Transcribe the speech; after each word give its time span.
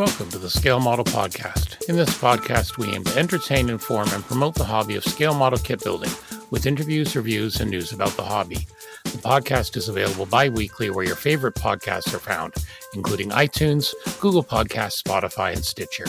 Welcome 0.00 0.30
to 0.30 0.38
the 0.38 0.48
Scale 0.48 0.80
Model 0.80 1.04
Podcast. 1.04 1.86
In 1.86 1.94
this 1.94 2.16
podcast, 2.16 2.78
we 2.78 2.88
aim 2.88 3.04
to 3.04 3.18
entertain, 3.18 3.68
inform, 3.68 4.08
and 4.14 4.24
promote 4.24 4.54
the 4.54 4.64
hobby 4.64 4.96
of 4.96 5.04
scale 5.04 5.34
model 5.34 5.58
kit 5.58 5.84
building 5.84 6.08
with 6.48 6.64
interviews, 6.64 7.14
reviews, 7.14 7.60
and 7.60 7.70
news 7.70 7.92
about 7.92 8.16
the 8.16 8.22
hobby. 8.22 8.66
The 9.04 9.18
podcast 9.18 9.76
is 9.76 9.90
available 9.90 10.24
bi 10.24 10.48
weekly 10.48 10.88
where 10.88 11.04
your 11.04 11.16
favorite 11.16 11.54
podcasts 11.54 12.14
are 12.14 12.18
found, 12.18 12.54
including 12.94 13.28
iTunes, 13.28 13.92
Google 14.20 14.42
Podcasts, 14.42 15.02
Spotify, 15.02 15.52
and 15.52 15.62
Stitcher. 15.62 16.06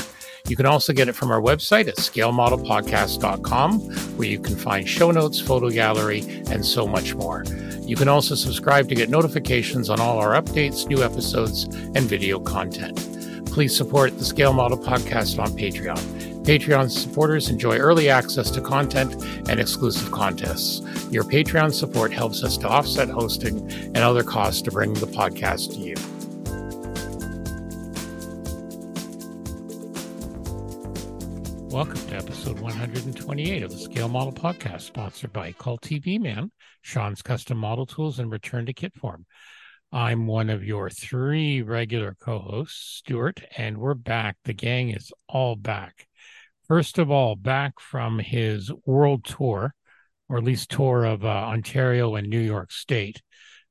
You 0.47 0.55
can 0.55 0.67
also 0.67 0.93
get 0.93 1.09
it 1.09 1.13
from 1.13 1.29
our 1.29 1.41
website 1.41 1.89
at 1.89 1.97
scalemodelpodcast.com, 1.97 3.79
where 4.15 4.27
you 4.29 4.39
can 4.39 4.55
find 4.55 4.87
show 4.87 5.11
notes, 5.11 5.41
photo 5.41 5.69
gallery, 5.69 6.21
and 6.49 6.65
so 6.65 6.87
much 6.87 7.13
more. 7.13 7.43
You 7.81 7.97
can 7.97 8.07
also 8.07 8.35
subscribe 8.35 8.87
to 8.87 8.95
get 8.95 9.09
notifications 9.09 9.89
on 9.89 9.99
all 9.99 10.17
our 10.17 10.41
updates, 10.41 10.87
new 10.87 11.03
episodes, 11.03 11.65
and 11.65 12.03
video 12.03 12.39
content. 12.39 13.10
Please 13.51 13.75
support 13.75 14.17
the 14.17 14.23
Scale 14.23 14.53
Model 14.53 14.77
Podcast 14.77 15.37
on 15.37 15.49
Patreon. 15.57 15.99
Patreon 16.45 16.89
supporters 16.89 17.49
enjoy 17.49 17.77
early 17.79 18.09
access 18.09 18.49
to 18.51 18.61
content 18.61 19.13
and 19.49 19.59
exclusive 19.59 20.09
contests. 20.09 20.79
Your 21.11 21.25
Patreon 21.25 21.73
support 21.73 22.13
helps 22.13 22.45
us 22.45 22.55
to 22.59 22.69
offset 22.69 23.09
hosting 23.09 23.69
and 23.69 23.97
other 23.97 24.23
costs 24.23 24.61
to 24.61 24.71
bring 24.71 24.93
the 24.93 25.05
podcast 25.05 25.73
to 25.73 25.79
you. 25.79 25.95
Welcome 31.67 32.07
to 32.07 32.15
episode 32.15 32.59
128 32.61 33.63
of 33.63 33.71
the 33.71 33.77
Scale 33.77 34.07
Model 34.07 34.33
Podcast, 34.33 34.81
sponsored 34.81 35.33
by 35.33 35.51
Cult 35.51 35.81
TV 35.81 36.21
Man, 36.21 36.51
Sean's 36.83 37.21
Custom 37.21 37.57
Model 37.57 37.85
Tools, 37.85 38.19
and 38.19 38.31
Return 38.31 38.65
to 38.65 38.73
Kit 38.73 38.93
Form. 38.95 39.25
I'm 39.93 40.25
one 40.25 40.49
of 40.49 40.63
your 40.63 40.89
three 40.89 41.61
regular 41.61 42.15
co 42.15 42.39
hosts, 42.39 42.99
Stuart, 42.99 43.43
and 43.57 43.77
we're 43.77 43.93
back. 43.93 44.37
The 44.45 44.53
gang 44.53 44.89
is 44.91 45.11
all 45.27 45.57
back. 45.57 46.07
First 46.65 46.97
of 46.97 47.11
all, 47.11 47.35
back 47.35 47.77
from 47.77 48.19
his 48.19 48.71
world 48.85 49.25
tour, 49.25 49.73
or 50.29 50.37
at 50.37 50.45
least 50.45 50.69
tour 50.69 51.03
of 51.03 51.25
uh, 51.25 51.27
Ontario 51.27 52.15
and 52.15 52.29
New 52.29 52.39
York 52.39 52.71
State 52.71 53.21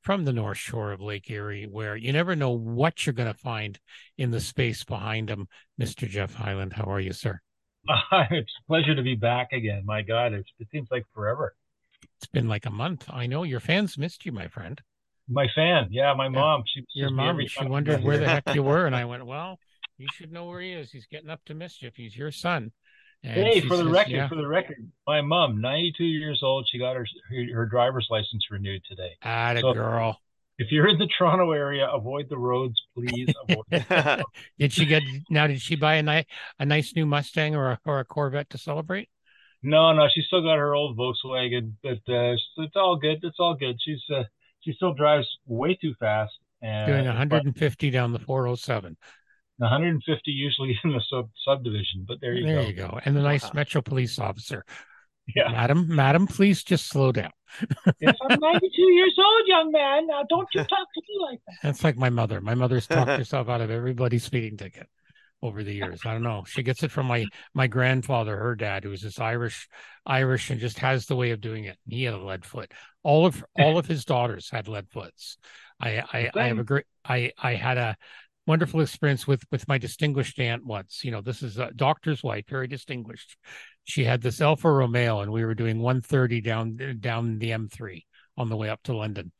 from 0.03 0.27
the 0.27 0.33
North 0.35 0.59
Shore 0.59 0.93
of 0.93 1.01
Lake 1.01 1.31
Erie, 1.31 1.65
where 1.65 1.97
you 1.97 2.13
never 2.13 2.37
know 2.37 2.51
what 2.51 3.07
you're 3.07 3.15
going 3.15 3.33
to 3.33 3.39
find 3.39 3.79
in 4.19 4.31
the 4.31 4.41
space 4.41 4.85
behind 4.85 5.31
him. 5.31 5.49
Mr. 5.81 6.07
Geoff 6.07 6.35
Highland, 6.35 6.75
how 6.75 6.85
are 6.85 7.01
you, 7.01 7.15
sir? 7.15 7.41
Uh, 7.89 7.95
it's 8.31 8.53
a 8.63 8.67
pleasure 8.67 8.95
to 8.95 9.03
be 9.03 9.15
back 9.15 9.53
again. 9.53 9.85
My 9.87 10.03
God, 10.03 10.35
it 10.35 10.45
seems 10.71 10.89
like 10.91 11.07
forever. 11.15 11.55
It's 12.19 12.27
been 12.27 12.49
like 12.49 12.67
a 12.67 12.71
month. 12.71 13.07
I 13.09 13.27
know 13.27 13.43
your 13.43 13.61
fans 13.61 13.97
missed 13.97 14.27
you, 14.27 14.33
my 14.33 14.49
friend. 14.49 14.83
My 15.29 15.47
fan, 15.55 15.89
yeah, 15.91 16.13
my 16.15 16.29
mom. 16.29 16.63
She, 16.67 16.85
your 16.95 17.11
mom. 17.11 17.41
She 17.47 17.65
wondered 17.65 18.03
where 18.03 18.19
the 18.19 18.29
heck 18.29 18.55
you 18.55 18.63
were, 18.63 18.87
and 18.87 18.97
I 18.97 19.05
went, 19.07 19.25
"Well, 19.27 19.59
you 19.99 20.09
should 20.15 20.33
know 20.33 20.47
where 20.47 20.61
he 20.61 20.73
is. 20.73 20.91
He's 20.91 21.07
getting 21.07 21.31
up 21.31 21.41
to 21.47 21.55
mischief. 21.55 21.95
He's 21.97 22.17
your 22.17 22.33
son." 22.33 22.73
And 23.23 23.35
hey, 23.35 23.61
for 23.61 23.77
the 23.77 23.85
says, 23.85 23.93
record, 23.93 24.13
yeah. 24.13 24.29
for 24.29 24.35
the 24.35 24.47
record, 24.47 24.91
my 25.07 25.21
mom, 25.21 25.61
92 25.61 26.05
years 26.05 26.41
old, 26.43 26.67
she 26.71 26.79
got 26.79 26.97
her 26.97 27.07
her 27.55 27.67
driver's 27.67 28.09
license 28.11 28.45
renewed 28.51 28.83
today. 28.89 29.17
Ah, 29.23 29.55
so 29.61 29.75
girl. 29.75 30.19
If 30.59 30.71
you're 30.71 30.89
in 30.89 30.99
the 30.99 31.09
Toronto 31.19 31.53
area, 31.53 31.89
avoid 31.89 32.29
the 32.29 32.37
roads, 32.37 32.81
please. 32.95 33.29
Avoid 33.49 34.23
did 34.59 34.73
she 34.73 34.85
get 34.87 35.03
now? 35.29 35.47
Did 35.47 35.61
she 35.61 35.77
buy 35.77 35.95
a 35.95 36.03
nice 36.03 36.25
a 36.59 36.67
nice 36.67 36.95
new 36.95 37.07
Mustang 37.07 37.55
or 37.57 37.73
a, 37.73 37.81
or 37.85 38.01
a 38.01 38.05
Corvette 38.05 38.51
to 38.51 38.59
celebrate? 38.59 39.09
No, 39.63 39.93
no, 39.93 40.07
she 40.15 40.23
still 40.23 40.43
got 40.43 40.57
her 40.57 40.75
old 40.75 40.97
Volkswagen, 40.97 41.75
but 41.83 42.01
uh, 42.09 42.37
it's 42.57 42.77
all 42.77 42.97
good. 42.97 43.21
It's 43.23 43.39
all 43.39 43.55
good. 43.55 43.77
She's 43.83 44.03
uh, 44.15 44.25
she 44.63 44.73
still 44.73 44.95
drives 44.95 45.27
way 45.47 45.79
too 45.81 45.95
fast. 45.99 46.33
And, 46.63 46.87
Doing 46.87 47.07
150 47.07 47.91
down 47.91 48.13
the 48.13 48.19
407. 48.19 48.97
150 49.57 50.31
usually 50.31 50.79
in 50.85 50.93
the 50.93 51.03
sub 51.11 51.31
subdivision, 51.45 52.05
but 52.07 52.19
there 52.21 52.35
you 52.35 52.47
there 52.47 52.57
go. 52.57 52.61
There 52.61 52.71
you 52.71 52.77
go. 52.77 53.01
And 53.05 53.17
the 53.17 53.23
nice 53.23 53.45
wow. 53.45 53.51
Metro 53.55 53.83
police 53.83 54.19
officer. 54.19 54.65
Yeah. 55.35 55.53
Madam, 55.53 55.87
madam, 55.95 56.27
please 56.27 56.65
just 56.65 56.89
slow 56.89 57.13
down. 57.13 57.31
yes, 58.01 58.17
I'm 58.29 58.41
92 58.41 58.83
years 58.83 59.17
old, 59.19 59.43
young 59.47 59.71
man. 59.71 60.07
Now 60.07 60.25
don't 60.29 60.49
you 60.55 60.61
talk 60.61 60.69
to 60.69 61.03
me 61.09 61.19
like 61.31 61.41
that. 61.47 61.57
That's 61.63 61.85
like 61.85 61.97
my 61.97 62.11
mother. 62.11 62.41
My 62.41 62.55
mother's 62.55 62.87
talked 62.87 63.11
herself 63.19 63.49
out 63.49 63.61
of 63.61 63.71
everybody's 63.71 64.25
speeding 64.25 64.57
ticket 64.57 64.89
over 65.43 65.63
the 65.63 65.83
uh, 65.83 65.87
years. 65.87 66.01
I 66.05 66.11
uh, 66.11 66.13
don't 66.15 66.23
know. 66.23 66.45
She 66.47 66.63
gets 66.63 66.83
it 66.83 66.91
from 66.91 67.07
my 67.07 67.21
mm-hmm. 67.21 67.59
my 67.59 67.67
grandfather, 67.67 68.37
her 68.37 68.55
dad, 68.55 68.85
who 68.85 68.91
was 68.91 69.03
this 69.03 69.19
Irish 69.19 69.69
Irish 70.07 70.51
and 70.51 70.61
just 70.61 70.79
has 70.79 71.07
the 71.07 71.17
way 71.17 71.31
of 71.31 71.41
doing 71.41 71.65
it. 71.65 71.79
He 71.89 72.05
had 72.05 72.15
a 72.15 72.19
lead 72.19 72.45
foot. 72.45 72.73
All 73.03 73.27
of 73.27 73.45
all 73.59 73.79
of 73.79 73.87
his 73.89 74.05
daughters 74.05 74.51
had 74.51 74.69
lead 74.69 74.89
foots. 74.91 75.39
I 75.81 76.03
I, 76.13 76.31
I 76.35 76.49
have 76.49 76.59
a 76.59 76.65
great 76.65 76.87
I 77.05 77.33
I 77.39 77.55
had 77.55 77.79
a 77.79 77.97
wonderful 78.47 78.81
experience 78.81 79.27
with 79.27 79.43
with 79.51 79.67
my 79.69 79.79
distinguished 79.79 80.39
aunt 80.41 80.65
once. 80.65 81.05
You 81.05 81.11
know, 81.11 81.21
this 81.21 81.43
is 81.43 81.59
a 81.59 81.71
doctor's 81.75 82.23
wife, 82.23 82.45
very 82.49 82.67
distinguished. 82.67 83.37
She 83.85 84.05
had 84.05 84.21
this 84.21 84.41
Alfa 84.41 84.71
Romeo, 84.71 85.21
and 85.21 85.33
we 85.33 85.45
were 85.45 85.55
doing 85.55 85.81
130 85.81 86.41
down 86.41 86.99
down 87.01 87.39
the 87.39 87.51
M3 87.51 88.05
on 88.37 88.49
the 88.49 88.57
way 88.57 88.69
up 88.69 88.83
to 88.85 88.97
London. 88.97 89.33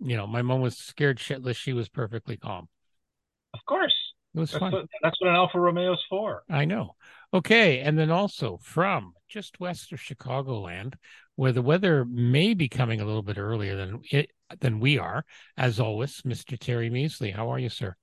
You 0.00 0.16
know, 0.16 0.26
my 0.26 0.42
mom 0.42 0.60
was 0.60 0.76
scared 0.76 1.18
shitless. 1.18 1.56
She 1.56 1.72
was 1.72 1.88
perfectly 1.88 2.36
calm. 2.36 2.68
Of 3.54 3.60
course. 3.66 3.94
It 4.36 4.40
was 4.40 4.50
that's 4.50 4.60
fun. 4.60 4.72
What, 4.72 4.86
that's 5.02 5.20
what 5.20 5.30
an 5.30 5.36
Alfa 5.36 5.58
Romeo 5.58 5.94
is 5.94 6.04
for. 6.10 6.44
I 6.50 6.66
know. 6.66 6.94
Okay. 7.32 7.80
And 7.80 7.98
then 7.98 8.10
also 8.10 8.58
from 8.62 9.14
just 9.28 9.58
west 9.58 9.92
of 9.92 9.98
Chicagoland, 9.98 10.94
where 11.36 11.52
the 11.52 11.62
weather 11.62 12.04
may 12.04 12.52
be 12.52 12.68
coming 12.68 13.00
a 13.00 13.06
little 13.06 13.22
bit 13.22 13.38
earlier 13.38 13.76
than 13.76 14.02
it 14.10 14.30
than 14.60 14.78
we 14.78 14.98
are, 14.98 15.24
as 15.56 15.80
always, 15.80 16.20
Mr. 16.22 16.58
Terry 16.58 16.90
Measley. 16.90 17.34
How 17.34 17.50
are 17.50 17.58
you, 17.58 17.70
sir? 17.70 17.96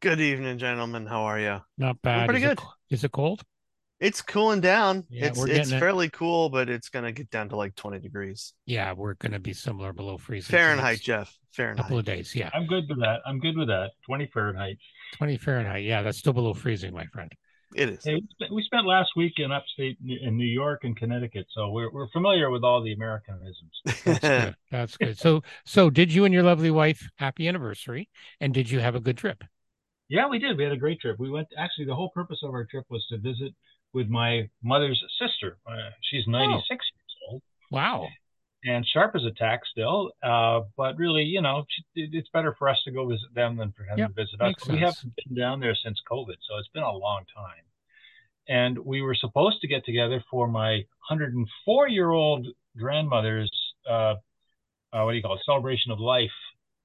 Good 0.00 0.20
evening, 0.20 0.58
gentlemen. 0.58 1.06
How 1.06 1.22
are 1.22 1.40
you? 1.40 1.60
Not 1.78 2.00
bad. 2.02 2.20
I'm 2.20 2.26
pretty 2.28 2.44
is 2.44 2.50
good. 2.50 2.58
It, 2.58 2.94
is 2.94 3.04
it 3.04 3.12
cold? 3.12 3.42
It's 3.98 4.22
cooling 4.22 4.60
down. 4.60 5.04
Yeah, 5.10 5.26
it's 5.26 5.38
we're 5.38 5.48
it's 5.48 5.56
getting 5.56 5.74
it. 5.74 5.80
fairly 5.80 6.08
cool, 6.10 6.50
but 6.50 6.68
it's 6.68 6.88
gonna 6.88 7.10
get 7.10 7.30
down 7.30 7.48
to 7.48 7.56
like 7.56 7.74
20 7.74 7.98
degrees. 7.98 8.52
Yeah, 8.64 8.92
we're 8.92 9.14
gonna 9.14 9.40
be 9.40 9.52
similar 9.52 9.92
below 9.92 10.18
freezing. 10.18 10.52
Fahrenheit, 10.52 10.84
next 10.84 11.02
Geoff. 11.02 11.38
Fahrenheit. 11.50 11.82
Couple 11.82 11.98
of 11.98 12.04
days. 12.04 12.34
Yeah. 12.34 12.50
I'm 12.54 12.66
good 12.66 12.84
with 12.88 13.00
that. 13.00 13.20
I'm 13.26 13.40
good 13.40 13.56
with 13.56 13.68
that. 13.68 13.90
20 14.06 14.30
Fahrenheit. 14.32 14.78
20 15.16 15.36
Fahrenheit. 15.38 15.84
Yeah, 15.84 16.02
that's 16.02 16.18
still 16.18 16.32
below 16.32 16.54
freezing, 16.54 16.92
my 16.92 17.06
friend. 17.06 17.30
It 17.74 17.90
is. 17.90 18.04
Hey, 18.04 18.22
we 18.50 18.62
spent- 18.62 18.86
last 18.86 19.10
week 19.14 19.34
in 19.36 19.52
upstate 19.52 19.98
in 20.02 20.36
New 20.38 20.46
York 20.46 20.84
and 20.84 20.96
Connecticut, 20.96 21.46
so 21.50 21.70
we're 21.70 21.90
we're 21.92 22.08
familiar 22.08 22.50
with 22.50 22.64
all 22.64 22.82
the 22.82 22.92
Americanisms. 22.92 23.72
That's 24.04 24.18
good. 24.20 24.56
That's 24.70 24.96
good. 24.96 25.18
So, 25.18 25.42
so 25.66 25.90
did 25.90 26.12
you 26.12 26.24
and 26.24 26.32
your 26.32 26.42
lovely 26.44 26.70
wife 26.70 27.06
happy 27.16 27.46
anniversary? 27.46 28.08
And 28.40 28.54
did 28.54 28.70
you 28.70 28.80
have 28.80 28.94
a 28.94 29.00
good 29.00 29.18
trip? 29.18 29.44
Yeah, 30.08 30.28
we 30.28 30.38
did. 30.38 30.56
We 30.56 30.64
had 30.64 30.72
a 30.72 30.78
great 30.78 31.00
trip. 31.00 31.18
We 31.18 31.28
went. 31.28 31.48
Actually, 31.58 31.84
the 31.84 31.94
whole 31.94 32.10
purpose 32.14 32.38
of 32.42 32.50
our 32.50 32.64
trip 32.64 32.86
was 32.88 33.06
to 33.10 33.18
visit 33.18 33.52
with 33.92 34.08
my 34.08 34.48
mother's 34.62 35.02
sister. 35.20 35.58
Uh, 35.66 35.90
she's 36.10 36.26
96 36.26 36.68
years 36.70 37.16
old 37.30 37.42
Wow. 37.70 38.08
And 38.64 38.84
sharp 38.86 39.14
as 39.14 39.24
a 39.24 39.30
tack 39.32 39.60
still. 39.70 40.10
Uh, 40.22 40.60
but 40.76 40.96
really, 40.96 41.22
you 41.22 41.40
know, 41.40 41.64
it's 41.94 42.28
better 42.30 42.54
for 42.58 42.68
us 42.68 42.78
to 42.84 42.90
go 42.90 43.06
visit 43.06 43.32
them 43.34 43.56
than 43.56 43.72
for 43.72 43.84
them 43.84 43.98
Yep, 43.98 44.08
to 44.08 44.14
visit 44.14 44.40
us. 44.40 44.54
We 44.68 44.78
haven't 44.78 45.14
been 45.26 45.36
down 45.36 45.60
there 45.60 45.76
since 45.82 46.00
COVID, 46.10 46.36
so 46.48 46.58
it's 46.58 46.68
been 46.74 46.82
a 46.82 46.92
long 46.92 47.24
time. 47.34 47.64
And 48.48 48.78
we 48.78 49.02
were 49.02 49.14
supposed 49.14 49.60
to 49.60 49.68
get 49.68 49.84
together 49.84 50.24
for 50.30 50.48
my 50.48 50.84
104 51.08 51.88
year 51.88 52.10
old 52.10 52.46
grandmother's 52.76 53.50
uh, 53.88 54.14
uh, 54.92 55.02
what 55.02 55.10
do 55.12 55.16
you 55.16 55.22
call 55.22 55.34
it 55.34 55.42
celebration 55.44 55.92
of 55.92 56.00
life. 56.00 56.30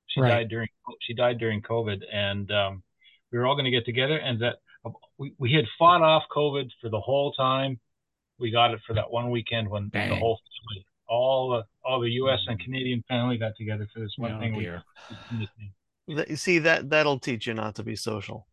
She 0.08 0.22
Right. 0.22 0.30
died 0.30 0.50
during 0.50 0.68
she 1.02 1.14
died 1.14 1.40
during 1.40 1.62
COVID, 1.62 2.02
and 2.12 2.52
um, 2.52 2.84
we 3.32 3.38
were 3.40 3.46
all 3.46 3.56
going 3.56 3.66
to 3.66 3.72
get 3.72 3.86
together. 3.86 4.18
And 4.18 4.42
that 4.42 4.58
we, 5.18 5.34
we 5.38 5.54
had 5.54 5.66
fought 5.80 6.02
off 6.02 6.24
COVID 6.36 6.70
for 6.82 6.90
the 6.90 7.00
whole 7.00 7.32
time. 7.32 7.80
We 8.40 8.52
got 8.52 8.74
it 8.74 8.82
for 8.86 8.94
that 8.94 9.10
one 9.12 9.32
weekend 9.32 9.70
when 9.70 9.90
the 10.10 10.16
whole 10.16 10.40
family, 10.68 10.86
all 11.08 11.50
the 11.52 11.64
all 11.88 12.00
the 12.00 12.10
U.S. 12.12 12.40
and 12.48 12.60
Canadian 12.60 13.04
family 13.08 13.38
got 13.38 13.54
together 13.58 13.88
for 13.94 14.00
this 14.00 14.14
one 14.18 14.34
Oh, 14.34 14.40
thing. 14.40 14.56
we- 14.56 14.64
dear. 14.64 14.84
That- 16.08 16.30
you 16.30 16.36
see 16.36 16.60
that 16.60 16.90
that'll 16.90 17.18
teach 17.20 17.48
you 17.48 17.54
not 17.54 17.76
to 17.76 17.84
be 17.84 17.96
social. 17.96 18.46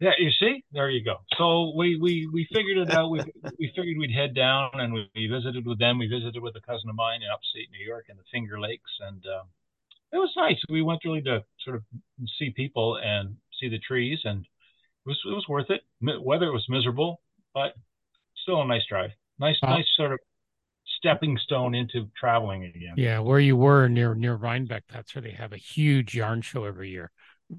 Yeah, 0.00 0.10
you 0.18 0.30
see, 0.32 0.64
there 0.72 0.88
you 0.90 1.04
go. 1.04 1.16
So 1.38 1.72
we 1.76 1.96
we 2.00 2.26
we 2.32 2.48
figured 2.52 2.78
it 2.78 2.90
out. 2.90 3.10
We 3.10 3.20
we 3.60 3.72
figured 3.76 3.96
we'd 3.98 4.10
head 4.10 4.34
down 4.34 4.70
and 4.74 4.92
we, 4.92 5.08
we 5.14 5.26
visited 5.28 5.66
with 5.66 5.78
them. 5.78 5.98
We 5.98 6.08
visited 6.08 6.42
with 6.42 6.56
a 6.56 6.60
cousin 6.62 6.88
of 6.90 6.96
mine 6.96 7.20
in 7.22 7.28
upstate 7.30 7.68
New 7.70 7.84
York 7.84 8.06
in 8.08 8.16
the 8.16 8.24
Finger 8.32 8.58
Lakes, 8.58 8.90
and 9.06 9.22
um, 9.26 9.46
it 10.12 10.16
was 10.16 10.32
nice. 10.36 10.56
We 10.68 10.82
went 10.82 11.04
really 11.04 11.22
to 11.22 11.44
sort 11.64 11.76
of 11.76 11.82
see 12.38 12.50
people 12.50 12.96
and 12.96 13.36
see 13.60 13.68
the 13.68 13.78
trees, 13.78 14.18
and 14.24 14.40
it 14.40 15.08
was 15.08 15.20
it 15.24 15.34
was 15.34 15.46
worth 15.48 15.70
it. 15.70 15.82
Weather 16.00 16.50
was 16.50 16.64
miserable, 16.68 17.20
but 17.54 17.74
still 18.42 18.62
a 18.62 18.66
nice 18.66 18.86
drive. 18.88 19.10
Nice 19.38 19.58
Wow. 19.62 19.76
nice 19.76 19.86
sort 19.96 20.12
of 20.12 20.18
stepping 21.00 21.36
stone 21.38 21.74
into 21.74 22.08
traveling 22.16 22.64
again. 22.64 22.94
Yeah, 22.96 23.18
where 23.20 23.40
you 23.40 23.56
were 23.56 23.88
near 23.88 24.14
near 24.14 24.34
Rhinebeck, 24.34 24.84
that's 24.88 25.14
where 25.14 25.22
they 25.22 25.32
have 25.32 25.52
a 25.52 25.56
huge 25.56 26.14
yarn 26.14 26.42
show 26.42 26.64
every 26.64 26.90
year. 26.90 27.10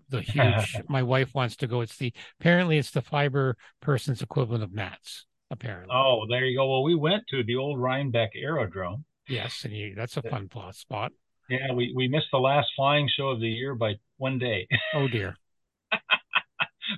The 0.09 0.21
huge. 0.21 0.77
my 0.87 1.03
wife 1.03 1.33
wants 1.35 1.57
to 1.57 1.67
go. 1.67 1.81
It's 1.81 1.97
the 1.97 2.13
apparently 2.39 2.77
it's 2.77 2.91
the 2.91 3.01
fiber 3.01 3.57
person's 3.81 4.21
equivalent 4.21 4.63
of 4.63 4.73
Nats. 4.73 5.25
Apparently, 5.49 5.93
Oh, 5.93 6.25
there 6.29 6.45
you 6.45 6.57
go. 6.57 6.69
Well, 6.69 6.83
we 6.83 6.95
went 6.95 7.23
to 7.31 7.43
the 7.43 7.57
old 7.57 7.77
Rhinebeck 7.77 8.29
Aerodrome. 8.35 9.03
yes, 9.27 9.65
and 9.65 9.73
you, 9.73 9.95
that's 9.95 10.15
a 10.15 10.21
fun 10.21 10.47
plot 10.47 10.75
spot. 10.75 11.11
Yeah, 11.49 11.73
we, 11.73 11.91
we 11.93 12.07
missed 12.07 12.27
the 12.31 12.37
last 12.39 12.69
flying 12.77 13.09
show 13.13 13.27
of 13.31 13.41
the 13.41 13.49
year 13.49 13.75
by 13.75 13.95
one 14.17 14.37
day. 14.39 14.67
Oh 14.93 15.09
dear. 15.09 15.35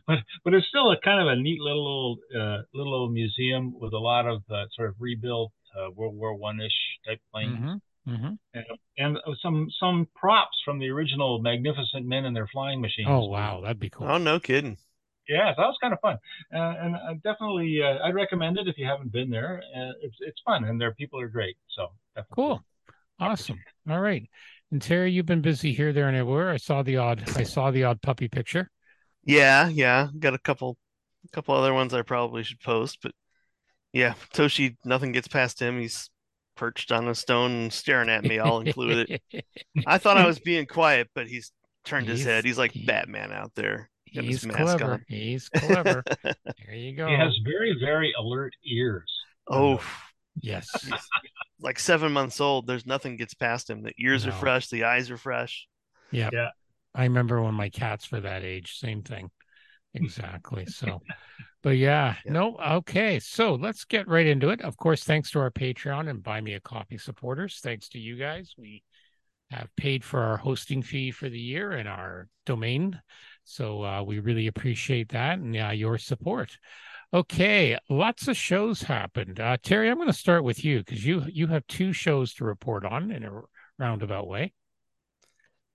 but 0.08 0.20
but 0.44 0.54
it's 0.54 0.68
still 0.68 0.92
a 0.92 1.00
kind 1.00 1.22
of 1.22 1.28
a 1.28 1.42
neat 1.42 1.60
little 1.62 2.18
uh, 2.40 2.60
little 2.74 2.94
old 2.94 3.14
museum 3.14 3.74
with 3.80 3.94
a 3.94 3.98
lot 3.98 4.28
of 4.28 4.44
uh, 4.52 4.66
sort 4.76 4.90
of 4.90 4.96
rebuilt 5.00 5.52
uh, 5.78 5.92
World 5.92 6.16
War 6.16 6.36
One 6.36 6.60
ish 6.60 6.72
type 7.08 7.20
planes. 7.32 7.58
Mm-hmm. 7.58 8.14
Mm-hmm. 8.14 8.34
And, 8.54 8.66
and 8.98 9.18
some 9.42 9.70
some 9.80 10.08
props 10.16 10.62
from 10.66 10.78
the 10.80 10.90
original 10.90 11.40
Magnificent 11.40 12.06
Men 12.06 12.26
and 12.26 12.36
their 12.36 12.48
flying 12.48 12.82
machines. 12.82 13.08
Oh 13.10 13.28
wow, 13.28 13.62
that'd 13.62 13.80
be 13.80 13.90
cool. 13.90 14.08
Oh, 14.08 14.18
no 14.18 14.40
kidding. 14.40 14.78
Yeah, 15.30 15.54
that 15.56 15.64
was 15.64 15.78
kind 15.80 15.94
of 15.94 16.02
fun, 16.02 16.18
uh, 16.54 16.76
and 16.82 16.98
I 16.98 17.14
definitely 17.24 17.82
uh, 17.82 18.04
I'd 18.04 18.14
recommend 18.14 18.58
it 18.58 18.68
if 18.68 18.78
you 18.78 18.86
haven't 18.86 19.14
been 19.14 19.30
there. 19.30 19.64
Uh, 19.74 19.94
it's 20.02 20.18
it's 20.20 20.42
fun, 20.46 20.66
and 20.66 20.82
their 20.82 20.94
people 20.94 21.18
are 21.22 21.30
great. 21.30 21.56
So 21.70 21.88
definitely. 22.14 22.36
Cool, 22.36 22.64
awesome. 23.22 23.58
All 23.90 24.02
right, 24.02 24.30
and 24.70 24.82
Terry, 24.82 25.14
you've 25.14 25.26
been 25.26 25.42
busy 25.42 25.72
here, 25.72 25.94
there, 25.94 26.10
and 26.10 26.18
everywhere. 26.18 26.52
I 26.52 26.58
saw 26.58 26.84
the 26.84 26.98
odd 26.98 27.24
I 27.38 27.44
saw 27.44 27.72
the 27.72 27.86
odd 27.86 28.02
puppy 28.02 28.28
picture. 28.28 28.70
Yeah, 29.24 29.70
yeah. 29.70 30.10
Got 30.20 30.34
a 30.34 30.40
couple, 30.40 30.76
a 31.24 31.30
couple 31.30 31.56
other 31.56 31.74
ones 31.74 31.94
I 31.94 32.02
probably 32.02 32.44
should 32.44 32.60
post, 32.60 33.00
but 33.02 33.14
yeah, 33.94 34.16
Toshi, 34.34 34.76
nothing 34.84 35.12
gets 35.12 35.28
past 35.28 35.62
him. 35.62 35.80
He's 35.80 36.10
perched 36.56 36.92
on 36.92 37.08
a 37.08 37.16
stone 37.16 37.72
staring 37.72 38.10
at 38.10 38.24
me. 38.24 38.40
I'll 38.40 38.60
include 38.60 39.10
it. 39.32 39.46
I 39.88 39.98
thought 39.98 40.18
I 40.18 40.26
was 40.26 40.40
being 40.40 40.66
quiet, 40.66 41.10
but 41.16 41.28
he's 41.28 41.52
turned 41.86 42.08
his 42.08 42.20
He's- 42.20 42.26
he's, 42.28 42.34
head. 42.34 42.46
He's 42.46 42.58
like 42.58 42.72
he- 42.72 42.86
Batman 42.86 43.32
out 43.32 43.52
there. 43.56 43.90
Got 44.14 44.26
his 44.26 44.44
He's 44.44 44.46
mask 44.48 44.78
clever. 44.78 44.94
on. 44.94 45.06
He's 45.08 45.50
clever. 45.50 46.04
there 46.24 46.76
you 46.76 46.96
go. 46.96 47.08
He 47.08 47.16
has 47.16 47.36
very 47.44 47.76
very 47.80 48.14
alert 48.20 48.54
ears. 48.66 49.12
oh, 49.50 49.82
Yes. 50.42 50.70
like 51.60 51.80
seven 51.80 52.12
months 52.12 52.40
old. 52.42 52.68
There's 52.68 52.86
nothing 52.86 53.18
gets 53.18 53.34
past 53.34 53.70
him. 53.70 53.82
The 53.82 53.94
ears 54.00 54.26
No. 54.26 54.32
are 54.32 54.36
fresh. 54.36 54.68
The 54.70 54.84
eyes 54.84 55.10
are 55.12 55.18
fresh. 55.18 55.68
Yeah. 56.12 56.30
Yeah. 56.32 56.50
I 56.96 57.04
remember 57.06 57.42
when 57.42 57.56
my 57.56 57.70
cats 57.70 58.12
were 58.12 58.20
that 58.22 58.44
age, 58.44 58.78
same 58.78 59.02
thing. 59.02 59.32
Exactly. 59.94 60.66
So, 60.70 61.02
but 61.62 61.78
yeah, 61.78 62.16
Yeah. 62.26 62.34
no, 62.34 62.58
okay. 62.58 63.20
So 63.20 63.56
let's 63.56 63.86
get 63.86 64.08
right 64.08 64.26
into 64.28 64.50
it. 64.50 64.62
Of 64.62 64.76
course, 64.78 65.04
thanks 65.04 65.32
to 65.32 65.40
our 65.40 65.52
Patreon 65.52 66.10
and 66.10 66.22
Buy 66.24 66.42
Me 66.42 66.54
a 66.54 66.60
Coffee 66.60 66.98
supporters. 66.98 67.60
Thanks 67.62 67.90
to 67.90 68.00
you 68.00 68.16
guys. 68.16 68.54
We 68.58 68.84
have 69.52 69.70
paid 69.78 70.04
for 70.04 70.22
our 70.22 70.38
hosting 70.38 70.82
fee 70.82 71.12
for 71.12 71.30
the 71.30 71.40
year 71.40 71.72
and 71.72 71.88
our 71.88 72.28
domain. 72.46 73.00
So 73.44 73.84
uh, 73.84 74.04
we 74.04 74.20
really 74.20 74.48
appreciate 74.48 75.10
that 75.10 75.40
and 75.40 75.56
uh, 75.56 75.70
your 75.70 75.98
support. 75.98 76.58
Okay, 77.14 77.78
lots 77.90 78.28
of 78.28 78.36
shows 78.36 78.82
happened. 78.82 79.40
Uh, 79.40 79.58
Terry, 79.62 79.90
I'm 79.90 79.98
going 79.98 80.08
to 80.08 80.14
start 80.14 80.44
with 80.44 80.66
you 80.66 80.80
because 80.80 81.06
you 81.06 81.24
you 81.32 81.46
have 81.48 81.66
two 81.68 81.94
shows 81.94 82.34
to 82.36 82.46
report 82.46 82.86
on 82.86 83.12
in 83.12 83.24
a 83.24 83.42
roundabout 83.78 84.28
way. 84.28 84.54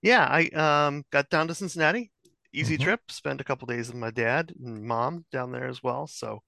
Yeah, 0.01 0.25
I 0.25 0.47
um 0.49 1.05
got 1.11 1.29
down 1.29 1.47
to 1.47 1.55
Cincinnati. 1.55 2.11
Easy 2.51 2.77
Mhm. 2.77 2.83
trip. 2.83 3.11
Spent 3.11 3.41
a 3.41 3.43
couple 3.43 3.67
days 3.67 3.87
with 3.87 3.97
my 3.97 4.11
dad 4.11 4.53
and 4.59 4.83
mom 4.83 5.25
down 5.31 5.51
there 5.51 5.67
as 5.67 5.83
well. 5.83 6.07
So 6.07 6.43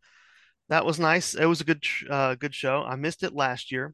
that 0.70 0.86
was 0.86 1.00
nice. 1.00 1.34
It 1.34 1.46
was 1.46 1.62
a 1.62 1.66
good 1.66 1.84
uh, 2.10 2.36
good 2.36 2.56
show. 2.56 2.84
I 2.84 2.96
missed 2.96 3.24
it 3.24 3.34
last 3.34 3.72
year. 3.72 3.94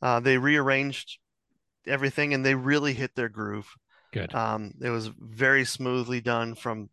Uh, 0.00 0.20
they 0.20 0.38
rearranged 0.38 1.18
everything 1.86 2.34
and 2.34 2.44
they 2.44 2.54
really 2.54 2.94
hit 2.94 3.14
their 3.14 3.28
groove. 3.28 3.68
Good. 4.12 4.34
Um, 4.34 4.72
it 4.80 4.90
was 4.90 5.08
very 5.18 5.64
smoothly 5.64 6.20
done 6.20 6.54
from 6.54 6.88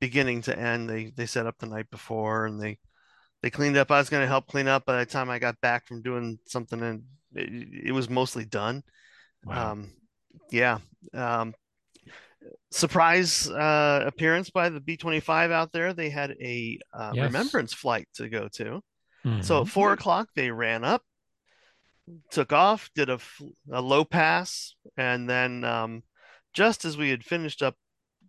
beginning 0.00 0.42
to 0.42 0.58
end. 0.58 0.88
They 0.88 1.12
they 1.16 1.26
set 1.26 1.46
up 1.46 1.56
the 1.58 1.66
night 1.66 1.90
before 1.90 2.46
and 2.46 2.60
they 2.60 2.78
they 3.42 3.50
cleaned 3.50 3.76
up. 3.76 3.90
I 3.90 3.98
was 3.98 4.10
going 4.10 4.22
to 4.22 4.28
help 4.28 4.46
clean 4.46 4.68
up 4.68 4.84
by 4.84 4.98
the 4.98 5.06
time 5.06 5.30
I 5.30 5.38
got 5.38 5.60
back 5.60 5.86
from 5.86 6.02
doing 6.02 6.38
something 6.46 6.82
and 6.82 7.04
it, 7.34 7.86
it 7.88 7.92
was 7.92 8.08
mostly 8.10 8.44
done. 8.44 8.82
Wow. 9.44 9.72
Um, 9.72 9.92
yeah. 10.50 10.78
Um, 11.14 11.54
surprise 12.70 13.48
uh, 13.48 14.04
appearance 14.06 14.50
by 14.50 14.68
the 14.68 14.80
B-25 14.80 15.50
out 15.50 15.72
there. 15.72 15.92
They 15.92 16.10
had 16.10 16.32
a 16.40 16.78
uh, 16.92 17.12
Yes. 17.14 17.24
remembrance 17.24 17.72
flight 17.74 18.08
to 18.14 18.28
go 18.28 18.48
to. 18.54 18.80
So 19.40 19.58
Mhm. 19.58 19.62
at 19.62 19.68
four 19.68 19.92
o'clock, 19.92 20.28
they 20.34 20.50
ran 20.50 20.84
up, 20.84 21.02
took 22.30 22.52
off, 22.52 22.90
did 22.94 23.10
a, 23.10 23.18
a 23.70 23.80
low 23.82 24.04
pass, 24.04 24.74
and 24.96 25.28
then 25.28 25.64
um, 25.64 26.02
just 26.54 26.84
as 26.84 26.96
we 26.96 27.10
had 27.10 27.24
finished 27.24 27.62
up 27.62 27.74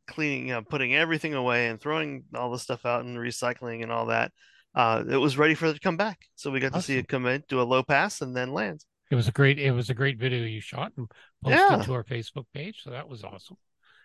cleaning, 0.08 0.64
putting 0.66 0.96
everything 0.96 1.34
away 1.36 1.68
and 1.68 1.80
throwing 1.80 2.24
all 2.34 2.52
the 2.52 2.60
stuff 2.60 2.86
out 2.86 3.06
and 3.06 3.18
recycling 3.18 3.84
and 3.84 3.92
all 3.92 4.08
that, 4.08 4.32
uh, 4.76 5.04
it 5.10 5.18
was 5.18 5.38
ready 5.38 5.54
for 5.56 5.68
it 5.68 5.74
to 5.74 5.80
come 5.80 5.98
back. 5.98 6.20
So 6.36 6.52
we 6.52 6.60
got 6.60 6.74
to 6.74 6.82
see 6.82 6.98
it 6.98 7.08
come 7.08 7.26
in, 7.28 7.44
do 7.48 7.62
a 7.62 7.64
low 7.64 7.84
pass, 7.84 8.22
and 8.22 8.36
then 8.36 8.52
land. 8.54 8.84
It 9.12 9.16
was 9.16 9.28
a 9.28 9.32
great 9.32 9.58
it 9.58 9.72
was 9.72 9.90
a 9.90 9.96
great 9.96 10.20
video 10.20 10.44
you 10.46 10.62
shot 10.62 10.92
and 10.98 11.10
posted 11.44 11.60
Yeah. 11.70 11.82
to 11.86 11.94
our 11.94 12.04
Facebook 12.04 12.46
page, 12.54 12.82
so 12.84 12.92
that 12.92 13.08
was 13.10 13.24
awesome. 13.24 13.58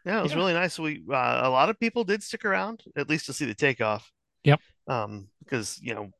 Yeah, 0.04 0.20
it 0.20 0.22
was 0.22 0.32
Yeah. 0.32 0.38
really 0.38 0.52
nice. 0.52 0.78
We 0.78 1.02
uh, 1.10 1.40
a 1.44 1.50
lot 1.50 1.68
of 1.70 1.78
people 1.80 2.04
did 2.04 2.22
stick 2.22 2.44
around 2.44 2.82
at 2.96 3.08
least 3.08 3.26
to 3.26 3.32
see 3.32 3.46
the 3.46 3.54
takeoff. 3.54 4.10
Yep. 4.44 4.60
Um, 4.86 5.28
because 5.42 5.78
you 5.80 5.94
know, 5.94 6.10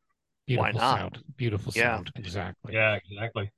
Beautiful 0.47 0.73
not? 0.81 0.99
sound. 0.99 1.25
Beautiful 1.37 1.73
Yeah. 1.77 1.97
sound. 1.97 2.13
Exactly. 2.17 2.75
Yeah, 2.75 2.95
exactly. 2.95 3.51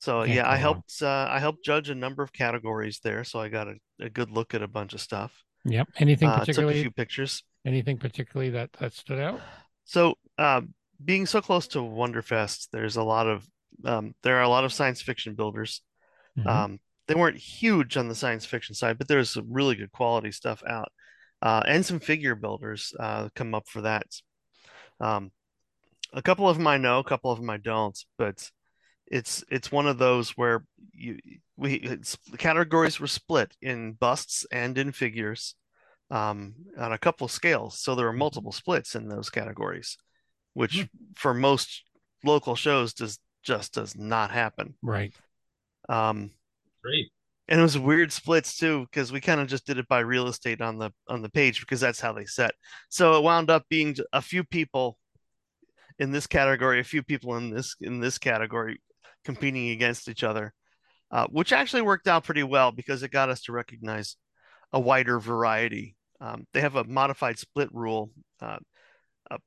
so 0.00 0.22
Can't 0.24 0.34
yeah, 0.36 0.48
I 0.50 0.56
helped. 0.56 1.02
Uh, 1.02 1.26
I 1.30 1.38
helped 1.38 1.64
judge 1.64 1.88
a 1.90 1.94
number 1.94 2.22
of 2.22 2.32
categories 2.32 3.00
there, 3.02 3.24
so 3.24 3.38
I 3.40 3.48
got 3.48 3.68
a, 3.68 3.74
a 4.00 4.10
good 4.10 4.30
look 4.30 4.54
at 4.54 4.62
a 4.62 4.68
bunch 4.68 4.92
of 4.94 5.00
stuff. 5.00 5.32
Yep. 5.64 5.88
Anything 5.98 6.28
Uh, 6.28 6.32
took 6.32 6.42
a 6.42 6.46
particularly 6.46 6.82
few 6.82 6.90
pictures. 6.90 7.42
anything 7.66 7.98
particularly 7.98 8.50
that 8.50 8.72
that 8.74 8.92
stood 8.94 9.18
out? 9.18 9.40
So, 9.84 10.14
uh, 10.38 10.62
being 11.04 11.26
so 11.26 11.40
close 11.40 11.66
to 11.68 11.78
Wonderfest, 11.78 12.68
there's 12.72 12.96
a 12.96 13.02
lot 13.02 13.26
of 13.26 13.46
um, 13.84 14.14
there 14.22 14.36
are 14.36 14.42
a 14.42 14.48
lot 14.48 14.64
of 14.64 14.72
science 14.74 15.00
fiction 15.00 15.34
builders. 15.34 15.80
Mhm. 16.38 16.46
Um, 16.46 16.80
they 17.10 17.16
weren't 17.16 17.36
huge 17.36 17.96
on 17.96 18.06
the 18.06 18.14
science 18.14 18.46
fiction 18.46 18.72
side, 18.72 18.96
but 18.96 19.08
there's 19.08 19.30
some 19.30 19.46
really 19.50 19.74
good 19.74 19.90
quality 19.90 20.30
stuff 20.30 20.62
out, 20.64 20.92
uh, 21.42 21.60
and 21.66 21.84
some 21.84 21.98
figure 21.98 22.36
builders 22.36 22.94
uh, 23.00 23.28
come 23.34 23.52
up 23.52 23.66
for 23.66 23.80
that. 23.80 24.06
Um, 25.00 25.32
a 26.12 26.22
couple 26.22 26.48
of 26.48 26.56
them 26.56 26.68
I 26.68 26.76
know, 26.76 27.00
a 27.00 27.04
couple 27.04 27.32
of 27.32 27.40
them 27.40 27.50
I 27.50 27.56
don't, 27.56 27.98
but 28.16 28.48
it's 29.08 29.42
it's 29.50 29.72
one 29.72 29.88
of 29.88 29.98
those 29.98 30.30
where 30.36 30.62
you 30.92 31.18
we 31.56 31.98
categories 32.38 33.00
were 33.00 33.08
split 33.08 33.56
in 33.60 33.94
busts 33.94 34.46
and 34.52 34.78
in 34.78 34.92
figures 34.92 35.56
um, 36.12 36.54
on 36.78 36.92
a 36.92 36.98
couple 36.98 37.24
of 37.24 37.32
scales, 37.32 37.80
so 37.80 37.96
there 37.96 38.06
are 38.06 38.12
multiple 38.12 38.52
splits 38.52 38.94
in 38.94 39.08
those 39.08 39.30
categories, 39.30 39.98
which 40.54 40.86
for 41.16 41.34
most 41.34 41.82
local 42.22 42.54
shows 42.54 42.94
does 42.94 43.18
just 43.42 43.74
does 43.74 43.96
not 43.96 44.30
happen. 44.30 44.76
right. 44.80 45.12
Um, 45.88 46.30
Great. 46.82 47.10
and 47.48 47.60
it 47.60 47.62
was 47.62 47.78
weird 47.78 48.12
splits 48.12 48.56
too 48.56 48.86
because 48.90 49.12
we 49.12 49.20
kind 49.20 49.40
of 49.40 49.48
just 49.48 49.66
did 49.66 49.78
it 49.78 49.88
by 49.88 50.00
real 50.00 50.28
estate 50.28 50.60
on 50.60 50.78
the 50.78 50.92
on 51.08 51.20
the 51.22 51.28
page 51.30 51.60
because 51.60 51.80
that's 51.80 52.00
how 52.00 52.12
they 52.12 52.24
set 52.24 52.54
so 52.88 53.16
it 53.16 53.22
wound 53.22 53.50
up 53.50 53.64
being 53.68 53.94
a 54.12 54.22
few 54.22 54.44
people 54.44 54.96
in 55.98 56.10
this 56.12 56.26
category 56.26 56.80
a 56.80 56.84
few 56.84 57.02
people 57.02 57.36
in 57.36 57.50
this 57.50 57.74
in 57.80 58.00
this 58.00 58.18
category 58.18 58.80
competing 59.24 59.70
against 59.70 60.08
each 60.08 60.22
other 60.24 60.52
uh, 61.10 61.26
which 61.26 61.52
actually 61.52 61.82
worked 61.82 62.06
out 62.08 62.24
pretty 62.24 62.42
well 62.44 62.70
because 62.72 63.02
it 63.02 63.10
got 63.10 63.28
us 63.28 63.42
to 63.42 63.52
recognize 63.52 64.16
a 64.72 64.80
wider 64.80 65.18
variety 65.18 65.96
um, 66.20 66.46
they 66.54 66.60
have 66.60 66.76
a 66.76 66.84
modified 66.84 67.38
split 67.38 67.68
rule 67.72 68.10
uh, 68.40 68.58
uh, 69.30 69.38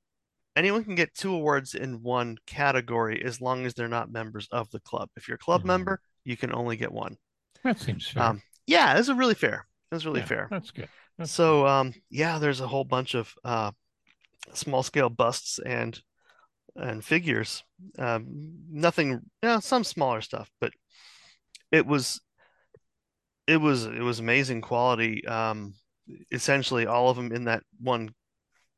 anyone 0.55 0.83
can 0.83 0.95
get 0.95 1.13
two 1.15 1.33
awards 1.33 1.73
in 1.73 2.03
one 2.03 2.37
category 2.45 3.23
as 3.25 3.39
long 3.41 3.65
as 3.65 3.73
they're 3.73 3.87
not 3.87 4.11
members 4.11 4.47
of 4.51 4.69
the 4.71 4.79
club 4.81 5.09
if 5.15 5.27
you're 5.27 5.35
a 5.35 5.39
club 5.39 5.61
Mhm. 5.63 5.67
member 5.67 6.01
you 6.25 6.37
can 6.37 6.53
only 6.53 6.75
get 6.77 6.91
one 6.91 7.17
That 7.63 7.79
seems 7.79 8.07
fair. 8.07 8.23
um, 8.23 8.41
yeah, 8.67 8.95
this 8.95 9.07
is 9.09 9.15
really 9.15 9.35
fair. 9.35 9.65
That's 9.91 10.05
really 10.05 10.19
Yeah, 10.21 10.25
fair. 10.27 10.47
That's 10.49 10.71
good. 10.71 10.89
That's 11.17 11.31
So, 11.31 11.67
um, 11.67 11.93
yeah, 12.09 12.39
there's 12.39 12.61
a 12.61 12.67
whole 12.67 12.83
bunch 12.83 13.13
of 13.15 13.33
uh, 13.43 13.71
small 14.53 14.83
scale 14.83 15.09
busts 15.09 15.59
and 15.59 15.99
and 16.75 17.03
figures. 17.05 17.63
Um, 17.99 18.25
nothing, 18.71 19.21
yeah, 19.43 19.59
some 19.59 19.83
smaller 19.83 20.21
stuff, 20.21 20.49
but 20.59 20.73
it 21.71 21.85
was 21.85 22.21
it 23.47 23.57
was 23.57 23.85
it 23.85 24.01
was 24.01 24.19
amazing 24.19 24.61
quality. 24.61 25.25
Um, 25.27 25.73
essentially, 26.31 26.85
all 26.85 27.09
of 27.09 27.17
them 27.17 27.31
in 27.31 27.45
that 27.45 27.63
one 27.79 28.13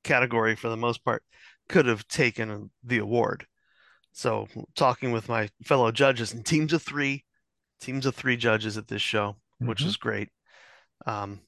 category, 0.04 0.56
for 0.56 0.70
the 0.70 0.78
most 0.78 1.06
part, 1.06 1.24
could 1.70 1.88
have 1.88 2.08
taken 2.10 2.72
the 2.84 3.00
award. 3.00 3.48
So, 4.14 4.48
talking 4.76 5.12
with 5.14 5.30
my 5.30 5.50
fellow 5.66 5.92
judges 5.92 6.34
in 6.34 6.44
teams 6.44 6.74
of 6.74 6.84
three, 6.84 7.25
teams 7.82 8.06
of 8.06 8.16
three 8.16 8.38
judges 8.38 8.78
at 8.78 8.88
this 8.88 9.02
show, 9.02 9.36
which 9.60 9.84
Mhm. 9.84 9.86
is 9.88 9.98
great. 9.98 10.30
Um, 11.06 11.42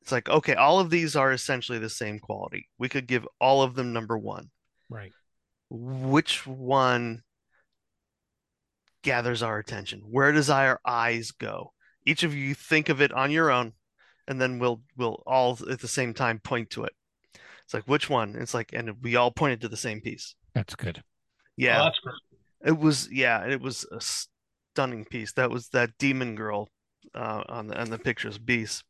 it's 0.00 0.12
like, 0.12 0.28
okay, 0.28 0.54
all 0.54 0.78
of 0.80 0.90
these 0.90 1.16
are 1.16 1.32
essentially 1.32 1.78
the 1.78 1.90
same 1.90 2.18
quality. 2.18 2.68
We 2.78 2.88
could 2.88 3.06
give 3.06 3.26
all 3.40 3.62
of 3.62 3.74
them 3.74 3.92
number 3.92 4.16
one. 4.18 4.50
right. 4.88 5.12
Which 5.68 6.46
one 6.46 7.24
gathers 9.02 9.42
our 9.42 9.58
attention? 9.58 10.00
Where 10.00 10.30
does 10.32 10.48
our 10.50 10.80
eyes 10.84 11.32
go? 11.32 11.72
Each 12.04 12.22
of 12.22 12.34
you 12.34 12.54
think 12.54 12.88
of 12.88 13.00
it 13.00 13.12
on 13.12 13.32
your 13.32 13.50
own, 13.50 13.72
and 14.28 14.40
then 14.40 14.60
we'll 14.60 14.82
we'll 14.96 15.22
all 15.26 15.58
at 15.68 15.80
the 15.80 15.88
same 15.88 16.14
time 16.14 16.38
point 16.38 16.70
to 16.70 16.84
it. 16.84 16.92
It's 17.64 17.74
like 17.74 17.84
which 17.88 18.08
one? 18.08 18.36
It's 18.36 18.54
like, 18.54 18.72
and 18.72 19.02
we 19.02 19.16
all 19.16 19.32
pointed 19.32 19.60
to 19.62 19.68
the 19.68 19.76
same 19.76 20.00
piece. 20.00 20.36
That's 20.54 20.76
good. 20.76 21.02
Yeah, 21.56 21.80
Oh, 21.80 21.84
that's 21.86 21.98
great. 21.98 22.14
it 22.64 22.78
was. 22.78 23.10
Yeah, 23.10 23.44
it 23.44 23.60
was 23.60 23.84
a 23.90 24.00
stunning 24.76 25.04
piece. 25.04 25.32
That 25.32 25.50
was 25.50 25.68
that 25.70 25.90
demon 25.98 26.34
girl 26.34 26.68
uh, 27.14 27.42
on 27.48 27.68
the 27.68 27.80
on 27.80 27.90
the 27.90 27.98
pictures, 27.98 28.38
Beast. 28.38 28.84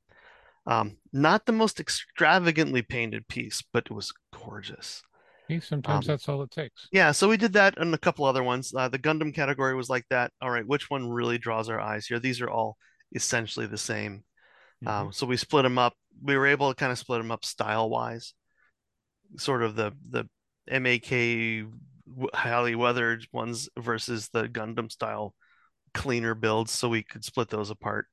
Um, 0.67 0.99
not 1.13 1.47
the 1.47 1.53
most 1.53 1.79
extravagantly 1.79 2.83
painted 2.83 3.29
piece, 3.29 3.63
but 3.73 3.87
it 3.87 3.95
was 3.95 4.13
gorgeous. 4.35 5.03
Sometimes 5.61 6.09
Um, 6.09 6.13
that's 6.13 6.29
all 6.29 6.43
it 6.43 6.51
takes. 6.51 6.89
Yeah, 6.91 7.13
so 7.13 7.29
we 7.29 7.37
did 7.37 7.53
that 7.53 7.79
and 7.79 7.95
a 7.95 7.99
couple 7.99 8.25
other 8.25 8.43
ones. 8.43 8.73
Uh, 8.75 8.89
the 8.89 8.99
Gundam 8.99 9.33
category 9.33 9.77
was 9.77 9.89
like 9.89 10.05
that. 10.11 10.33
All 10.43 10.51
right, 10.51 10.67
which 10.67 10.91
one 10.91 11.09
really 11.09 11.39
draws 11.39 11.69
our 11.69 11.81
eyes 11.81 12.07
here? 12.07 12.19
These 12.19 12.41
are 12.41 12.51
all 12.51 12.77
essentially 13.15 13.67
the 13.67 13.79
same. 13.79 14.25
Mhm. 14.85 14.89
Um, 14.89 15.13
so 15.13 15.25
we 15.27 15.37
split 15.37 15.63
them 15.63 15.79
up. 15.79 15.95
We 16.21 16.37
were 16.37 16.47
able 16.47 16.69
to 16.71 16.75
kind 16.75 16.91
of 16.91 16.99
split 16.99 17.21
them 17.21 17.31
up 17.31 17.45
style 17.45 17.89
wise. 17.89 18.35
Sort 19.39 19.63
of 19.63 19.77
the 19.77 19.93
the 20.11 20.29
MAK 20.67 21.69
highly 22.35 22.75
weathered 22.75 23.27
ones 23.33 23.69
versus 23.79 24.29
the 24.29 24.49
Gundam 24.49 24.91
style 24.91 25.35
cleaner 25.97 26.35
builds, 26.35 26.71
so 26.73 26.89
we 26.89 27.03
could 27.03 27.25
split 27.25 27.49
those 27.49 27.71
apart. 27.71 28.07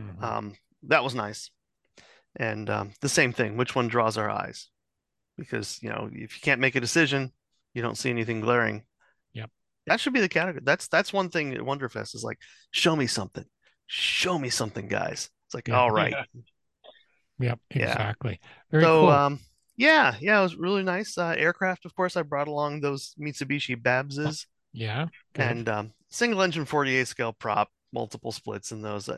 Mhm. 0.00 0.22
Um, 0.22 0.54
that 0.84 1.04
was 1.04 1.14
nice. 1.14 1.50
And 2.36 2.68
um, 2.70 2.92
the 3.00 3.08
same 3.08 3.32
thing, 3.32 3.56
which 3.56 3.74
one 3.74 3.88
draws 3.88 4.16
our 4.18 4.30
eyes? 4.30 4.68
Because, 5.36 5.78
you 5.82 5.88
know, 5.88 6.08
if 6.12 6.34
you 6.36 6.40
can't 6.42 6.60
make 6.60 6.76
a 6.76 6.80
decision, 6.80 7.32
you 7.74 7.82
don't 7.82 7.96
see 7.98 8.10
anything 8.10 8.40
glaring. 8.40 8.84
Yep. 9.32 9.50
That 9.86 10.00
should 10.00 10.12
be 10.12 10.20
the 10.20 10.28
category. 10.28 10.62
That's 10.64 10.88
that's 10.88 11.12
one 11.12 11.28
thing 11.30 11.54
at 11.54 11.60
Wonderfest 11.60 12.14
is 12.14 12.22
like, 12.24 12.38
show 12.70 12.94
me 12.94 13.06
something. 13.06 13.44
Show 13.86 14.38
me 14.38 14.50
something, 14.50 14.86
guys. 14.88 15.30
It's 15.46 15.54
like, 15.54 15.68
Yeah. 15.68 15.80
all 15.80 15.90
right. 15.90 16.14
Yep, 17.40 17.58
yeah. 17.74 17.92
exactly. 17.92 18.38
Very 18.70 18.84
So, 18.84 19.00
cool. 19.00 19.08
um, 19.08 19.38
yeah, 19.76 20.14
yeah, 20.20 20.38
it 20.40 20.42
was 20.42 20.56
really 20.56 20.82
nice. 20.82 21.16
Uh, 21.16 21.34
aircraft, 21.38 21.86
of 21.86 21.94
course, 21.94 22.14
I 22.16 22.22
brought 22.22 22.48
along 22.48 22.80
those 22.82 23.14
Mitsubishi 23.18 23.82
Babses 23.82 24.46
yeah, 24.74 25.06
good. 25.32 25.42
and 25.42 25.68
um, 25.70 25.92
single 26.10 26.42
engine 26.42 26.64
48 26.64 27.06
scale 27.06 27.32
prop, 27.32 27.68
multiple 27.92 28.32
splits 28.32 28.72
in 28.72 28.82
those. 28.82 29.08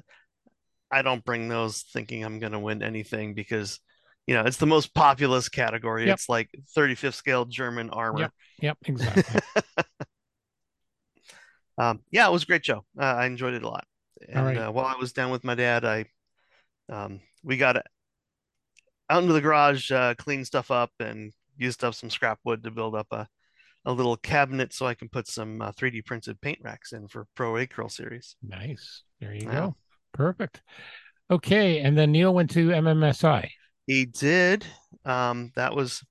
I 0.90 1.02
don't 1.02 1.24
bring 1.24 1.48
those 1.48 1.82
thinking 1.82 2.24
I'm 2.24 2.38
going 2.38 2.52
to 2.52 2.58
win 2.58 2.82
anything 2.82 3.34
because, 3.34 3.80
you 4.26 4.34
know, 4.34 4.42
it's 4.42 4.58
the 4.58 4.66
most 4.66 4.94
populous 4.94 5.48
category. 5.48 6.06
Yep. 6.06 6.14
It's 6.14 6.28
like 6.28 6.50
35th 6.76 7.14
scale 7.14 7.44
German 7.44 7.90
armor. 7.90 8.30
Yep, 8.60 8.78
exactly. 8.86 9.40
Um, 11.78 12.00
yeah, 12.10 12.28
it 12.28 12.32
was 12.32 12.42
a 12.42 12.46
great 12.46 12.64
show. 12.64 12.84
Uh, 12.98 13.04
I 13.04 13.26
enjoyed 13.26 13.54
it 13.54 13.62
a 13.62 13.68
lot. 13.68 13.84
And 14.28 14.46
right. 14.46 14.56
uh, 14.56 14.70
while 14.70 14.86
I 14.86 14.96
was 14.96 15.12
down 15.12 15.30
with 15.30 15.44
my 15.44 15.54
dad, 15.54 15.84
I 15.84 16.04
um, 16.88 17.20
we 17.42 17.56
got 17.56 17.76
out 19.08 19.22
into 19.22 19.32
the 19.32 19.40
garage, 19.40 19.90
uh, 19.90 20.14
cleaned 20.14 20.46
stuff 20.46 20.70
up, 20.70 20.90
and 21.00 21.32
used 21.56 21.82
up 21.82 21.94
some 21.94 22.10
scrap 22.10 22.38
wood 22.44 22.62
to 22.64 22.70
build 22.70 22.94
up 22.94 23.08
a 23.10 23.26
a 23.84 23.92
little 23.92 24.16
cabinet 24.16 24.72
so 24.72 24.86
I 24.86 24.94
can 24.94 25.08
put 25.08 25.26
some 25.28 25.60
uh, 25.60 25.72
3D 25.72 26.04
printed 26.04 26.40
paint 26.40 26.58
racks 26.62 26.92
in 26.92 27.08
for 27.08 27.26
Pro 27.34 27.54
Acryl 27.54 27.90
series. 27.90 28.36
nice. 28.42 29.02
There 29.20 29.34
you 29.34 29.46
Yeah. 29.46 29.52
go. 29.52 29.76
Perfect. 30.12 30.62
Okay, 31.30 31.80
and 31.80 31.96
then 31.96 32.12
Neil 32.12 32.34
went 32.34 32.50
to 32.50 32.68
MMSI. 32.68 33.48
He 33.86 34.04
did. 34.04 34.66
Um, 35.04 35.50
that 35.56 35.74
was 35.74 36.02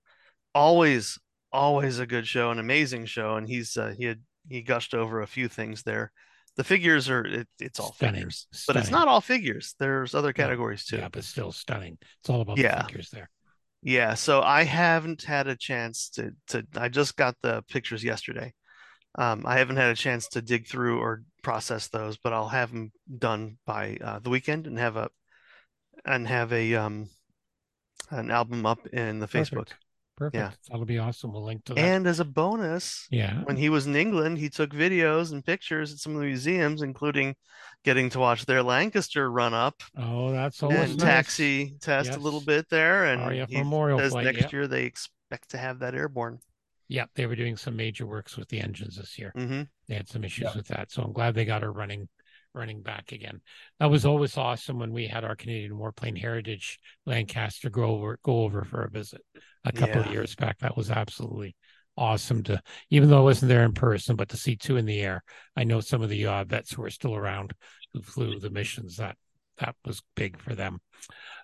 always 0.56 1.18
always 1.54 2.00
a 2.00 2.06
good 2.08 2.26
show, 2.26 2.50
an 2.52 2.60
amazing 2.60 3.06
show, 3.06 3.36
and 3.36 3.48
he's 3.48 3.78
uh, 3.78 3.94
he 3.98 4.06
had 4.06 4.22
he 4.50 4.62
gushed 4.62 4.94
over 4.94 5.22
a 5.22 5.28
few 5.28 5.48
things 5.48 5.84
there. 5.84 6.12
The 6.58 6.64
figures 6.64 7.10
are 7.10 7.26
it, 7.26 7.48
it's 7.60 7.80
all 7.80 7.94
Stunning, 7.94 8.16
figures, 8.22 8.48
but 8.68 8.76
it's 8.76 8.90
not 8.92 9.08
all 9.08 9.22
figures. 9.22 9.76
There's 9.80 10.16
other 10.16 10.34
categories 10.34 10.84
too. 10.86 10.98
Yeah, 10.98 11.10
but 11.12 11.24
still 11.24 11.52
stunning. 11.52 11.98
It's 12.20 12.30
all 12.30 12.42
about 12.42 12.58
Yeah. 12.58 12.82
the 12.82 12.88
figures 12.88 13.10
there. 13.12 13.30
Yeah, 13.84 14.14
so 14.14 14.42
I 14.42 14.64
haven't 14.64 15.24
had 15.24 15.48
a 15.48 15.56
chance 15.56 16.10
to 16.12 16.32
to 16.48 16.66
I 16.76 16.90
just 16.90 17.16
got 17.16 17.36
the 17.42 17.64
pictures 17.68 18.04
yesterday. 18.04 18.54
Um, 19.18 19.44
I 19.46 19.58
haven't 19.58 19.78
had 19.78 19.90
a 19.90 19.96
chance 19.96 20.28
to 20.30 20.42
dig 20.42 20.68
through 20.68 21.00
or 21.00 21.24
process 21.44 21.88
those, 21.88 22.18
but 22.18 22.32
I'll 22.32 22.48
have 22.48 22.72
them 22.72 22.92
done 23.18 23.58
by 23.66 23.98
uh, 24.02 24.20
the 24.20 24.30
weekend 24.30 24.68
and 24.68 24.78
have 24.78 24.98
a 24.98 25.10
and 26.06 26.28
have 26.28 26.54
a 26.54 26.76
um 26.76 27.10
an 28.10 28.30
album 28.32 28.66
up 28.66 28.86
in 28.88 29.20
the 29.20 29.28
Facebook. 29.28 29.52
Perfect. 29.52 29.76
Perfect. 30.30 30.58
That'll 30.70 30.86
be 30.86 31.00
awesome. 31.00 31.34
We'll 31.34 31.44
link 31.44 31.66
to 31.66 31.74
that. 31.74 31.80
And 31.82 32.06
as 32.06 32.20
a 32.20 32.26
bonus, 32.26 33.08
yeah. 33.10 33.42
when 33.46 33.58
he 33.58 33.70
was 33.70 33.88
in 33.88 33.96
England, 33.96 34.38
he 34.38 34.50
took 34.50 34.70
videos 34.72 35.32
and 35.32 35.44
pictures 35.44 35.92
at 35.92 35.98
some 35.98 36.14
of 36.14 36.20
the 36.22 36.28
museums, 36.28 36.84
including 36.84 37.36
getting 37.84 38.10
to 38.12 38.20
watch 38.20 38.46
their 38.46 38.62
Lancaster 38.62 39.32
run 39.32 39.54
up 39.56 39.82
Oh, 39.98 40.32
that's 40.32 40.62
always 40.62 40.92
and 40.92 41.00
nice. 41.00 41.08
taxi 41.08 41.76
test 41.82 42.12
a 42.12 42.20
little 42.20 42.42
bit 42.42 42.70
there. 42.70 43.06
And 43.06 43.28
RAF 43.28 43.50
he 43.50 43.58
Memorial 43.58 43.98
says 43.98 44.12
Flight, 44.12 44.26
next 44.26 44.42
yeah. 44.42 44.50
year 44.52 44.68
they 44.68 44.84
expect 44.84 45.50
to 45.50 45.58
have 45.58 45.80
that 45.80 45.96
airborne. 45.96 46.38
Yeah, 46.88 47.06
they 47.16 47.26
were 47.26 47.36
doing 47.38 47.58
some 47.58 47.76
major 47.76 48.06
works 48.06 48.38
with 48.38 48.50
the 48.50 48.60
engines 48.60 48.98
this 48.98 49.18
year. 49.18 49.32
hmm 49.36 49.64
They 49.88 49.96
had 49.96 50.08
some 50.10 50.24
issues 50.24 50.44
Yeah. 50.50 50.56
with 50.56 50.68
that, 50.68 50.92
so 50.92 51.02
I'm 51.02 51.14
glad 51.14 51.34
they 51.34 51.46
got 51.46 51.64
her 51.64 51.72
running, 51.72 52.08
running 52.54 52.82
back 52.82 53.12
again. 53.12 53.42
That 53.80 53.90
was 53.90 54.06
always 54.06 54.38
awesome 54.38 54.80
when 54.80 54.92
we 54.92 55.08
had 55.08 55.24
our 55.24 55.36
Canadian 55.36 55.74
Warplane 55.74 56.18
Heritage 56.18 56.80
Lancaster 57.06 57.70
go 57.70 57.86
over 57.86 58.20
go 58.24 58.44
over 58.44 58.64
for 58.64 58.84
a 58.84 58.90
visit 58.90 59.22
a 59.66 59.72
couple 59.72 60.02
of 60.02 60.12
years 60.12 60.36
back. 60.36 60.60
That 60.60 60.76
was 60.78 60.92
absolutely 60.92 61.56
awesome 61.98 62.44
to, 62.44 62.62
even 62.90 63.10
though 63.10 63.20
I 63.20 63.24
wasn't 63.24 63.50
there 63.50 63.64
in 63.64 63.74
person, 63.74 64.16
but 64.16 64.30
to 64.30 64.38
see 64.38 64.56
two 64.56 64.78
in 64.78 64.86
the 64.86 65.02
air. 65.02 65.24
I 65.56 65.64
know 65.64 65.80
some 65.82 66.02
of 66.02 66.10
the 66.10 66.26
uh, 66.26 66.44
vets 66.44 66.74
who 66.74 66.84
are 66.84 66.90
still 66.90 67.16
around 67.16 67.54
who 67.94 68.02
flew 68.02 68.40
the 68.40 68.50
missions. 68.50 68.98
That 68.98 69.18
that 69.60 69.76
was 69.86 70.02
big 70.16 70.40
for 70.40 70.56
them. 70.56 70.80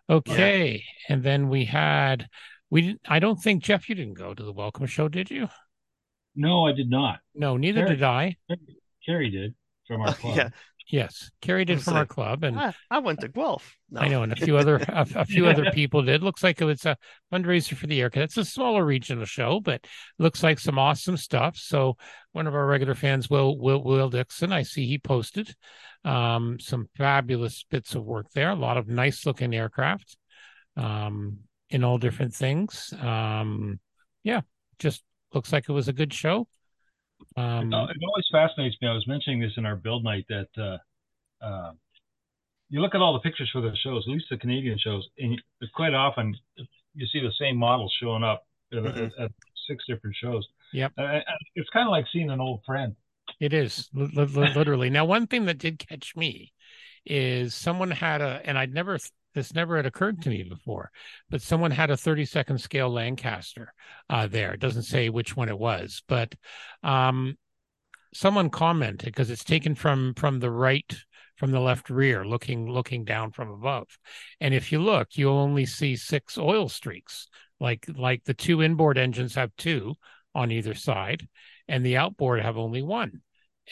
Okay, 0.09 0.83
and 1.09 1.23
then 1.23 1.49
we 1.49 1.65
had. 1.65 2.27
We 2.69 2.81
didn't. 2.81 3.01
I 3.07 3.19
don't 3.19 3.37
think 3.41 3.63
Geoff. 3.63 3.87
You 3.87 3.95
didn't 3.95 4.15
go 4.17 4.33
to 4.33 4.43
the 4.43 4.51
welcome 4.53 4.85
show, 4.87 5.07
did 5.07 5.29
you? 5.31 5.47
No, 6.35 6.65
I 6.67 6.71
did 6.73 6.89
not. 6.89 7.19
No, 7.33 7.57
neither 7.57 7.81
Sure. 7.81 7.87
did 7.87 8.03
I. 8.03 8.35
Carrie 9.05 9.29
did 9.29 9.55
from 9.87 10.01
our 10.01 10.13
club. 10.13 10.35
Yeah, 10.37 10.49
Yes, 10.89 11.29
Carrie 11.41 11.65
did 11.65 11.82
from 11.82 11.98
our 11.98 12.06
club, 12.06 12.46
and 12.46 12.58
I, 12.58 12.74
I 12.89 13.00
went 13.00 13.20
to 13.20 13.27
Guelph. 13.27 13.75
No. 13.89 14.00
I 14.00 14.08
know, 14.08 14.24
and 14.24 14.32
a 14.32 14.38
few 14.38 14.58
other 14.58 14.77
a, 14.77 15.06
a 15.15 15.25
few 15.25 15.46
other 15.46 15.70
people 15.74 16.01
did. 16.01 16.24
Looks 16.24 16.44
like 16.44 16.62
it 16.62 16.65
was 16.65 16.86
a 16.86 16.96
fundraiser 17.32 17.75
for 17.75 17.88
the 17.88 18.00
aircraft. 18.00 18.25
It's 18.25 18.38
a 18.38 18.46
smaller 18.46 18.86
regional 18.86 19.25
show, 19.25 19.60
but 19.60 19.86
looks 20.17 20.44
like 20.44 20.60
some 20.60 20.79
awesome 20.79 21.17
stuff. 21.17 21.58
So 21.58 21.98
one 22.32 22.48
of 22.48 22.56
our 22.56 22.65
regular 22.65 22.96
fans, 22.96 23.29
Will 23.29 23.58
Will 23.58 23.84
Will 23.84 24.10
Dixon, 24.10 24.53
I 24.53 24.62
see 24.62 24.88
he 24.88 24.98
posted 24.98 25.53
um, 26.06 26.58
some 26.60 26.88
fabulous 26.96 27.65
bits 27.70 27.94
of 27.94 28.06
work 28.06 28.27
there. 28.34 28.51
A 28.51 28.56
lot 28.56 28.77
of 28.77 28.88
nice 28.88 29.25
looking 29.25 29.53
aircraft 29.53 30.15
um, 30.77 31.39
in 31.70 31.84
all 31.84 31.98
different 31.98 32.34
things. 32.34 32.94
Um, 33.01 33.82
yeah, 34.24 34.41
just 34.79 35.03
looks 35.34 35.51
like 35.51 35.67
it 35.67 35.74
was 35.74 35.89
a 35.89 35.94
good 35.94 36.13
show. 36.13 36.48
Um, 37.36 37.71
it 37.71 37.75
always 37.75 38.25
fascinates 38.31 38.75
me. 38.81 38.88
I 38.88 38.93
was 38.93 39.07
mentioning 39.07 39.39
this 39.39 39.53
in 39.57 39.65
our 39.65 39.75
build 39.75 40.03
night 40.03 40.25
that 40.29 40.47
uh, 40.57 41.45
uh, 41.45 41.71
you 42.69 42.81
look 42.81 42.95
at 42.95 43.01
all 43.01 43.13
the 43.13 43.19
pictures 43.19 43.50
for 43.51 43.62
the 43.62 43.75
shows, 43.75 44.03
at 44.07 44.12
least 44.12 44.25
the 44.29 44.38
Canadian 44.38 44.77
shows, 44.77 45.07
and 45.17 45.41
quite 45.74 45.93
often 45.93 46.36
you 46.93 47.07
see 47.07 47.19
the 47.19 47.31
same 47.39 47.57
models 47.57 47.93
showing 48.01 48.24
up 48.24 48.43
at, 48.74 48.79
Mhm. 48.79 49.05
at, 49.17 49.25
at 49.25 49.31
six 49.67 49.83
different 49.88 50.15
shows. 50.15 50.45
Yep. 50.74 50.93
Uh, 50.97 51.19
it's 51.55 51.69
kind 51.71 51.88
of 51.88 51.91
like 51.91 52.05
seeing 52.12 52.29
an 52.29 52.41
old 52.41 52.62
friend. 52.65 52.95
It 53.39 53.53
is 53.53 53.89
li- 53.93 54.09
li- 54.13 54.25
li- 54.25 54.53
literally. 54.53 54.89
Now, 54.89 55.05
one 55.05 55.27
thing 55.27 55.45
that 55.45 55.57
did 55.57 55.79
catch 55.79 56.15
me 56.15 56.53
is 57.05 57.53
someone 57.55 57.91
had 57.91 58.21
a, 58.21 58.41
and 58.43 58.57
I'd 58.57 58.74
never, 58.74 58.97
this 59.38 59.53
never 59.53 59.77
had 59.77 59.86
occurred 59.86 60.20
to 60.24 60.29
me 60.29 60.41
before, 60.41 60.89
but 61.29 61.44
someone 61.44 61.70
had 61.70 61.91
a 61.91 61.96
32nd 61.96 62.60
scale 62.60 62.89
Lancaster 62.89 63.72
uh, 64.10 64.25
there. 64.25 64.53
It 64.53 64.60
doesn't 64.60 64.84
say 64.84 65.10
which 65.10 65.38
one 65.38 65.48
it 65.48 65.60
was, 65.60 66.01
but 66.08 66.34
um, 66.82 67.38
someone 68.15 68.50
commented 68.50 69.06
because 69.06 69.29
it's 69.29 69.44
taken 69.44 69.75
from 69.75 70.15
from 70.15 70.39
the 70.39 70.50
right 70.50 70.91
from 71.36 71.51
the 71.51 71.60
left 71.60 71.91
rear 71.91 72.25
looking 72.25 72.67
looking 72.67 73.03
down 73.03 73.32
from 73.32 73.51
above 73.51 73.86
and 74.41 74.56
if 74.56 74.72
you 74.72 74.79
look 74.79 75.10
you'll 75.12 75.38
only 75.38 75.67
see 75.67 75.96
six 75.96 76.36
oil 76.38 76.67
streaks 76.67 77.27
like 77.60 77.86
like 77.96 78.24
the 78.24 78.34
two 78.34 78.63
inboard 78.63 78.98
engines 78.98 79.36
have 79.36 79.56
two 79.56 79.94
on 80.34 80.51
either 80.51 80.74
side 80.74 81.27
and 81.67 81.86
the 81.86 81.98
outboard 81.98 82.41
have 82.41 82.58
only 82.58 82.82
one 82.82 83.22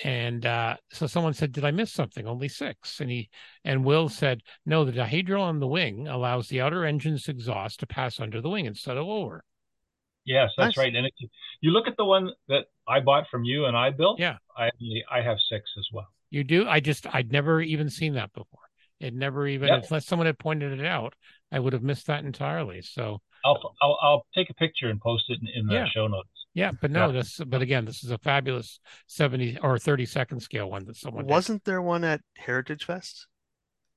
and 0.04 0.46
uh, 0.46 0.76
so 0.92 1.08
someone 1.08 1.34
said 1.34 1.52
did 1.52 1.64
i 1.64 1.72
miss 1.72 1.92
something 1.92 2.28
only 2.28 2.48
six 2.50 3.00
and 3.00 3.10
he 3.10 3.30
and 3.64 3.86
will 3.86 4.10
said 4.10 4.42
no 4.66 4.84
the 4.84 4.92
dihedral 4.92 5.42
on 5.42 5.60
the 5.60 5.68
wing 5.68 6.08
allows 6.08 6.48
the 6.50 6.60
outer 6.62 6.84
engine's 6.86 7.28
exhaust 7.28 7.80
to 7.80 7.88
pass 7.88 8.20
under 8.20 8.42
the 8.42 8.50
wing 8.50 8.66
instead 8.66 8.98
of 8.98 9.08
over 9.08 9.44
Yes, 10.28 10.50
that's 10.58 10.76
Nice. 10.76 10.86
right. 10.86 10.96
And 10.96 11.06
if 11.06 11.14
you, 11.20 11.30
you 11.62 11.70
look 11.70 11.88
at 11.88 11.98
the 11.98 12.04
one 12.06 12.32
that 12.48 12.66
I 12.88 13.00
bought 13.00 13.26
from 13.30 13.44
you 13.44 13.66
and 13.66 13.78
I 13.78 13.92
built, 13.92 14.20
Yeah. 14.20 14.38
I 14.58 14.72
I 15.12 15.22
have 15.22 15.38
six 15.50 15.70
as 15.78 15.88
well. 15.94 16.08
You 16.32 16.44
do? 16.44 16.68
I 16.68 16.80
just 16.80 17.06
I'd 17.14 17.32
never 17.32 17.62
even 17.62 17.92
seen 17.92 18.16
that 18.16 18.34
before. 18.34 18.62
It 19.00 19.14
never 19.14 19.46
even 19.48 19.70
Yep. 19.70 19.86
unless 19.88 20.08
someone 20.08 20.26
had 20.26 20.40
pointed 20.40 20.80
it 20.80 20.86
out, 20.86 21.14
I 21.52 21.60
would 21.60 21.74
have 21.74 21.84
missed 21.84 22.08
that 22.08 22.26
entirely. 22.26 22.82
So 22.82 23.22
I'll 23.44 23.76
I'll, 23.84 24.00
I'll 24.02 24.26
take 24.34 24.50
a 24.50 24.56
picture 24.56 24.90
and 24.90 25.00
post 25.00 25.26
it 25.30 25.40
in, 25.42 25.48
in 25.48 25.68
the 25.68 25.76
Yeah. 25.76 25.90
show 25.94 26.08
notes. 26.08 26.45
Yeah, 26.56 26.72
but 26.82 26.90
no, 26.90 27.06
Yeah. 27.08 27.12
this 27.12 27.38
but 27.46 27.62
again, 27.62 27.86
this 27.86 28.04
is 28.04 28.10
a 28.10 28.18
fabulous 28.18 28.80
70 29.08 29.60
or 29.62 29.78
30 29.78 30.06
second 30.08 30.40
scale 30.40 30.70
one 30.72 30.86
that 30.86 30.96
someone 30.96 31.28
Wasn't 31.28 31.64
there 31.66 31.82
one 31.84 32.04
at 32.04 32.22
Heritage 32.38 32.86
Fest? 32.86 33.28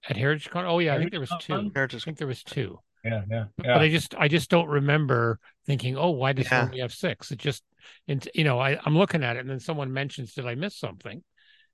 at 0.09 0.17
Heritage 0.19 0.51
Con. 0.51 0.67
Oh 0.67 0.79
yeah, 0.79 0.95
I 0.95 0.99
think 0.99 1.11
there 1.13 1.21
was 1.21 1.33
two. 1.41 1.55
Con? 1.55 1.73
I 1.75 1.87
think 1.87 2.19
there 2.19 2.27
was 2.27 2.43
two. 2.45 2.79
Yeah, 3.05 3.23
yeah, 3.31 3.45
But, 3.57 3.67
yeah. 3.67 3.75
but 3.75 3.83
I 3.83 3.89
just 3.89 4.15
I 4.17 4.29
just 4.29 4.51
don't 4.51 4.69
remember 4.69 5.39
thinking, 5.67 5.97
oh, 5.97 6.11
why 6.11 6.33
does 6.35 6.51
Yeah. 6.51 6.63
it 6.63 6.65
only 6.67 6.81
have 6.81 6.93
six? 6.93 7.31
It 7.33 7.39
just 7.39 7.63
and 8.09 8.29
you 8.35 8.45
know, 8.45 8.59
I, 8.59 8.79
I'm 8.85 8.99
looking 8.99 9.23
at 9.25 9.37
it 9.37 9.41
and 9.41 9.49
then 9.51 9.61
someone 9.61 9.93
mentions, 9.93 10.35
did 10.35 10.47
I 10.47 10.55
miss 10.57 10.77
something? 10.77 11.23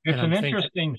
It's 0.05 0.12
and 0.12 0.21
I'm 0.21 0.33
an 0.33 0.37
thinking- 0.43 0.55
interesting. 0.55 0.97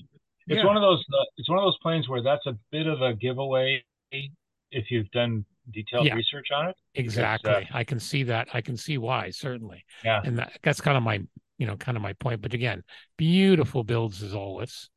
It's 0.48 0.58
Yeah. 0.58 0.66
one 0.66 0.76
of 0.76 0.82
those. 0.82 1.00
Uh, 1.12 1.24
it's 1.38 1.48
one 1.48 1.58
of 1.58 1.64
those 1.64 1.78
planes 1.82 2.08
where 2.08 2.22
that's 2.22 2.46
a 2.46 2.56
bit 2.70 2.86
of 2.86 3.02
a 3.02 3.14
giveaway 3.14 3.84
if 4.12 4.90
you've 4.90 5.10
done 5.10 5.44
detailed 5.70 6.06
Yeah. 6.06 6.14
research 6.14 6.48
on 6.54 6.68
it. 6.68 6.76
Exactly. 6.94 7.68
I 7.72 7.84
can 7.84 7.98
see 8.00 8.24
that. 8.24 8.48
I 8.52 8.60
can 8.60 8.76
see 8.76 8.98
why, 8.98 9.30
certainly. 9.30 9.84
Yeah. 10.04 10.20
And 10.24 10.38
that, 10.38 10.58
that's 10.62 10.80
kind 10.80 10.96
of 10.96 11.02
my, 11.02 11.20
you 11.58 11.66
know, 11.66 11.76
kind 11.76 11.96
of 11.96 12.02
my 12.02 12.12
point. 12.14 12.42
But 12.42 12.54
again, 12.54 12.82
beautiful 13.16 13.84
builds 13.84 14.22
as 14.22 14.34
always. 14.34 14.88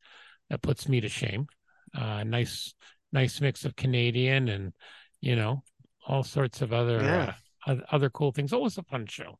That 0.48 0.62
puts 0.62 0.88
me 0.88 1.00
to 1.00 1.08
shame. 1.08 1.46
Uh, 1.94 2.24
nice, 2.24 2.74
nice 3.12 3.40
mix 3.40 3.64
of 3.64 3.76
Canadian 3.76 4.48
and, 4.48 4.72
you 5.20 5.36
know, 5.36 5.62
all 6.06 6.22
sorts 6.22 6.62
of 6.62 6.72
other 6.72 7.00
Yeah. 7.02 7.34
uh, 7.66 7.76
other 7.90 8.10
cool 8.10 8.32
things. 8.32 8.52
Always 8.52 8.78
a 8.78 8.82
fun 8.82 9.06
show. 9.06 9.38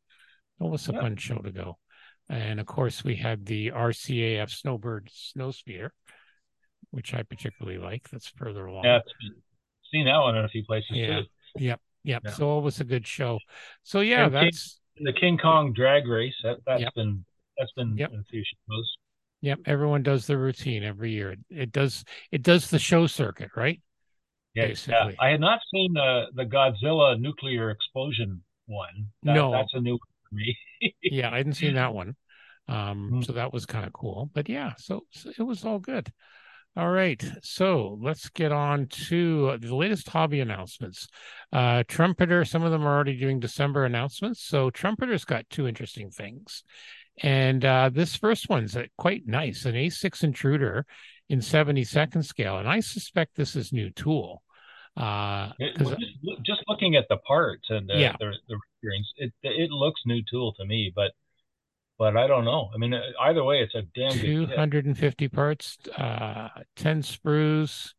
Always 0.60 0.88
a 0.88 0.92
Yeah. 0.92 1.00
fun 1.00 1.16
show 1.16 1.38
to 1.38 1.50
go. 1.50 1.78
And 2.28 2.60
of 2.60 2.66
course, 2.66 3.02
we 3.02 3.16
had 3.16 3.46
the 3.46 3.70
RCAF 3.72 4.50
Snowbird 4.50 5.08
Snow 5.12 5.50
Speeder, 5.50 5.92
which 6.90 7.12
I 7.14 7.22
particularly 7.24 7.78
like. 7.78 8.08
That's 8.10 8.28
further 8.28 8.66
along. 8.66 8.84
Yeah, 8.84 8.98
it's 8.98 9.12
been- 9.20 9.42
seen 9.90 10.06
that 10.06 10.18
one 10.18 10.36
in 10.36 10.44
a 10.44 10.48
few 10.48 10.64
places 10.64 10.90
Yeah. 10.92 11.06
too. 11.20 11.26
Yep. 11.56 11.80
Yep. 12.04 12.22
Yeah. 12.24 12.30
So 12.32 12.48
always 12.48 12.80
a 12.80 12.84
good 12.84 13.06
show. 13.06 13.38
So 13.82 14.00
yeah, 14.00 14.24
And 14.24 14.32
King- 14.32 14.42
that's 14.44 14.80
The 14.96 15.12
King 15.12 15.38
Kong 15.38 15.72
drag 15.72 16.06
race 16.06 16.34
that 16.42 16.58
that's 16.66 16.82
Yep. 16.82 16.94
been 16.94 17.24
that's 17.58 17.72
been 17.72 17.96
Yep. 17.96 18.12
a 18.12 18.22
few 18.30 18.42
shows. 18.68 18.96
Yep, 19.42 19.60
everyone 19.66 20.02
does 20.02 20.26
the 20.26 20.36
routine 20.36 20.82
every 20.84 21.12
year. 21.12 21.32
It, 21.32 21.38
it 21.50 21.72
does 21.72 22.04
it 22.30 22.42
does 22.42 22.68
the 22.70 22.78
show 22.78 23.06
circuit, 23.06 23.50
right? 23.56 23.80
Yeah, 24.54 24.74
yeah. 24.88 25.12
I 25.20 25.28
had 25.28 25.40
not 25.40 25.60
seen 25.72 25.92
the 25.94 26.26
the 26.34 26.44
Godzilla 26.44 27.18
nuclear 27.20 27.70
explosion 27.70 28.42
one. 28.66 29.08
That- 29.22 29.34
No. 29.34 29.50
that's 29.52 29.72
a 29.74 29.80
new 29.80 29.92
one 29.92 30.00
for 30.28 30.34
me. 30.34 30.58
Yeah, 31.02 31.30
I 31.32 31.36
hadn't 31.38 31.54
seen 31.54 31.74
that 31.74 31.92
one. 31.94 32.16
Um, 32.68 33.10
Mm. 33.12 33.24
so 33.26 33.32
that 33.34 33.52
was 33.52 33.66
kind 33.66 33.84
of 33.86 33.92
cool. 33.92 34.30
But 34.32 34.48
yeah, 34.48 34.74
so, 34.78 35.04
so 35.10 35.30
it 35.36 35.42
was 35.42 35.64
all 35.64 35.78
good. 35.78 36.10
All 36.76 36.90
right, 36.90 37.22
so 37.42 37.98
let's 38.00 38.28
get 38.28 38.52
on 38.52 38.86
to 39.08 39.58
the 39.58 39.74
latest 39.74 40.08
hobby 40.08 40.38
announcements. 40.40 41.08
Uh, 41.52 41.82
Trumpeter, 41.88 42.44
some 42.44 42.62
of 42.62 42.70
them 42.70 42.86
are 42.86 42.94
already 42.94 43.16
doing 43.18 43.40
December 43.40 43.84
announcements. 43.84 44.40
So 44.42 44.70
Trumpeter's 44.70 45.24
got 45.24 45.50
two 45.50 45.66
interesting 45.66 46.10
things. 46.10 46.62
And 47.22 47.64
uh, 47.64 47.90
this 47.92 48.14
first 48.14 48.48
one's 48.48 48.76
uh, 48.76 48.84
quite 48.96 49.26
nice 49.26 49.64
an 49.64 49.74
A6 49.74 50.22
intruder 50.22 50.86
in 51.28 51.42
70 51.42 51.82
second 51.84 52.22
scale. 52.22 52.58
And 52.58 52.68
I 52.68 52.80
suspect 52.80 53.34
this 53.34 53.56
is 53.56 53.72
new 53.72 53.90
tool. 53.90 54.42
Uh, 54.96 55.50
It- 55.58 55.80
well, 55.80 55.96
just, 55.96 56.42
just 56.46 56.62
looking 56.68 56.94
at 56.94 57.06
the 57.08 57.18
parts 57.18 57.68
and 57.68 57.88
the, 57.88 57.98
Yeah. 57.98 58.14
the, 58.20 58.32
the 58.48 58.56
it 59.16 59.32
it 59.42 59.70
looks 59.70 60.00
new 60.06 60.22
tool 60.30 60.54
to 60.54 60.64
me, 60.64 60.90
but 60.94 61.10
but 62.00 62.16
I 62.16 62.26
don't 62.26 62.46
know. 62.46 62.70
I 62.74 62.78
mean, 62.78 62.94
uh, 62.94 63.02
either 63.20 63.44
way, 63.44 63.58
it's 63.58 63.74
a 63.74 63.82
damn 63.82 64.18
good 64.18 64.48
250 64.48 65.28
parts, 65.28 65.76
uh, 65.98 66.48
10 66.76 67.02
sprues. 67.02 67.92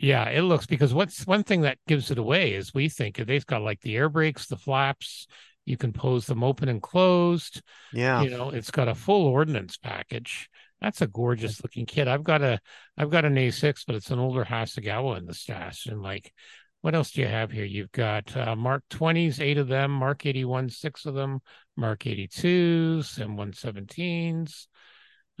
Yeah, 0.00 0.28
it 0.28 0.42
looks 0.42 0.66
because 0.66 0.92
what's 0.92 1.24
one 1.28 1.44
thing 1.44 1.60
that 1.60 1.78
gives 1.86 2.10
it 2.10 2.18
away 2.18 2.54
is 2.54 2.74
we 2.74 2.88
think 2.88 3.18
they've 3.18 3.46
got 3.46 3.62
like 3.62 3.80
the 3.82 3.96
air 3.96 4.08
brakes, 4.08 4.48
the 4.48 4.56
flaps. 4.56 5.28
You 5.64 5.76
can 5.76 5.92
pose 5.92 6.26
them 6.26 6.42
open 6.42 6.68
and 6.68 6.82
closed. 6.82 7.62
Yeah. 7.92 8.20
You 8.22 8.30
know, 8.30 8.50
it's 8.50 8.72
got 8.72 8.88
a 8.88 8.96
full 8.96 9.28
ordnance 9.28 9.76
package. 9.76 10.48
That's 10.80 11.00
a 11.00 11.06
gorgeous 11.06 11.62
looking 11.62 11.86
kit. 11.86 12.08
I've 12.08 12.24
got 12.24 12.42
a, 12.42 12.58
I've 12.98 13.10
got 13.10 13.24
an 13.24 13.36
A6, 13.36 13.84
but 13.86 13.94
it's 13.94 14.10
an 14.10 14.18
older 14.18 14.44
Hasegawa 14.44 15.18
in 15.18 15.26
the 15.26 15.34
stash. 15.34 15.86
And 15.86 16.02
like, 16.02 16.32
what 16.80 16.94
else 16.94 17.12
do 17.12 17.20
you 17.20 17.28
have 17.28 17.52
here? 17.52 17.64
You've 17.64 17.92
got 17.92 18.34
uh, 18.36 18.56
Mark 18.56 18.82
20s, 18.90 19.40
eight 19.40 19.58
of 19.58 19.68
them, 19.68 19.92
Mark 19.92 20.24
81, 20.26 20.70
six 20.70 21.04
of 21.06 21.14
them, 21.14 21.40
Mark 21.80 22.00
82s, 22.00 23.18
M117s, 23.18 24.66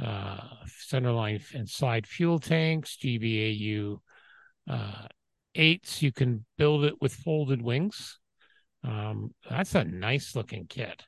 uh, 0.02 0.38
centerline 0.90 1.42
and 1.54 1.68
side 1.68 2.06
fuel 2.06 2.38
tanks, 2.38 2.96
GBAU 2.96 3.98
uh, 4.68 5.06
eights. 5.54 6.00
You 6.02 6.12
can 6.12 6.46
build 6.56 6.84
it 6.84 6.94
with 7.02 7.12
folded 7.14 7.60
wings. 7.60 8.18
Um, 8.82 9.34
that's 9.48 9.74
a 9.74 9.84
nice 9.84 10.34
looking 10.34 10.66
kit. 10.66 11.04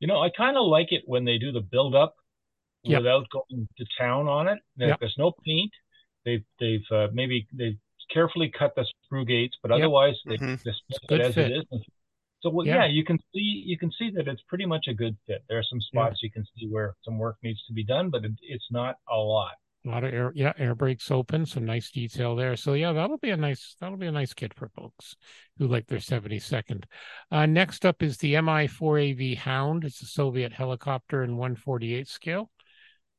You 0.00 0.08
know, 0.08 0.20
I 0.20 0.30
kind 0.36 0.56
of 0.56 0.66
like 0.66 0.88
it 0.90 1.02
when 1.06 1.24
they 1.24 1.38
do 1.38 1.52
the 1.52 1.60
build 1.60 1.94
up 1.94 2.16
Yep. 2.82 3.00
without 3.02 3.26
going 3.30 3.68
to 3.76 3.84
town 3.98 4.26
on 4.26 4.48
it. 4.48 4.58
There- 4.76 4.88
Yep. 4.88 5.00
There's 5.00 5.16
no 5.18 5.32
paint. 5.44 5.70
They've 6.24 6.42
they've 6.58 6.84
uh, 6.90 7.08
maybe 7.12 7.46
they've 7.52 7.78
carefully 8.10 8.48
cut 8.58 8.74
the 8.74 8.86
screw 9.04 9.24
gates, 9.26 9.56
but 9.62 9.70
Yep. 9.70 9.78
otherwise 9.80 10.16
they 10.24 10.38
Mhm. 10.38 10.64
just 10.64 10.82
It's 10.88 10.96
a 10.96 11.00
keep 11.00 11.08
good 11.10 11.20
it 11.20 11.26
as 11.26 11.34
fit. 11.34 11.50
it 11.52 11.66
is. 11.70 11.84
So 12.40 12.50
well, 12.50 12.66
Yeah. 12.66 12.84
yeah. 12.84 12.86
you 12.86 13.04
can 13.04 13.18
see 13.32 13.62
you 13.66 13.76
can 13.78 13.90
see 13.98 14.10
that 14.10 14.26
it's 14.28 14.42
pretty 14.48 14.66
much 14.66 14.86
a 14.88 14.94
good 14.94 15.16
fit. 15.26 15.44
There 15.48 15.58
are 15.58 15.62
some 15.62 15.80
spots 15.80 16.22
you 16.22 16.30
can 16.30 16.44
see 16.56 16.66
where 16.68 16.94
some 17.04 17.18
work 17.18 17.36
needs 17.42 17.62
to 17.66 17.72
be 17.72 17.84
done, 17.84 18.10
but 18.10 18.24
it, 18.24 18.32
it's 18.42 18.66
not 18.70 18.96
a 19.10 19.16
lot. 19.16 19.52
A 19.86 19.88
lot 19.88 20.04
of 20.04 20.12
air, 20.12 20.30
yeah, 20.34 20.52
air 20.58 20.74
brakes 20.74 21.10
open, 21.10 21.46
some 21.46 21.64
nice 21.64 21.90
detail 21.90 22.36
there. 22.36 22.54
So 22.54 22.74
yeah, 22.74 22.92
that'll 22.92 23.16
be 23.16 23.30
a 23.30 23.36
nice, 23.36 23.76
that'll 23.80 23.96
be 23.96 24.08
a 24.08 24.12
nice 24.12 24.34
kit 24.34 24.52
for 24.52 24.68
folks 24.68 25.16
who 25.58 25.68
like 25.68 25.86
their 25.86 26.00
72nd. 26.00 26.84
Uh, 27.30 27.46
next 27.46 27.86
up 27.86 28.02
is 28.02 28.18
the 28.18 28.32
Mi-4AV 28.34 29.38
Hound. 29.38 29.84
It's 29.84 30.02
a 30.02 30.06
Soviet 30.06 30.52
helicopter 30.52 31.22
in 31.22 31.38
148 31.38 32.06
scale. 32.08 32.50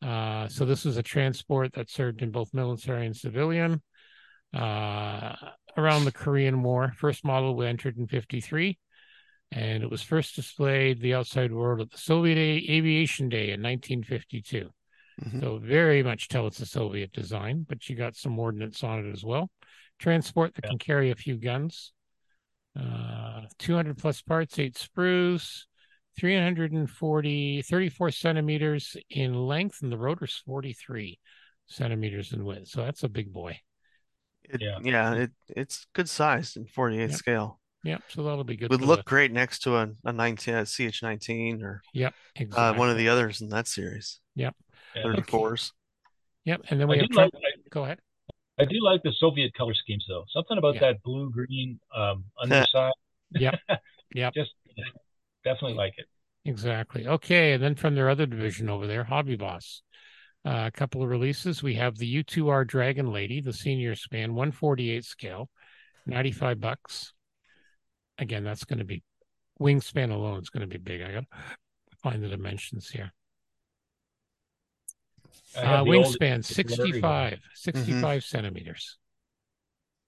Uh, 0.03 0.47
so 0.49 0.65
this 0.65 0.85
was 0.85 0.97
a 0.97 1.03
transport 1.03 1.73
that 1.73 1.89
served 1.89 2.21
in 2.21 2.29
both 2.29 2.53
military 2.53 3.07
and 3.07 3.15
civilian 3.15 3.81
uh, 4.53 5.35
around 5.77 6.05
the 6.05 6.11
Korean 6.11 6.61
War. 6.61 6.93
First 6.97 7.25
model 7.25 7.55
we 7.55 7.65
entered 7.65 7.97
in 7.97 8.05
53. 8.07 8.77
And 9.51 9.83
it 9.83 9.89
was 9.89 10.01
first 10.01 10.35
displayed 10.35 11.01
the 11.01 11.13
outside 11.13 11.51
world 11.51 11.81
at 11.81 11.91
the 11.91 11.97
Soviet 11.97 12.37
A- 12.37 12.71
Aviation 12.71 13.27
Day 13.29 13.51
in 13.51 13.61
1952. 13.61 14.71
Mhm. 15.21 15.41
So 15.41 15.57
very 15.57 16.01
much 16.03 16.29
tell 16.29 16.47
it's 16.47 16.61
a 16.61 16.65
Soviet 16.65 17.11
design, 17.11 17.65
but 17.67 17.89
you 17.89 17.95
got 17.95 18.15
some 18.15 18.39
ordnance 18.39 18.83
on 18.83 19.05
it 19.05 19.11
as 19.11 19.23
well. 19.23 19.51
Transport 19.99 20.55
that 20.55 20.63
Yeah. 20.65 20.69
can 20.69 20.79
carry 20.79 21.11
a 21.11 21.15
few 21.15 21.35
guns. 21.37 21.91
Uh, 22.75 23.45
200 23.59 23.97
plus 23.97 24.21
parts, 24.21 24.57
eight 24.57 24.75
sprues, 24.75 25.65
340, 26.17 27.61
34 27.61 28.11
centimeters 28.11 28.95
in 29.09 29.33
length, 29.33 29.81
and 29.81 29.91
the 29.91 29.97
rotor's 29.97 30.37
43 30.45 31.19
centimeters 31.67 32.31
in 32.31 32.45
width. 32.45 32.69
So 32.69 32.83
that's 32.85 33.03
a 33.03 33.09
big 33.09 33.31
boy. 33.33 33.59
It, 34.43 34.61
Yeah. 34.61 34.79
yeah, 34.81 35.13
it 35.15 35.31
it's 35.49 35.85
good 35.93 36.09
sized 36.09 36.57
in 36.57 36.65
48 36.65 37.09
Yep. 37.11 37.19
scale. 37.19 37.60
Yep. 37.83 38.03
So 38.09 38.23
that'll 38.23 38.43
be 38.43 38.55
good. 38.57 38.69
Would 38.69 38.81
look 38.81 38.99
the- 38.99 39.03
great 39.09 39.31
next 39.31 39.59
to 39.63 39.75
a, 39.77 39.89
a 40.05 40.13
19 40.13 40.53
a 40.53 40.61
CH19 40.61 41.63
or 41.63 41.81
Yep. 41.93 42.13
uh, 42.53 42.73
one 42.75 42.89
of 42.89 42.97
the 42.97 43.09
others 43.09 43.41
in 43.41 43.49
that 43.49 43.67
series. 43.67 44.19
Yeah. 44.35 44.51
34s. 44.95 45.71
Yep. 46.45 46.61
And 46.69 46.79
then 46.79 46.87
we 46.87 46.95
do 46.95 47.01
have 47.01 47.09
Trump. 47.11 47.33
like 47.33 47.43
I, 47.43 47.69
Go 47.69 47.83
ahead. 47.83 47.99
I 48.59 48.65
do 48.65 48.83
like 48.83 49.01
the 49.03 49.13
Soviet 49.17 49.53
color 49.55 49.73
schemes 49.73 50.05
though. 50.07 50.25
Something 50.31 50.57
about 50.57 50.75
Yeah. 50.75 50.81
that 50.81 51.03
blue 51.03 51.31
green 51.31 51.79
um, 51.95 52.25
underside. 52.41 52.93
Yep. 53.31 53.55
Yep. 54.13 54.33
Just 54.33 54.51
definitely 55.45 55.77
like 55.77 55.93
it. 55.97 56.05
Exactly. 56.43 57.07
Okay. 57.07 57.53
And 57.53 57.63
then 57.63 57.75
from 57.75 57.95
their 57.95 58.09
other 58.09 58.25
division 58.25 58.69
over 58.69 58.85
there, 58.85 59.05
Hobby 59.05 59.37
Boss. 59.37 59.81
Uh, 60.43 60.63
a 60.67 60.71
couple 60.71 61.01
of 61.01 61.07
releases. 61.09 61.63
We 61.63 61.75
have 61.75 61.97
the 61.97 62.23
U2R 62.23 62.67
Dragon 62.67 63.11
Lady, 63.13 63.39
the 63.39 63.53
senior 63.53 63.95
span, 63.95 64.33
148 64.33 65.05
scale, 65.05 65.49
95 66.07 66.59
bucks. 66.59 67.13
Again, 68.21 68.43
that's 68.43 68.63
going 68.63 68.79
to 68.79 68.85
be 68.85 69.03
wingspan 69.59 70.11
alone 70.11 70.39
is 70.41 70.49
going 70.49 70.61
to 70.61 70.67
be 70.67 70.77
big. 70.77 71.01
I 71.01 71.11
got 71.11 71.23
to 71.31 71.97
find 72.01 72.23
the 72.23 72.29
dimensions 72.29 72.87
here. 72.89 73.11
Uh, 75.57 75.61
the 75.61 75.77
old- 75.79 75.87
wingspan 75.87 76.45
65, 76.45 77.39
65 77.55 78.23
centimeters. 78.23 78.97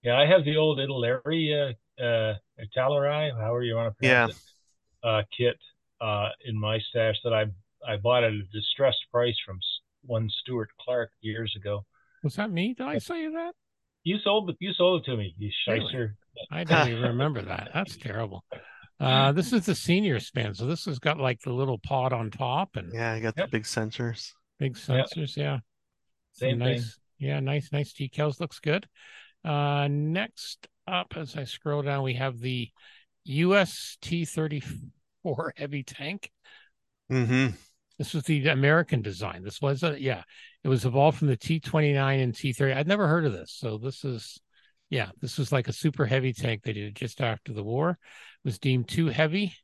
Yeah, 0.04 0.18
I 0.18 0.26
have 0.28 0.46
the 0.46 0.58
old 0.58 0.78
Italeri 0.80 1.76
uh, 2.00 2.04
uh, 2.04 2.36
Italeri, 2.60 3.32
however 3.36 3.64
you 3.64 3.76
want 3.76 3.98
to 4.00 4.06
Yeah. 4.06 4.26
pronounce 4.28 4.38
it, 5.04 5.08
uh, 5.08 5.24
kit 5.36 5.58
uh, 6.02 6.30
in 6.46 6.58
my 6.60 6.80
stash 6.90 7.16
that 7.24 7.34
I 7.34 7.46
I 7.86 7.98
bought 7.98 8.24
at 8.24 8.32
a 8.32 8.42
distressed 8.54 9.06
price 9.12 9.36
from 9.46 9.60
one 10.06 10.30
Stuart 10.30 10.70
Clark 10.80 11.12
years 11.22 11.54
ago. 11.58 11.86
Was 12.24 12.36
that 12.36 12.52
me? 12.52 12.74
Did 12.74 12.86
I 12.88 12.98
say 13.00 13.28
that? 13.28 13.54
You 14.04 14.18
sold 14.20 14.50
it. 14.50 14.58
You 14.60 14.72
sold 14.74 15.02
it 15.02 15.06
to 15.12 15.18
me. 15.18 15.34
You 15.38 15.52
Really? 15.68 16.16
Shyster. 16.36 16.56
I 16.56 16.64
don't 16.64 16.90
even 16.90 17.04
remember 17.04 17.42
that. 17.44 17.70
That's 17.74 17.96
terrible. 17.98 18.44
Uh, 19.00 19.32
this 19.32 19.52
is 19.54 19.66
the 19.66 19.76
senior 19.76 20.20
span. 20.20 20.54
So 20.54 20.66
this 20.66 20.86
has 20.86 21.00
got 21.00 21.18
like 21.20 21.40
the 21.42 21.52
little 21.52 21.80
pod 21.80 22.14
on 22.14 22.32
top 22.32 22.76
and 22.76 22.92
Yeah, 22.94 23.14
I 23.14 23.20
got 23.20 23.34
Yep. 23.38 23.48
the 23.48 23.52
big 23.58 23.64
sensors. 23.64 24.32
Big 24.60 24.78
Yep. 24.88 25.08
sensors, 25.08 25.36
yeah. 25.36 25.60
Some 26.34 26.50
Same 26.50 26.60
thing. 26.60 26.68
nice, 26.68 27.00
yeah, 27.18 27.40
nice, 27.40 27.72
nice 27.72 27.94
decals. 27.94 28.40
Looks 28.40 28.60
good. 28.60 28.88
Uh, 29.44 29.88
next 29.90 30.68
up, 30.88 31.14
as 31.18 31.36
I 31.36 31.44
scroll 31.44 31.82
down, 31.82 32.04
we 32.04 32.14
have 32.16 32.40
the 32.40 32.70
US 33.26 33.98
T-34 34.02 35.52
heavy 35.58 35.84
tank. 35.84 36.32
Mm-hmm. 37.12 37.56
This 37.98 38.14
was 38.14 38.24
the 38.24 38.48
American 38.48 39.02
design. 39.02 39.44
This 39.44 39.62
was 39.62 39.84
a 39.84 40.00
yeah, 40.00 40.24
it 40.64 40.68
was 40.68 40.86
evolved 40.86 41.20
from 41.20 41.28
the 41.28 41.38
T-29 41.38 42.24
and 42.24 42.34
T-30. 42.36 42.76
I'd 42.76 42.88
never 42.88 43.08
heard 43.08 43.26
of 43.26 43.34
this, 43.34 43.52
so 43.52 43.78
this 43.78 44.04
is 44.04 44.40
yeah, 44.94 45.10
this 45.22 45.38
was 45.38 45.52
like 45.52 45.68
a 45.68 45.74
super 45.74 46.06
heavy 46.06 46.34
tank 46.34 46.62
they 46.64 46.74
did 46.74 46.96
just 46.96 47.20
after 47.22 47.52
the 47.54 47.64
war. 47.64 47.92
It 47.92 48.48
was 48.48 48.60
deemed 48.60 48.88
too 48.88 49.08
heavy, 49.08 49.56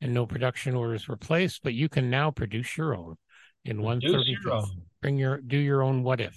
and 0.00 0.12
no 0.14 0.26
production 0.26 0.74
orders 0.74 1.08
were 1.08 1.16
placed. 1.16 1.62
But 1.62 1.74
you 1.74 1.88
can 1.88 2.10
now 2.10 2.30
produce 2.30 2.76
your 2.76 2.94
own 2.94 3.16
in 3.64 3.82
one 3.82 4.02
Produce 4.02 4.12
thirty 4.12 4.30
your 4.30 4.40
fifth. 4.42 4.70
own. 4.70 4.82
Bring 5.02 5.18
your 5.18 5.40
do 5.40 5.56
your 5.58 5.82
own 5.82 6.02
what 6.02 6.20
if. 6.20 6.36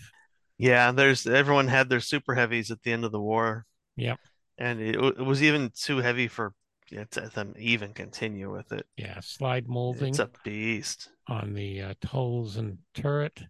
Yeah, 0.58 0.92
there's 0.92 1.26
everyone 1.28 1.68
had 1.68 1.90
their 1.90 2.00
super 2.00 2.36
heavies 2.36 2.72
at 2.72 2.82
the 2.84 2.92
end 2.92 3.04
of 3.06 3.12
the 3.12 3.20
war. 3.22 3.66
Yep. 3.98 4.20
and 4.58 4.80
it, 4.82 4.96
it 4.96 5.26
was 5.26 5.42
even 5.44 5.72
too 5.76 5.98
heavy 5.98 6.28
for 6.28 6.54
yeah, 6.90 7.06
to 7.12 7.22
them 7.30 7.54
even 7.58 7.94
continue 7.94 8.52
with 8.52 8.72
it. 8.72 8.86
Yeah, 8.98 9.20
slide 9.22 9.68
molding. 9.68 10.10
It's 10.10 10.20
a 10.20 10.30
beast 10.44 11.10
on 11.28 11.54
the 11.54 11.82
uh, 11.82 11.94
tulles 12.02 12.58
and 12.58 12.80
turret. 12.94 13.44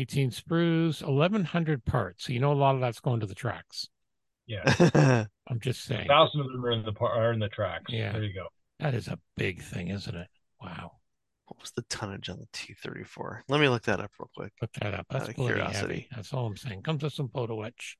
18 0.00 0.30
sprues, 0.30 1.02
1,100 1.06 1.84
parts. 1.84 2.24
So 2.24 2.32
you 2.32 2.40
know 2.40 2.52
a 2.52 2.54
lot 2.54 2.74
of 2.74 2.80
that's 2.80 3.00
going 3.00 3.20
to 3.20 3.26
the 3.26 3.34
tracks. 3.34 3.88
Yeah, 4.46 5.26
I'm 5.48 5.60
just 5.60 5.84
saying. 5.84 6.06
a 6.06 6.08
thousand 6.08 6.40
of 6.40 6.46
them 6.50 6.64
are 6.64 6.72
in 6.72 6.82
the 6.84 6.92
par- 6.92 7.12
are 7.12 7.32
in 7.32 7.38
the 7.38 7.48
tracks. 7.48 7.84
Yeah. 7.92 8.12
there 8.12 8.24
you 8.24 8.34
go. 8.34 8.46
That 8.80 8.94
is 8.94 9.06
a 9.08 9.18
big 9.36 9.62
thing, 9.62 9.88
isn't 9.88 10.14
it? 10.14 10.28
Wow. 10.60 10.92
What 11.46 11.60
was 11.60 11.72
the 11.72 11.82
tonnage 11.82 12.28
on 12.28 12.38
the 12.38 12.46
T34? 12.52 13.40
Let 13.48 13.60
me 13.60 13.68
look 13.68 13.82
that 13.82 14.00
up 14.00 14.10
real 14.18 14.30
quick. 14.36 14.52
Look 14.60 14.72
that 14.80 14.94
up. 14.94 15.06
That's 15.10 15.28
of 15.28 15.34
curiosity. 15.34 15.94
heavy. 15.94 16.08
That's 16.14 16.32
all 16.32 16.46
I'm 16.46 16.56
saying. 16.56 16.82
Comes 16.82 17.02
with 17.02 17.12
some 17.12 17.28
photo 17.28 17.62
etch. 17.62 17.96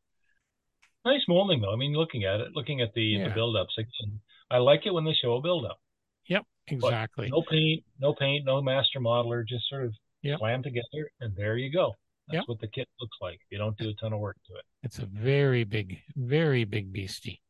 Nice 1.05 1.23
molding 1.29 1.61
though. 1.61 1.73
I 1.73 1.77
mean, 1.77 1.93
looking 1.95 2.25
at 2.25 2.41
it, 2.41 2.49
looking 2.55 2.81
at 2.81 2.95
the 2.95 3.03
Yeah. 3.03 3.29
the 3.29 3.35
build-ups 3.35 3.75
again, 3.79 4.21
I 4.51 4.59
like 4.59 4.87
it 4.87 4.95
when 4.95 5.05
they 5.05 5.15
show 5.15 5.35
a 5.37 5.41
build-up. 5.43 5.79
Yep, 6.27 6.45
exactly. 6.69 7.29
No 7.31 7.43
paint, 7.51 7.85
no 7.99 8.15
paint, 8.15 8.45
no 8.45 8.61
master 8.63 9.01
modeler, 9.01 9.47
just 9.47 9.69
sort 9.69 9.85
of 9.85 9.95
Yep. 10.23 10.39
together, 10.63 11.11
and 11.21 11.35
there 11.37 11.57
you 11.57 11.71
go. 11.73 11.95
That's 12.29 12.37
Yep. 12.37 12.45
what 12.49 12.61
the 12.61 12.69
kit 12.69 12.89
looks 13.01 13.17
like. 13.21 13.41
You 13.51 13.59
don't 13.59 13.77
do 13.79 13.89
a 13.89 13.95
ton 13.95 14.13
of 14.13 14.21
work 14.21 14.37
to 14.47 14.55
it. 14.55 14.65
It's 14.83 14.99
a 14.99 15.07
very 15.07 15.65
big, 15.65 16.03
very 16.15 16.65
big 16.65 16.93
beastie. 16.93 17.43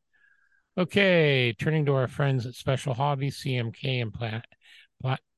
Okay, 0.78 1.52
turning 1.58 1.84
to 1.86 1.94
our 1.94 2.06
friends 2.06 2.46
at 2.46 2.54
Special 2.54 2.94
Hobby, 2.94 3.30
CMK 3.30 4.00
and 4.00 4.14
Planet, 4.14 4.44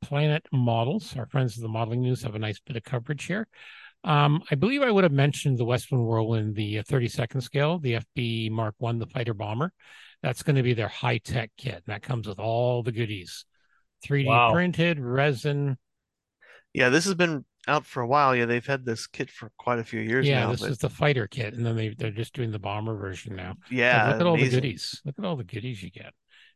Planet 0.03 0.47
Models. 0.53 1.17
Our 1.17 1.27
friends 1.27 1.57
of 1.57 1.63
the 1.63 1.69
Modeling 1.69 2.03
News 2.03 2.23
have 2.23 2.35
a 2.35 2.39
nice 2.39 2.61
bit 2.61 2.77
of 2.77 2.85
coverage 2.85 3.25
here. 3.25 3.49
Um, 4.05 4.43
I 4.51 4.57
believe 4.57 4.83
I 4.83 4.91
would 4.91 5.05
have 5.05 5.13
mentioned 5.13 5.59
the 5.59 5.65
Westland 5.65 6.05
Whirlwind, 6.05 6.55
the 6.57 6.81
uh, 6.81 6.83
32nd 6.83 7.43
scale, 7.43 7.79
the 7.79 7.95
FB 8.17 8.51
Mark 8.51 8.75
One, 8.79 8.99
the 8.99 9.07
fighter 9.07 9.35
bomber. 9.35 9.73
That's 10.23 10.43
going 10.43 10.57
to 10.57 10.63
be 10.63 10.75
their 10.75 10.89
high 10.89 11.19
tech 11.19 11.51
kit. 11.57 11.75
And 11.75 11.83
that 11.87 12.03
comes 12.03 12.27
with 12.29 12.39
all 12.39 12.83
the 12.83 12.93
goodies 12.93 13.45
3D 14.05 14.27
Wow. 14.27 14.53
printed, 14.53 14.99
resin. 15.01 15.79
Yeah, 16.75 16.89
this 16.89 17.05
has 17.05 17.15
been 17.15 17.45
out 17.69 17.87
for 17.87 18.03
a 18.03 18.07
while. 18.07 18.35
Yeah, 18.35 18.47
they've 18.47 18.67
had 18.67 18.85
this 18.85 19.07
kit 19.07 19.31
for 19.31 19.51
quite 19.59 19.79
a 19.79 19.85
few 19.85 20.01
years 20.01 20.27
now. 20.27 20.33
Yeah, 20.33 20.41
now. 20.45 20.51
this 20.53 20.61
but 20.61 20.71
is 20.71 20.79
the 20.79 20.89
fighter 20.89 21.27
kit. 21.27 21.55
And 21.55 21.65
then 21.65 21.77
they, 21.77 21.91
they're 21.91 22.11
just 22.11 22.35
doing 22.35 22.51
the 22.51 22.59
bomber 22.59 22.97
version 22.97 23.37
now. 23.37 23.49
Like, 23.49 23.71
yeah, 23.71 24.09
look 24.09 24.21
at 24.21 24.27
all 24.27 24.37
the 24.37 24.49
goodies. 24.49 25.01
Look 25.05 25.17
at 25.19 25.25
all 25.25 25.37
the 25.37 25.45
goodies 25.45 25.83
you 25.83 25.91
get. 25.91 26.15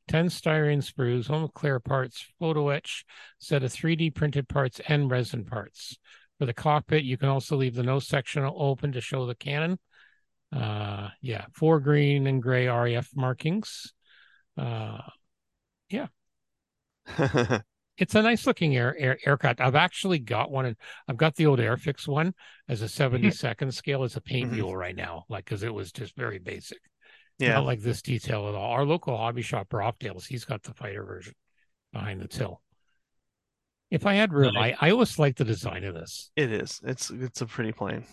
10 0.08 0.28
styrene 0.28 0.78
sprues, 0.78 1.26
home 1.26 1.48
clear 1.52 1.80
parts, 1.80 2.24
photo 2.38 2.68
etch, 2.68 3.04
set 3.40 3.64
of 3.64 3.72
3D 3.72 4.14
printed 4.14 4.48
parts 4.48 4.80
and 4.88 5.10
resin 5.10 5.44
parts. 5.44 5.98
For 6.38 6.46
the 6.46 6.54
cockpit, 6.54 7.02
you 7.02 7.16
can 7.16 7.28
also 7.28 7.56
leave 7.56 7.74
the 7.74 7.82
nose 7.82 8.06
section 8.06 8.44
open 8.44 8.92
to 8.92 9.00
show 9.00 9.26
the 9.26 9.34
cannon. 9.34 9.78
Uh, 10.54 11.08
yeah, 11.20 11.46
four 11.54 11.80
green 11.80 12.26
and 12.26 12.42
gray 12.42 12.68
RAF 12.68 13.08
markings. 13.16 13.92
Uh, 14.56 14.98
it's 17.98 18.14
a 18.14 18.22
nice 18.22 18.46
looking 18.46 18.76
air, 18.76 18.94
air 18.98 19.18
aircraft. 19.24 19.60
I've 19.60 19.74
actually 19.74 20.18
got 20.18 20.50
one, 20.50 20.66
and 20.66 20.76
I've 21.08 21.16
got 21.16 21.34
the 21.36 21.46
old 21.46 21.58
Airfix 21.58 22.06
one 22.06 22.34
as 22.68 22.82
a 22.82 22.86
72nd 22.88 23.72
scale 23.72 24.02
as 24.04 24.16
a 24.16 24.20
paint 24.20 24.50
Mhm. 24.50 24.54
mule 24.54 24.76
right 24.76 24.96
now, 24.96 25.24
like 25.28 25.44
because 25.44 25.62
it 25.62 25.72
was 25.72 25.92
just 25.92 26.14
very 26.16 26.38
basic 26.38 26.78
yeah, 27.38 27.54
not 27.54 27.66
like 27.66 27.80
this 27.80 28.02
detail 28.02 28.48
at 28.48 28.54
all. 28.54 28.72
Our 28.72 28.84
local 28.84 29.16
hobby 29.16 29.42
shop, 29.42 29.72
Rockdale's, 29.72 30.26
he's 30.26 30.44
got 30.44 30.62
the 30.62 30.72
fighter 30.74 31.04
version 31.04 31.34
behind 31.92 32.20
the 32.20 32.28
till. 32.28 32.62
If 33.90 34.04
I 34.04 34.14
had 34.14 34.32
room. 34.32 34.56
I, 34.56 34.74
I 34.80 34.90
always 34.90 35.18
like 35.18 35.36
the 35.36 35.44
design 35.44 35.84
of 35.84 35.94
this. 35.94 36.30
it 36.34 36.50
is. 36.50 36.80
It's 36.82 37.10
it's 37.10 37.40
a 37.40 37.46
pretty 37.46 37.72
plane. 37.72 38.04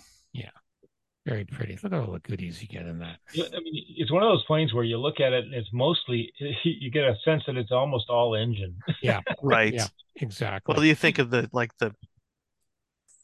Very 1.26 1.46
pretty. 1.46 1.78
Look 1.82 1.94
at 1.94 2.00
all 2.00 2.12
the 2.12 2.20
goodies 2.20 2.62
you 2.62 2.68
get 2.68 2.86
in 2.86 3.00
that. 3.00 3.18
I 3.34 3.60
mean, 3.60 3.86
it's 3.98 4.12
one 4.12 4.24
of 4.24 4.30
those 4.30 4.44
planes 4.46 4.74
where 4.74 4.84
you 4.84 4.98
look 4.98 5.22
at 5.22 5.32
it 5.32 5.46
and 5.46 5.54
it's 5.54 5.70
mostly 5.72 6.34
you 6.66 6.92
get 6.92 7.06
a 7.06 7.16
sense 7.24 7.44
that 7.48 7.56
it's 7.56 7.72
almost 7.72 8.10
all 8.10 8.36
engine. 8.36 8.76
Yeah, 9.02 9.22
Right. 9.42 9.74
Yeah. 9.74 9.88
exactly. 10.18 10.74
Well, 10.74 10.82
do 10.82 10.88
you 10.88 10.96
think 10.96 11.20
of 11.20 11.30
the 11.30 11.50
like 11.54 11.72
the 11.78 11.94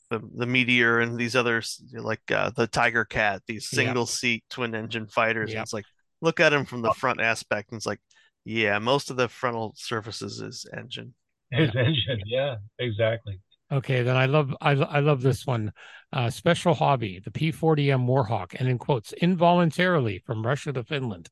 the 0.09 0.21
the 0.35 0.45
Meteor 0.45 1.01
and 1.01 1.17
these 1.17 1.35
others 1.35 1.81
like 1.93 2.21
uh, 2.31 2.51
the 2.51 2.67
Tiger 2.67 3.03
Cat, 3.05 3.41
these 3.47 3.69
Yeah. 3.71 3.77
single 3.83 4.05
seat 4.05 4.43
twin 4.49 4.73
engine 4.75 5.07
fighters. 5.07 5.49
and 5.51 5.55
Yep. 5.55 5.63
it's 5.63 5.73
like 5.73 5.85
look 6.21 6.39
at 6.39 6.49
them 6.49 6.65
from 6.65 6.81
the 6.81 6.93
front 6.93 7.19
aspect, 7.21 7.71
and 7.71 7.77
it's 7.79 7.85
like, 7.85 7.99
yeah, 8.45 8.79
most 8.79 9.09
of 9.09 9.17
the 9.17 9.27
frontal 9.27 9.73
surfaces 9.77 10.41
is 10.41 10.65
engine. 10.75 11.13
It's 11.51 11.75
engine. 11.75 12.21
Yeah, 12.25 12.55
exactly. 12.79 13.39
Okay, 13.71 14.03
then 14.03 14.15
I 14.15 14.25
love 14.25 14.55
I, 14.61 14.71
I 14.71 14.99
love 14.99 15.21
this 15.21 15.45
one. 15.45 15.71
Uh, 16.11 16.29
special 16.29 16.73
hobby, 16.73 17.21
the 17.23 17.29
P40M 17.29 18.07
Warhawk, 18.07 18.55
and 18.59 18.67
in 18.67 18.79
quotes, 18.79 19.13
involuntarily 19.13 20.17
from 20.25 20.45
Russia 20.45 20.73
to 20.73 20.83
Finland. 20.83 21.29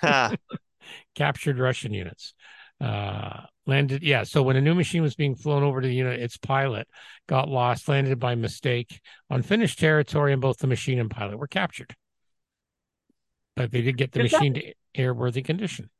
Captured 1.16 1.58
Russian 1.58 1.92
units. 1.92 2.34
Uh, 2.80 3.42
landed, 3.66 4.02
yeah. 4.02 4.22
So 4.22 4.42
when 4.42 4.56
a 4.56 4.60
new 4.60 4.74
machine 4.74 5.02
was 5.02 5.14
being 5.14 5.34
flown 5.34 5.62
over 5.62 5.80
to 5.80 5.88
the 5.88 5.94
unit, 5.94 6.20
its 6.20 6.36
pilot 6.36 6.86
got 7.28 7.48
lost, 7.48 7.88
landed 7.88 8.18
by 8.18 8.36
mistake 8.36 9.00
on 9.28 9.42
Finnish 9.42 9.76
territory, 9.76 10.32
and 10.32 10.40
both 10.40 10.58
the 10.58 10.66
machine 10.66 10.98
and 10.98 11.10
pilot 11.10 11.38
were 11.38 11.48
captured. 11.48 11.94
But 13.56 13.70
they 13.72 13.82
did 13.82 13.96
get 13.96 14.12
the 14.12 14.22
that- 14.22 14.32
machine 14.32 14.54
to 14.54 14.74
airworthy 14.96 15.44
condition. 15.44 15.90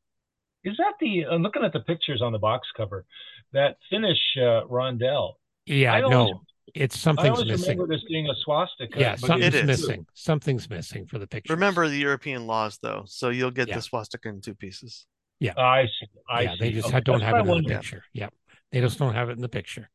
Is 0.65 0.77
that 0.79 0.93
the? 1.01 1.25
I'm 1.27 1.43
looking 1.43 1.65
at 1.65 1.73
the 1.73 1.81
pictures 1.81 2.21
on 2.23 2.33
the 2.33 2.39
box 2.39 2.69
cover. 2.77 3.05
That 3.53 3.77
Finnish 3.89 4.19
uh, 4.41 4.67
roundel. 4.67 5.39
Yeah, 5.67 5.95
I 5.95 6.03
always- 6.03 6.31
no, 6.33 6.41
it's 6.75 6.97
I 6.97 6.99
something's 6.99 7.31
always 7.39 7.51
missing. 7.51 7.79
remember 7.79 7.95
this 7.95 8.05
being 8.09 8.29
a 8.29 8.35
swastika. 8.45 8.99
Yeah, 9.01 9.13
but 9.21 9.21
something's 9.27 9.55
It 9.55 9.61
is. 9.63 9.67
missing. 9.67 10.07
Something's 10.15 10.69
missing 10.71 11.07
for 11.07 11.19
the 11.19 11.27
picture. 11.27 11.53
remember 11.55 11.89
the 11.89 11.97
European 11.99 12.47
laws 12.47 12.79
though, 12.83 13.05
so 13.07 13.31
you'll 13.31 13.51
get 13.51 13.69
Yeah. 13.69 13.77
the 13.77 13.83
swastika 13.83 14.29
in 14.29 14.41
two 14.41 14.55
pieces. 14.55 15.07
Yeah, 15.41 15.55
I 15.57 15.87
see. 15.87 16.07
I 16.29 16.43
yeah, 16.43 16.53
see. 16.53 16.59
they 16.61 16.71
just 16.73 16.89
Okay, 16.89 17.01
don't 17.01 17.21
that's 17.21 17.25
have 17.25 17.35
it 17.35 17.39
I 17.39 17.41
in 17.41 17.47
the 17.47 17.53
wondered. 17.53 17.77
picture. 17.81 18.05
Yep. 18.13 18.35
They 18.73 18.81
just 18.81 18.99
don't 18.99 19.15
have 19.15 19.31
it 19.31 19.33
in 19.33 19.41
the 19.41 19.49
picture. 19.49 19.91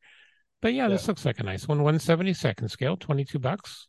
But 0.62 0.74
yeah, 0.74 0.88
this 0.88 1.08
looks 1.08 1.24
like 1.24 1.40
a 1.40 1.44
nice 1.44 1.68
one. 1.68 1.80
172nd 1.82 2.70
scale, 2.72 2.98
22 2.98 3.38
bucks. 3.40 3.88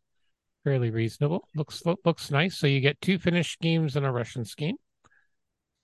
Fairly 0.65 0.91
reasonable. 0.91 1.49
Looks 1.55 1.83
looks 2.05 2.31
nice. 2.31 2.59
So 2.59 2.67
you 2.67 2.81
get 2.81 3.01
two 3.01 3.19
Finnish 3.19 3.53
schemes 3.53 3.97
and 3.97 4.05
a 4.05 4.11
Russian 4.11 4.45
scheme. 4.45 4.77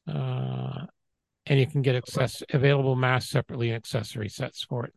Uh 0.07 0.87
and 1.47 1.59
you 1.59 1.67
can 1.67 1.83
get 1.83 1.97
access 1.97 2.43
available 2.53 2.97
mass 2.97 3.29
separately 3.29 3.69
and 3.69 3.77
accessory 3.77 4.29
sets 4.29 4.65
for 4.65 4.85
it. 4.85 4.93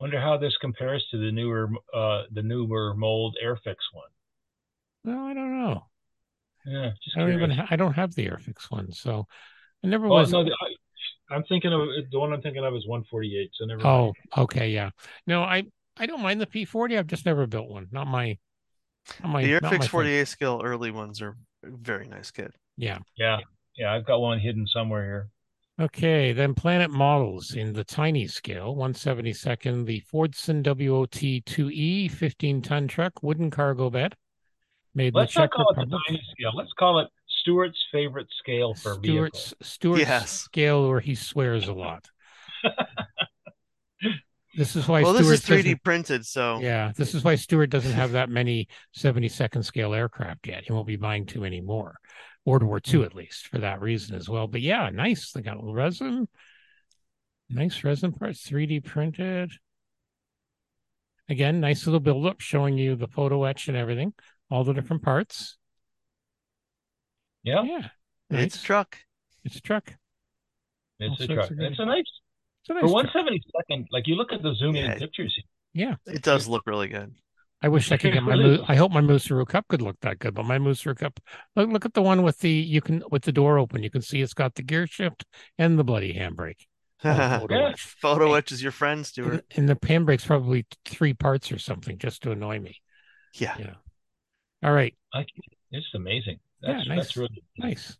Wonder 0.00 0.20
how 0.20 0.36
this 0.36 0.56
compares 0.60 1.06
to 1.10 1.18
the 1.18 1.32
newer, 1.32 1.70
uh, 1.94 2.22
the 2.30 2.42
newer 2.42 2.94
mold 2.94 3.36
Airfix 3.42 3.76
one. 3.92 4.10
Well, 5.04 5.24
I 5.24 5.34
don't 5.34 5.58
know. 5.58 5.86
Yeah, 6.66 6.90
just 7.02 7.16
I 7.16 7.20
don't 7.20 7.32
even 7.32 7.50
ha- 7.50 7.68
I 7.70 7.76
don't 7.76 7.94
have 7.94 8.14
the 8.14 8.26
Airfix 8.26 8.70
one, 8.70 8.92
so 8.92 9.26
I 9.82 9.86
never 9.86 10.06
Oh 10.06 10.10
was 10.10 10.32
no, 10.32 10.44
the, 10.44 10.50
I, 10.50 11.34
I'm 11.34 11.44
thinking 11.44 11.72
of 11.72 11.80
the 12.10 12.18
one 12.18 12.32
I'm 12.32 12.42
thinking 12.42 12.64
of 12.64 12.74
is 12.74 12.86
148. 12.86 13.50
So 13.54 13.64
never. 13.64 13.86
Oh, 13.86 14.04
mind. 14.04 14.14
okay, 14.36 14.70
yeah. 14.70 14.90
No, 15.26 15.42
I 15.42 15.64
I 15.96 16.06
don't 16.06 16.22
mind 16.22 16.40
the 16.40 16.46
P40. 16.46 16.98
I've 16.98 17.06
just 17.06 17.24
never 17.24 17.46
built 17.46 17.70
one. 17.70 17.86
Not 17.92 18.08
my 18.08 18.36
not 19.22 19.30
my 19.32 19.42
the 19.44 19.52
not 19.52 19.62
my 19.62 19.68
Airfix 19.70 19.80
thing. 19.80 19.88
48 19.90 20.28
scale 20.28 20.60
early 20.62 20.90
ones 20.90 21.22
are 21.22 21.36
a 21.64 21.70
very 21.70 22.08
nice 22.08 22.30
kit. 22.30 22.52
Yeah. 22.76 22.98
yeah, 23.16 23.38
yeah. 23.76 23.92
I've 23.92 24.06
got 24.06 24.20
one 24.20 24.38
hidden 24.38 24.66
somewhere 24.66 25.04
here. 25.04 25.28
Okay, 25.78 26.32
then 26.32 26.54
Planet 26.54 26.90
Models 26.90 27.54
in 27.54 27.74
the 27.74 27.84
tiny 27.84 28.26
scale, 28.26 28.74
172nd, 28.74 29.84
the 29.84 30.02
Fordson 30.10 30.62
WOT 30.64 31.10
2E 31.10 32.10
15 32.10 32.62
ton 32.62 32.88
truck, 32.88 33.22
wooden 33.22 33.50
cargo 33.50 33.90
bed, 33.90 34.16
made 34.94 35.08
in 35.08 35.12
the 35.12 35.20
Let's 35.20 35.36
not 35.36 35.42
Czech 35.44 35.50
call 35.50 35.68
it 35.70 35.74
the 35.74 36.00
tiny 36.08 36.22
scale. 36.30 36.52
Let's 36.54 36.72
call 36.78 37.00
it 37.00 37.08
Stuart's 37.28 37.84
favorite 37.92 38.28
scale 38.38 38.74
for 38.74 38.92
a 38.92 38.98
vehicle. 38.98 39.28
Stuart's 39.38 39.54
Stuart's 39.60 40.00
Yes. 40.00 40.32
scale 40.32 40.88
where 40.88 41.00
he 41.00 41.14
swears 41.14 41.68
a 41.68 41.74
lot. 41.74 42.08
this 44.56 44.76
is 44.76 44.88
why 44.88 45.02
well, 45.02 45.12
Stuart 45.14 45.28
this 45.28 45.40
is 45.42 45.46
3D 45.46 45.82
printed, 45.84 46.24
so 46.24 46.58
Yeah, 46.60 46.92
this 46.96 47.14
is 47.14 47.22
why 47.22 47.34
Stuart 47.34 47.68
doesn't 47.68 47.92
have 47.92 48.12
that 48.12 48.30
many 48.30 48.68
72nd 48.96 49.62
scale 49.62 49.92
aircraft 49.92 50.46
yet. 50.46 50.64
He 50.64 50.72
won't 50.72 50.86
be 50.86 50.96
buying 50.96 51.26
too 51.26 51.42
many 51.42 51.60
more. 51.60 51.98
World 52.46 52.62
War 52.62 52.78
II, 52.78 53.00
mm. 53.00 53.04
at 53.04 53.14
least, 53.14 53.48
for 53.48 53.58
that 53.58 53.82
reason 53.82 54.14
as 54.14 54.28
well. 54.28 54.46
But 54.46 54.62
yeah, 54.62 54.88
nice. 54.88 55.32
They 55.32 55.42
got 55.42 55.58
resin, 55.60 56.28
nice 57.50 57.82
resin 57.84 58.12
parts, 58.12 58.48
3D 58.48 58.84
printed. 58.84 59.50
Again, 61.28 61.60
nice 61.60 61.84
little 61.86 62.00
build-up 62.00 62.40
showing 62.40 62.78
you 62.78 62.94
the 62.94 63.08
photo 63.08 63.42
etch 63.44 63.66
and 63.66 63.76
everything, 63.76 64.14
all 64.48 64.62
the 64.62 64.72
different 64.72 65.02
parts. 65.02 65.58
Yeah, 67.42 67.62
Yeah, 67.64 67.88
it's 68.30 68.56
a 68.56 68.62
truck. 68.62 68.96
It's 69.44 69.56
a 69.56 69.60
truck. 69.60 69.92
it's 71.00 71.20
all 71.20 71.24
a 71.24 71.34
truck. 71.34 71.50
It's 71.50 71.78
a 71.80 71.84
nice 71.84 72.04
It's 72.62 72.70
a 72.70 72.74
nice 72.74 72.82
for 72.82 72.88
172nd. 72.88 73.86
Like 73.90 74.06
you 74.06 74.14
look 74.14 74.32
at 74.32 74.42
the 74.42 74.54
zoom 74.54 74.76
in 74.76 74.84
Yeah. 74.86 74.98
pictures. 74.98 75.36
Yeah, 75.72 75.96
It 76.06 76.22
does 76.22 76.46
look 76.46 76.64
really 76.66 76.88
good. 76.88 77.12
I 77.62 77.68
wish 77.68 77.90
I 77.90 77.96
could 77.96 78.12
get 78.12 78.22
my. 78.22 78.32
Really? 78.34 78.58
Mo- 78.58 78.64
I 78.68 78.76
hope 78.76 78.92
my 78.92 79.00
Mooseru 79.00 79.46
Cup 79.46 79.66
could 79.68 79.82
look 79.82 79.96
that 80.00 80.18
good, 80.18 80.34
but 80.34 80.44
my 80.44 80.58
Mooseru 80.58 80.96
Cup. 80.96 81.18
Look, 81.54 81.70
look 81.70 81.84
at 81.84 81.94
the 81.94 82.02
one 82.02 82.22
with 82.22 82.38
the 82.40 82.50
you 82.50 82.80
can 82.80 83.02
with 83.10 83.22
the 83.22 83.32
door 83.32 83.58
open. 83.58 83.82
You 83.82 83.90
can 83.90 84.02
see 84.02 84.20
it's 84.22 84.34
got 84.34 84.54
the 84.54 84.62
gear 84.62 84.86
shift 84.86 85.24
and 85.58 85.78
the 85.78 85.84
bloody 85.84 86.12
handbrake. 86.14 86.66
Oh, 87.04 87.38
photo 87.40 87.54
Yeah. 87.58 87.68
etch. 87.70 87.80
Photo 87.82 88.34
etch 88.34 88.52
is 88.52 88.62
your 88.62 88.72
friend, 88.72 88.98
And, 88.98 89.06
Stuart. 89.06 89.44
and 89.56 89.68
the 89.68 89.76
handbrake's 89.76 90.24
probably 90.24 90.66
three 90.84 91.14
parts 91.14 91.50
or 91.52 91.58
something 91.58 91.98
just 91.98 92.22
to 92.22 92.30
annoy 92.32 92.58
me. 92.60 92.80
Yeah. 93.34 93.54
Yeah. 93.58 93.74
All 94.62 94.72
right. 94.72 94.94
I, 95.12 95.24
it's 95.70 95.86
amazing. 95.94 96.38
That's, 96.62 96.86
Yeah, 96.86 96.94
nice. 96.94 97.04
That's 97.04 97.16
really 97.16 97.42
Nice. 97.58 97.98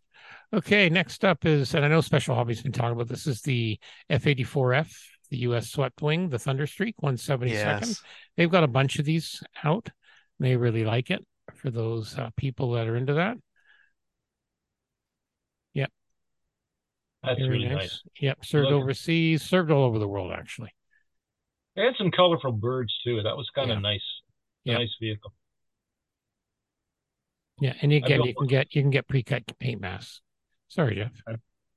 Okay, 0.53 0.89
next 0.89 1.23
up 1.25 1.45
is, 1.45 1.73
and 1.75 1.83
I 1.85 1.89
know 1.89 2.01
Special 2.01 2.35
Hobby's 2.35 2.61
been 2.63 2.71
talking 2.71 2.93
about 2.93 3.07
this, 3.07 3.27
is 3.27 3.41
the 3.41 3.77
F-84F, 4.09 4.91
the 5.29 5.37
U.S. 5.39 5.69
swept 5.69 6.01
wing, 6.01 6.29
the 6.29 6.37
Thunderstreak 6.37 6.93
172nd. 7.03 7.49
Yes. 7.49 8.01
They've 8.35 8.49
got 8.49 8.63
a 8.63 8.67
bunch 8.67 8.99
of 8.99 9.05
these 9.05 9.41
out. 9.63 9.89
They 10.39 10.55
really 10.55 10.85
like 10.85 11.09
it 11.11 11.25
for 11.55 11.69
those 11.71 12.17
uh, 12.17 12.29
people 12.37 12.71
that 12.73 12.87
are 12.87 12.95
into 12.95 13.13
that. 13.15 13.37
Yep. 15.73 15.91
That's 17.23 17.39
Very 17.39 17.49
really 17.49 17.65
nice. 17.69 17.75
nice. 17.77 18.01
Yep, 18.19 18.45
served 18.45 18.71
Look- 18.71 18.81
overseas, 18.83 19.43
served 19.43 19.71
all 19.71 19.83
over 19.83 19.99
the 19.99 20.07
world, 20.07 20.31
actually. 20.31 20.71
They 21.75 21.83
had 21.83 21.95
some 21.97 22.11
colorful 22.11 22.51
birds 22.53 22.93
too. 23.03 23.21
That 23.23 23.37
was 23.37 23.49
kind 23.53 23.69
of 23.71 23.77
Yeah. 23.77 23.81
nice. 23.81 24.01
Yeah. 24.63 24.77
Nice 24.79 24.95
vehicle. 24.99 25.33
Yeah, 27.59 27.73
and 27.81 27.91
again, 27.91 28.21
you 28.23 28.33
can 28.33 28.43
one. 28.43 28.47
get 28.47 28.75
you 28.75 28.81
can 28.83 28.91
get 28.91 29.07
pre-cut 29.07 29.43
paint 29.59 29.81
masks. 29.81 30.21
Sorry, 30.67 30.95
Geoff. 30.95 31.11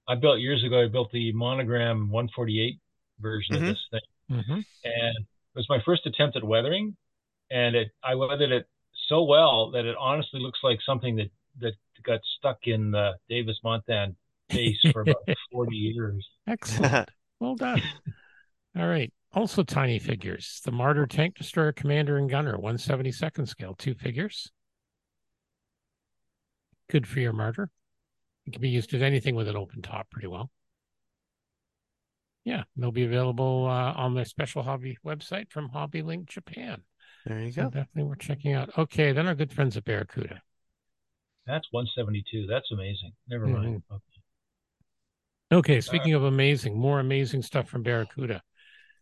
I 0.09 0.15
built 0.15 0.41
years 0.41 0.65
ago. 0.65 0.83
I 0.85 0.89
built 0.89 1.11
the 1.13 1.33
monogram 1.33 2.11
148 2.11 2.81
version 3.21 3.57
Mhm. 3.57 3.61
of 3.61 3.67
this 3.67 3.89
thing, 3.91 4.01
hmm 4.47 4.61
and 4.85 5.17
it 5.19 5.27
was 5.57 5.69
my 5.69 5.81
first 5.85 6.07
attempt 6.07 6.37
at 6.37 6.45
weathering, 6.45 6.97
and 7.51 7.77
it 7.77 7.91
I 8.03 8.15
weathered 8.15 8.53
it 8.53 8.69
so 9.09 9.25
well 9.25 9.71
that 9.73 9.85
it 9.85 9.97
honestly 9.99 10.41
looks 10.41 10.61
like 10.63 10.81
something 10.83 11.17
that 11.17 11.31
that 11.59 11.75
got 12.03 12.21
stuck 12.39 12.67
in 12.67 12.91
the 12.93 13.13
Davis 13.29 13.59
Monthan 13.65 14.17
base 14.49 14.79
for 14.93 15.03
about 15.03 15.17
40 15.53 15.77
years. 15.77 16.27
Excellent. 16.47 17.11
well 17.41 17.57
done. 17.57 17.83
All 18.77 18.87
right. 18.87 19.13
Also 19.33 19.63
tiny 19.63 19.99
figures. 19.99 20.61
The 20.65 20.73
Marder 20.73 21.07
tank 21.09 21.37
destroyer 21.37 21.73
commander 21.73 22.17
and 22.17 22.29
gunner, 22.31 22.57
172nd 22.57 23.47
scale, 23.49 23.75
two 23.75 23.95
figures. 23.95 24.51
Good 26.89 27.07
for 27.07 27.21
your 27.21 27.33
Marder. 27.33 27.69
It 28.47 28.53
can 28.53 28.61
be 28.63 28.71
used 28.71 28.93
with 28.93 29.03
anything 29.03 29.35
with 29.37 29.49
an 29.49 29.57
open 29.57 29.83
top 29.83 30.11
pretty 30.11 30.27
well. 30.29 30.51
Yeah, 32.45 32.65
they'll 32.77 32.91
be 32.91 33.05
available 33.05 33.67
uh, 33.67 33.93
on 33.93 34.15
their 34.15 34.25
special 34.25 34.63
hobby 34.63 34.99
website 35.05 35.51
from 35.51 35.69
Hobby 35.69 36.03
Link 36.03 36.29
Japan. 36.29 36.83
There 37.27 37.39
you 37.39 37.53
So 37.53 37.63
go. 37.63 37.65
definitely 37.65 38.05
worth 38.05 38.19
checking 38.21 38.55
out. 38.55 38.77
Okay, 38.79 39.13
then 39.13 39.27
our 39.27 39.35
good 39.35 39.53
friends 39.53 39.77
at 39.77 39.85
Barracuda. 39.85 40.41
That's 41.47 41.67
172. 41.71 42.47
That's 42.47 42.71
amazing. 42.73 43.13
Never 43.29 43.47
mind. 43.47 43.83
Okay. 43.91 44.03
Okay, 45.53 45.81
speaking 45.81 46.15
of 46.15 46.23
amazing, 46.23 46.79
more 46.79 47.01
amazing 47.01 47.43
stuff 47.43 47.69
from 47.69 47.83
Barracuda. 47.83 48.43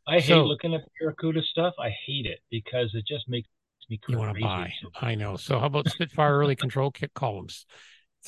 I 0.06 0.20
hate 0.20 0.42
looking 0.44 0.74
at 0.74 0.80
Barracuda 0.98 1.42
stuff. 1.42 1.74
I 1.78 1.90
hate 2.06 2.26
it 2.26 2.40
because 2.50 2.90
it 2.94 3.06
just 3.06 3.28
makes 3.28 3.48
me 3.90 3.98
crazy. 3.98 4.14
you 4.14 4.18
want 4.18 4.36
to 4.36 4.42
buy. 4.42 4.72
I 5.00 5.14
know. 5.14 5.36
So 5.36 5.58
how 5.58 5.66
about 5.66 5.88
Spitfire 5.88 6.38
early 6.38 6.56
control 6.56 6.90
kit 6.90 7.12
columns? 7.14 7.66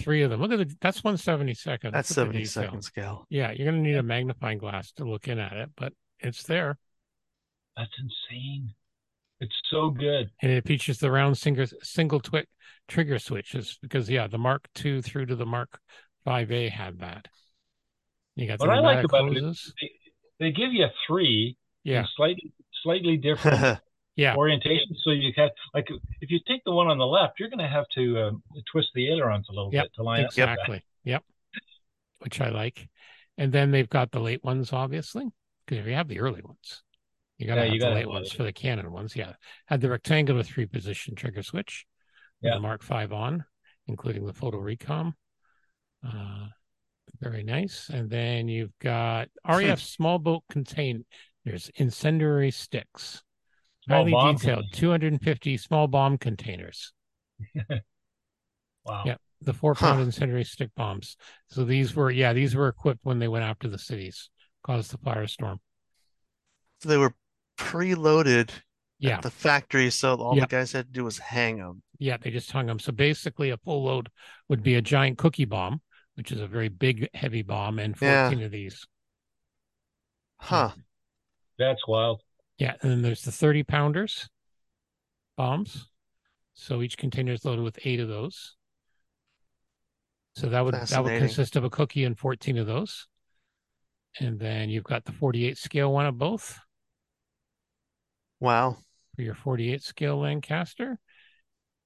Three 0.00 0.22
of 0.22 0.30
them. 0.30 0.40
Look 0.40 0.52
at 0.52 0.58
the 0.58 0.74
that's 0.80 1.04
one 1.04 1.16
seventy 1.16 1.54
second. 1.54 1.92
That's 1.92 2.08
70 2.14 2.44
second 2.46 2.82
scale. 2.82 3.26
Yeah, 3.28 3.52
you're 3.52 3.66
gonna 3.70 3.82
need 3.82 3.96
a 3.96 4.02
magnifying 4.02 4.58
glass 4.58 4.92
to 4.92 5.04
look 5.04 5.28
in 5.28 5.38
at 5.38 5.52
it, 5.52 5.70
but 5.76 5.92
it's 6.18 6.42
there. 6.44 6.78
That's 7.76 7.90
insane. 7.98 8.74
It's 9.40 9.54
so 9.70 9.90
good. 9.90 10.30
And 10.42 10.50
it 10.52 10.66
features 10.66 10.98
the 10.98 11.10
round 11.10 11.38
single 11.38 11.66
single 11.82 12.20
twick 12.20 12.48
trigger 12.88 13.18
switches 13.18 13.78
because 13.80 14.08
yeah, 14.10 14.26
the 14.26 14.38
Mark 14.38 14.68
II 14.84 15.00
through 15.02 15.26
to 15.26 15.36
the 15.36 15.46
Mark 15.46 15.78
5A 16.26 16.70
had 16.70 17.00
that. 17.00 17.28
You 18.36 18.46
got 18.46 18.58
the 18.58 18.66
What 18.66 18.76
I 18.76 18.80
like 18.80 19.02
pneumatic 19.02 19.04
about 19.06 19.32
it- 19.36 19.42
hoses. 19.42 19.74
They 20.38 20.52
give 20.52 20.72
you 20.72 20.86
three 21.06 21.56
Yeah, 21.84 22.04
slightly 22.16 22.52
slightly 22.82 23.16
different 23.18 23.78
yeah, 24.16 24.34
orientation. 24.36 24.96
So 25.02 25.10
you 25.10 25.32
have 25.36 25.50
like 25.74 25.88
if 26.20 26.30
you 26.30 26.40
take 26.46 26.62
the 26.64 26.72
one 26.72 26.88
on 26.88 26.98
the 26.98 27.06
left, 27.06 27.38
you're 27.38 27.48
going 27.50 27.58
to 27.60 27.68
have 27.68 27.86
to 27.94 28.20
um, 28.22 28.42
twist 28.70 28.88
the 28.94 29.10
ailerons 29.12 29.46
a 29.48 29.52
little 29.52 29.70
Yep, 29.72 29.84
bit 29.84 29.92
to 29.96 30.02
line 30.02 30.24
up. 30.24 30.26
exactly. 30.30 30.84
Yep. 31.04 31.24
Which 32.20 32.40
I 32.40 32.50
like. 32.50 32.88
And 33.38 33.52
then 33.52 33.70
they've 33.70 33.88
got 33.88 34.10
the 34.10 34.20
late 34.20 34.44
ones, 34.44 34.72
obviously, 34.72 35.26
because 35.64 35.78
if 35.78 35.86
you 35.86 35.94
have 35.94 36.08
the 36.08 36.20
early 36.20 36.42
ones, 36.42 36.82
you 37.38 37.46
got 37.46 37.54
to 37.54 37.66
Yeah, 37.66 37.72
you 37.72 37.80
the 37.80 37.90
late 37.90 38.08
ones 38.08 38.28
late 38.28 38.36
for 38.36 38.42
the 38.42 38.52
cannon 38.52 38.92
ones. 38.92 39.16
Yeah. 39.16 39.32
Had 39.66 39.80
the 39.80 39.88
rectangular 39.88 40.42
three 40.42 40.66
position 40.66 41.14
trigger 41.14 41.42
switch 41.42 41.86
Yeah. 42.42 42.54
the 42.54 42.60
Mark 42.60 42.82
V 42.84 42.94
on, 42.94 43.44
including 43.86 44.26
the 44.26 44.34
photo 44.34 44.58
recom. 44.60 45.14
Uh, 46.06 46.48
very 47.20 47.42
nice. 47.42 47.88
And 47.88 48.10
then 48.10 48.48
you've 48.48 48.78
got 48.78 49.28
RAF 49.48 49.80
small 49.80 50.18
boat 50.18 50.42
containers, 50.50 51.04
incendiary 51.76 52.50
sticks, 52.50 53.22
Oh, 53.90 53.94
highly 53.96 54.12
bomb 54.12 54.36
detailed, 54.36 54.58
containers. 54.72 54.78
250 54.78 55.56
small 55.58 55.86
bomb 55.88 56.18
containers. 56.18 56.92
Wow. 58.84 59.02
Yeah. 59.04 59.16
the 59.42 59.52
four 59.52 59.74
pound 59.74 59.98
Huh. 59.98 60.04
incendiary 60.04 60.44
stick 60.44 60.70
bombs. 60.74 61.16
So 61.50 61.64
these 61.64 61.94
were, 61.94 62.10
yeah, 62.10 62.32
these 62.32 62.54
were 62.54 62.68
equipped 62.68 63.00
when 63.02 63.18
they 63.18 63.28
went 63.28 63.44
after 63.44 63.68
the 63.68 63.78
cities, 63.78 64.30
caused 64.64 64.90
the 64.90 64.98
firestorm. 64.98 65.58
So 66.80 66.88
they 66.88 66.96
were 66.96 67.14
preloaded 67.58 68.50
Yeah, 68.98 69.16
at 69.16 69.22
the 69.22 69.30
factory, 69.30 69.90
so 69.90 70.14
all 70.16 70.34
Yeah. 70.34 70.42
the 70.44 70.46
guys 70.48 70.72
had 70.72 70.86
to 70.86 70.92
do 70.92 71.04
was 71.04 71.18
hang 71.18 71.58
them. 71.58 71.82
yeah, 71.98 72.16
they 72.16 72.30
just 72.30 72.50
hung 72.50 72.66
them. 72.66 72.78
So 72.78 72.90
basically, 72.90 73.50
a 73.50 73.58
full 73.58 73.84
load 73.84 74.10
would 74.48 74.62
be 74.62 74.74
a 74.76 74.82
giant 74.82 75.18
cookie 75.18 75.44
bomb, 75.44 75.82
which 76.14 76.32
is 76.32 76.40
a 76.40 76.46
very 76.46 76.68
big, 76.68 77.08
heavy 77.14 77.42
bomb, 77.42 77.78
and 77.78 77.94
Yeah. 78.00 78.28
14 78.30 78.42
of 78.44 78.50
these. 78.50 78.86
Huh. 80.38 80.70
That's 81.58 81.86
wild. 81.86 82.22
Yeah, 82.60 82.74
and 82.82 82.90
then 82.90 83.02
there's 83.02 83.22
the 83.22 83.32
30 83.32 83.62
pounders 83.64 84.28
bombs. 85.36 85.88
So 86.52 86.82
each 86.82 86.98
container 86.98 87.32
is 87.32 87.46
loaded 87.46 87.62
with 87.64 87.78
eight 87.84 88.00
of 88.00 88.08
those. 88.08 88.54
So 90.36 90.50
that 90.50 90.62
would 90.62 90.74
that 90.74 91.02
would 91.02 91.18
consist 91.18 91.56
of 91.56 91.64
a 91.64 91.70
cookie 91.70 92.04
and 92.04 92.18
14 92.18 92.58
of 92.58 92.66
those. 92.66 93.08
And 94.20 94.38
then 94.38 94.68
you've 94.68 94.84
got 94.84 95.06
the 95.06 95.12
48 95.12 95.56
scale 95.56 95.90
one 95.90 96.04
of 96.04 96.18
both. 96.18 96.58
Wow. 98.40 98.76
for 99.16 99.22
your 99.22 99.34
48 99.34 99.82
scale 99.82 100.18
Lancaster. 100.18 100.98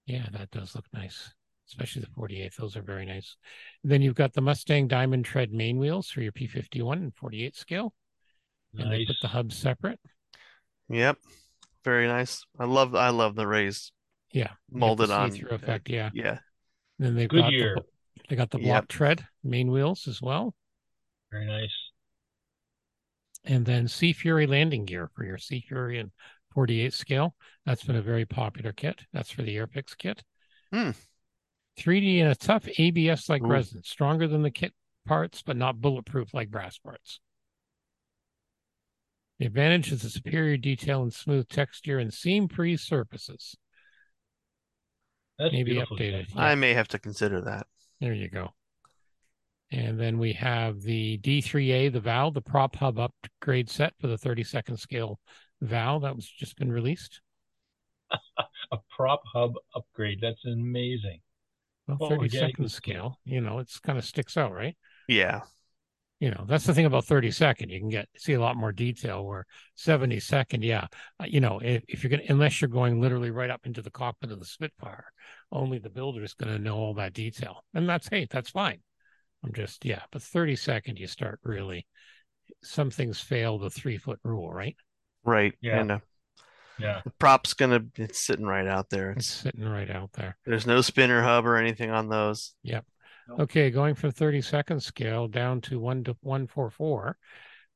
Yeah, 0.07 0.27
that 0.33 0.51
does 0.51 0.75
look 0.75 0.87
nice, 0.93 1.33
especially 1.69 2.03
the 2.03 2.09
48. 2.09 2.53
Those 2.59 2.77
are 2.77 2.83
very 2.83 3.07
nice. 3.07 3.37
then 3.85 4.03
you've 4.03 4.15
got 4.17 4.33
the 4.33 4.41
Mustang 4.41 4.89
Diamond 4.89 5.25
Tread 5.25 5.53
main 5.53 5.79
wheels 5.79 6.09
for 6.11 6.21
your 6.21 6.33
P51 6.33 6.95
and 6.95 7.15
48 7.15 7.57
scale, 7.57 7.95
and 8.77 8.91
they 8.91 9.07
put 9.07 9.17
the 9.23 9.29
hubs 9.29 9.57
separate. 9.57 10.01
Yep. 10.95 11.19
Very 11.85 12.07
nice. 12.07 12.45
I 12.59 12.65
love 12.65 12.95
I 12.95 13.11
love 13.11 13.35
the 13.35 13.47
raised 13.47 13.93
Yeah, 14.33 14.43
you 14.43 14.47
get 14.49 14.57
the 14.73 14.79
molded 14.79 15.11
on. 15.11 15.33
see-through 15.33 15.51
effect. 15.51 15.89
Yeah. 15.91 16.11
Yeah. 16.15 16.39
Then 16.99 17.15
they've 17.15 17.29
Good 17.29 17.41
got 17.43 17.53
year. 17.53 17.75
the, 17.77 17.85
they 18.31 18.37
got 18.37 18.51
the 18.51 18.59
Yep. 18.59 18.65
block 18.67 18.89
tread 18.89 19.27
main 19.43 19.71
wheels 19.71 20.07
as 20.09 20.23
well, 20.23 20.55
Very 21.31 21.47
nice. 21.47 21.75
and 23.45 23.67
then 23.67 23.89
Sea 23.89 24.13
Fury 24.13 24.47
landing 24.47 24.85
gear 24.85 25.11
for 25.15 25.25
your 25.25 25.37
Sea 25.39 25.61
Fury 25.67 25.99
and 25.99 26.11
48 26.55 26.93
scale. 26.93 27.35
That's 27.67 27.83
been 27.85 27.97
a 27.97 28.03
very 28.03 28.25
popular 28.25 28.73
kit. 28.73 29.03
That's 29.13 29.31
for 29.31 29.43
the 29.43 29.57
Airfix 29.57 29.97
kit. 29.99 30.23
Hmm. 30.73 30.91
3D 31.77 32.21
and 32.21 32.31
a 32.31 32.37
tough 32.37 32.69
ABS 32.79 33.29
like 33.29 33.43
resin, 33.45 33.83
stronger 33.83 34.29
than 34.29 34.43
the 34.43 34.51
kit 34.51 34.73
parts, 35.07 35.43
but 35.43 35.57
not 35.57 35.81
bulletproof 35.81 36.33
like 36.33 36.49
brass 36.51 36.79
parts. 36.79 37.19
The 39.39 39.47
advantage 39.47 39.91
is 39.91 40.03
the 40.03 40.11
superior 40.11 40.57
detail 40.57 41.03
and 41.03 41.13
smooth 41.13 41.49
texture 41.49 41.99
and 41.99 42.13
seam-free 42.13 42.77
surfaces. 42.77 43.57
That's 45.39 45.53
Maybe 45.53 45.75
updated. 45.75 46.27
Yeah. 46.35 46.43
I 46.43 46.55
may 46.55 46.75
have 46.75 46.89
to 46.89 46.99
consider 46.99 47.41
that. 47.43 47.67
There 48.01 48.13
you 48.13 48.29
go. 48.29 48.55
And 49.73 49.99
then 49.99 50.19
we 50.19 50.35
have 50.35 50.83
the 50.83 51.19
D3A, 51.19 51.93
the 51.93 52.01
Val, 52.01 52.31
the 52.31 52.41
prop 52.41 52.77
hub 52.77 52.99
upgrade 53.01 53.69
set 53.69 53.95
for 54.01 54.07
the 54.07 54.17
32nd 54.17 54.79
scale 54.79 55.19
Val 55.61 56.01
that 56.01 56.15
was 56.15 56.29
just 56.29 56.57
been 56.57 56.71
released. 56.71 57.21
A 58.73 58.79
prop 58.97 59.23
hub 59.33 59.55
upgrade. 59.75 60.21
That's 60.23 60.45
amazing. 60.45 61.21
Well, 61.89 61.99
Oh, 62.01 62.23
yeah, 62.23 62.49
32nd 62.49 62.71
scale, 62.71 63.19
you 63.25 63.41
know, 63.41 63.59
it's 63.59 63.79
kind 63.81 63.99
of 63.99 64.05
sticks 64.05 64.37
out, 64.37 64.53
right? 64.53 64.77
Yeah. 65.09 65.41
You 66.21 66.31
know, 66.31 66.45
that's 66.49 66.65
the 66.65 66.73
thing 66.73 66.87
about 66.87 67.05
32nd. 67.05 67.71
You 67.71 67.81
can 67.81 67.89
get 67.89 68.09
see 68.17 68.33
a 68.35 68.41
lot 68.41 68.57
more 68.57 68.73
detail 68.73 69.27
where 69.27 69.45
72nd, 69.77 70.63
yeah, 70.63 70.87
uh, 71.21 71.25
you 71.27 71.41
know, 71.41 71.61
if, 71.63 71.83
if 71.89 72.03
you're 72.03 72.11
going 72.11 72.25
to, 72.25 72.33
unless 72.33 72.61
you're 72.61 72.69
going 72.69 73.01
literally 73.01 73.31
right 73.31 73.51
up 73.51 73.67
into 73.67 73.83
the 73.83 73.91
cockpit 73.91 74.31
of 74.31 74.39
the 74.39 74.47
Spitfire, 74.47 75.07
only 75.53 75.79
the 75.79 75.91
builder 75.91 76.23
is 76.23 76.35
going 76.35 76.53
to 76.57 76.63
know 76.63 76.77
all 76.77 76.95
that 76.95 77.13
detail. 77.13 77.65
And 77.75 77.89
that's, 77.89 78.09
hey, 78.09 78.27
that's 78.31 78.51
fine. 78.51 78.81
I'm 79.45 79.53
just, 79.53 79.85
yeah, 79.85 80.03
but 80.13 80.23
32nd, 80.23 80.99
you 80.99 81.07
start 81.07 81.41
really, 81.43 81.87
some 82.63 82.91
things 82.91 83.21
fail 83.21 83.59
the 83.59 83.69
three 83.71 83.99
foot 83.99 84.21
rule, 84.23 84.51
right? 84.53 84.77
Right. 85.25 85.53
Yeah. 85.61 85.81
And 85.81 85.91
uh, 85.93 85.99
Yeah. 86.79 87.01
the 87.05 87.11
prop's 87.19 87.55
gonna 87.55 87.81
it's 87.97 88.21
sitting 88.21 88.47
right 88.47 88.67
out 88.67 88.89
there. 88.89 89.11
It's 89.11 89.27
It's 89.27 89.41
sitting 89.43 89.69
right 89.69 89.91
out 89.91 90.13
there. 90.13 90.37
there's 90.47 90.67
no 90.67 90.81
spinner 90.81 91.23
hub 91.23 91.45
or 91.47 91.57
anything 91.57 91.91
on 91.91 92.09
those. 92.09 92.55
Okay, 93.31 93.71
going 93.71 93.95
from 93.95 94.13
32nd 94.13 94.83
scale 94.83 95.29
down 95.29 95.61
to 95.63 95.81
1 95.81 96.05
to 96.05 96.17
144, 96.21 97.17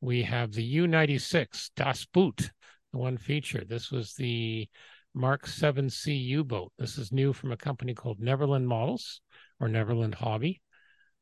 we 0.01 0.23
have 0.23 0.53
the 0.53 0.77
U96 0.77 1.71
Das 1.75 2.05
Boot, 2.05 2.51
the 2.93 2.99
one 2.99 3.17
feature. 3.17 3.65
This 3.65 3.91
was 3.91 4.13
the 4.15 4.69
Mark 5.15 5.47
7C 5.47 6.23
U 6.27 6.45
boat. 6.45 6.73
This 6.79 6.99
is 6.99 7.13
new 7.13 7.33
from 7.33 7.53
a 7.53 7.57
company 7.57 7.95
called 7.95 8.21
Neverland 8.21 8.69
Models 8.69 9.21
or 9.59 9.69
Neverland 9.69 10.15
Hobby. 10.15 10.61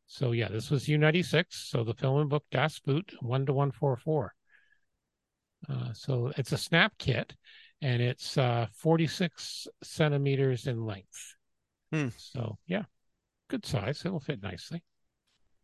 So 0.07 0.33
yeah, 0.33 0.49
this 0.49 0.71
was 0.71 0.87
U96. 0.87 1.45
So 1.51 1.85
the 1.85 1.95
film 1.95 2.21
and 2.21 2.31
book 2.31 2.45
Das 2.51 2.79
Boot 2.81 3.13
one 3.21 3.47
to 3.47 3.53
one 3.53 3.71
four 3.71 3.97
four. 3.97 4.35
Uh, 5.69 5.93
so 5.93 6.33
it's 6.37 6.53
a 6.53 6.59
snap 6.59 6.93
kit, 6.99 7.35
and 7.81 8.03
it's 8.03 8.37
uh, 8.37 8.67
46 8.75 9.67
centimeters 9.83 10.67
in 10.67 10.85
length. 10.85 11.35
Hmm. 11.93 12.09
So 12.19 12.59
yeah, 12.67 12.85
good 13.49 13.65
size. 13.67 14.03
It'll 14.05 14.21
fit 14.21 14.43
nicely. 14.43 14.83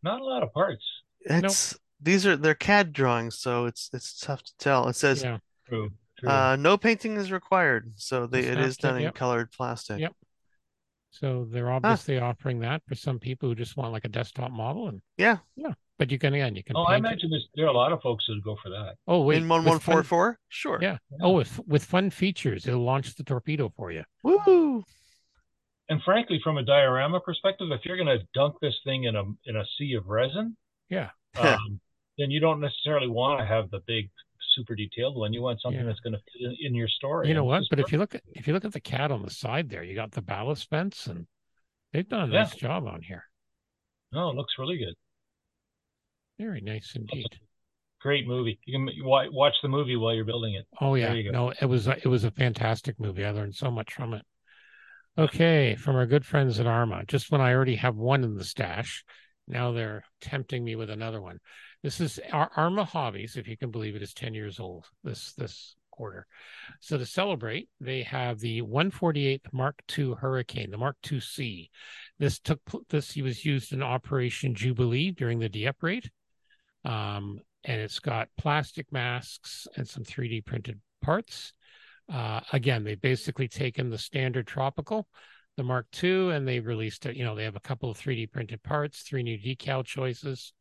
Not 0.03 0.21
a 0.21 0.25
lot 0.25 0.43
of 0.43 0.53
parts. 0.53 0.85
It's 1.21 1.79
these 2.01 2.27
are 2.27 2.37
they're 2.37 2.55
CAD 2.55 2.93
drawings, 2.93 3.39
so 3.39 3.67
it's 3.67 3.89
it's 3.93 4.19
tough 4.19 4.43
to 4.43 4.53
tell. 4.59 4.89
It 4.89 4.97
says 4.97 5.23
Yeah. 5.23 5.39
True. 5.69 5.91
True. 6.19 6.29
uh, 6.29 6.57
no 6.57 6.77
painting 6.77 7.17
is 7.17 7.33
required, 7.33 7.93
so 7.97 8.27
they, 8.27 8.41
it 8.41 8.55
snap 8.55 8.67
is 8.67 8.77
kit, 8.77 8.83
done 8.83 8.97
in 8.97 9.03
yep. 9.03 9.15
colored 9.15 9.51
plastic. 9.53 10.01
Yep. 10.01 10.13
So 11.11 11.47
they're 11.49 11.71
obviously 11.71 12.19
offering 12.19 12.61
that 12.61 12.83
for 12.87 12.95
some 12.95 13.19
people 13.19 13.49
who 13.49 13.55
just 13.55 13.77
want 13.77 13.93
like 13.93 14.05
a 14.05 14.09
desktop 14.09 14.51
model, 14.51 14.89
and 14.89 15.01
Yeah, 15.19 15.39
yeah. 15.57 15.73
but 15.99 16.11
you 16.11 16.19
can 16.19 16.33
again 16.35 16.57
you 16.57 16.65
can 16.65 16.75
oh, 16.77 16.85
I 16.85 16.95
paint 16.95 17.05
it. 17.05 17.09
imagine 17.09 17.31
there's, 17.31 17.49
there 17.55 17.67
are 17.67 17.69
a 17.69 17.73
lot 17.73 17.93
of 17.93 18.01
folks 18.03 18.25
that 18.29 18.41
go 18.45 18.57
for 18.63 18.71
that. 18.71 18.95
Oh 19.07 19.23
wait, 19.23 19.39
in 19.43 19.49
one 19.49 19.61
with 19.61 19.69
one 19.69 19.79
four 19.79 19.95
fun- 19.97 20.05
four. 20.05 20.39
Sure. 20.49 20.79
Yeah. 20.83 20.99
Oh, 21.21 21.33
with 21.33 21.61
with 21.67 21.85
fun 21.85 22.11
features, 22.11 22.67
it'll 22.67 22.83
launch 22.85 23.15
the 23.15 23.25
torpedo 23.25 23.69
for 23.77 23.93
you. 23.93 24.05
Woo! 24.23 24.85
And 25.93 26.03
frankly, 26.05 26.41
from 26.43 26.57
a 26.57 26.63
diorama 26.63 27.21
perspective, 27.21 27.69
if 27.71 27.85
you're 27.85 27.99
going 27.99 28.19
to 28.19 28.25
dunk 28.33 28.55
this 28.63 28.75
thing 28.83 29.05
in 29.05 29.15
a 29.15 29.25
in 29.45 29.57
a 29.57 29.65
sea 29.77 29.93
of 29.93 30.07
resin, 30.07 30.57
Yeah. 30.89 31.11
um, 31.39 31.79
then 32.17 32.31
you 32.31 32.41
don't 32.41 32.61
necessarily 32.63 33.09
want 33.09 33.41
to 33.41 33.45
have 33.45 33.69
the 33.71 33.81
big, 33.87 34.09
super 34.55 34.75
detailed 34.75 35.17
one. 35.19 35.35
You 35.35 35.43
want 35.43 35.61
something 35.61 35.79
Yeah. 35.81 35.87
that's 35.87 36.01
going 36.01 36.15
to 36.15 36.19
fit 36.33 36.41
in, 36.47 36.57
in 36.69 36.75
your 36.75 36.89
story. 36.89 37.29
You 37.29 37.35
know 37.35 37.45
what? 37.45 37.59
this 37.59 37.65
is 37.65 37.69
But 37.69 37.81
if 37.81 37.93
you 37.93 37.99
look 37.99 38.15
at 38.15 38.23
if 38.29 38.47
you 38.49 38.55
look 38.55 38.65
at 38.65 38.73
the 38.73 38.81
CAD 38.81 39.13
on 39.13 39.23
the 39.23 39.31
side 39.31 39.69
there, 39.69 39.83
you 39.83 39.95
got 39.95 40.13
the 40.13 40.23
ballast 40.23 40.71
vents, 40.71 41.09
and 41.09 41.27
they've 41.93 42.09
done 42.09 42.31
a 42.31 42.33
Yeah. 42.33 42.45
nice 42.45 42.55
job 42.57 42.87
on 42.87 43.03
here. 43.03 43.25
No, 44.13 44.31
it 44.31 44.35
looks 44.37 44.55
really 44.59 44.79
good. 44.79 44.95
Very 46.39 46.63
nice 46.63 46.97
indeed. 46.97 47.27
Great 48.01 48.27
movie. 48.27 48.59
You 48.65 48.79
can 48.79 48.89
watch 49.05 49.57
the 49.63 49.69
movie 49.69 49.97
while 49.97 50.15
you're 50.15 50.25
building 50.25 50.55
it. 50.55 50.67
Oh 50.81 50.95
yeah, 50.95 51.13
you 51.13 51.25
go. 51.25 51.31
no, 51.33 51.51
it 51.51 51.67
was 51.67 51.87
a, 51.87 51.99
it 51.99 52.07
was 52.07 52.25
a 52.25 52.31
fantastic 52.31 52.99
movie. 52.99 53.27
I 53.27 53.31
learned 53.31 53.55
so 53.55 53.71
much 53.71 53.93
from 53.93 54.15
it. 54.15 54.25
Okay, 55.19 55.75
from 55.75 55.97
our 55.97 56.07
good 56.07 56.25
friends 56.25 56.59
at 56.59 56.67
Arma. 56.67 57.05
Just 57.07 57.31
when 57.31 57.43
I 57.43 57.53
already 57.53 57.77
have 57.77 57.97
one 57.97 58.25
in 58.25 58.35
the 58.35 58.45
stash, 58.45 59.05
now 59.47 59.73
they're 59.73 60.05
tempting 60.23 60.65
me 60.65 60.75
with 60.75 60.89
another 60.89 61.21
one. 61.21 61.39
This 61.83 62.01
is 62.01 62.19
our 62.33 62.51
Arma 62.57 62.85
Hobbies, 62.85 63.37
if 63.37 63.47
you 63.47 63.59
can 63.59 63.71
believe 63.71 63.95
it, 63.95 64.03
is 64.03 64.15
ten 64.15 64.33
years 64.33 64.59
old 64.59 64.87
this 65.05 65.35
this 65.35 65.77
quarter. 65.91 66.27
So 66.81 66.97
to 66.97 67.05
celebrate, 67.05 67.69
they 67.79 68.03
have 68.05 68.41
the 68.41 68.63
148th 68.63 69.53
Mark 69.53 69.83
II 69.99 70.15
Hurricane, 70.19 70.71
the 70.71 70.79
Mark 70.79 70.97
II 71.11 71.21
C. 71.21 71.71
This 72.19 72.39
took 72.39 72.61
this 72.89 73.11
he 73.11 73.21
was 73.21 73.45
used 73.45 73.75
in 73.75 73.83
Operation 73.83 74.55
Jubilee 74.55 75.11
during 75.11 75.41
the 75.41 75.51
Dieppe 75.51 75.79
raid. 75.83 76.11
Um, 76.87 77.39
and 77.65 77.81
it's 77.83 77.99
got 77.99 78.29
plastic 78.39 78.91
masks 78.91 79.69
and 79.77 79.87
some 79.87 80.05
3D 80.05 80.47
printed 80.47 80.81
parts. 81.03 81.53
Uh, 82.13 82.41
again, 82.53 82.85
they've 82.85 83.01
basically 83.01 83.49
taken 83.49 83.89
the 83.89 83.99
standard 83.99 84.47
tropical, 84.47 85.09
the 85.57 85.63
Mark 85.63 85.87
II, 86.03 86.31
and 86.31 86.47
they 86.47 86.61
released 86.61 87.07
it. 87.07 87.17
You 87.17 87.25
know, 87.25 87.35
they 87.35 87.45
have 87.45 87.57
a 87.57 87.61
couple 87.61 87.91
of 87.91 87.99
3D 87.99 88.31
printed 88.31 88.63
parts, 88.63 89.01
three 89.01 89.23
new 89.23 89.39
decal 89.39 89.85
choices. 89.85 90.53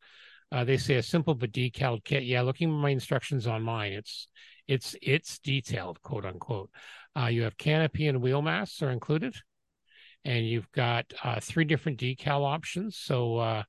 Uh, 0.50 0.64
they 0.64 0.76
say 0.76 0.96
a 0.96 1.02
simple 1.02 1.34
but 1.34 1.52
decaled 1.52 2.04
kit. 2.04 2.24
Yeah, 2.24 2.42
looking 2.42 2.70
at 2.70 2.74
my 2.74 2.90
instructions 2.90 3.46
on 3.46 3.62
mine, 3.62 3.92
it's 3.92 4.28
it's 4.68 4.94
it's 5.02 5.38
detailed, 5.38 6.00
quote 6.02 6.24
unquote. 6.24 6.70
Uh, 7.18 7.26
you 7.26 7.42
have 7.42 7.56
canopy 7.56 8.06
and 8.06 8.22
wheel 8.22 8.42
masks 8.42 8.82
are 8.82 8.90
included, 8.90 9.34
and 10.24 10.46
you've 10.46 10.70
got 10.72 11.12
uh, 11.24 11.40
three 11.40 11.64
different 11.64 11.98
decal 11.98 12.44
options. 12.44 12.96
So 12.96 13.36
uh, 13.36 13.62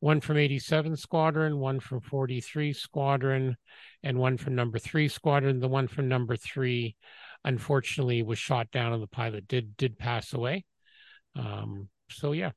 one 0.00 0.20
from 0.20 0.36
87 0.36 0.96
Squadron, 0.96 1.58
one 1.58 1.80
from 1.80 2.00
43 2.00 2.72
Squadron, 2.72 3.56
and 4.02 4.18
one 4.18 4.36
from 4.36 4.54
number 4.54 4.78
three 4.78 5.08
Squadron. 5.08 5.60
The 5.60 5.68
one 5.68 5.86
from 5.86 6.08
number 6.08 6.36
three, 6.36 6.96
unfortunately, 7.44 8.22
was 8.22 8.38
shot 8.38 8.70
down, 8.70 8.92
and 8.92 9.02
the 9.02 9.06
pilot 9.08 9.48
did 9.48 9.76
did 9.76 9.98
pass 9.98 10.32
away. 10.32 10.64
Um, 11.36 11.88
so 12.10 12.32
yeah, 12.32 12.52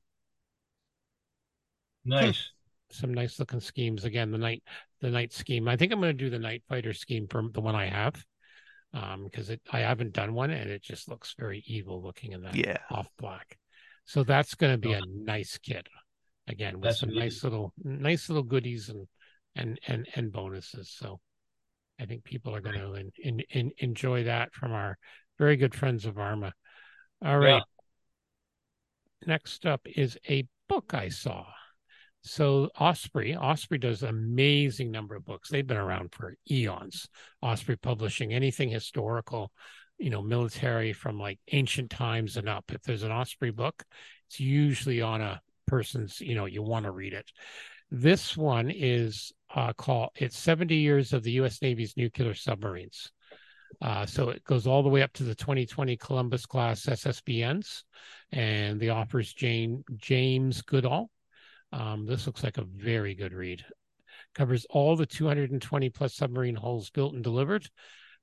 Nice. 2.04 2.52
some 2.92 3.14
nice 3.14 3.40
looking 3.40 3.60
schemes. 3.60 4.04
Again, 4.06 4.32
the 4.32 4.38
night 4.38 4.64
the 5.02 5.10
night 5.10 5.34
scheme. 5.34 5.68
I 5.68 5.76
think 5.78 5.92
I'm 5.92 6.00
going 6.00 6.16
to 6.16 6.24
do 6.24 6.30
the 6.30 6.40
night 6.40 6.64
fighter 6.70 6.94
scheme 6.94 7.28
for 7.28 7.44
the 7.52 7.62
one 7.62 7.76
I 7.76 7.88
have, 7.88 8.24
um, 8.94 9.24
because 9.26 9.50
it 9.50 9.62
I 9.72 9.80
haven't 9.80 10.14
done 10.14 10.34
one, 10.34 10.52
and 10.52 10.70
it 10.70 10.84
just 10.84 11.08
looks 11.10 11.34
very 11.38 11.64
evil 11.66 12.02
looking 12.04 12.34
in 12.34 12.42
that 12.44 12.56
Yeah. 12.56 12.78
off 12.90 13.10
black. 13.18 13.58
So 14.06 14.24
that's 14.24 14.54
going 14.56 14.74
to 14.74 14.78
be 14.78 14.94
Oh. 14.94 15.00
a 15.00 15.06
nice 15.06 15.58
kit. 15.58 15.88
Again, 16.48 16.76
with 16.76 16.84
That's 16.84 17.00
some 17.00 17.10
amazing. 17.10 17.24
nice 17.26 17.44
little 17.44 17.74
nice 17.84 18.30
little 18.30 18.44
goodies 18.44 18.90
and 18.90 19.08
and 19.56 19.80
and 19.88 20.08
and 20.14 20.32
bonuses. 20.32 20.92
So 20.92 21.20
I 22.00 22.06
think 22.06 22.24
people 22.24 22.56
are 22.56 22.62
going 22.62 22.80
to 22.80 22.94
in, 22.94 23.12
in, 23.18 23.40
in, 23.52 23.72
enjoy 23.78 24.24
that 24.24 24.54
from 24.54 24.72
our 24.72 24.98
very 25.38 25.56
good 25.56 25.74
friends 25.74 26.06
of 26.06 26.18
Arma. 26.18 26.54
All 27.24 27.40
right. 27.40 27.56
Yeah. 27.56 27.62
Next 29.26 29.66
up 29.66 29.82
is 29.86 30.18
a 30.30 30.48
book 30.68 30.94
I 30.94 31.10
saw. 31.10 31.46
So 32.22 32.70
Osprey, 32.80 33.36
Osprey 33.36 33.78
does 33.78 34.02
an 34.02 34.10
amazing 34.10 34.92
number 34.92 35.16
of 35.16 35.26
books. 35.26 35.50
They've 35.50 35.66
been 35.66 35.78
around 35.78 36.12
for 36.12 36.36
eons. 36.50 37.08
Osprey 37.42 37.76
publishing 37.76 38.34
anything 38.34 38.70
historical, 38.70 39.52
you 39.98 40.10
know, 40.10 40.24
military 40.24 40.92
from 40.92 41.20
like 41.20 41.40
ancient 41.52 41.92
times 41.92 42.36
and 42.36 42.50
up. 42.50 42.66
If 42.72 42.82
there's 42.82 43.04
an 43.04 43.12
Osprey 43.12 43.52
book, 43.52 43.84
it's 44.28 44.40
usually 44.40 45.02
on 45.02 45.22
a 45.22 45.40
person's, 45.68 46.20
you 46.20 46.34
know, 46.34 46.46
you 46.46 46.64
want 46.64 46.86
to 46.86 46.92
read 46.92 47.14
it. 47.14 47.32
This 47.92 48.36
one 48.36 48.72
is 48.72 49.32
uh, 49.56 49.74
called 49.74 50.10
it's 50.16 50.38
70 50.38 50.76
years 50.76 51.14
of 51.14 51.24
the 51.24 51.32
U.S. 51.32 51.62
Navy's 51.62 51.98
nuclear 51.98 52.34
submarines. 52.34 53.12
Uh, 53.82 54.06
so 54.06 54.30
it 54.30 54.44
goes 54.44 54.68
all 54.68 54.84
the 54.84 54.90
way 54.90 55.02
up 55.02 55.12
to 55.14 55.24
the 55.24 55.36
2020 55.36 55.98
Columbus 55.98 56.46
class 56.46 56.86
SSBNs, 56.86 57.84
and 58.32 58.80
the 58.80 58.92
author's 58.92 59.34
Jane 59.34 59.84
James 59.98 60.62
Goodall. 60.62 61.10
Um, 61.72 62.06
this 62.06 62.28
looks 62.28 62.44
like 62.44 62.58
a 62.58 62.64
very 62.64 63.16
good 63.16 63.34
read. 63.34 63.66
Covers 64.34 64.66
all 64.70 64.96
the 64.96 65.06
220 65.06 65.90
plus 65.90 66.14
submarine 66.14 66.56
hulls 66.56 66.90
built 66.90 67.14
and 67.14 67.24
delivered 67.24 67.68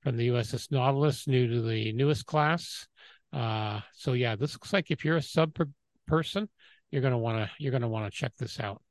from 0.02 0.16
the 0.16 0.28
USS 0.28 0.70
Nautilus, 0.70 1.26
new 1.26 1.46
to 1.48 1.62
the 1.62 1.92
newest 1.92 2.26
class. 2.26 2.86
Uh, 3.32 3.80
so 3.94 4.12
yeah, 4.12 4.36
this 4.36 4.54
looks 4.54 4.72
like 4.72 4.90
if 4.90 5.04
you're 5.04 5.16
a 5.16 5.22
sub 5.22 5.54
per- 5.54 5.68
person, 6.06 6.48
you're 6.90 7.02
gonna 7.02 7.18
want 7.18 7.38
to 7.38 7.50
you're 7.58 7.72
gonna 7.72 7.88
want 7.88 8.10
to 8.10 8.16
check 8.16 8.32
this 8.38 8.60
out. 8.60 8.82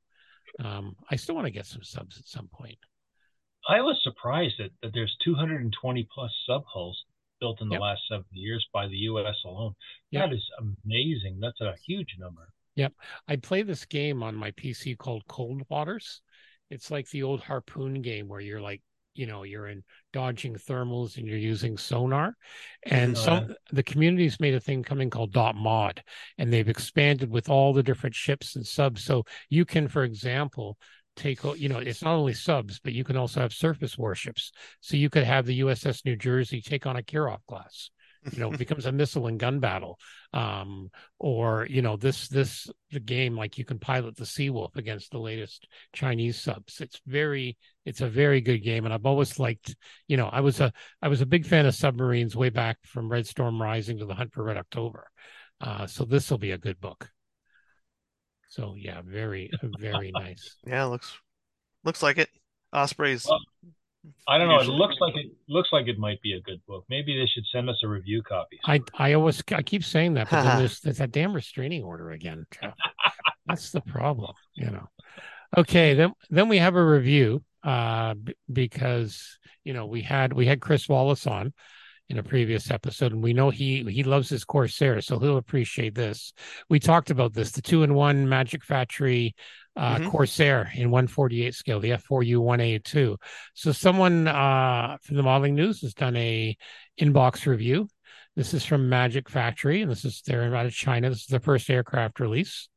Um, 0.60 0.96
I 1.10 1.16
still 1.16 1.34
want 1.34 1.46
to 1.46 1.50
get 1.52 1.66
some 1.66 1.82
subs 1.82 2.18
at 2.18 2.26
some 2.26 2.48
point. 2.48 2.78
I 3.68 3.80
was 3.80 3.98
surprised 4.02 4.54
that, 4.58 4.70
that 4.82 4.92
there's 4.92 5.16
220 5.24 6.08
plus 6.12 6.30
sub 6.46 6.64
hulls 6.66 7.04
built 7.40 7.60
in 7.60 7.68
the 7.68 7.74
Yep. 7.74 7.80
last 7.80 8.02
seven 8.08 8.24
years 8.32 8.66
by 8.72 8.86
the 8.88 8.96
U.S. 8.96 9.36
alone. 9.44 9.74
Yep. 10.10 10.30
That 10.30 10.34
is 10.36 10.44
amazing. 10.84 11.38
That's 11.40 11.60
a 11.60 11.74
huge 11.86 12.16
number. 12.18 12.48
Yep. 12.76 12.92
I 13.28 13.36
play 13.36 13.62
this 13.62 13.84
game 13.84 14.22
on 14.22 14.34
my 14.34 14.50
PC 14.52 14.96
called 14.96 15.26
Cold 15.28 15.62
Waters. 15.68 16.22
It's 16.70 16.90
like 16.90 17.08
the 17.10 17.22
old 17.22 17.40
harpoon 17.40 18.00
game 18.02 18.28
where 18.28 18.40
you're 18.40 18.60
like, 18.60 18.80
you 19.14 19.26
know, 19.26 19.42
you're 19.42 19.68
in 19.68 19.82
dodging 20.12 20.54
thermals 20.54 21.16
and 21.16 21.26
you're 21.26 21.38
using 21.38 21.76
sonar. 21.76 22.34
And 22.84 23.16
Oh, 23.16 23.20
some 23.20 23.54
the 23.70 23.82
community's 23.82 24.40
made 24.40 24.54
a 24.54 24.60
thing 24.60 24.82
coming 24.82 25.10
called 25.10 25.32
dot 25.32 25.54
mod, 25.54 26.02
and 26.38 26.52
they've 26.52 26.68
expanded 26.68 27.30
with 27.30 27.48
all 27.48 27.72
the 27.72 27.82
different 27.82 28.14
ships 28.14 28.56
and 28.56 28.66
subs. 28.66 29.04
So 29.04 29.24
you 29.48 29.64
can, 29.64 29.88
for 29.88 30.04
example, 30.04 30.76
take 31.16 31.42
you 31.56 31.68
know, 31.68 31.78
it's 31.78 32.02
not 32.02 32.14
only 32.14 32.32
subs, 32.34 32.80
but 32.82 32.92
you 32.92 33.04
can 33.04 33.16
also 33.16 33.40
have 33.40 33.52
surface 33.52 33.98
warships. 33.98 34.52
So 34.80 34.96
you 34.96 35.10
could 35.10 35.24
have 35.24 35.46
the 35.46 35.58
USS 35.60 36.04
New 36.04 36.16
Jersey 36.16 36.60
take 36.60 36.86
on 36.86 36.96
a 36.96 37.02
Kirov 37.02 37.44
class. 37.46 37.90
You 38.30 38.38
know, 38.38 38.50
becomes 38.50 38.86
a 38.86 38.92
missile 38.92 39.26
and 39.26 39.38
gun 39.38 39.58
battle 39.58 39.98
um 40.34 40.90
or 41.18 41.66
you 41.68 41.82
know 41.82 41.96
this 41.96 42.28
this 42.28 42.70
the 42.90 43.00
game 43.00 43.36
like 43.36 43.58
you 43.58 43.64
can 43.64 43.78
pilot 43.78 44.16
the 44.16 44.24
Seawolf 44.24 44.76
against 44.76 45.10
the 45.10 45.18
latest 45.18 45.66
Chinese 45.92 46.40
subs. 46.40 46.80
It's 46.80 47.00
very 47.06 47.58
it's 47.84 48.00
a 48.00 48.08
very 48.08 48.40
good 48.40 48.62
game, 48.62 48.84
and 48.84 48.94
I've 48.94 49.06
always 49.06 49.38
liked 49.38 49.76
you 50.08 50.16
know 50.16 50.28
I 50.28 50.40
was 50.40 50.60
a 50.60 50.72
I 51.02 51.08
was 51.08 51.20
a 51.20 51.26
big 51.26 51.46
fan 51.46 51.66
of 51.66 51.74
submarines 51.74 52.36
way 52.36 52.48
back 52.48 52.78
from 52.84 53.10
Red 53.10 53.26
Storm 53.26 53.60
Rising 53.60 53.98
to 53.98 54.06
the 54.06 54.14
Hunt 54.14 54.32
for 54.32 54.44
Red 54.44 54.56
October. 54.56 55.08
Uh, 55.60 55.86
so 55.86 56.04
this 56.04 56.30
will 56.30 56.38
be 56.38 56.52
a 56.52 56.58
good 56.58 56.80
book. 56.80 57.10
So 58.48 58.74
yeah, 58.76 59.02
very 59.04 59.50
very 59.78 60.12
nice. 60.12 60.56
Yeah, 60.66 60.84
looks 60.84 61.18
looks 61.84 62.02
like 62.02 62.18
it. 62.18 62.30
Osprey's 62.72 63.26
Well, 63.26 63.40
I 64.26 64.38
don't 64.38 64.48
know. 64.48 64.60
It 64.60 64.66
looks 64.66 64.96
like 65.00 65.14
it 65.16 65.30
looks 65.48 65.68
like 65.72 65.86
it 65.86 65.98
might 65.98 66.20
be 66.22 66.32
a 66.32 66.40
good 66.40 66.60
book. 66.66 66.84
Maybe 66.88 67.16
they 67.16 67.26
should 67.26 67.44
send 67.52 67.68
us 67.68 67.80
a 67.84 67.88
review 67.88 68.22
copy. 68.22 68.58
I 68.64 68.80
I 68.96 69.12
always 69.12 69.42
I 69.52 69.62
keep 69.62 69.84
saying 69.84 70.14
that, 70.14 70.28
but 70.30 70.42
then 70.42 70.58
there's, 70.58 70.80
there's 70.80 70.98
that 70.98 71.12
damn 71.12 71.32
restraining 71.32 71.84
order 71.84 72.10
again. 72.10 72.46
That's 73.46 73.70
the 73.70 73.80
problem, 73.80 74.32
you 74.54 74.70
know. 74.70 74.88
Okay, 75.56 75.94
then 75.94 76.12
then 76.30 76.48
we 76.48 76.58
have 76.58 76.74
a 76.74 76.84
review 76.84 77.44
uh 77.62 78.14
b- 78.14 78.34
because 78.52 79.38
you 79.62 79.72
know 79.72 79.86
we 79.86 80.02
had 80.02 80.32
we 80.32 80.46
had 80.46 80.60
Chris 80.60 80.88
Wallace 80.88 81.26
on 81.26 81.52
in 82.12 82.18
a 82.18 82.22
previous 82.22 82.70
episode, 82.70 83.12
and 83.12 83.22
we 83.22 83.32
know 83.32 83.50
he 83.50 83.82
he 83.90 84.04
loves 84.04 84.28
his 84.28 84.44
Corsair, 84.44 85.00
so 85.00 85.18
he'll 85.18 85.38
appreciate 85.38 85.94
this. 85.94 86.32
We 86.68 86.78
talked 86.78 87.10
about 87.10 87.32
this, 87.32 87.50
the 87.52 87.62
two 87.62 87.82
in 87.82 87.94
one 87.94 88.28
Magic 88.28 88.62
Factory 88.62 89.34
uh, 89.74 89.96
Mhm. 89.96 90.10
Corsair 90.10 90.70
in 90.74 90.90
148 90.90 91.54
scale, 91.54 91.80
the 91.80 91.92
F4U 91.92 92.42
1A2. 92.42 93.16
So 93.54 93.72
someone 93.72 94.28
uh, 94.28 94.98
from 95.02 95.16
the 95.16 95.22
Modeling 95.22 95.54
News 95.54 95.80
has 95.80 95.94
done 95.94 96.14
a 96.16 96.54
inbox 97.00 97.46
review. 97.46 97.88
This 98.36 98.52
is 98.52 98.64
from 98.64 98.90
Magic 98.90 99.30
Factory, 99.30 99.80
and 99.80 99.90
this 99.90 100.04
is 100.04 100.20
they're 100.26 100.54
out 100.54 100.66
of 100.66 100.72
China. 100.72 101.08
This 101.08 101.20
is 101.22 101.26
their 101.26 101.40
first 101.40 101.70
aircraft 101.70 102.20
release, 102.20 102.68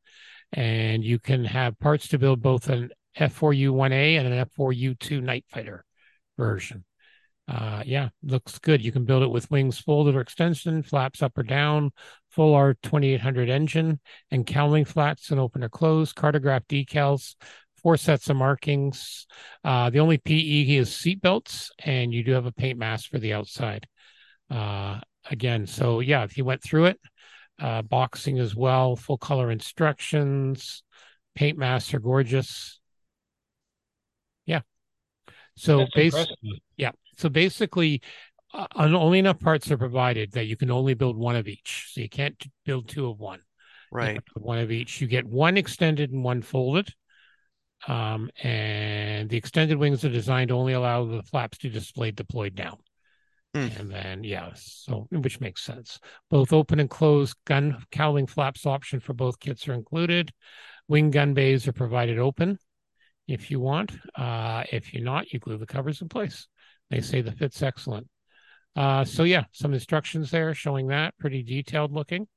and 0.52 1.04
you 1.04 1.18
can 1.18 1.44
have 1.44 1.78
parts 1.78 2.08
to 2.08 2.18
build 2.18 2.40
both 2.40 2.70
an 2.70 2.90
F4U 3.18 3.72
1A 3.74 4.16
and 4.18 4.26
an 4.26 4.46
F4U 4.46 4.98
2 4.98 5.20
Night 5.20 5.44
Fighter 5.48 5.84
version. 6.38 6.84
Uh, 7.48 7.82
yeah, 7.86 8.08
looks 8.24 8.58
good. 8.58 8.84
You 8.84 8.90
can 8.90 9.04
build 9.04 9.22
it 9.22 9.30
with 9.30 9.50
wings 9.50 9.78
folded 9.78 10.16
or 10.16 10.20
extension, 10.20 10.82
flaps 10.82 11.22
up 11.22 11.38
or 11.38 11.44
down, 11.44 11.92
full 12.30 12.54
R2800 12.54 13.48
engine, 13.48 14.00
and 14.30 14.46
cowling 14.46 14.84
flaps 14.84 15.30
and 15.30 15.38
open 15.38 15.62
or 15.62 15.68
close, 15.68 16.12
Cartograf 16.12 16.66
decals, 16.66 17.36
four 17.80 17.96
sets 17.96 18.28
of 18.28 18.36
markings. 18.36 19.26
Uh, 19.62 19.90
the 19.90 20.00
only 20.00 20.18
PE 20.18 20.76
is 20.76 20.94
seat 20.94 21.20
belts, 21.20 21.70
and 21.78 22.12
you 22.12 22.24
do 22.24 22.32
have 22.32 22.46
a 22.46 22.52
paint 22.52 22.78
mask 22.78 23.10
for 23.10 23.18
the 23.18 23.32
outside. 23.32 23.86
Uh, 24.50 24.98
again, 25.30 25.66
so 25.66 26.00
yeah, 26.00 26.26
he 26.28 26.42
went 26.42 26.62
through 26.62 26.86
it. 26.86 27.00
Uh, 27.60 27.80
boxing 27.80 28.38
as 28.38 28.54
well, 28.54 28.96
full 28.96 29.16
color 29.16 29.50
instructions, 29.50 30.82
paint 31.36 31.56
masks 31.56 31.94
are 31.94 32.00
gorgeous. 32.00 32.80
Yeah. 34.46 34.60
So 35.54 35.80
impressive. 35.80 36.26
yeah. 36.76 36.90
So 37.16 37.28
basically, 37.28 38.02
uh, 38.52 38.66
only 38.76 39.18
enough 39.18 39.40
parts 39.40 39.70
are 39.70 39.78
provided 39.78 40.32
that 40.32 40.46
you 40.46 40.56
can 40.56 40.70
only 40.70 40.94
build 40.94 41.16
one 41.16 41.36
of 41.36 41.48
each. 41.48 41.90
So 41.92 42.00
you 42.00 42.08
can't 42.08 42.42
build 42.64 42.88
two 42.88 43.08
of 43.08 43.18
one. 43.18 43.40
Right. 43.92 44.14
have 44.14 44.24
to 44.24 44.32
build 44.34 44.46
One 44.46 44.58
of 44.58 44.70
each. 44.70 45.00
You 45.00 45.06
get 45.06 45.26
one 45.26 45.56
extended 45.56 46.10
and 46.10 46.24
one 46.24 46.42
folded. 46.42 46.92
Um, 47.86 48.30
and 48.42 49.28
the 49.28 49.36
extended 49.36 49.78
wings 49.78 50.04
are 50.04 50.10
designed 50.10 50.48
to 50.48 50.54
only 50.54 50.72
allow 50.72 51.04
the 51.04 51.22
flaps 51.22 51.58
to 51.58 51.68
display 51.68 52.10
deployed 52.10 52.54
down. 52.54 52.78
Hmm. 53.54 53.68
And 53.78 53.90
then, 53.90 54.24
yeah, 54.24 54.50
so 54.54 55.06
which 55.10 55.40
makes 55.40 55.62
sense. 55.62 55.98
Both 56.30 56.52
open 56.52 56.80
and 56.80 56.90
closed 56.90 57.36
gun 57.46 57.82
cowling 57.90 58.26
flaps 58.26 58.66
option 58.66 59.00
for 59.00 59.12
both 59.12 59.40
kits 59.40 59.68
are 59.68 59.74
included. 59.74 60.32
Wing 60.88 61.10
gun 61.10 61.34
bays 61.34 61.66
are 61.66 61.72
provided 61.72 62.18
open 62.18 62.58
if 63.26 63.50
you 63.50 63.60
want. 63.60 63.92
Uh, 64.14 64.64
if 64.70 64.92
you're 64.92 65.04
not, 65.04 65.32
you 65.32 65.38
glue 65.38 65.58
the 65.58 65.66
covers 65.66 66.00
in 66.00 66.08
place. 66.08 66.48
They 66.90 67.00
say 67.00 67.20
the 67.20 67.32
fit's 67.32 67.62
excellent. 67.62 68.08
Uh, 68.74 69.04
so 69.04 69.22
yeah, 69.24 69.44
some 69.52 69.72
instructions 69.74 70.30
there 70.30 70.52
showing 70.54 70.88
that 70.88 71.16
pretty 71.18 71.42
detailed 71.42 71.92
looking. 71.92 72.28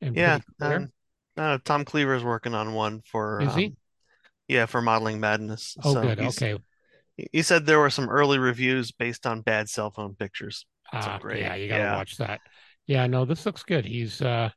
And 0.00 0.16
Yeah. 0.16 0.38
Um, 0.60 0.92
uh, 1.36 1.58
Tom 1.64 1.84
Cleaver's 1.84 2.24
working 2.24 2.54
on 2.54 2.72
one 2.72 3.02
for 3.10 3.40
Is 3.42 3.54
he? 3.54 3.66
um, 3.66 3.76
yeah, 4.48 4.66
for 4.66 4.80
modeling 4.80 5.20
madness. 5.20 5.76
oh, 5.84 5.94
So 5.94 6.02
good. 6.02 6.20
Okay. 6.20 6.56
he- 7.16 7.28
He 7.32 7.42
said 7.42 7.64
there 7.66 7.78
were 7.78 7.90
some 7.90 8.08
early 8.08 8.38
reviews 8.38 8.90
based 8.92 9.26
on 9.26 9.40
bad 9.42 9.68
cell 9.68 9.90
phone 9.90 10.14
pictures. 10.14 10.66
So 10.92 10.98
Ah, 10.98 11.18
great. 11.18 11.40
yeah, 11.40 11.54
you 11.54 11.68
gotta 11.68 11.82
Yeah. 11.82 11.96
watch 11.96 12.16
that. 12.18 12.40
Yeah, 12.86 13.06
no, 13.06 13.24
this 13.24 13.44
looks 13.46 13.62
good. 13.62 13.84
He's 13.84 14.22
uh 14.22 14.50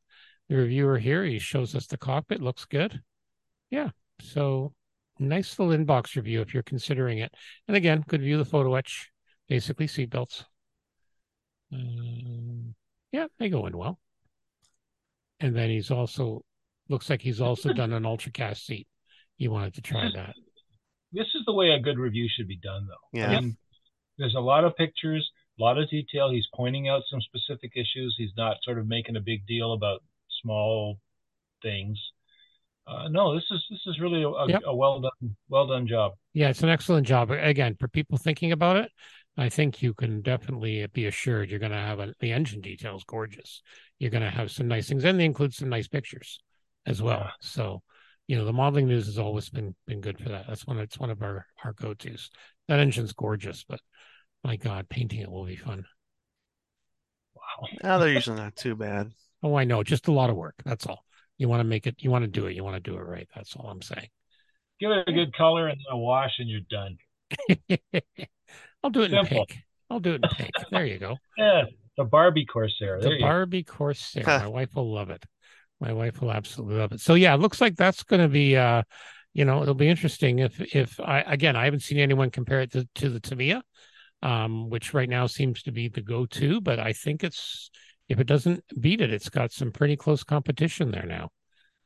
the 0.47 0.55
reviewer 0.55 0.97
here. 0.97 1.23
He 1.25 1.39
shows 1.39 1.75
us 1.75 1.87
the 1.87 1.97
cockpit. 1.97 2.41
Looks 2.41 2.65
good. 2.65 3.01
Yeah. 3.69 3.89
So 4.21 4.73
nice 5.19 5.57
little 5.59 5.73
inbox 5.77 6.15
review 6.15 6.41
if 6.41 6.53
you're 6.53 6.63
considering 6.63 7.19
it. 7.19 7.33
And 7.67 7.75
again, 7.77 8.03
good 8.07 8.21
view 8.21 8.39
of 8.39 8.45
the 8.45 8.49
photo 8.51 8.75
etch. 8.75 9.09
Basically 9.49 9.87
seatbelts. 9.87 10.45
Um, 11.73 12.75
yeah, 13.11 13.27
they 13.39 13.49
go 13.49 13.65
in 13.65 13.77
well. 13.77 13.99
And 15.39 15.55
then 15.55 15.69
he's 15.69 15.91
also 15.91 16.43
looks 16.89 17.09
like 17.09 17.21
he's 17.21 17.41
also 17.41 17.73
done 17.73 17.93
an 17.93 18.03
ultracast 18.03 18.65
seat. 18.65 18.87
You 19.37 19.51
wanted 19.51 19.73
to 19.75 19.81
try 19.81 20.09
that. 20.13 20.33
This 21.11 21.27
is 21.33 21.43
the 21.45 21.53
way 21.53 21.69
a 21.71 21.79
good 21.79 21.97
review 21.97 22.27
should 22.29 22.47
be 22.47 22.57
done, 22.57 22.87
though. 22.87 23.19
Yeah. 23.19 23.31
I 23.37 23.41
mean, 23.41 23.57
there's 24.17 24.35
a 24.35 24.39
lot 24.39 24.63
of 24.63 24.75
pictures, 24.75 25.27
a 25.59 25.63
lot 25.63 25.77
of 25.77 25.89
detail. 25.89 26.29
He's 26.29 26.47
pointing 26.53 26.89
out 26.89 27.03
some 27.09 27.21
specific 27.21 27.71
issues. 27.75 28.15
He's 28.17 28.33
not 28.37 28.57
sort 28.63 28.77
of 28.77 28.87
making 28.87 29.15
a 29.15 29.21
big 29.21 29.45
deal 29.47 29.73
about 29.73 30.03
small 30.41 30.99
things. 31.63 31.97
Uh, 32.85 33.07
no, 33.07 33.35
this 33.35 33.45
is 33.51 33.63
this 33.69 33.81
is 33.85 33.99
really 33.99 34.23
a, 34.23 34.27
a, 34.27 34.47
Yep. 34.49 34.61
a 34.65 34.75
well 34.75 34.99
done 34.99 35.35
well 35.47 35.67
done 35.67 35.87
job. 35.87 36.13
Yeah, 36.33 36.49
it's 36.49 36.63
an 36.63 36.69
excellent 36.69 37.05
job. 37.05 37.29
Again, 37.31 37.75
for 37.79 37.87
people 37.87 38.17
thinking 38.17 38.51
about 38.51 38.77
it, 38.77 38.91
I 39.39 39.47
think 39.47 39.81
you 39.81 39.93
can 39.93 40.21
definitely 40.21 40.85
be 40.87 41.05
assured 41.05 41.49
you're 41.49 41.59
going 41.59 41.71
to 41.71 41.77
have 41.77 41.99
a, 41.99 42.13
the 42.19 42.33
engine 42.33 42.59
details 42.59 43.05
gorgeous. 43.05 43.61
You're 43.97 44.11
going 44.11 44.23
to 44.23 44.29
have 44.29 44.51
some 44.51 44.67
nice 44.67 44.89
things, 44.89 45.05
and 45.05 45.17
they 45.17 45.23
include 45.23 45.53
some 45.53 45.69
nice 45.69 45.87
pictures 45.87 46.41
as 46.85 47.01
well. 47.01 47.21
Yeah. 47.21 47.31
So, 47.39 47.81
you 48.27 48.37
know, 48.37 48.43
the 48.43 48.51
modeling 48.51 48.87
news 48.87 49.05
has 49.05 49.17
always 49.17 49.49
been 49.49 49.75
been 49.87 50.01
good 50.01 50.19
for 50.19 50.27
that. 50.29 50.45
That's 50.47 50.67
one. 50.67 50.77
It's 50.79 50.99
one 50.99 51.09
of 51.09 51.21
our 51.21 51.45
our 51.63 51.71
go 51.71 51.93
tos. 51.93 52.29
That 52.67 52.79
engine's 52.79 53.13
gorgeous, 53.13 53.63
but 53.63 53.79
my 54.43 54.57
God, 54.57 54.89
painting 54.89 55.21
it 55.21 55.31
will 55.31 55.45
be 55.45 55.55
fun. 55.55 55.85
Wow. 57.33 57.67
Now 57.81 57.97
they're 57.97 58.09
usually 58.09 58.37
not 58.37 58.57
too 58.57 58.75
bad. 58.75 59.11
Oh, 59.41 59.55
I 59.55 59.63
know, 59.63 59.83
just 59.83 60.09
a 60.09 60.11
lot 60.11 60.29
of 60.29 60.35
work. 60.35 60.55
That's 60.65 60.85
all. 60.85 61.05
You 61.37 61.47
want 61.47 61.61
to 61.61 61.65
make 61.65 61.87
it. 61.87 61.95
You 61.99 62.11
want 62.11 62.23
to 62.23 62.29
do 62.29 62.47
it. 62.47 62.55
You 62.57 62.65
want 62.65 62.75
to 62.75 62.91
do 62.91 62.97
it 62.97 63.01
right. 63.03 63.29
That's 63.33 63.55
all 63.55 63.69
I'm 63.69 63.81
saying. 63.81 64.09
Give 64.81 64.91
it 64.91 65.07
a 65.07 65.13
good 65.13 65.33
color 65.33 65.67
and 65.69 65.79
a 65.89 65.97
wash, 65.97 66.39
and 66.39 66.49
you're 66.49 66.59
done. 66.69 66.97
I'll 68.83 68.89
do 68.89 69.01
it 69.01 69.13
in 69.13 69.25
pink. 69.25 69.57
I'll 69.89 69.99
do 69.99 70.13
it 70.13 70.21
in 70.23 70.29
pink. 70.29 70.51
There 70.71 70.85
you 70.85 70.99
go. 70.99 71.17
Yeah, 71.37 71.63
the 71.97 72.03
Barbie 72.03 72.45
Corsair. 72.45 72.99
There 72.99 73.09
the 73.09 73.15
you 73.15 73.19
go. 73.19 73.25
Barbie 73.25 73.63
Corsair. 73.63 74.23
My 74.25 74.47
wife 74.47 74.75
will 74.75 74.93
love 74.93 75.09
it. 75.09 75.23
My 75.79 75.93
wife 75.93 76.21
will 76.21 76.31
absolutely 76.31 76.75
love 76.75 76.91
it. 76.91 76.99
So 76.99 77.13
yeah, 77.13 77.33
it 77.33 77.39
looks 77.39 77.61
like 77.61 77.75
that's 77.75 78.03
going 78.03 78.21
to 78.21 78.27
be, 78.27 78.57
uh, 78.57 78.83
you 79.33 79.45
know, 79.45 79.61
it'll 79.61 79.73
be 79.73 79.87
interesting 79.87 80.39
if 80.39 80.59
if 80.75 80.99
I 80.99 81.21
again 81.21 81.55
I 81.55 81.65
haven't 81.65 81.81
seen 81.81 81.99
anyone 81.99 82.29
compare 82.29 82.61
it 82.61 82.71
to, 82.73 82.87
to 82.95 83.09
the 83.09 83.19
Tamiya, 83.19 83.61
um, 84.21 84.69
which 84.69 84.93
right 84.93 85.09
now 85.09 85.27
seems 85.27 85.63
to 85.63 85.71
be 85.71 85.87
the 85.87 86.01
go-to. 86.01 86.59
But 86.59 86.79
I 86.79 86.91
think 86.93 87.23
it's 87.23 87.71
if 88.09 88.19
it 88.19 88.27
doesn't 88.27 88.63
beat 88.79 89.01
it, 89.01 89.13
it's 89.13 89.29
got 89.29 89.51
some 89.51 89.71
pretty 89.71 89.95
close 89.95 90.23
competition 90.23 90.91
there 90.91 91.05
now. 91.05 91.29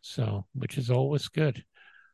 So 0.01 0.45
which 0.55 0.77
is 0.77 0.89
always 0.89 1.27
good. 1.27 1.63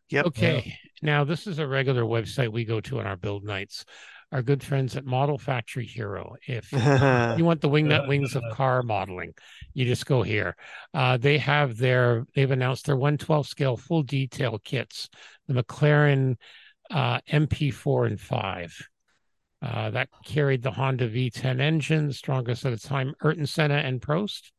Yep. 0.10 0.26
Okay. 0.28 0.78
Now, 1.02 1.24
this 1.24 1.46
is 1.48 1.60
a 1.60 1.68
regular 1.68 2.04
website 2.04 2.52
we 2.52 2.66
go 2.66 2.82
to 2.82 3.00
on 3.00 3.06
our 3.06 3.16
build 3.16 3.44
nights. 3.44 3.86
Our 4.32 4.44
good 4.44 4.64
friends 4.64 4.96
at 4.96 5.06
Model 5.06 5.40
Factory 5.40 5.86
Hiro. 5.86 6.36
If 6.46 6.72
you 6.72 6.78
want 7.46 7.62
the 7.62 7.70
wingnut 7.70 8.08
wings 8.08 8.36
of 8.36 8.44
car 8.52 8.84
modeling, 8.84 9.34
you 9.74 9.86
just 9.86 10.06
go 10.06 10.22
here. 10.22 10.56
Uh, 10.94 11.18
they 11.18 11.40
have 11.40 11.78
their, 11.78 12.26
they've 12.36 12.52
announced 12.52 12.86
their 12.86 12.96
112 12.96 13.48
scale 13.48 13.76
full 13.76 14.04
detail 14.04 14.60
kits, 14.64 15.10
the 15.48 15.64
McLaren 15.64 16.36
uh, 16.92 17.20
MP4 17.22 18.06
and 18.06 18.22
5. 18.22 18.90
Uh, 19.62 19.90
that 19.90 20.10
carried 20.26 20.62
the 20.62 20.72
Honda 20.72 21.10
V10 21.10 21.60
engine, 21.60 22.08
the 22.08 22.14
strongest 22.14 22.66
at 22.66 22.80
the 22.80 22.88
time, 22.88 23.14
Ayrton 23.24 23.48
Senna 23.48 23.76
and 23.76 24.02
Prost. 24.02 24.52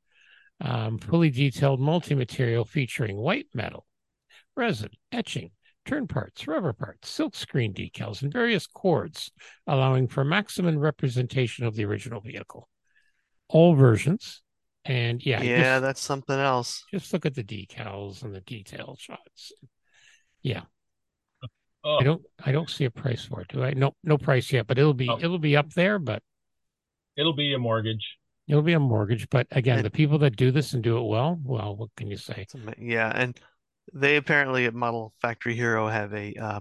Um, 0.61 0.99
fully 0.99 1.31
detailed 1.31 1.81
multi 1.81 2.15
material 2.15 2.67
featuring 2.67 3.17
white 3.17 3.47
metal, 3.55 3.87
resin, 4.55 4.91
etching, 5.11 5.53
turn 5.91 6.07
parts, 6.07 6.47
rubber 6.47 6.73
parts, 6.73 7.09
silk 7.09 7.35
screen 7.35 7.75
decals, 7.75 8.23
and 8.23 8.33
various 8.33 8.67
cords, 8.67 9.33
allowing 9.67 10.07
for 10.07 10.25
maximum 10.25 10.79
representation 10.79 11.65
of 11.67 11.75
the 11.75 11.85
original 11.85 12.21
vehicle. 12.21 12.69
All 13.49 13.75
versions. 13.75 14.43
And 14.85 15.25
yeah, 15.27 15.43
yeah, 15.43 15.75
just, 15.75 15.83
that's 15.83 16.01
something 16.01 16.39
else. 16.39 16.85
just 16.93 17.13
look 17.13 17.27
at 17.27 17.35
the 17.35 17.43
decals 17.43 18.23
and 18.23 18.33
the 18.35 18.41
detail 18.41 18.97
shots. 18.99 19.53
Yeah, 20.43 20.63
Oh, 21.83 21.99
I 21.99 22.05
don't 22.05 22.23
I 22.45 22.53
don't 22.53 22.71
see 22.71 22.85
a 22.85 22.91
price 22.91 23.25
for 23.25 23.41
it, 23.41 23.49
do 23.49 23.65
I? 23.65 23.73
No, 23.73 23.95
no 24.05 24.17
price 24.17 24.53
yet, 24.53 24.67
but 24.67 24.79
it'll 24.79 24.95
be 24.95 25.09
Oh. 25.09 25.19
it'll 25.19 25.39
be 25.39 25.57
up 25.57 25.73
there, 25.75 25.99
but 25.99 26.23
it'll 27.17 27.35
be 27.35 27.53
a 27.53 27.59
mortgage. 27.59 28.17
it'll 28.49 28.63
be 28.63 28.75
a 28.75 28.81
mortgage. 28.81 29.29
But 29.29 29.49
again, 29.51 29.79
And- 29.79 29.85
the 29.85 29.91
people 29.91 30.19
that 30.19 30.37
do 30.37 30.51
this 30.51 30.73
and 30.73 30.83
do 30.83 30.99
it 30.99 31.03
well, 31.05 31.39
well, 31.43 31.75
what 31.77 31.91
can 31.97 32.07
you 32.09 32.17
say? 32.17 32.47
Yeah, 32.79 33.11
and 33.15 33.39
they 33.93 34.17
apparently 34.17 34.67
at 34.67 34.75
Model 34.75 35.13
Factory 35.21 35.55
Hiro 35.55 35.89
have 35.89 36.13
a 36.15 36.35
uh, 36.35 36.61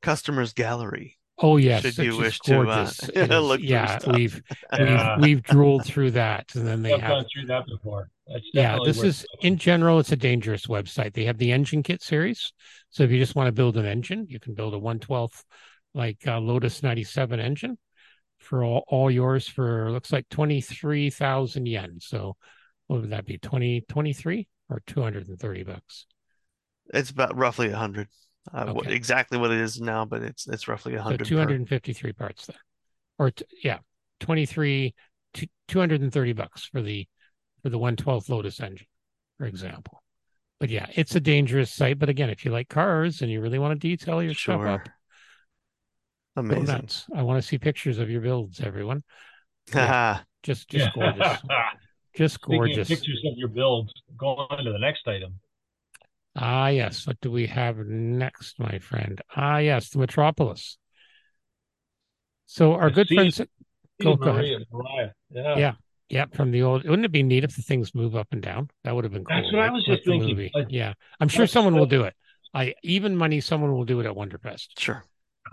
customers 0.00 0.52
gallery. 0.52 1.18
Oh 1.38 1.56
yes, 1.56 1.82
Should 1.82 1.98
you 1.98 2.04
just 2.10 2.18
wish 2.20 2.40
to, 2.40 2.60
uh, 2.60 2.64
gorgeous. 2.64 3.08
It 3.08 3.16
is- 3.30 3.40
look 3.40 3.60
through 3.60 3.68
yeah, 3.68 3.98
stuff. 3.98 4.14
we've 4.14 4.42
Yeah. 4.72 5.16
we've 5.16 5.22
we've 5.22 5.42
drooled 5.42 5.84
through 5.84 6.12
that, 6.12 6.54
and 6.54 6.66
then 6.66 6.82
they 6.82 6.92
I've 6.92 7.00
have 7.00 7.10
gone 7.10 7.24
through 7.32 7.46
that 7.46 7.66
before. 7.66 8.08
That's 8.26 8.44
yeah 8.52 8.78
this 8.84 8.98
worth 8.98 9.06
is 9.06 9.26
in 9.40 9.56
general 9.58 9.98
it's 9.98 10.12
a 10.12 10.16
dangerous 10.16 10.66
website 10.66 11.12
they 11.12 11.24
have 11.24 11.38
the 11.38 11.52
engine 11.52 11.82
kit 11.82 12.02
series 12.02 12.52
so 12.90 13.02
if 13.02 13.10
you 13.10 13.18
just 13.18 13.34
want 13.34 13.48
to 13.48 13.52
build 13.52 13.76
an 13.76 13.84
engine 13.84 14.26
you 14.28 14.38
can 14.38 14.54
build 14.54 14.74
a 14.74 14.78
112th 14.78 15.42
like 15.92 16.26
uh, 16.26 16.38
lotus 16.38 16.82
97 16.82 17.40
engine 17.40 17.76
for 18.38 18.64
all, 18.64 18.84
all 18.86 19.10
yours 19.10 19.48
for 19.48 19.90
looks 19.90 20.12
like 20.12 20.26
23000 20.30 21.66
yen 21.66 21.98
so 22.00 22.36
what 22.86 23.00
would 23.00 23.10
that 23.10 23.26
be 23.26 23.38
20 23.38 23.84
23 23.88 24.48
or 24.70 24.82
230 24.86 25.64
bucks 25.64 26.06
It's 26.92 27.10
about 27.10 27.36
roughly 27.36 27.70
a 27.70 27.76
hundred. 27.76 28.08
Uh, 28.52 28.72
what, 28.72 28.86
Okay. 28.86 28.94
exactly 28.96 29.38
what 29.38 29.50
it 29.52 29.58
is 29.60 29.80
now, 29.80 30.04
but 30.04 30.22
it's 30.22 30.46
it's 30.48 30.66
roughly 30.68 30.94
a 30.94 30.98
so 30.98 31.02
hundred. 31.04 31.20
per- 31.20 31.24
253 31.26 32.12
parts 32.12 32.46
there 32.46 32.56
or 33.18 33.30
t- 33.30 33.44
yeah 33.62 33.78
23 34.20 34.94
230 35.68 36.32
bucks 36.32 36.64
for 36.64 36.82
the 36.82 37.06
for 37.62 37.68
the 37.68 37.78
112th 37.78 38.28
Lotus 38.28 38.60
engine, 38.60 38.86
for 39.38 39.46
example. 39.46 40.02
But 40.58 40.70
yeah, 40.70 40.86
it's 40.94 41.14
a 41.14 41.20
dangerous 41.20 41.72
site. 41.72 41.98
But 41.98 42.08
again, 42.08 42.30
if 42.30 42.44
you 42.44 42.50
like 42.50 42.68
cars 42.68 43.22
and 43.22 43.30
you 43.30 43.40
really 43.40 43.58
want 43.58 43.80
to 43.80 43.88
detail 43.88 44.22
your 44.22 44.34
Sure. 44.34 44.54
stuff 44.56 44.80
up, 44.80 44.84
go 46.36 46.40
Amazing. 46.42 46.64
nuts. 46.64 47.06
I 47.14 47.22
want 47.22 47.40
to 47.40 47.46
see 47.46 47.58
pictures 47.58 47.98
of 47.98 48.10
your 48.10 48.20
builds, 48.20 48.60
everyone. 48.60 49.02
Haha. 49.72 50.20
Just 50.42 50.68
just 50.68 50.92
gorgeous. 50.94 51.38
Just 52.14 52.34
Speaking 52.34 52.58
gorgeous. 52.58 52.90
of 52.90 52.96
pictures 52.98 53.22
of 53.24 53.38
your 53.38 53.48
builds, 53.48 53.90
going 54.18 54.36
on 54.50 54.62
to 54.64 54.70
the 54.72 54.78
next 54.78 55.08
item. 55.08 55.38
Ah, 56.34 56.68
yes. 56.68 57.06
What 57.06 57.20
do 57.20 57.30
we 57.30 57.46
have 57.46 57.76
next, 57.78 58.58
my 58.58 58.78
friend? 58.78 59.20
Ah, 59.36 59.58
yes, 59.58 59.90
the 59.90 59.98
Metropolis. 59.98 60.78
So 62.46 62.72
our 62.74 62.88
The 62.90 62.94
good 62.94 63.08
Sea- 63.08 63.14
friends, 63.16 63.38
Go- 63.38 63.44
Steve 64.00 64.18
go 64.20 64.30
ahead. 64.30 64.34
Maria 64.34 64.58
Mariah. 64.72 65.10
Yeah. 65.30 65.56
Yeah. 65.58 65.72
yeah, 66.08 66.24
from 66.32 66.50
the 66.50 66.62
old. 66.62 66.84
Wouldn't 66.84 67.04
it 67.04 67.12
be 67.12 67.22
neat 67.22 67.44
if 67.44 67.54
the 67.56 67.62
things 67.62 67.94
move 67.94 68.16
up 68.16 68.28
and 68.32 68.42
down? 68.42 68.70
That 68.84 68.94
would 68.94 69.04
have 69.04 69.12
been 69.12 69.24
cool. 69.24 69.36
That's 69.36 69.52
what 69.52 69.62
I 69.62 69.70
was 69.70 69.84
just 69.84 70.04
the 70.04 70.12
thinking. 70.18 70.50
Like- 70.54 70.66
yeah, 70.70 70.94
I'm 71.20 71.28
sure 71.28 71.46
someone 71.46 71.74
will 71.76 71.86
do 71.86 72.04
it. 72.04 72.14
I 72.54 72.74
even 72.82 73.16
money, 73.16 73.40
someone 73.40 73.72
will 73.72 73.84
do 73.84 74.00
it 74.00 74.06
at 74.06 74.14
Wonderfest. 74.14 74.68
Sure. 74.78 75.04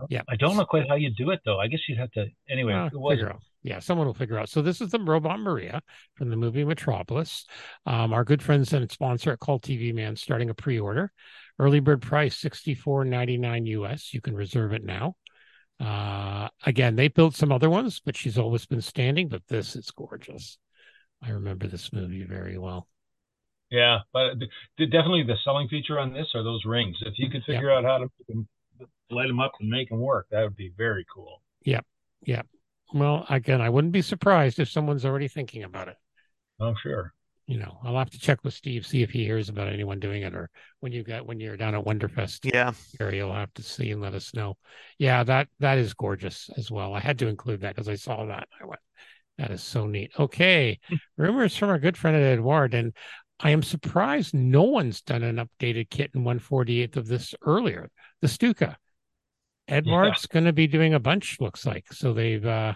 Yeah, 0.09 0.21
I 0.29 0.35
don't 0.35 0.57
know 0.57 0.65
quite 0.65 0.87
how 0.87 0.95
you 0.95 1.11
do 1.11 1.31
it 1.31 1.41
though. 1.45 1.59
I 1.59 1.67
guess 1.67 1.79
you'd 1.87 1.99
have 1.99 2.11
to 2.11 2.27
anyway. 2.49 2.73
Uh, 2.73 2.89
figure 3.09 3.29
out. 3.29 3.41
Yeah, 3.63 3.79
someone 3.79 4.07
will 4.07 4.13
figure 4.13 4.37
out. 4.37 4.49
So 4.49 4.61
this 4.61 4.79
is 4.79 4.91
the 4.91 4.99
robot 4.99 5.39
Maria 5.39 5.81
from 6.15 6.29
the 6.29 6.37
movie 6.37 6.63
Metropolis. 6.63 7.45
Um, 7.85 8.13
our 8.13 8.23
good 8.23 8.41
friends 8.41 8.71
and 8.71 8.89
sponsor 8.89 9.31
at 9.31 9.39
Cult 9.39 9.63
TV 9.63 9.93
Man 9.93 10.15
starting 10.15 10.49
a 10.49 10.53
pre-order. 10.53 11.11
Early 11.57 11.81
bird 11.81 12.01
price 12.01 12.37
sixty 12.37 12.73
four 12.73 13.03
ninety 13.03 13.37
nine 13.37 13.65
US. 13.65 14.13
You 14.13 14.21
can 14.21 14.35
reserve 14.35 14.73
it 14.73 14.83
now. 14.83 15.15
Uh, 15.79 16.49
again, 16.65 16.95
they 16.95 17.07
built 17.07 17.35
some 17.35 17.51
other 17.51 17.69
ones, 17.69 18.01
but 18.03 18.15
she's 18.15 18.37
always 18.37 18.65
been 18.65 18.81
standing. 18.81 19.27
But 19.27 19.43
this 19.47 19.75
is 19.75 19.91
gorgeous. 19.91 20.57
I 21.21 21.31
remember 21.31 21.67
this 21.67 21.91
movie 21.91 22.23
very 22.23 22.57
well. 22.57 22.87
Yeah, 23.69 23.99
but 24.13 24.39
definitely 24.77 25.23
the 25.23 25.35
selling 25.43 25.67
feature 25.67 25.99
on 25.99 26.13
this 26.13 26.27
are 26.33 26.43
those 26.43 26.65
rings. 26.65 26.97
If 27.05 27.13
you 27.17 27.29
could 27.29 27.43
figure 27.43 27.71
out 27.71 27.83
how 27.83 27.97
to 27.99 28.03
make 28.03 28.27
them, 28.27 28.47
light 29.11 29.27
them 29.27 29.39
up 29.39 29.53
and 29.59 29.69
make 29.69 29.89
them 29.89 29.99
work, 29.99 30.27
that 30.31 30.43
would 30.43 30.55
be 30.55 30.71
very 30.77 31.05
cool. 31.13 31.41
Yep. 31.63 31.85
Yep. 32.23 32.47
Well, 32.93 33.25
again, 33.29 33.61
I 33.61 33.69
wouldn't 33.69 33.93
be 33.93 34.01
surprised 34.01 34.59
if 34.59 34.69
someone's 34.69 35.05
already 35.05 35.27
thinking 35.27 35.63
about 35.63 35.87
it. 35.87 35.95
I'm 36.59 36.75
sure. 36.81 37.13
You 37.45 37.57
know, 37.57 37.79
I'll 37.83 37.97
have 37.97 38.11
to 38.11 38.19
check 38.19 38.43
with 38.43 38.53
Steve, 38.53 38.85
see 38.85 39.01
if 39.01 39.09
he 39.09 39.25
hears 39.25 39.49
about 39.49 39.69
anyone 39.69 39.99
doing 39.99 40.21
it, 40.21 40.35
or 40.35 40.49
when 40.81 40.91
you 40.91 41.03
got 41.03 41.25
when 41.25 41.39
you're 41.39 41.57
down 41.57 41.73
at 41.73 41.83
Wonderfest. 41.83 42.51
Yeah. 42.53 42.73
area 42.99 43.23
you'll 43.23 43.33
have 43.33 43.53
to 43.55 43.63
see 43.63 43.91
and 43.91 44.01
let 44.01 44.13
us 44.13 44.33
know 44.33 44.55
yeah 44.97 45.23
that 45.23 45.47
that 45.59 45.77
is 45.77 45.93
gorgeous 45.93 46.49
as 46.57 46.69
well 46.69 46.93
i 46.93 46.99
had 46.99 47.17
to 47.19 47.27
include 47.27 47.61
that 47.61 47.75
because 47.75 47.89
i 47.89 47.95
saw 47.95 48.25
that 48.25 48.47
i 48.61 48.65
went 48.65 48.79
that 49.37 49.51
is 49.51 49.63
so 49.63 49.87
neat 49.87 50.11
okay 50.19 50.79
rumors 51.17 51.55
from 51.55 51.69
our 51.69 51.79
good 51.79 51.97
friend 51.97 52.15
at 52.15 52.23
Eduard 52.23 52.73
and 52.73 52.95
i 53.39 53.49
am 53.49 53.63
surprised 53.63 54.33
no 54.33 54.63
one's 54.63 55.01
done 55.01 55.23
an 55.23 55.37
updated 55.37 55.89
kit 55.89 56.11
in 56.13 56.23
148th 56.23 56.97
of 56.97 57.07
this 57.07 57.33
earlier 57.41 57.89
the 58.21 58.27
stuka 58.27 58.77
Eduard's 59.69 60.25
going 60.27 60.45
to 60.45 60.53
be 60.53 60.67
doing 60.67 60.93
a 60.93 60.99
bunch 60.99 61.37
looks 61.39 61.65
like. 61.65 61.91
So 61.93 62.13
they've 62.13 62.45
uh 62.45 62.73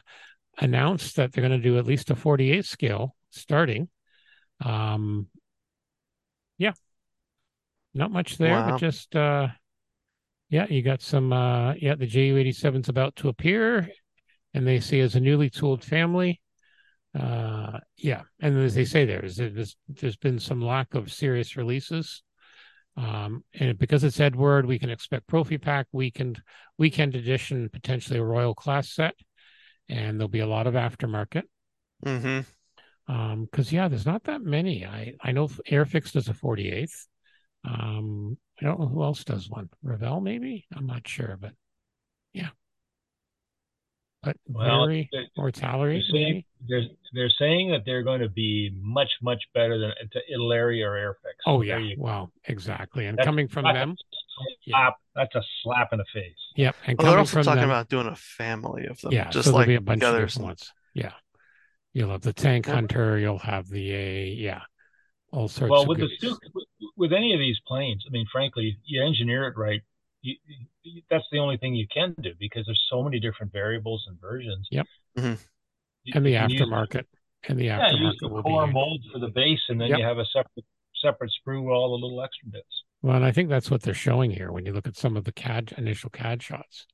announced 0.59 1.15
that 1.15 1.31
they're 1.33 1.41
going 1.47 1.59
to 1.59 1.69
do 1.69 1.77
at 1.77 1.85
least 1.85 2.11
a 2.11 2.15
48 2.15 2.65
scale 2.65 3.15
starting. 3.31 3.89
Um 4.63 5.27
yeah. 6.57 6.73
Not 7.93 8.11
much 8.11 8.37
there 8.37 8.51
Wow. 8.51 8.71
but 8.71 8.77
just 8.79 9.15
uh 9.15 9.47
yeah 10.49 10.67
you 10.69 10.81
got 10.83 11.01
some 11.01 11.33
uh 11.33 11.73
yeah 11.75 11.95
the 11.95 12.07
ju87's 12.07 12.89
about 12.89 13.15
to 13.17 13.29
appear 13.29 13.89
and 14.53 14.67
they 14.67 14.79
say 14.79 14.99
as 14.99 15.15
a 15.15 15.19
newly 15.19 15.49
tooled 15.49 15.83
family. 15.83 16.39
Uh 17.17 17.79
yeah 17.97 18.21
and 18.39 18.57
as 18.57 18.75
they 18.75 18.85
say 18.85 19.05
there 19.05 19.23
is 19.25 19.35
there's 19.37 19.75
there's 19.87 20.17
been 20.17 20.39
some 20.39 20.61
lack 20.61 20.93
of 20.95 21.11
serious 21.11 21.55
releases 21.57 22.23
um 22.95 23.43
and 23.55 23.77
because 23.77 24.03
it's 24.03 24.19
Eduard 24.19 24.65
we 24.65 24.77
can 24.77 24.89
expect 24.89 25.27
ProfiPACK 25.27 25.85
weekend 25.91 26.41
weekend 26.77 27.15
edition 27.15 27.69
potentially 27.69 28.19
a 28.19 28.23
royal 28.23 28.53
class 28.53 28.89
set 28.89 29.15
and 29.89 30.19
there'll 30.19 30.27
be 30.29 30.39
a 30.39 30.47
lot 30.47 30.67
of 30.67 30.75
aftermarket. 30.75 31.43
Mm-hmm. 32.05 33.13
um 33.13 33.45
because 33.45 33.71
yeah 33.71 33.87
there's 33.87 34.05
not 34.05 34.23
that 34.25 34.41
many. 34.41 34.85
I 34.85 35.15
i 35.21 35.31
know 35.31 35.47
airfix 35.47 36.11
does 36.11 36.27
a 36.27 36.33
48th 36.33 37.07
um 37.65 38.37
i 38.61 38.65
don't 38.65 38.79
know 38.79 38.87
who 38.87 39.03
else 39.03 39.23
does 39.23 39.49
one. 39.49 39.69
Revell 39.81 40.21
maybe? 40.21 40.65
I'm 40.75 40.85
not 40.85 41.07
sure 41.07 41.37
but 41.39 41.53
yeah 42.33 42.49
but 44.23 44.37
Well, 44.47 44.85
very 44.87 45.09
they- 45.11 45.27
mortality 45.37 45.95
They're 46.11 46.21
saying, 46.21 46.43
they're, 46.67 46.81
they're 47.13 47.29
saying 47.37 47.71
that 47.71 47.81
they're 47.85 48.03
going 48.03 48.21
to 48.21 48.29
be 48.29 48.71
much, 48.81 49.09
much 49.21 49.43
better 49.53 49.77
than 49.77 49.91
to 50.11 50.19
Italeri 50.33 50.81
or 50.83 50.91
Airfix. 50.95 51.33
oh 51.45 51.61
yeah 51.61 51.77
you 51.77 51.95
go. 51.97 52.01
well 52.03 52.31
exactly 52.45 53.05
and 53.05 53.17
That's- 53.17 53.25
coming 53.27 53.47
from 53.47 53.65
them 53.65 53.91
a 53.91 54.43
yeah. 54.65 54.75
slap, 54.75 54.95
That's 55.15 55.35
a 55.35 55.43
slap 55.61 55.89
in 55.93 55.99
the 55.99 56.05
face. 56.13 56.33
yep 56.55 56.75
and 56.87 56.97
Well, 56.97 57.11
they're 57.11 57.19
also 57.19 57.33
from 57.33 57.43
talking 57.43 57.61
them, 57.61 57.69
about 57.69 57.89
doing 57.89 58.07
a 58.07 58.15
family 58.15 58.85
of 58.87 58.99
them. 59.01 59.11
yeah 59.11 59.29
Just 59.29 59.49
so 59.49 59.53
like 59.55 59.67
be 59.67 59.75
a 59.75 59.81
bunch 59.81 59.99
the 60.01 60.07
of 60.09 60.15
others. 60.15 60.33
different 60.33 60.47
ones 60.47 60.71
yeah 60.93 61.11
you'll 61.93 62.09
have 62.11 62.21
the 62.21 62.33
tank 62.33 62.65
Yeah. 62.67 62.73
hunter 62.75 63.17
you'll 63.19 63.39
have 63.39 63.67
the 63.69 63.91
a 63.93 64.27
yeah 64.29 64.61
all 65.31 65.47
sorts 65.47 65.69
Well, 65.71 65.81
of 65.83 65.87
with 65.87 65.97
the 65.99 66.07
goodies. 66.21 66.37
With, 66.53 66.65
with 66.95 67.11
any 67.13 67.33
of 67.33 67.39
these 67.39 67.59
planes, 67.65 68.05
I 68.07 68.11
mean, 68.11 68.27
frankly, 68.31 68.77
you 68.85 69.03
engineer 69.03 69.47
it 69.47 69.57
right. 69.57 69.81
You, 70.23 70.35
you, 70.83 71.01
that's 71.09 71.25
the 71.31 71.39
only 71.39 71.57
thing 71.57 71.75
you 71.75 71.85
can 71.93 72.15
do 72.21 72.31
because 72.39 72.65
there's 72.65 72.83
so 72.89 73.03
many 73.03 73.19
different 73.19 73.51
variables 73.51 74.05
and 74.07 74.19
versions. 74.19 74.67
Yep. 74.71 74.87
Mhm. 75.17 75.37
You- 76.05 76.13
and 76.15 76.25
the 76.25 76.29
you 76.31 76.37
can 76.39 76.49
use- 76.49 76.61
aftermarket 76.61 77.05
and 77.49 77.59
the 77.59 77.65
yeah, 77.65 77.91
use 77.91 78.15
aftermarket 78.15 78.19
the 78.21 78.27
will 78.29 78.41
core 78.43 78.67
be 78.67 78.73
mold 78.73 79.03
for 79.11 79.19
the 79.19 79.27
base, 79.27 79.59
and 79.69 79.79
then 79.79 79.89
Yep. 79.89 79.99
you 79.99 80.05
have 80.05 80.17
a 80.17 80.25
separate 80.25 80.65
separate 80.95 81.31
sprue 81.45 81.61
with 81.61 81.73
all 81.73 81.89
the 81.97 82.01
little 82.05 82.23
extra 82.23 82.47
bits. 82.49 82.83
Well, 83.01 83.17
and 83.17 83.25
I 83.25 83.31
think 83.33 83.49
that's 83.49 83.69
what 83.69 83.81
they're 83.81 83.93
showing 83.93 84.31
here 84.31 84.51
when 84.53 84.65
you 84.65 84.71
look 84.71 84.87
at 84.87 84.95
some 84.95 85.17
of 85.17 85.25
the 85.25 85.33
CAD 85.33 85.73
initial 85.77 86.09
CAD 86.09 86.41
shots 86.41 86.87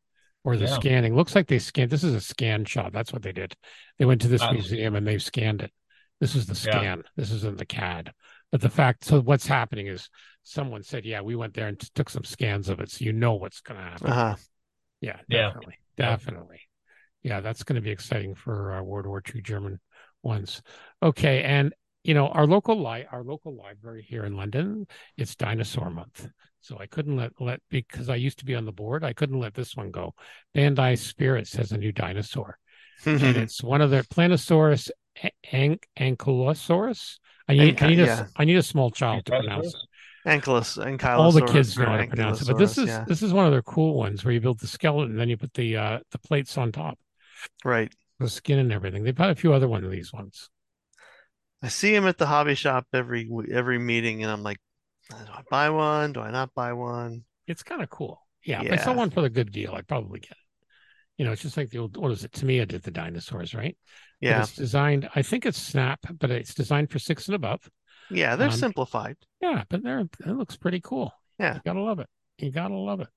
or 0.44 0.58
the 0.58 0.66
Yeah. 0.66 0.74
scanning. 0.74 1.16
Looks 1.16 1.36
like 1.36 1.46
they 1.46 1.60
scanned. 1.60 1.92
This 1.92 2.04
is 2.04 2.16
a 2.16 2.22
scan 2.22 2.66
shot. 2.66 2.92
That's 2.92 3.14
what 3.14 3.22
they 3.22 3.32
did. 3.32 3.56
They 4.00 4.06
went 4.06 4.22
to 4.22 4.28
this 4.28 4.42
Ah. 4.42 4.52
museum 4.52 4.96
and 4.96 5.06
they've 5.06 5.22
scanned 5.22 5.62
it. 5.62 5.72
This 6.20 6.34
is 6.34 6.48
the 6.48 6.54
Yeah. 6.68 6.80
scan. 6.80 7.04
This 7.16 7.30
isn't 7.32 7.60
the 7.60 7.66
CAD. 7.68 8.12
But 8.52 8.62
the 8.62 8.70
fact, 8.72 9.04
so 9.04 9.22
what's 9.22 9.46
happening 9.46 9.86
is 9.86 10.10
someone 10.50 10.84
said, 10.84 11.06
yeah, 11.06 11.22
we 11.22 11.36
went 11.36 11.54
there 11.54 11.68
and 11.68 11.80
t- 11.80 11.88
took 11.94 12.10
some 12.10 12.24
scans 12.24 12.70
of 12.70 12.80
it. 12.80 12.90
So 12.90 13.06
you 13.06 13.14
know 13.14 13.36
what's 13.36 13.62
going 13.62 13.80
to 13.80 13.86
happen. 13.86 14.10
Uh-huh. 14.10 14.36
Yeah, 15.00 15.18
Yeah. 15.28 15.48
definitely. 15.48 15.76
Definitely. 15.96 16.62
Yeah, 17.22 17.42
that's 17.42 17.64
going 17.64 17.76
to 17.76 17.82
be 17.82 17.92
exciting 17.92 18.34
for 18.34 18.74
uh, 18.74 18.82
World 18.82 19.06
War 19.06 19.22
II 19.22 19.42
German 19.42 19.80
ones. 20.24 20.62
Okay, 21.04 21.44
and 21.44 21.74
you 22.04 22.14
know 22.14 22.28
our 22.30 22.48
local 22.48 22.82
li- 22.82 23.06
our 23.12 23.24
local 23.24 23.56
library 23.56 24.06
here 24.08 24.24
in 24.24 24.38
London, 24.38 24.88
it's 25.18 25.36
Dinosaur 25.36 25.90
Month, 25.90 26.30
so 26.62 26.78
I 26.80 26.86
couldn't 26.86 27.18
let 27.18 27.34
let 27.42 27.60
because 27.70 28.08
I 28.10 28.16
used 28.16 28.40
to 28.40 28.46
be 28.46 28.56
on 28.56 28.64
the 28.66 28.72
board, 28.72 29.04
I 29.04 29.12
couldn't 29.12 29.40
let 29.40 29.54
this 29.54 29.76
one 29.76 29.92
go. 29.92 30.14
Bandai 30.56 30.98
Spirits 30.98 31.54
has 31.58 31.74
a 31.74 31.78
new 31.78 31.92
dinosaur, 31.92 32.58
and 33.06 33.22
it's 33.38 33.62
one 33.62 33.82
of 33.82 33.92
their 33.92 34.04
Plannosaurus 34.04 34.90
a- 35.22 35.32
an- 35.52 35.80
ankylosaurus. 36.00 37.18
I 37.50 37.54
need 37.54 37.84
I 37.84 37.90
need 37.90 38.00
a 38.00 38.06
yeah. 38.06 38.26
I 38.38 38.46
need 38.46 38.58
a 38.58 38.64
small 38.64 38.92
child 38.92 39.26
to 39.26 39.32
pronounce 39.34 39.68
it 39.68 39.89
Ankylus, 40.30 40.78
ankylosaurus. 40.78 41.18
all 41.18 41.32
the 41.32 41.42
kids 41.42 41.78
know 41.78 41.86
how 41.86 41.98
to 41.98 42.08
pronounce 42.08 42.42
it. 42.42 42.48
But 42.48 42.58
this 42.58 42.78
is 42.78 42.88
yeah. 42.88 43.04
this 43.08 43.22
is 43.24 43.34
one 43.34 43.46
of 43.46 43.52
their 43.52 43.64
cool 43.64 43.96
ones 43.96 44.24
where 44.24 44.34
you 44.34 44.40
build 44.40 44.60
the 44.60 44.68
skeleton 44.68 45.12
and 45.12 45.20
then 45.20 45.30
you 45.30 45.38
put 45.38 45.54
the 45.54 45.78
uh 45.78 46.00
the 46.12 46.20
plates 46.20 46.58
on 46.58 46.72
top, 46.72 47.00
right. 47.66 47.94
the 48.20 48.30
skin 48.30 48.60
and 48.60 48.72
everything. 48.72 49.04
They've 49.04 49.16
got 49.16 49.30
a 49.30 49.36
few 49.36 49.54
other 49.54 49.68
one 49.68 49.84
of 49.84 49.92
these 49.92 50.14
ones. 50.14 50.50
I 51.62 51.68
see 51.68 51.92
them 51.92 52.08
at 52.08 52.18
the 52.18 52.26
hobby 52.28 52.56
shop 52.56 52.86
every 52.94 53.30
every 53.52 53.80
meeting, 53.80 54.24
and 54.24 54.32
I'm 54.32 54.44
like, 54.44 54.60
do 55.10 55.16
I 55.16 55.42
buy 55.50 55.70
one? 55.70 56.14
Do 56.14 56.22
I 56.22 56.32
not 56.32 56.54
buy 56.54 56.74
one? 56.74 57.24
It's 57.48 57.64
kind 57.64 57.82
of 57.82 57.90
cool. 57.90 58.22
Yeah, 58.46 58.62
if 58.62 58.72
I 58.72 58.76
saw 58.78 58.92
Yeah. 58.92 58.98
one 58.98 59.10
for 59.10 59.22
the 59.22 59.30
good 59.30 59.52
deal, 59.52 59.74
I'd 59.74 59.88
probably 59.88 60.20
get 60.20 60.32
it. 60.32 60.38
You 61.18 61.26
know, 61.26 61.34
it's 61.34 61.42
just 61.42 61.58
like 61.58 61.70
the 61.70 61.80
old 61.80 61.98
what 61.98 62.12
is 62.12 62.24
it? 62.24 62.32
Tamiya 62.32 62.66
did 62.68 62.84
the 62.84 62.92
dinosaurs, 62.92 63.54
right? 63.54 63.76
But 64.22 64.28
Yeah, 64.28 64.44
it's 64.44 64.56
designed. 64.56 65.10
I 65.16 65.22
think 65.22 65.46
it's 65.46 65.62
Snap, 65.62 66.00
but 66.20 66.32
it's 66.32 66.54
designed 66.54 66.92
for 66.92 67.00
six 67.00 67.28
and 67.28 67.36
above. 67.36 67.68
Yeah, 68.10 68.36
they're 68.36 68.48
um, 68.48 68.54
simplified. 68.54 69.18
Yeah, 69.42 69.64
but 69.70 69.84
they're 69.84 70.00
it 70.00 70.28
looks 70.28 70.58
pretty 70.58 70.82
cool. 70.82 71.14
Yeah. 71.38 71.56
you 71.56 71.62
gotta 71.66 71.82
love 71.82 72.00
it. 72.00 72.08
You 72.38 72.52
gotta 72.52 72.76
love 72.76 73.02
it. 73.02 73.08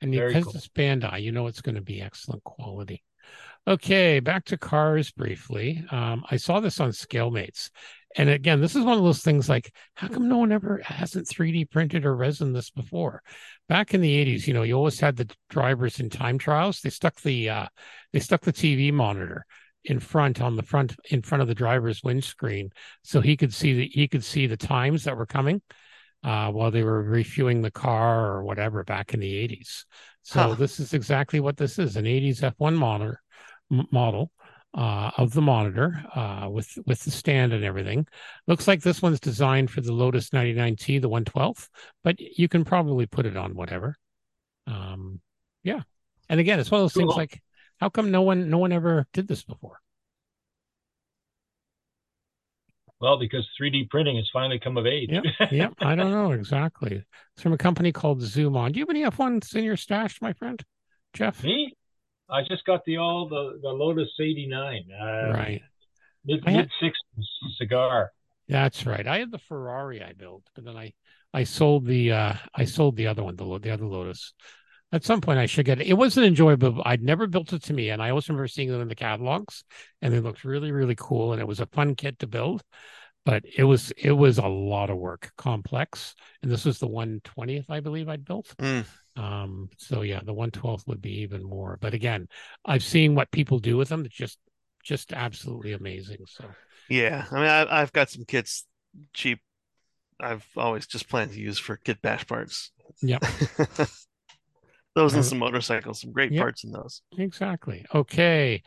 And 0.00 0.12
Very 0.12 0.28
because 0.28 0.44
cool. 0.44 0.54
it's 0.56 0.68
Bandai, 0.68 1.22
you 1.22 1.32
know 1.32 1.46
it's 1.46 1.62
going 1.62 1.74
to 1.76 1.80
be 1.80 2.02
excellent 2.02 2.44
quality. 2.44 3.02
Okay, 3.66 4.20
back 4.20 4.44
to 4.46 4.58
cars 4.58 5.10
briefly. 5.10 5.84
Um, 5.90 6.24
I 6.30 6.36
saw 6.36 6.60
this 6.60 6.78
on 6.80 6.90
ScaleMates, 6.90 7.70
and 8.16 8.30
again, 8.30 8.60
this 8.60 8.76
is 8.76 8.84
one 8.84 8.96
of 8.96 9.04
those 9.04 9.22
things 9.22 9.48
like, 9.48 9.72
how 9.94 10.08
come 10.08 10.28
no 10.28 10.38
one 10.38 10.52
ever 10.52 10.80
hasn't 10.84 11.26
3D 11.26 11.70
printed 11.70 12.06
or 12.06 12.14
resin 12.14 12.52
this 12.52 12.70
before? 12.70 13.22
Back 13.68 13.92
in 13.92 14.00
the 14.00 14.24
80s, 14.24 14.46
you 14.46 14.54
know, 14.54 14.62
you 14.62 14.74
always 14.74 15.00
had 15.00 15.16
the 15.16 15.28
drivers 15.50 15.98
in 15.98 16.08
time 16.08 16.38
trials. 16.38 16.80
They 16.80 16.90
stuck 16.90 17.20
the 17.20 17.50
uh, 17.50 17.66
they 18.12 18.20
stuck 18.20 18.42
the 18.42 18.52
TV 18.52 18.92
monitor 18.92 19.44
in 19.86 20.00
front 20.00 20.40
on 20.40 20.56
the 20.56 20.62
front 20.62 20.94
in 21.10 21.22
front 21.22 21.42
of 21.42 21.48
the 21.48 21.54
driver's 21.54 22.02
windscreen 22.02 22.70
so 23.02 23.20
he 23.20 23.36
could 23.36 23.52
see 23.54 23.72
the 23.74 23.86
he 23.92 24.08
could 24.08 24.24
see 24.24 24.46
the 24.46 24.56
times 24.56 25.04
that 25.04 25.16
were 25.16 25.26
coming 25.26 25.62
uh, 26.24 26.50
while 26.50 26.70
they 26.70 26.82
were 26.82 27.02
refueling 27.02 27.62
the 27.62 27.70
car 27.70 28.32
or 28.32 28.44
whatever 28.44 28.82
back 28.84 29.14
in 29.14 29.20
the 29.20 29.34
80s. 29.34 29.84
So 30.22 30.40
Huh. 30.40 30.56
this 30.56 30.80
is 30.80 30.92
exactly 30.94 31.40
what 31.40 31.56
this 31.56 31.78
is 31.78 31.96
an 31.96 32.06
80s 32.06 32.42
F1 32.42 32.76
monitor, 32.76 33.20
m- 33.70 33.86
model. 33.92 34.30
uh, 34.74 35.10
of 35.16 35.32
the 35.32 35.40
monitor 35.40 36.04
uh, 36.14 36.48
with 36.50 36.68
with 36.86 37.00
the 37.04 37.10
stand 37.10 37.52
and 37.54 37.64
everything. 37.64 38.06
Looks 38.46 38.68
like 38.68 38.82
this 38.82 39.00
one's 39.00 39.20
designed 39.20 39.70
for 39.70 39.80
the 39.80 39.92
Lotus 39.92 40.30
99T, 40.34 40.98
the 41.00 41.08
112, 41.08 41.68
but 42.04 42.16
you 42.20 42.48
can 42.48 42.64
probably 42.64 43.06
put 43.06 43.24
it 43.24 43.36
on 43.38 43.54
whatever. 43.54 43.96
Um, 44.66 45.20
yeah, 45.62 45.82
and 46.28 46.40
again, 46.40 46.58
it's 46.60 46.70
one 46.70 46.80
of 46.80 46.84
those 46.84 46.94
things 46.94 47.16
like, 47.16 47.40
how 47.80 47.88
come 47.88 48.10
no 48.10 48.22
one 48.22 48.48
no 48.50 48.58
one 48.58 48.72
ever 48.72 49.06
did 49.12 49.28
this 49.28 49.42
before? 49.42 49.80
Well, 53.00 53.18
because 53.18 53.46
3D 53.60 53.90
printing 53.90 54.16
has 54.16 54.28
finally 54.32 54.58
come 54.58 54.78
of 54.78 54.86
age. 54.86 55.10
Yep, 55.12 55.24
yep. 55.52 55.74
I 55.80 55.94
don't 55.94 56.10
know 56.12 56.32
exactly. 56.32 57.04
It's 57.34 57.42
from 57.42 57.52
a 57.52 57.58
company 57.58 57.92
called 57.92 58.22
Zoom 58.22 58.56
On. 58.56 58.72
Do 58.72 58.78
you 58.78 58.84
have 58.86 58.90
any 58.90 59.02
F1s 59.04 59.54
in 59.54 59.64
your 59.64 59.76
stash, 59.76 60.20
my 60.22 60.32
friend, 60.32 60.62
Geoff? 61.12 61.44
Me? 61.44 61.76
I 62.30 62.42
just 62.42 62.64
got 62.64 62.84
the 62.86 62.96
all 62.96 63.28
the, 63.28 63.58
the 63.62 63.68
Lotus 63.68 64.08
89. 64.18 64.84
Uh, 64.90 65.04
Right. 65.32 65.62
Mid 66.24 66.42
had- 66.44 66.56
mid 66.56 66.70
60s 66.82 67.24
cigar. 67.58 68.12
That's 68.48 68.86
right. 68.86 69.06
I 69.06 69.18
had 69.18 69.30
the 69.30 69.38
Ferrari 69.38 70.02
I 70.02 70.12
built, 70.12 70.44
but 70.54 70.64
then 70.64 70.76
I 70.76 70.92
I 71.34 71.42
sold 71.44 71.84
the 71.84 72.12
uh 72.12 72.34
I 72.54 72.64
sold 72.64 72.96
the 72.96 73.08
other 73.08 73.22
one, 73.24 73.34
the 73.36 73.58
the 73.58 73.70
other 73.70 73.86
Lotus. 73.86 74.32
At 74.92 75.04
some 75.04 75.20
point, 75.20 75.38
I 75.38 75.46
should 75.46 75.66
get 75.66 75.80
it. 75.80 75.88
It 75.88 75.94
wasn't 75.94 76.26
enjoyable. 76.26 76.80
I'd 76.84 77.02
never 77.02 77.26
built 77.26 77.52
it 77.52 77.62
to 77.64 77.74
me, 77.74 77.90
and 77.90 78.00
I 78.00 78.10
always 78.10 78.28
remember 78.28 78.46
seeing 78.46 78.70
them 78.70 78.80
in 78.80 78.88
the 78.88 78.94
catalogs, 78.94 79.64
and 80.00 80.14
they 80.14 80.20
looked 80.20 80.44
really, 80.44 80.70
really 80.70 80.94
cool, 80.96 81.32
and 81.32 81.40
it 81.40 81.48
was 81.48 81.60
a 81.60 81.66
fun 81.66 81.96
kit 81.96 82.20
to 82.20 82.26
build. 82.26 82.62
But 83.24 83.44
it 83.44 83.64
was 83.64 83.90
it 83.96 84.12
was 84.12 84.38
a 84.38 84.46
lot 84.46 84.88
of 84.88 84.98
work, 84.98 85.32
complex, 85.36 86.14
and 86.42 86.50
this 86.50 86.64
was 86.64 86.78
the 86.78 86.86
one 86.86 87.20
twentieth, 87.24 87.68
I 87.68 87.80
believe, 87.80 88.08
I'd 88.08 88.24
built. 88.24 88.54
Mm. 88.58 88.84
Um, 89.16 89.68
so 89.78 90.02
yeah, 90.02 90.20
the 90.24 90.32
one 90.32 90.52
twelfth 90.52 90.86
would 90.86 91.02
be 91.02 91.22
even 91.22 91.42
more. 91.42 91.76
But 91.80 91.92
again, 91.92 92.28
I've 92.64 92.84
seen 92.84 93.16
what 93.16 93.32
people 93.32 93.58
do 93.58 93.76
with 93.76 93.88
them. 93.88 94.04
It's 94.04 94.14
just 94.14 94.38
just 94.84 95.12
absolutely 95.12 95.72
amazing. 95.72 96.18
So 96.28 96.44
Yeah, 96.88 97.24
I 97.32 97.34
mean, 97.34 97.48
I, 97.48 97.82
I've 97.82 97.92
got 97.92 98.10
some 98.10 98.24
kits 98.24 98.64
cheap. 99.12 99.40
I've 100.20 100.46
always 100.56 100.86
just 100.86 101.08
planned 101.08 101.32
to 101.32 101.40
use 101.40 101.58
for 101.58 101.76
kit 101.76 102.00
bash 102.00 102.26
parts. 102.28 102.70
Yep. 103.02 103.24
those 104.96 105.14
and 105.14 105.24
some 105.24 105.38
motorcycles, 105.38 106.00
some 106.00 106.10
great 106.10 106.32
yep. 106.32 106.42
parts 106.42 106.64
in 106.64 106.72
those. 106.72 107.02
Exactly. 107.16 107.84
Okay. 107.94 108.62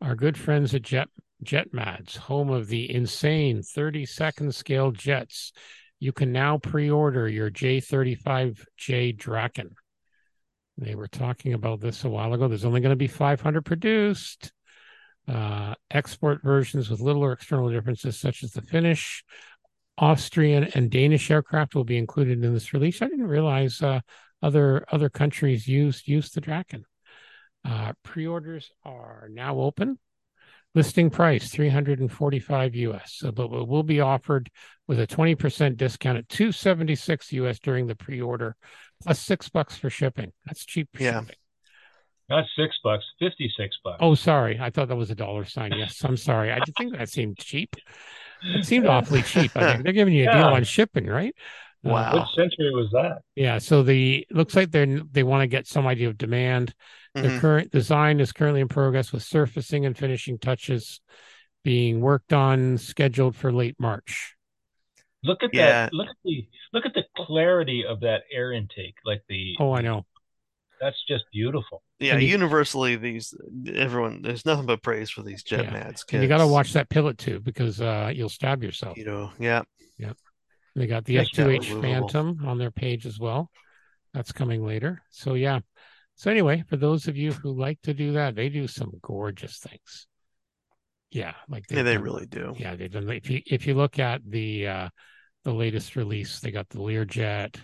Our 0.00 0.14
good 0.14 0.38
friends 0.38 0.74
at 0.74 0.82
Jet 0.82 1.08
JetMads, 1.44 2.16
home 2.16 2.50
of 2.50 2.68
the 2.68 2.94
insane 2.94 3.62
30 3.62 4.06
second 4.06 4.54
scale 4.54 4.92
jets. 4.92 5.52
You 5.98 6.12
can 6.12 6.32
now 6.32 6.58
pre-order 6.58 7.28
your 7.28 7.50
J35J 7.50 9.16
Draken. 9.16 9.74
They 10.78 10.94
were 10.94 11.08
talking 11.08 11.52
about 11.52 11.80
this 11.80 12.04
a 12.04 12.08
while 12.08 12.32
ago. 12.32 12.46
There's 12.46 12.64
only 12.64 12.80
going 12.80 12.90
to 12.90 12.96
be 12.96 13.08
500 13.08 13.64
produced. 13.64 14.52
Uh, 15.28 15.74
export 15.90 16.42
versions 16.42 16.90
with 16.90 17.00
little 17.00 17.24
or 17.24 17.32
external 17.32 17.70
differences, 17.70 18.18
such 18.18 18.42
as 18.42 18.52
the 18.52 18.62
Finnish, 18.62 19.24
Austrian, 19.98 20.64
and 20.74 20.90
Danish 20.90 21.30
aircraft, 21.30 21.74
will 21.74 21.84
be 21.84 21.98
included 21.98 22.42
in 22.42 22.54
this 22.54 22.72
release. 22.72 23.02
I 23.02 23.08
didn't 23.08 23.28
realize 23.28 23.82
uh, 23.82 24.00
other 24.42 24.84
other 24.90 25.08
countries 25.08 25.68
used 25.68 26.08
used 26.08 26.34
the 26.34 26.40
Draken. 26.40 26.84
Uh, 27.64 27.92
pre-orders 28.02 28.70
are 28.84 29.28
now 29.30 29.58
open. 29.60 29.98
Listing 30.74 31.10
price 31.10 31.50
345 31.50 32.74
US, 32.74 33.16
so, 33.18 33.30
but 33.30 33.52
it 33.52 33.68
will 33.68 33.82
be 33.82 34.00
offered 34.00 34.50
with 34.88 34.98
a 34.98 35.06
20% 35.06 35.76
discount 35.76 36.16
at 36.16 36.28
276 36.30 37.30
US 37.32 37.58
during 37.58 37.86
the 37.86 37.94
pre-order, 37.94 38.56
plus 39.02 39.20
six 39.20 39.50
bucks 39.50 39.76
for 39.76 39.90
shipping. 39.90 40.32
That's 40.46 40.64
cheap 40.64 40.88
for 40.94 41.02
Yeah. 41.02 41.20
shipping. 41.20 41.36
Not 42.30 42.46
six 42.56 42.74
bucks, 42.82 43.04
56 43.18 43.76
bucks. 43.84 43.98
Oh, 44.00 44.14
sorry, 44.14 44.58
I 44.58 44.70
thought 44.70 44.88
that 44.88 44.96
was 44.96 45.10
a 45.10 45.14
dollar 45.14 45.44
sign. 45.44 45.72
Yes, 45.76 46.02
I'm 46.02 46.16
sorry. 46.16 46.50
I 46.50 46.60
think 46.78 46.96
that 46.96 47.10
seemed 47.10 47.36
cheap. 47.36 47.76
It 48.54 48.64
seemed 48.64 48.86
awfully 48.86 49.20
cheap. 49.22 49.54
I 49.54 49.70
think 49.72 49.84
they're 49.84 49.92
giving 49.92 50.14
you 50.14 50.28
a 50.28 50.32
deal 50.34 50.46
on 50.46 50.64
shipping, 50.64 51.06
right? 51.06 51.34
Uh, 51.84 51.88
Wow. 51.90 52.14
What 52.16 52.28
century 52.36 52.70
was 52.72 52.90
that? 52.92 53.22
yeah. 53.34 53.58
So 53.58 53.82
the 53.82 54.26
looks 54.30 54.54
like 54.54 54.70
they're 54.70 55.00
they 55.10 55.22
want 55.24 55.42
to 55.42 55.46
get 55.48 55.66
some 55.66 55.86
idea 55.86 56.08
of 56.08 56.16
demand. 56.18 56.74
The 57.14 57.22
Mhm. 57.22 57.40
current 57.40 57.70
design 57.72 58.20
is 58.20 58.32
currently 58.32 58.60
in 58.60 58.68
progress 58.68 59.12
with 59.12 59.22
surfacing 59.22 59.84
and 59.84 59.96
finishing 59.98 60.38
touches 60.38 61.00
being 61.64 62.00
worked 62.00 62.32
on, 62.32 62.78
scheduled 62.78 63.36
for 63.36 63.52
late 63.52 63.76
March. 63.78 64.34
Look 65.24 65.42
at 65.42 65.50
Yeah. 65.52 65.66
that. 65.86 65.92
Look 65.92 66.08
at 66.08 66.16
the 66.24 66.48
look 66.72 66.86
at 66.86 66.94
the 66.94 67.04
clarity 67.16 67.84
of 67.84 68.00
that 68.00 68.22
air 68.32 68.52
intake. 68.52 68.94
Like 69.04 69.22
the 69.28 69.54
Oh, 69.58 69.72
I 69.72 69.80
know. 69.82 70.06
that's 70.80 71.04
just 71.06 71.24
beautiful. 71.32 71.82
Yeah, 71.98 72.14
And 72.14 72.22
you- 72.22 72.28
universally, 72.30 72.96
these 72.96 73.34
everyone 73.74 74.22
there's 74.22 74.46
nothing 74.46 74.66
but 74.66 74.82
praise 74.82 75.10
for 75.10 75.22
these 75.22 75.42
jet 75.42 75.64
Yeah. 75.64 75.70
mads. 75.72 76.04
And 76.12 76.22
you 76.22 76.28
got 76.28 76.38
to 76.38 76.46
watch 76.46 76.72
that 76.72 76.88
pilot 76.88 77.18
too 77.18 77.40
because 77.40 77.80
uh, 77.80 78.10
you'll 78.14 78.28
stab 78.28 78.62
yourself. 78.64 78.96
You 78.96 79.04
know, 79.04 79.32
yeah. 79.38 79.62
yeah, 79.98 80.12
They 80.74 80.86
got 80.86 81.04
the 81.04 81.16
Make 81.18 81.32
that 81.32 81.46
F2H. 81.46 81.82
Phantom 81.82 82.38
on 82.46 82.58
their 82.58 82.70
page 82.70 83.06
as 83.06 83.18
well. 83.18 83.50
That's 84.14 84.32
coming 84.32 84.64
later. 84.64 85.02
So 85.10 85.34
yeah. 85.34 85.60
So 86.14 86.30
anyway, 86.30 86.64
for 86.68 86.76
those 86.76 87.08
of 87.08 87.16
you 87.16 87.32
who 87.32 87.52
like 87.52 87.80
to 87.82 87.94
do 87.94 88.12
that, 88.12 88.34
they 88.34 88.48
do 88.48 88.66
some 88.68 88.92
gorgeous 89.02 89.58
things. 89.58 90.06
Yeah, 91.10 91.34
like 91.48 91.64
yeah, 91.68 91.76
they've 91.76 91.84
they 91.84 91.94
done- 91.94 92.02
really 92.02 92.26
do. 92.26 92.54
Yeah, 92.58 92.74
they've 92.76 92.90
done. 92.90 93.08
If 93.10 93.28
you 93.28 93.40
if 93.46 93.66
you 93.66 93.74
look 93.74 93.98
at 93.98 94.22
the 94.26 94.66
uh, 94.66 94.88
the 95.44 95.52
latest 95.52 95.96
release, 95.96 96.40
they 96.40 96.50
got 96.50 96.68
the 96.70 96.78
Learjet, 96.78 97.56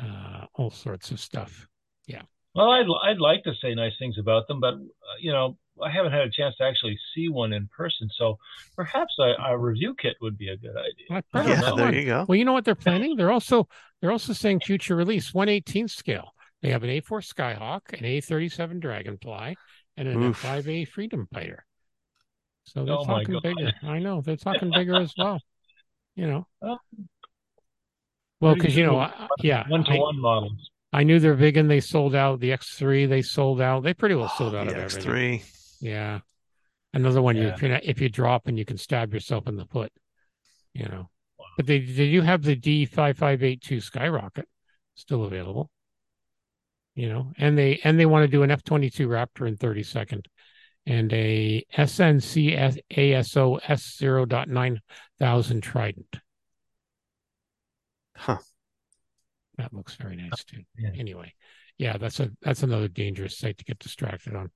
uh, 0.00 0.46
all 0.54 0.70
sorts 0.70 1.10
of 1.10 1.20
stuff. 1.20 1.68
Yeah. 2.06 2.22
Well, 2.54 2.70
I'd 2.70 2.86
I'd 3.04 3.20
like 3.20 3.44
to 3.44 3.52
say 3.62 3.74
nice 3.74 3.92
things 3.98 4.16
about 4.18 4.48
them, 4.48 4.60
but 4.60 4.74
uh, 4.74 5.18
you 5.20 5.30
know 5.32 5.58
I 5.82 5.90
haven't 5.90 6.12
had 6.12 6.22
a 6.22 6.30
chance 6.30 6.56
to 6.56 6.64
actually 6.64 6.98
see 7.14 7.28
one 7.28 7.52
in 7.52 7.68
person. 7.76 8.08
So 8.16 8.38
perhaps 8.74 9.14
a, 9.18 9.34
a 9.50 9.58
review 9.58 9.94
kit 9.98 10.16
would 10.22 10.38
be 10.38 10.48
a 10.48 10.56
good 10.56 10.74
idea. 10.76 11.22
Well, 11.32 11.48
Yeah, 11.48 11.60
know. 11.60 11.76
there 11.76 11.94
you 11.94 12.04
go. 12.06 12.24
Well, 12.28 12.36
you 12.36 12.44
know 12.44 12.52
what 12.52 12.64
they're 12.64 12.74
planning? 12.74 13.16
They're 13.16 13.32
also 13.32 13.68
they're 14.00 14.12
also 14.12 14.32
saying 14.32 14.60
future 14.60 14.96
release 14.96 15.32
118th 15.32 15.90
scale. 15.90 16.32
They 16.62 16.70
have 16.70 16.82
an 16.82 16.90
A4 16.90 17.20
Skyhawk, 17.34 17.92
an 17.92 18.04
A37 18.04 18.80
Dragonfly, 18.80 19.56
and 19.96 20.08
an 20.08 20.22
Oof. 20.22 20.42
F5A 20.42 20.88
Freedom 20.88 21.28
Fighter. 21.32 21.64
So 22.64 22.84
they're 22.84 22.94
Oh 22.94 23.04
talking 23.04 23.38
bigger. 23.42 23.72
I 23.82 23.98
know 23.98 24.20
they're 24.22 24.36
talking 24.36 24.70
bigger 24.70 24.96
as 24.96 25.12
well. 25.18 25.40
You 26.16 26.26
know. 26.26 26.46
Oh. 26.62 26.78
Well, 28.40 28.54
because 28.54 28.76
you 28.76 28.84
know, 28.84 28.92
cool. 28.92 29.00
I- 29.00 29.28
yeah, 29.42 29.64
One 29.68 29.84
to 29.84 29.96
one 29.96 30.20
models. 30.20 30.70
I 30.92 31.02
knew 31.02 31.18
they're 31.20 31.34
big 31.34 31.56
and 31.58 31.70
they 31.70 31.80
sold 31.80 32.14
out. 32.14 32.40
The 32.40 32.50
X3 32.50 33.08
they 33.08 33.20
sold 33.22 33.60
out. 33.60 33.82
They 33.82 33.92
pretty 33.92 34.14
well 34.14 34.28
sold 34.30 34.54
Oh, 34.54 34.58
out 34.58 34.68
the 34.68 34.72
of 34.76 34.78
everything. 34.78 35.12
X3. 35.40 35.52
Yeah. 35.80 36.20
Another 36.92 37.20
one 37.20 37.36
you 37.36 37.48
Yeah. 37.48 37.54
if 37.54 37.62
you 37.62 37.78
if 37.82 38.00
you 38.00 38.08
drop 38.08 38.46
and 38.48 38.58
you 38.58 38.64
can 38.64 38.78
stab 38.78 39.12
yourself 39.12 39.46
in 39.48 39.56
the 39.56 39.66
foot, 39.66 39.92
you 40.72 40.84
know. 40.86 41.10
But 41.56 41.66
they 41.66 41.80
they 41.80 42.10
do 42.10 42.22
have 42.22 42.42
the 42.42 42.56
D 42.56 42.86
five 42.86 43.18
five 43.18 43.42
eight 43.42 43.60
two 43.60 43.80
skyrocket 43.80 44.48
still 44.94 45.24
available. 45.24 45.70
You 46.94 47.10
know, 47.10 47.32
and 47.36 47.58
they 47.58 47.80
and 47.84 48.00
they 48.00 48.06
want 48.06 48.24
to 48.24 48.28
do 48.28 48.42
an 48.42 48.50
F 48.50 48.62
twenty 48.64 48.88
two 48.88 49.08
Raptor 49.08 49.46
in 49.46 49.56
thirty 49.56 49.82
second 49.82 50.28
and 50.86 51.12
a 51.12 51.64
SNC 51.76 52.80
ASO 52.90 53.60
S 53.68 53.96
zero 53.98 54.24
dot 54.24 54.48
nine 54.48 54.80
thousand 55.18 55.60
Trident. 55.62 56.20
Huh. 58.16 58.38
That 59.58 59.74
looks 59.74 59.94
very 59.96 60.16
nice 60.16 60.44
too. 60.44 60.62
Yeah. 60.78 60.90
Anyway, 60.98 61.34
yeah, 61.78 61.96
that's 61.98 62.20
a 62.20 62.30
that's 62.42 62.62
another 62.62 62.88
dangerous 62.88 63.38
site 63.38 63.58
to 63.58 63.64
get 63.64 63.78
distracted 63.78 64.34
on. 64.34 64.50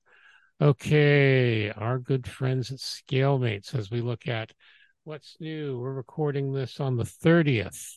Okay, 0.60 1.70
our 1.70 1.98
good 1.98 2.26
friends 2.28 2.70
at 2.70 2.78
ScaleMates 2.78 3.74
as 3.74 3.90
we 3.90 4.02
look 4.02 4.28
at 4.28 4.52
what's 5.04 5.36
new. 5.40 5.78
We're 5.78 5.94
recording 5.94 6.52
this 6.52 6.80
on 6.80 6.96
the 6.96 7.04
30th. 7.04 7.94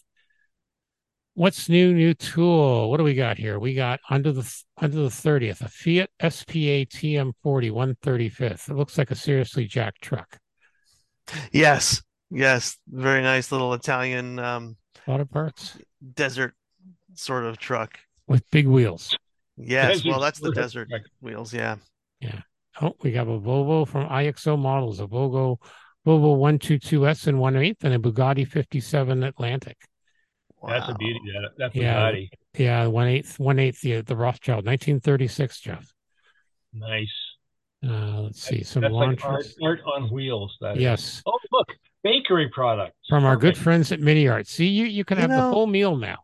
What's 1.33 1.67
new? 1.67 1.93
New 1.93 2.13
tool. 2.13 2.89
What 2.89 2.97
do 2.97 3.03
we 3.03 3.15
got 3.15 3.37
here? 3.37 3.59
We 3.59 3.73
got 3.73 3.99
under 4.09 4.31
the 4.31 4.49
under 4.77 4.95
the 4.95 5.09
30th 5.09 5.61
a 5.61 5.67
Fiat 5.67 6.09
SPA 6.31 6.85
TM40 6.85 7.33
135th. 7.43 8.69
It 8.69 8.75
looks 8.75 8.97
like 8.97 9.11
a 9.11 9.15
seriously 9.15 9.65
jacked 9.65 10.01
truck. 10.01 10.37
Yes, 11.51 12.01
yes, 12.31 12.77
very 12.87 13.21
nice 13.23 13.51
little 13.51 13.73
Italian 13.73 14.39
um, 14.39 14.77
A 15.05 15.11
lot 15.11 15.19
of 15.19 15.29
parts 15.29 15.77
desert 16.13 16.53
sort 17.15 17.43
of 17.45 17.57
truck. 17.57 17.97
with 18.27 18.49
big 18.51 18.67
wheels. 18.67 19.17
Yes, 19.57 19.97
Desert 19.97 20.09
well, 20.11 20.19
that's 20.21 20.39
the 20.39 20.51
desert 20.51 20.87
truck. 20.89 21.01
wheels. 21.19 21.53
Yeah. 21.53 21.75
Yeah, 22.21 22.41
Oh, 22.81 22.93
we 23.01 23.13
have 23.13 23.27
a 23.27 23.39
Volvo 23.39 23.87
from 23.87 24.07
IXO 24.09 24.57
models, 24.57 24.99
a 24.99 25.05
Volvo 25.07 25.57
Volvo 26.05 26.37
122S 26.37 27.27
and 27.27 27.37
1/8 27.37 27.83
and 27.83 27.93
a 27.93 27.99
Bugatti 27.99 28.47
57 28.47 29.23
Atlantic. 29.23 29.77
Wow. 30.61 30.69
That's 30.71 30.89
a 30.89 30.95
beauty. 30.95 31.19
That, 31.33 31.49
that 31.57 31.75
Yeah. 31.75 32.11
Bugatti. 32.11 32.29
Yeah, 32.57 32.87
one 32.87 33.07
eighth, 33.07 33.39
one 33.39 33.59
eighth 33.59 33.81
the 33.81 34.01
the 34.01 34.15
Rothschild, 34.15 34.65
1936, 34.65 35.59
Geoff. 35.61 35.93
Nice. 36.73 37.11
Uh, 37.85 38.21
let's 38.21 38.41
see 38.41 38.63
some 38.63 38.81
That's 38.81 38.93
like 38.93 39.25
art, 39.25 39.45
art 39.61 39.79
on 39.85 40.09
wheels. 40.09 40.55
That 40.61 40.77
is. 40.77 40.81
yes, 40.83 41.21
Oh, 41.25 41.37
look, 41.51 41.67
bakery 42.03 42.49
products 42.49 42.95
from 43.09 43.25
our 43.25 43.35
good 43.35 43.57
friends 43.57 43.91
at 43.91 43.99
Mini 43.99 44.27
Art. 44.27 44.47
See, 44.47 44.67
you 44.67 44.85
you 44.85 45.03
can 45.03 45.17
You 45.17 45.21
have 45.23 45.31
the 45.31 45.41
whole 45.41 45.67
meal 45.67 45.97
now. 45.97 46.17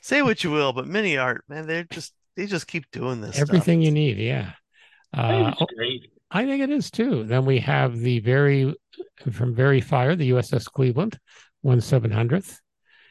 Say 0.00 0.22
what 0.22 0.42
you 0.42 0.50
will, 0.50 0.72
but 0.72 0.86
mini 0.86 1.16
art, 1.18 1.44
man, 1.48 1.66
they're 1.66 1.84
just 1.84 2.14
they 2.36 2.46
just 2.46 2.66
keep 2.66 2.90
doing 2.90 3.20
this. 3.20 3.36
stuff. 3.36 3.48
Everything 3.48 3.82
you 3.82 3.90
need. 3.90 4.16
Yeah. 4.16 4.52
I 5.14 5.28
think 5.28 5.48
Uh, 5.48 5.54
it's 5.60 5.74
great. 5.76 6.10
I 6.30 6.44
think 6.46 6.62
it 6.62 6.70
is 6.70 6.90
too. 6.90 7.24
Then 7.24 7.44
we 7.44 7.58
have 7.60 7.98
the 7.98 8.20
very 8.20 8.74
from 9.30 9.54
Very 9.54 9.80
Fire, 9.80 10.16
the 10.16 10.30
USS 10.30 10.66
Cleveland, 10.66 11.18
one 11.60 11.80
seven 11.80 12.10
hundredth. 12.10 12.60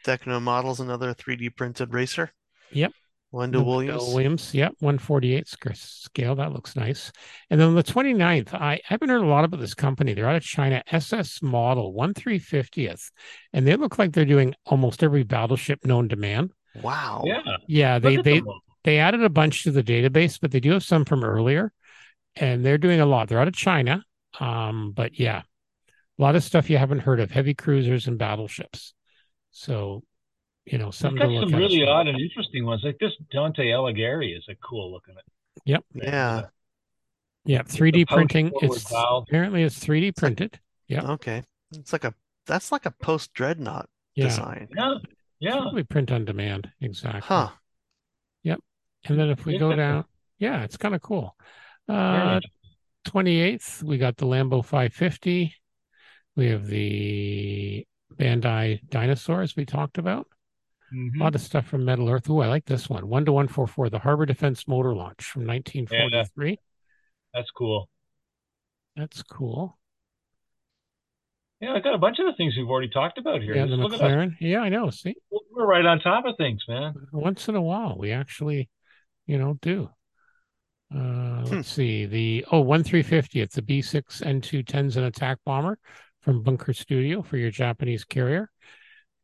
Techno 0.03 0.39
Models, 0.39 0.79
another 0.79 1.13
3D 1.13 1.49
printed 1.49 1.93
racer. 1.93 2.31
Yep. 2.71 2.91
Wedell-Williams. 3.31 4.03
Williams, 4.13 4.53
yep, 4.53 4.73
148 4.79 5.47
scale. 5.73 6.35
That 6.35 6.51
looks 6.51 6.75
nice. 6.75 7.11
And 7.49 7.59
then 7.59 7.69
on 7.69 7.75
the 7.75 7.83
29th, 7.83 8.53
I 8.53 8.81
haven't 8.83 9.07
heard 9.09 9.21
a 9.21 9.25
lot 9.25 9.45
about 9.45 9.59
this 9.61 9.73
company. 9.73 10.13
They're 10.13 10.27
out 10.27 10.35
of 10.35 10.43
China, 10.43 10.83
SS 10.91 11.41
Model 11.41 11.93
one 11.93 12.13
three 12.13 12.39
fiftieth, 12.39 13.09
And 13.53 13.65
they 13.65 13.75
look 13.77 13.97
like 13.97 14.11
they're 14.11 14.25
doing 14.25 14.53
almost 14.65 15.01
every 15.03 15.23
battleship 15.23 15.85
known 15.85 16.09
to 16.09 16.17
man. 16.17 16.49
Wow. 16.73 17.23
Yeah. 17.25 17.41
Yeah, 17.67 17.99
they 17.99 18.17
they 18.17 18.39
them. 18.39 18.59
they 18.83 18.99
added 18.99 19.23
a 19.23 19.29
bunch 19.29 19.63
to 19.63 19.71
the 19.71 19.83
database, 19.83 20.37
but 20.41 20.51
they 20.51 20.59
do 20.59 20.71
have 20.71 20.83
some 20.83 21.05
from 21.05 21.23
earlier. 21.23 21.71
And 22.35 22.65
they're 22.65 22.77
doing 22.77 22.99
a 23.01 23.05
lot. 23.05 23.27
They're 23.27 23.39
out 23.39 23.47
of 23.47 23.55
China. 23.55 24.03
Um, 24.39 24.93
but 24.95 25.19
yeah, 25.19 25.41
a 26.17 26.21
lot 26.21 26.35
of 26.35 26.43
stuff 26.43 26.69
you 26.69 26.77
haven't 26.77 26.99
heard 26.99 27.19
of, 27.19 27.31
heavy 27.31 27.53
cruisers 27.53 28.07
and 28.07 28.17
battleships. 28.17 28.93
So, 29.51 30.03
you 30.65 30.77
know, 30.77 30.91
They've 30.91 31.15
got 31.15 31.25
to 31.25 31.27
look 31.27 31.49
some 31.49 31.59
really 31.59 31.83
well. 31.83 31.93
odd 31.93 32.07
and 32.07 32.19
interesting 32.19 32.65
ones. 32.65 32.81
Like 32.83 32.97
this 32.99 33.11
Dante 33.31 33.63
Alighieri 33.65 34.37
is 34.37 34.45
a 34.49 34.55
cool 34.55 34.91
looking. 34.91 35.15
Yep. 35.65 35.83
Yeah. 35.95 36.41
Yeah, 37.43 37.63
3D 37.63 38.07
printing. 38.07 38.51
It's 38.61 38.89
valve. 38.89 39.25
apparently 39.27 39.63
it's 39.63 39.83
3D 39.83 40.15
printed. 40.15 40.59
Yeah. 40.87 41.11
Okay. 41.13 41.43
It's 41.73 41.91
like 41.91 42.03
a 42.03 42.13
that's 42.45 42.71
like 42.71 42.85
a 42.85 42.91
post 42.91 43.33
dreadnought 43.33 43.89
Yeah. 44.15 44.25
design. 44.25 44.67
Yeah. 44.75 44.93
Yeah. 45.39 45.51
Probably 45.59 45.83
print 45.83 46.11
on 46.11 46.23
demand. 46.25 46.69
Exactly. 46.79 47.21
Huh. 47.23 47.49
Yep. 48.43 48.59
And 49.05 49.19
then 49.19 49.29
if 49.29 49.45
we 49.45 49.57
go 49.57 49.75
down, 49.75 50.05
yeah, 50.37 50.63
it's 50.63 50.77
kind 50.77 50.93
of 50.95 51.01
cool. 51.01 51.35
Uh, 51.91 52.39
28th, 53.05 53.83
we 53.83 53.97
got 53.97 54.17
the 54.17 54.25
Lambo 54.25 54.63
550. 54.63 55.53
We 56.35 56.47
have 56.47 56.67
the 56.67 57.85
Bandai 58.15 58.87
dinosaurs 58.89 59.55
we 59.55 59.65
talked 59.65 59.97
about. 59.97 60.27
Mhm. 60.93 61.19
A 61.19 61.23
lot 61.23 61.35
of 61.35 61.41
stuff 61.41 61.65
from 61.67 61.85
Metal 61.85 62.09
Earth. 62.09 62.29
Ooh, 62.29 62.39
I 62.41 62.47
like 62.47 62.65
this 62.65 62.89
one. 62.89 63.07
One 63.07 63.25
to 63.25 63.31
one 63.31 63.47
four 63.47 63.65
four, 63.67 63.89
the 63.89 63.99
Harbor 63.99 64.25
Defense 64.25 64.67
Motor 64.67 64.93
Launch 64.93 65.23
from 65.23 65.45
1943. 65.45 66.57
That's 67.33 67.49
cool. 67.51 67.89
That's 68.95 69.23
cool. 69.23 69.77
Yeah, 71.61 71.73
I 71.73 71.79
got 71.79 71.93
a 71.93 71.97
bunch 71.97 72.19
of 72.19 72.25
the 72.25 72.33
things 72.33 72.57
we've 72.57 72.67
already 72.67 72.89
talked 72.89 73.17
about 73.17 73.41
here. 73.41 73.55
Yeah, 73.55 73.65
Just 73.67 73.77
the 73.77 73.83
look 73.83 73.93
at 73.93 74.01
us. 74.01 74.11
McLaren. 74.11 74.35
Yeah, 74.39 74.59
I 74.61 74.69
know. 74.69 74.89
See, 74.89 75.15
We're 75.51 75.65
right 75.67 75.85
on 75.85 75.99
top 75.99 76.25
of 76.25 76.35
things, 76.37 76.63
man. 76.67 76.93
once 77.11 77.47
in 77.47 77.55
a 77.55 77.61
while 77.61 77.97
we 77.97 78.11
actually, 78.11 78.69
you 79.27 79.37
know, 79.37 79.57
do. 79.61 79.89
Uh, 80.93 81.43
let's 81.45 81.71
see 81.71 82.05
the 82.05 82.45
oh 82.51 82.59
one 82.61 82.83
three 82.83 83.03
fifty. 83.03 83.39
It's 83.41 83.55
the 83.55 83.61
B 83.61 83.81
six 83.81 84.21
N 84.21 84.41
two 84.41 84.63
Tenzan 84.63 85.07
attack 85.07 85.37
bomber 85.45 85.77
from 86.21 86.43
Bunker 86.43 86.73
Studio 86.73 87.21
for 87.21 87.37
your 87.37 87.51
Japanese 87.51 88.03
carrier. 88.03 88.49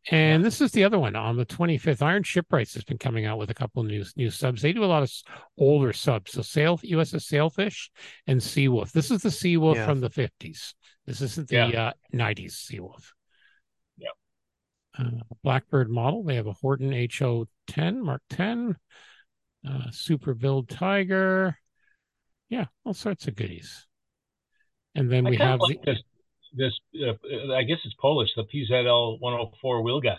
And 0.10 0.46
this 0.46 0.62
is 0.62 0.72
the 0.72 0.86
other 0.86 0.98
one 0.98 1.18
on 1.18 1.36
the 1.36 1.46
25th. 1.46 2.02
Iron 2.02 2.24
Shipwrights 2.24 2.74
has 2.76 2.86
been 2.86 2.98
coming 2.98 3.26
out 3.26 3.38
with 3.38 3.50
a 3.50 3.54
couple 3.54 3.82
of 3.82 3.88
new 3.90 4.06
new 4.16 4.30
subs. 4.30 4.62
They 4.62 4.72
do 4.72 4.86
a 4.86 4.86
lot 4.86 5.04
of 5.04 5.12
older 5.58 5.92
subs. 5.92 6.32
So 6.32 6.42
Sail 6.42 6.78
USS 6.78 7.24
Sailfish 7.24 7.92
and 8.26 8.40
Seawolf. 8.40 8.94
This 8.94 9.12
is 9.12 9.22
the 9.22 9.30
Seawolf 9.30 9.76
Yeah. 9.76 9.86
from 9.86 10.00
the 10.00 10.10
50s. 10.10 10.74
This 11.06 11.20
isn't 11.22 11.50
the 11.50 11.56
Yeah. 11.56 11.88
uh, 11.88 11.92
90s 12.14 12.56
Seawolf. 12.56 13.12
Yeah. 13.98 14.10
Uh, 14.98 15.10
Blackbird 15.44 15.90
model. 15.90 16.24
They 16.24 16.36
have 16.36 16.48
a 16.48 16.54
Horten 16.54 16.94
HO10 16.94 18.02
Mark 18.02 18.22
10, 18.30 18.78
uh, 19.68 19.92
Super 19.92 20.34
Build 20.34 20.70
Tiger. 20.70 21.58
Yeah, 22.50 22.66
all 22.86 22.94
sorts 22.94 23.28
of 23.28 23.36
goodies. 23.36 23.88
And 24.96 25.12
then 25.12 25.28
I 25.28 25.30
we 25.30 25.38
kind 25.38 25.52
have 25.52 25.60
like 25.60 25.82
the 25.84 25.94
this. 25.94 26.04
This, 26.54 26.80
uh, 27.06 27.54
I 27.54 27.64
guess 27.64 27.78
it's 27.84 27.94
Polish. 28.00 28.30
The 28.36 28.44
PZL 28.44 29.20
104 29.20 29.84
Wilga 29.84 30.18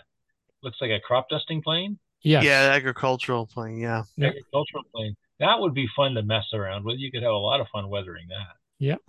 looks 0.61 0.77
like 0.79 0.91
a 0.91 0.99
crop 0.99 1.27
dusting 1.29 1.61
plane, 1.61 1.97
yes, 2.21 2.43
Yeah, 2.43 2.71
agricultural 2.73 3.47
plane. 3.47 3.77
Yeah. 3.77 4.03
Yeah. 4.15 4.27
agricultural 4.27 4.83
plane. 4.93 5.15
That 5.39 5.59
would 5.59 5.73
be 5.73 5.87
fun 5.95 6.13
to 6.13 6.23
mess 6.23 6.45
around 6.53 6.85
with. 6.85 6.97
You 6.99 7.11
could 7.11 7.23
have 7.23 7.31
a 7.31 7.37
lot 7.37 7.61
of 7.61 7.67
fun 7.73 7.89
weathering 7.89 8.27
that. 8.29 8.55
Yep. 8.77 8.99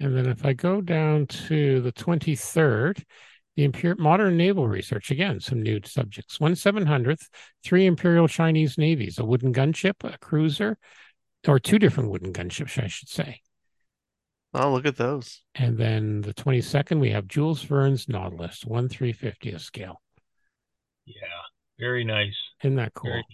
And 0.00 0.16
then 0.16 0.26
if 0.26 0.44
I 0.44 0.52
go 0.54 0.80
down 0.80 1.26
to 1.26 1.80
the 1.80 1.92
23rd, 1.92 3.02
the 3.56 3.64
Imperial 3.64 4.00
Modern 4.00 4.36
Naval 4.36 4.66
Research, 4.66 5.10
again, 5.10 5.40
some 5.40 5.62
new 5.62 5.80
subjects. 5.84 6.40
One 6.40 6.56
seven 6.56 6.86
hundredth, 6.86 7.28
three 7.62 7.86
Imperial 7.86 8.28
Chinese 8.28 8.76
Navies, 8.76 9.18
a 9.18 9.24
wooden 9.24 9.52
gunship, 9.52 10.02
a 10.02 10.18
cruiser, 10.18 10.78
or 11.46 11.58
two 11.58 11.78
different 11.78 12.10
wooden 12.10 12.32
gunships, 12.32 12.82
I 12.82 12.88
should 12.88 13.08
say. 13.08 13.40
Oh, 14.54 14.72
look 14.72 14.86
at 14.86 14.96
those. 14.96 15.42
And 15.56 15.76
then 15.76 16.20
the 16.20 16.32
22nd, 16.32 17.00
we 17.00 17.10
have 17.10 17.26
Jules 17.26 17.62
Verne's 17.64 18.08
Nautilus, 18.08 18.64
one 18.64 18.88
350th 18.88 19.60
scale. 19.60 20.00
Yeah, 21.06 21.14
very 21.78 22.04
nice. 22.04 22.36
Isn't 22.62 22.76
that 22.76 22.94
cool? 22.94 23.10
Very 23.10 23.24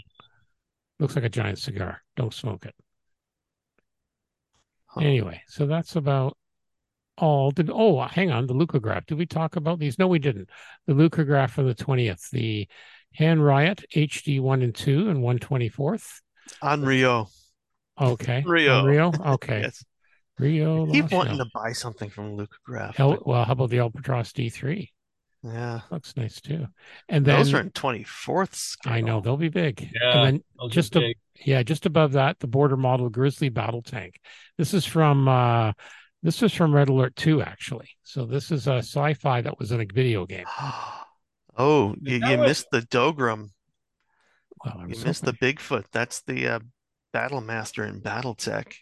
Looks 0.98 1.16
like 1.16 1.24
a 1.24 1.30
giant 1.30 1.58
cigar. 1.58 2.02
Don't 2.16 2.32
smoke 2.32 2.66
it. 2.66 2.74
Huh. 4.86 5.00
Anyway, 5.00 5.42
so 5.46 5.66
that's 5.66 5.96
about 5.96 6.36
all. 7.20 7.50
Did 7.50 7.70
oh, 7.72 8.00
hang 8.02 8.30
on, 8.30 8.46
the 8.46 8.54
Lukgraph. 8.54 9.06
Did 9.06 9.18
we 9.18 9.26
talk 9.26 9.56
about 9.56 9.78
these? 9.78 9.98
No, 9.98 10.06
we 10.08 10.18
didn't. 10.18 10.48
The 10.86 10.94
Lukgraph 10.94 11.50
for 11.50 11.62
the 11.62 11.74
twentieth, 11.74 12.28
the 12.30 12.68
Hanriot 13.18 13.84
HD 13.94 14.40
one 14.40 14.62
and 14.62 14.74
two 14.74 15.08
and 15.10 15.22
one 15.22 15.38
twenty 15.38 15.68
fourth. 15.68 16.20
On 16.62 16.82
Rio. 16.82 17.28
Okay, 18.00 18.42
Rio. 18.46 18.78
On 18.78 18.84
Rio. 18.86 19.12
Okay, 19.26 19.60
Yes. 19.62 19.84
Rio. 20.38 20.88
I 20.88 20.92
keep 20.92 21.02
Lost 21.04 21.12
wanting 21.14 21.36
Hill. 21.36 21.44
to 21.44 21.50
buy 21.52 21.72
something 21.72 22.08
from 22.08 22.36
Lukgraph. 22.36 22.98
El- 22.98 23.10
but- 23.16 23.26
well, 23.26 23.44
how 23.44 23.52
about 23.52 23.70
the 23.70 23.76
Albatros 23.78 24.32
D 24.32 24.48
three? 24.48 24.92
yeah. 25.42 25.80
Looks 25.90 26.16
nice 26.16 26.40
too. 26.40 26.66
And 27.08 27.24
then 27.24 27.38
Those 27.38 27.54
are 27.54 27.60
in 27.60 27.70
24th 27.70 28.54
scale. 28.54 28.92
I 28.92 29.00
know 29.00 29.20
they'll 29.20 29.36
be 29.38 29.48
big. 29.48 29.90
Yeah, 29.94 30.22
and 30.24 30.42
then 30.60 30.70
just 30.70 30.96
a, 30.96 31.00
big. 31.00 31.16
yeah, 31.44 31.62
just 31.62 31.86
above 31.86 32.12
that, 32.12 32.38
the 32.40 32.46
border 32.46 32.76
model 32.76 33.08
Grizzly 33.08 33.48
battle 33.48 33.80
tank. 33.82 34.20
This 34.58 34.72
is 34.74 34.84
from 34.84 35.28
uh 35.28 35.72
this 36.22 36.42
is 36.42 36.52
from 36.52 36.74
Red 36.74 36.88
Alert 36.88 37.16
2, 37.16 37.42
actually. 37.42 37.88
So 38.02 38.24
this 38.26 38.50
is 38.50 38.66
a 38.66 38.76
sci-fi 38.78 39.40
that 39.42 39.58
was 39.58 39.72
in 39.72 39.80
a 39.80 39.86
video 39.92 40.26
game. 40.26 40.46
Oh, 41.58 41.94
you, 42.00 42.14
you 42.26 42.38
what- 42.38 42.48
missed 42.48 42.68
the 42.70 42.80
Dougram. 42.80 43.48
Well, 44.64 44.80
You 44.82 44.88
was 44.90 45.04
missed 45.04 45.24
the 45.24 45.32
Bigfoot. 45.34 45.84
That's 45.92 46.22
the 46.22 46.46
uh, 46.46 46.60
Battle 47.12 47.40
Master 47.42 47.84
in 47.84 48.00
BattleTech 48.00 48.72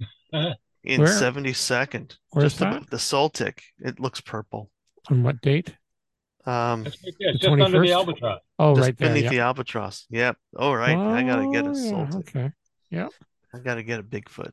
in 0.32 1.00
Where- 1.00 1.08
72nd. 1.08 2.16
where's 2.30 2.44
Just 2.52 2.58
that? 2.60 2.74
above 2.76 2.90
the 2.90 2.96
Soltic. 2.96 3.58
It 3.80 4.00
looks 4.00 4.20
purple. 4.22 4.70
on 5.10 5.22
what 5.22 5.42
date? 5.42 5.74
Um, 6.46 6.84
That's. 6.84 6.96
The 7.02 7.12
It's 7.18 7.38
just 7.40 7.44
under 7.52 7.78
21st? 7.80 7.86
the 7.86 7.92
albatross. 7.92 8.40
Oh, 8.58 8.74
just 8.76 8.86
right 8.86 8.96
there. 8.96 9.08
beneath 9.08 9.24
Yeah. 9.24 9.30
the 9.30 9.40
albatross. 9.40 10.06
Yep. 10.10 10.36
All 10.58 10.76
right. 10.76 10.96
I 10.96 11.22
gotta 11.22 11.50
get 11.52 11.66
Oh, 11.66 11.72
a 11.72 11.74
yeah, 11.74 11.90
Soltic. 11.92 12.14
Okay. 12.20 12.50
I 13.52 13.58
gotta 13.58 13.82
get 13.82 14.00
a 14.00 14.02
Bigfoot. 14.04 14.52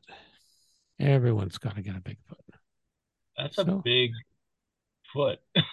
Everyone's 1.00 1.58
got 1.58 1.76
to 1.76 1.82
get 1.82 1.96
a 1.96 2.00
big 2.00 2.18
foot. 2.26 2.38
That's 3.36 3.56
So- 3.56 3.62
a 3.62 3.82
big 3.82 4.10
foot. 5.12 5.38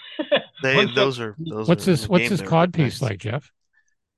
They 0.63 0.75
Once 0.77 0.95
those 0.95 1.19
are 1.19 1.35
those 1.37 1.67
What's 1.67 1.87
are 1.87 1.91
in 1.91 1.97
What's 2.07 2.21
game, 2.23 2.29
his 2.31 2.39
they're 2.39 2.47
cod 2.47 2.77
nice. 2.77 2.93
piece 2.93 3.01
like, 3.01 3.19
Geoff? 3.19 3.51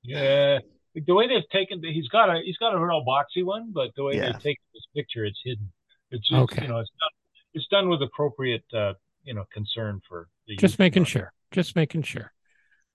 Yeah, 0.04 0.60
the 0.94 1.12
way 1.14 1.26
they've 1.26 1.48
taken, 1.50 1.82
he's 1.82 2.06
got 2.08 2.30
a 2.30 2.40
he's 2.44 2.56
got 2.58 2.72
a 2.74 2.78
real 2.78 3.04
boxy 3.04 3.44
one, 3.44 3.72
but 3.72 3.90
the 3.96 4.04
way 4.04 4.14
Yeah. 4.14 4.26
they've 4.32 4.40
taken 4.42 4.62
this 4.72 4.86
picture, 4.94 5.24
it's 5.24 5.40
hidden. 5.44 5.72
It's 6.12 6.26
just, 6.28 6.40
Okay. 6.52 6.62
you 6.62 6.68
know, 6.68 6.78
it's 6.78 6.90
done, 7.00 7.10
it's 7.54 7.66
done 7.66 7.88
with 7.88 8.00
appropriate, 8.02 8.64
uh, 8.72 8.94
you 9.24 9.34
know, 9.34 9.44
concern 9.52 10.00
for 10.08 10.28
the 10.46 10.54
Just 10.56 10.78
making 10.78 11.02
market. 11.02 11.10
sure. 11.10 11.32
Just 11.50 11.74
making 11.76 12.02
sure. 12.02 12.32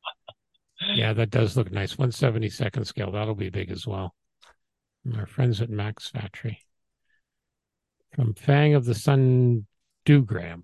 Yeah, 0.95 1.13
that 1.13 1.29
does 1.29 1.55
look 1.55 1.71
nice. 1.71 1.95
172nd 1.97 2.85
scale. 2.87 3.11
That'll 3.11 3.35
be 3.35 3.49
big 3.49 3.71
as 3.71 3.85
well. 3.85 4.15
Our 5.15 5.25
friends 5.25 5.61
at 5.61 5.69
Max 5.69 6.09
Factory. 6.09 6.59
From 8.15 8.33
Fang 8.35 8.75
of 8.75 8.85
the 8.85 8.95
Sun 8.95 9.65
Dougram. 10.05 10.63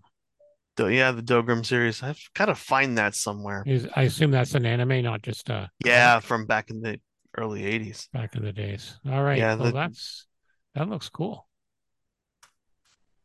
Do- 0.76 0.90
yeah, 0.90 1.12
the 1.12 1.22
Dougram 1.22 1.66
series. 1.66 2.02
I've 2.04 2.20
gotta 2.36 2.56
find 2.56 2.98
that 2.98 3.16
somewhere. 3.16 3.64
Is 3.66 3.88
I 3.96 4.04
assume 4.04 4.32
that's 4.32 4.56
an 4.56 4.66
anime, 4.66 5.04
not 5.04 5.22
just 5.22 5.50
uh 5.50 5.68
Yeah, 5.84 6.20
from 6.20 6.46
back 6.46 6.70
in 6.70 6.82
the 6.82 7.00
early 7.38 7.64
80s. 7.64 8.08
back 8.14 8.36
in 8.36 8.44
the 8.44 8.54
days. 8.54 9.00
All 9.10 9.24
right. 9.24 9.38
Yeah, 9.38 9.56
well, 9.56 9.66
the- 9.68 9.72
that's 9.74 10.28
that 10.76 10.88
looks 10.88 11.10
cool. 11.10 11.48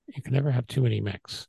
You 0.06 0.22
can 0.22 0.32
never 0.34 0.50
have 0.50 0.66
too 0.66 0.82
many 0.82 1.00
mix. 1.00 1.46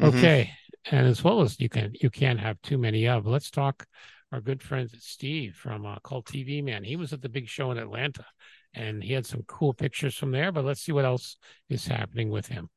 Mhm. 0.00 0.08
Okay. 0.08 0.52
And 0.90 1.06
as 1.06 1.22
well 1.24 1.40
as 1.42 1.58
you 1.60 1.68
can 1.68 1.92
you 2.00 2.10
can't 2.10 2.40
have 2.40 2.60
too 2.62 2.78
many 2.78 3.08
of. 3.08 3.26
Let's 3.26 3.50
talk 3.50 3.86
our 4.32 4.40
good 4.40 4.62
friend 4.62 4.88
Steve 4.98 5.56
from 5.56 5.86
uh, 5.86 5.98
Cult 6.04 6.26
TV 6.26 6.62
Man. 6.62 6.84
He 6.84 6.96
was 6.96 7.12
at 7.12 7.22
the 7.22 7.28
big 7.28 7.48
show 7.48 7.70
in 7.70 7.78
Atlanta 7.78 8.24
and 8.74 9.02
he 9.02 9.12
had 9.12 9.26
some 9.26 9.42
cool 9.46 9.74
pictures 9.74 10.16
from 10.16 10.30
there, 10.30 10.52
but 10.52 10.64
let's 10.64 10.80
see 10.80 10.92
what 10.92 11.04
else 11.04 11.36
is 11.68 11.86
happening 11.86 12.30
with 12.30 12.46
him. 12.46 12.68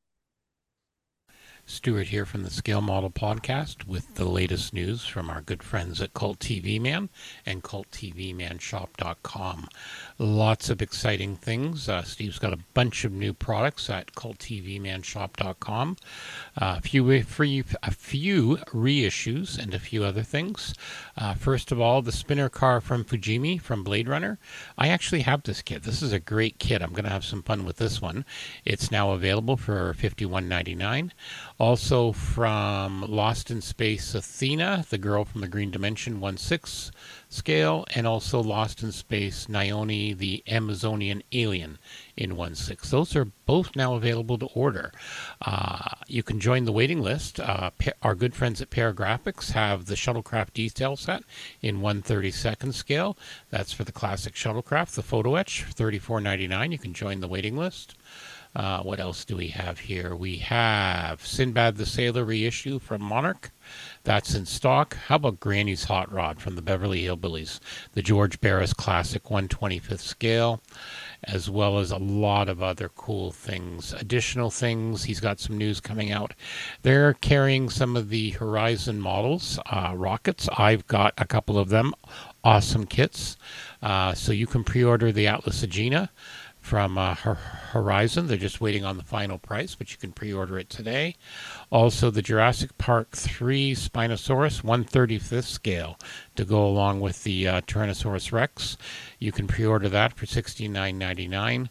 Stuart 1.64 2.08
here 2.08 2.26
from 2.26 2.42
the 2.42 2.50
Scale 2.50 2.80
Model 2.80 3.08
Podcast 3.08 3.86
with 3.86 4.16
the 4.16 4.24
latest 4.24 4.74
news 4.74 5.06
from 5.06 5.30
our 5.30 5.40
good 5.40 5.62
friends 5.62 6.02
at 6.02 6.12
Cult 6.12 6.40
TV 6.40 6.80
Man 6.80 7.08
and 7.46 7.62
CultTVManShop.com. 7.62 9.68
Lots 10.18 10.70
of 10.70 10.82
exciting 10.82 11.36
things. 11.36 11.88
Uh, 11.88 12.02
Steve's 12.02 12.40
got 12.40 12.52
a 12.52 12.58
bunch 12.74 13.04
of 13.04 13.12
new 13.12 13.32
products 13.32 13.88
at 13.88 14.12
CultTVManShop.com. 14.14 15.96
Uh, 16.60 16.74
a 16.78 16.80
few 16.80 17.22
free, 17.22 17.64
a 17.82 17.90
few 17.92 18.56
reissues, 18.72 19.56
and 19.56 19.72
a 19.72 19.78
few 19.78 20.02
other 20.02 20.22
things. 20.22 20.74
Uh, 21.16 21.34
first 21.34 21.70
of 21.70 21.80
all, 21.80 22.02
the 22.02 22.12
spinner 22.12 22.48
car 22.48 22.80
from 22.80 23.04
Fujimi 23.04 23.60
from 23.60 23.84
Blade 23.84 24.08
Runner. 24.08 24.38
I 24.76 24.88
actually 24.88 25.22
have 25.22 25.44
this 25.44 25.62
kit. 25.62 25.84
This 25.84 26.02
is 26.02 26.12
a 26.12 26.18
great 26.18 26.58
kit. 26.58 26.82
I'm 26.82 26.92
going 26.92 27.04
to 27.04 27.10
have 27.10 27.24
some 27.24 27.42
fun 27.42 27.64
with 27.64 27.76
this 27.76 28.02
one. 28.02 28.24
It's 28.64 28.90
now 28.90 29.12
available 29.12 29.56
for 29.56 29.94
$51.99. 29.94 31.12
Also 31.62 32.10
from 32.10 33.02
Lost 33.02 33.48
in 33.48 33.60
Space 33.60 34.16
Athena, 34.16 34.84
the 34.90 34.98
girl 34.98 35.24
from 35.24 35.42
the 35.42 35.46
Green 35.46 35.70
Dimension 35.70 36.18
1 36.18 36.36
6 36.36 36.90
scale, 37.28 37.84
and 37.94 38.04
also 38.04 38.42
Lost 38.42 38.82
in 38.82 38.90
Space 38.90 39.46
Nyoni, 39.46 40.18
the 40.18 40.42
Amazonian 40.48 41.22
alien 41.30 41.78
in 42.16 42.34
1 42.34 42.56
6. 42.56 42.90
Those 42.90 43.14
are 43.14 43.26
both 43.46 43.76
now 43.76 43.94
available 43.94 44.38
to 44.38 44.46
order. 44.46 44.90
Uh, 45.40 45.90
you 46.08 46.24
can 46.24 46.40
join 46.40 46.64
the 46.64 46.72
waiting 46.72 47.00
list. 47.00 47.38
Uh, 47.38 47.70
our 48.02 48.16
good 48.16 48.34
friends 48.34 48.60
at 48.60 48.70
Paragrafix 48.70 49.52
have 49.52 49.86
the 49.86 49.94
Shuttlecraft 49.94 50.54
detail 50.54 50.96
set 50.96 51.22
in 51.60 51.80
132nd 51.80 52.74
scale. 52.74 53.16
That's 53.50 53.72
for 53.72 53.84
the 53.84 53.92
classic 53.92 54.34
Shuttlecraft, 54.34 54.96
the 54.96 55.02
photo 55.04 55.36
etch, 55.36 55.64
$34.99. 55.72 56.72
You 56.72 56.78
can 56.78 56.92
join 56.92 57.20
the 57.20 57.28
waiting 57.28 57.56
list. 57.56 57.94
Uh, 58.54 58.82
what 58.82 59.00
else 59.00 59.24
do 59.24 59.36
we 59.36 59.48
have 59.48 59.78
here? 59.78 60.14
We 60.14 60.36
have 60.38 61.26
Sinbad 61.26 61.76
the 61.76 61.86
Sailor 61.86 62.24
reissue 62.24 62.78
from 62.78 63.02
Monarch. 63.02 63.50
That's 64.04 64.34
in 64.34 64.44
stock. 64.44 64.96
How 65.06 65.16
about 65.16 65.40
Granny's 65.40 65.84
Hot 65.84 66.12
Rod 66.12 66.40
from 66.40 66.56
the 66.56 66.62
Beverly 66.62 67.02
Hillbillies? 67.02 67.60
The 67.92 68.02
George 68.02 68.40
Barris 68.40 68.74
Classic 68.74 69.22
125th 69.22 70.00
scale, 70.00 70.60
as 71.24 71.48
well 71.48 71.78
as 71.78 71.90
a 71.90 71.96
lot 71.96 72.50
of 72.50 72.62
other 72.62 72.90
cool 72.90 73.30
things. 73.30 73.94
Additional 73.94 74.50
things. 74.50 75.04
He's 75.04 75.20
got 75.20 75.40
some 75.40 75.56
news 75.56 75.80
coming 75.80 76.12
out. 76.12 76.34
They're 76.82 77.14
carrying 77.14 77.70
some 77.70 77.96
of 77.96 78.10
the 78.10 78.30
Horizon 78.30 79.00
models, 79.00 79.58
uh, 79.66 79.94
rockets. 79.96 80.48
I've 80.58 80.86
got 80.88 81.14
a 81.16 81.24
couple 81.24 81.58
of 81.58 81.70
them. 81.70 81.94
Awesome 82.44 82.84
kits. 82.84 83.38
Uh, 83.80 84.12
so 84.12 84.32
you 84.32 84.46
can 84.46 84.62
pre 84.64 84.84
order 84.84 85.10
the 85.10 85.28
Atlas 85.28 85.64
Agena 85.64 86.10
from 86.62 86.96
uh, 86.96 87.14
Horizon. 87.14 88.28
They're 88.28 88.36
just 88.36 88.60
waiting 88.60 88.84
on 88.84 88.96
the 88.96 89.02
final 89.02 89.36
price, 89.36 89.74
but 89.74 89.90
you 89.90 89.98
can 89.98 90.12
pre 90.12 90.32
order 90.32 90.58
it 90.58 90.70
today. 90.70 91.16
Also, 91.70 92.08
the 92.10 92.22
Jurassic 92.22 92.78
Park 92.78 93.10
3 93.10 93.74
Spinosaurus 93.74 94.62
135th 94.62 95.44
scale 95.44 95.98
to 96.36 96.44
go 96.44 96.64
along 96.64 97.00
with 97.00 97.24
the 97.24 97.48
uh, 97.48 97.60
Tyrannosaurus 97.62 98.32
Rex. 98.32 98.78
You 99.18 99.32
can 99.32 99.48
pre 99.48 99.66
order 99.66 99.88
that 99.88 100.14
for 100.14 100.24
$69.99. 100.24 101.68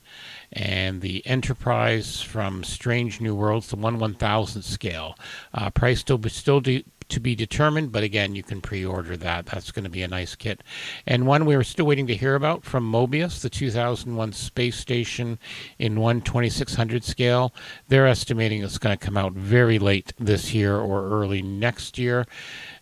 And 0.51 1.01
the 1.01 1.25
Enterprise 1.25 2.21
from 2.21 2.63
Strange 2.65 3.21
New 3.21 3.33
Worlds, 3.33 3.69
the 3.69 3.77
1 3.77 3.97
1000th 3.97 4.63
scale. 4.63 5.15
Uh, 5.53 5.69
price 5.69 6.01
still, 6.01 6.21
still 6.27 6.59
de- 6.59 6.85
to 7.11 7.19
be 7.19 7.35
determined, 7.35 7.91
but 7.91 8.03
again, 8.03 8.35
you 8.35 8.43
can 8.43 8.61
pre-order 8.61 9.17
that. 9.17 9.47
That's 9.47 9.71
going 9.71 9.83
to 9.83 9.89
be 9.89 10.01
a 10.01 10.07
nice 10.07 10.35
kit. 10.35 10.61
And 11.05 11.27
one 11.27 11.45
we 11.45 11.55
are 11.55 11.63
still 11.63 11.85
waiting 11.85 12.07
to 12.07 12.15
hear 12.15 12.35
about 12.35 12.63
from 12.63 12.89
Moebius, 12.91 13.41
the 13.41 13.49
2001 13.49 14.31
space 14.33 14.77
station 14.77 15.37
in 15.77 15.99
1 15.99 16.21
2600 16.21 17.03
scale. 17.03 17.53
They're 17.87 18.07
estimating 18.07 18.63
it's 18.63 18.77
going 18.77 18.97
to 18.97 19.05
come 19.05 19.17
out 19.17 19.33
very 19.33 19.79
late 19.79 20.13
this 20.17 20.53
year 20.53 20.77
or 20.77 21.09
early 21.09 21.41
next 21.41 21.97
year. 21.97 22.25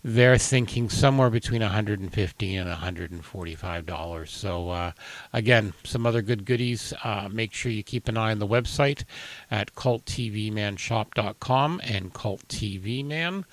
They're 0.02 0.38
thinking 0.38 0.88
somewhere 0.88 1.30
between 1.30 1.62
150 1.62 2.56
and 2.56 2.68
145 2.68 3.86
dollars. 3.86 4.30
So 4.30 4.70
uh, 4.70 4.92
again, 5.32 5.72
some 5.84 6.06
other 6.06 6.22
good 6.22 6.44
goodies. 6.44 6.92
Uh, 7.04 7.28
make 7.30 7.52
sure 7.52 7.72
you 7.72 7.82
keep 7.82 8.08
an 8.08 8.16
eye 8.16 8.30
on 8.30 8.38
the 8.38 8.46
website 8.46 9.04
at 9.50 9.74
culttvmanshop.com 9.74 11.80
and 11.84 12.14
culttvman 12.14 13.44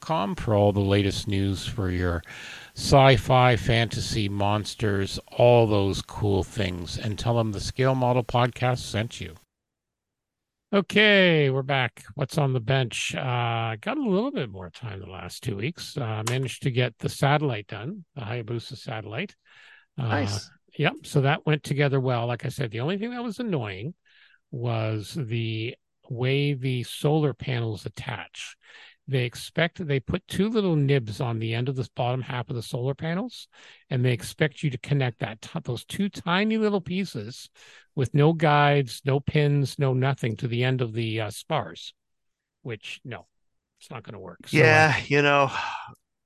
com 0.00 0.34
for 0.34 0.54
all 0.54 0.72
the 0.72 0.80
latest 0.80 1.28
news 1.28 1.66
for 1.66 1.90
your 1.90 2.22
sci 2.74 3.16
fi, 3.16 3.56
fantasy, 3.56 4.28
monsters, 4.28 5.18
all 5.36 5.66
those 5.66 6.02
cool 6.02 6.42
things. 6.42 6.98
And 6.98 7.18
tell 7.18 7.36
them 7.36 7.52
the 7.52 7.60
Scale 7.60 7.94
Model 7.94 8.24
Podcast 8.24 8.78
sent 8.78 9.20
you. 9.20 9.34
Okay, 10.74 11.50
we're 11.50 11.62
back. 11.62 12.02
What's 12.14 12.38
on 12.38 12.54
the 12.54 12.60
bench? 12.60 13.14
Uh, 13.14 13.76
got 13.78 13.98
a 13.98 14.08
little 14.08 14.30
bit 14.30 14.50
more 14.50 14.70
time 14.70 15.00
the 15.00 15.06
last 15.06 15.42
two 15.42 15.56
weeks. 15.56 15.98
Uh, 15.98 16.22
managed 16.30 16.62
to 16.62 16.70
get 16.70 16.98
the 16.98 17.10
satellite 17.10 17.66
done, 17.66 18.06
the 18.14 18.22
Hayabusa 18.22 18.78
satellite. 18.78 19.36
Uh, 19.98 20.08
nice. 20.08 20.50
Yep. 20.78 20.94
So 21.04 21.20
that 21.20 21.44
went 21.44 21.62
together 21.62 22.00
well. 22.00 22.26
Like 22.26 22.46
I 22.46 22.48
said, 22.48 22.70
the 22.70 22.80
only 22.80 22.96
thing 22.96 23.10
that 23.10 23.22
was 23.22 23.38
annoying 23.38 23.92
was 24.50 25.14
the 25.14 25.74
way 26.08 26.54
the 26.54 26.84
solar 26.84 27.34
panels 27.34 27.84
attach 27.84 28.56
they 29.08 29.24
expect 29.24 29.84
they 29.86 30.00
put 30.00 30.26
two 30.28 30.48
little 30.48 30.76
nibs 30.76 31.20
on 31.20 31.38
the 31.38 31.54
end 31.54 31.68
of 31.68 31.76
this 31.76 31.88
bottom 31.88 32.22
half 32.22 32.48
of 32.48 32.56
the 32.56 32.62
solar 32.62 32.94
panels 32.94 33.48
and 33.90 34.04
they 34.04 34.12
expect 34.12 34.62
you 34.62 34.70
to 34.70 34.78
connect 34.78 35.18
that 35.18 35.46
those 35.64 35.84
two 35.84 36.08
tiny 36.08 36.56
little 36.56 36.80
pieces 36.80 37.50
with 37.94 38.14
no 38.14 38.32
guides 38.32 39.02
no 39.04 39.18
pins 39.18 39.78
no 39.78 39.92
nothing 39.92 40.36
to 40.36 40.46
the 40.46 40.62
end 40.62 40.80
of 40.80 40.92
the 40.92 41.20
uh, 41.20 41.30
spars 41.30 41.94
which 42.62 43.00
no 43.04 43.26
it's 43.80 43.90
not 43.90 44.02
going 44.02 44.14
to 44.14 44.20
work 44.20 44.38
so, 44.46 44.56
yeah 44.56 44.94
uh, 44.96 45.00
you 45.06 45.20
know 45.20 45.50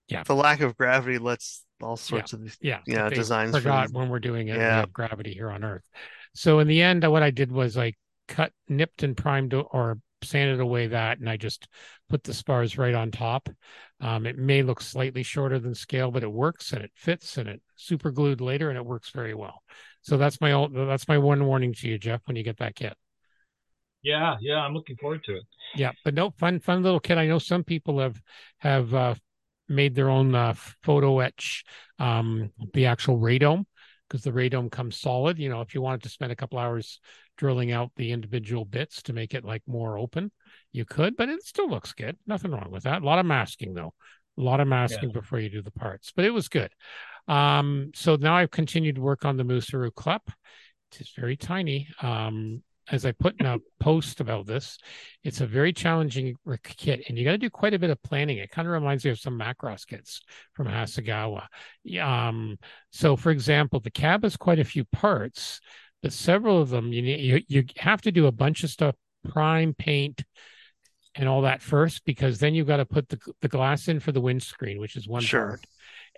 yeah 0.09 0.23
the 0.25 0.35
lack 0.35 0.61
of 0.61 0.77
gravity 0.77 1.19
lets 1.19 1.65
all 1.83 1.97
sorts 1.97 2.33
yeah. 2.33 2.37
of 2.37 2.43
these 2.43 2.59
yeah, 2.61 2.81
yeah 2.87 3.09
designs 3.09 3.53
forgot 3.57 3.91
when 3.93 4.09
we're 4.09 4.19
doing 4.19 4.49
it 4.49 4.57
yeah. 4.57 4.85
gravity 4.93 5.33
here 5.33 5.51
on 5.51 5.65
earth 5.65 5.85
so 6.35 6.59
in 6.59 6.69
the 6.69 6.83
end 6.83 7.11
what 7.11 7.23
i 7.23 7.31
did 7.31 7.51
was 7.51 7.77
i 7.79 7.93
cut 8.29 8.53
nipped 8.69 9.03
and 9.03 9.17
primed 9.17 9.55
or 9.55 9.99
sanded 10.27 10.61
away 10.61 10.89
that 10.89 11.19
and 11.19 11.29
I 11.29 11.37
just 11.37 11.69
put 12.09 12.25
the 12.25 12.35
spars 12.35 12.79
right 12.79 12.95
on 12.95 13.11
top. 13.11 13.49
Um, 14.01 14.27
it 14.27 14.37
may 14.37 14.63
look 14.63 14.81
slightly 14.81 15.23
shorter 15.23 15.59
than 15.59 15.75
scale, 15.75 16.11
but 16.11 16.23
it 16.23 16.33
works 16.33 16.73
and 16.73 16.83
it 16.83 16.91
fits 16.95 17.39
and 17.39 17.49
it 17.49 17.63
super 17.77 18.11
glued 18.11 18.41
later 18.41 18.69
and 18.69 18.77
it 18.77 18.85
works 18.85 19.11
very 19.11 19.35
well. 19.35 19.63
So 20.03 20.17
that's 20.17 20.41
my 20.41 20.53
old, 20.53 20.75
that's 20.75 21.09
my 21.09 21.19
one 21.19 21.47
warning 21.47 21.73
to 21.75 21.89
you, 21.89 21.99
Geoff, 21.99 22.23
when 22.27 22.37
you 22.37 22.43
get 22.43 22.59
that 22.59 22.75
kit. 22.75 22.95
Yeah, 24.03 24.37
yeah, 24.41 24.59
I'm 24.59 24.75
looking 24.75 24.97
forward 24.97 25.25
to 25.25 25.37
it. 25.37 25.43
Yeah, 25.75 25.93
but 26.05 26.15
no 26.15 26.31
fun, 26.31 26.61
fun 26.61 26.83
little 26.83 27.01
kit. 27.01 27.19
I 27.19 27.27
know 27.27 27.39
some 27.39 27.65
people 27.65 27.99
have 27.99 28.21
have 28.59 28.95
uh, 28.95 29.15
made 29.69 29.95
their 29.95 30.09
own 30.09 30.35
uh, 30.35 30.55
photo 30.83 31.19
etch 31.21 31.65
um, 31.99 32.53
the 32.73 32.87
actual 32.87 33.19
radome 33.19 33.65
because 34.09 34.23
the 34.23 34.33
radome 34.33 34.71
comes 34.71 35.01
solid. 35.01 35.39
You 35.39 35.49
know, 35.49 35.61
if 35.61 35.75
you 35.75 35.83
wanted 35.83 36.03
to 36.03 36.09
spend 36.09 36.33
a 36.33 36.37
couple 36.37 36.59
hours 36.59 37.01
drilling 37.37 37.73
out 37.73 37.91
the 37.97 38.13
individual 38.13 38.65
bits 38.65 39.03
to 39.03 39.13
make 39.13 39.35
it 39.35 39.45
like 39.45 39.63
more 39.67 39.99
open, 39.99 40.31
you 40.73 40.85
could, 40.85 41.17
but 41.17 41.29
it 41.29 41.43
still 41.43 41.69
looks 41.69 41.93
good. 41.93 42.17
Nothing 42.27 42.53
wrong 42.53 42.71
with 42.71 42.85
that. 42.85 43.03
A 43.03 43.05
lot 43.05 43.19
of 43.19 43.27
masking 43.27 43.75
though. 43.75 43.95
A 44.39 44.43
lot 44.43 44.61
of 44.61 44.69
masking 44.69 45.11
yeah. 45.11 45.21
before 45.21 45.41
you 45.41 45.49
do 45.49 45.63
the 45.63 45.71
parts, 45.71 46.13
but 46.15 46.25
it 46.25 46.31
was 46.31 46.49
good. 46.49 46.71
Um, 47.27 47.91
so 47.95 48.17
now 48.17 48.37
I've 48.37 48.51
continued 48.51 48.97
to 48.97 49.01
work 49.01 49.25
on 49.25 49.37
the 49.37 49.45
Musaru 49.45 49.91
Klep. 49.91 50.21
It's 50.93 51.15
very 51.17 51.37
tiny. 51.37 51.89
Um, 52.01 52.63
as 52.91 53.05
I 53.05 53.13
put 53.13 53.39
in 53.41 53.47
a 53.47 53.59
post 53.81 54.21
about 54.21 54.47
this, 54.47 54.79
it's 55.25 55.41
a 55.41 55.47
very 55.47 55.73
challenging 55.73 56.37
kit, 56.63 57.05
and 57.09 57.19
you 57.19 57.25
got 57.25 57.33
to 57.33 57.39
do 57.39 57.51
quite 57.51 57.75
a 57.75 57.79
bit 57.79 57.91
of 57.91 58.03
planning. 58.03 58.39
It 58.39 58.51
kind 58.51 58.67
of 58.67 58.73
reminds 58.73 59.05
me 59.05 59.11
of 59.11 59.19
some 59.19 59.39
Macross 59.39 59.87
kits 59.87 60.21
from 60.55 60.67
Hasegawa. 60.67 61.47
Um, 62.01 62.59
so, 62.91 63.17
for 63.17 63.31
example, 63.31 63.81
the 63.81 63.91
cab 63.91 64.23
has 64.23 64.37
quite 64.37 64.59
a 64.59 64.65
few 64.65 64.85
parts, 64.85 65.61
but 66.03 66.13
several 66.13 66.61
of 66.61 66.71
them 66.71 66.93
you 66.93 67.03
you 67.03 67.43
you 67.49 67.65
have 67.79 68.03
to 68.03 68.13
do 68.13 68.27
a 68.27 68.33
bunch 68.33 68.65
of 68.65 68.71
stuff, 68.71 68.95
prime, 69.29 69.75
paint, 69.75 70.25
and 71.15 71.29
all 71.29 71.43
that 71.43 71.63
first, 71.63 72.05
because 72.05 72.39
then 72.39 72.55
you've 72.55 72.67
got 72.67 72.79
to 72.79 72.87
put 72.87 73.09
the 73.09 73.19
the 73.41 73.49
glass 73.49 73.89
in 73.89 74.01
for 74.01 74.13
the 74.13 74.21
windscreen, 74.21 74.81
which 74.81 74.97
is 74.97 75.09
one 75.09 75.23
sure. 75.23 75.49
part 75.49 75.61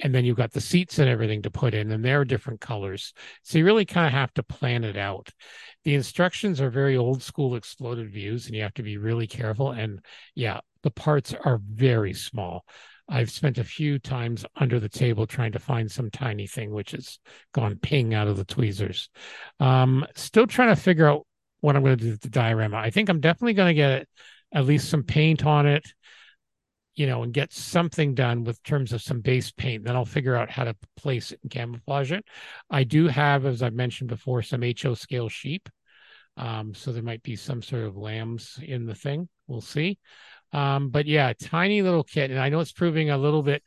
and 0.01 0.15
then 0.15 0.25
you've 0.25 0.37
got 0.37 0.53
the 0.53 0.61
seats 0.61 0.99
and 0.99 1.09
everything 1.09 1.43
to 1.43 1.51
put 1.51 1.75
in 1.75 1.91
and 1.91 2.05
they're 2.05 2.25
different 2.25 2.61
colors 2.61 3.13
so 3.43 3.59
you 3.59 3.65
really 3.65 3.85
kind 3.85 4.07
of 4.07 4.13
have 4.13 4.33
to 4.35 4.43
plan 4.43 4.85
it 4.85 4.97
out 4.97 5.31
the 5.89 5.95
instructions 5.95 6.61
are 6.61 6.69
very 6.69 6.99
old 6.99 7.23
school 7.23 7.57
exploded 7.57 8.11
views 8.13 8.45
and 8.45 8.55
you 8.55 8.61
have 8.61 8.75
to 8.75 8.83
be 8.83 8.99
really 8.99 9.27
careful 9.27 9.71
and 9.71 10.05
yeah 10.35 10.61
the 10.83 10.91
parts 10.91 11.33
are 11.47 11.63
very 11.67 12.13
small 12.13 12.67
i've 13.09 13.31
spent 13.31 13.57
a 13.57 13.65
few 13.65 13.99
times 13.99 14.45
under 14.57 14.79
the 14.79 14.89
table 14.91 15.27
trying 15.27 15.51
to 15.51 15.59
find 15.59 15.91
some 15.91 16.11
tiny 16.11 16.47
thing 16.47 16.73
which 16.73 16.91
has 16.91 17.19
gone 17.55 17.79
ping 17.81 18.13
out 18.13 18.29
of 18.29 18.37
the 18.37 18.45
tweezers 18.45 19.09
um, 19.61 20.07
still 20.15 20.47
trying 20.47 20.69
to 20.69 20.79
figure 20.79 21.09
out 21.09 21.27
what 21.61 21.75
i'm 21.75 21.83
going 21.83 21.97
to 21.97 22.05
do 22.05 22.11
with 22.11 22.21
the 22.21 22.29
diorama 22.29 22.77
i 22.77 22.91
think 22.91 23.09
i'm 23.09 23.21
definitely 23.21 23.55
going 23.55 23.71
to 23.71 23.73
get 23.73 24.07
at 24.53 24.67
least 24.67 24.91
some 24.91 25.03
paint 25.03 25.47
on 25.47 25.67
it 25.67 25.87
you 26.99 27.07
know, 27.07 27.23
and 27.23 27.33
get 27.33 27.53
something 27.53 28.13
done 28.13 28.43
with 28.43 28.61
terms 28.65 28.93
of 28.93 29.01
some 29.01 29.21
base 29.21 29.53
paint. 29.53 29.85
Then 29.85 29.95
I'll 29.95 30.05
figure 30.05 30.35
out 30.35 30.51
how 30.51 30.65
to 30.65 30.75
place 30.97 31.31
it 31.31 31.39
and 31.45 31.51
camouflage 31.51 32.11
it. 32.11 32.25
I 32.71 32.83
do 32.83 33.07
have, 33.07 33.47
as 33.47 33.63
I've 33.63 33.73
mentioned 33.73 34.11
before, 34.11 34.43
some 34.43 34.63
HO 34.63 34.95
scale 34.95 35.29
sheep. 35.29 35.69
Um, 36.39 36.73
so 36.73 36.93
there 36.93 37.03
might 37.03 37.23
be 37.23 37.37
some 37.37 37.61
sort 37.61 37.85
of 37.85 37.97
lambs 37.97 38.59
in 38.63 38.87
the 38.87 38.95
thing. 38.95 39.29
We'll 39.49 39.61
see. 39.61 39.99
Um, 40.53 40.89
but 40.89 41.07
yeah, 41.07 41.33
tiny 41.39 41.83
little 41.83 42.05
kit, 42.05 42.31
and 42.31 42.41
I 42.41 42.49
know 42.49 42.61
it's 42.61 42.73
proving 42.73 43.11
a 43.11 43.19
little 43.19 43.43
bit 43.43 43.63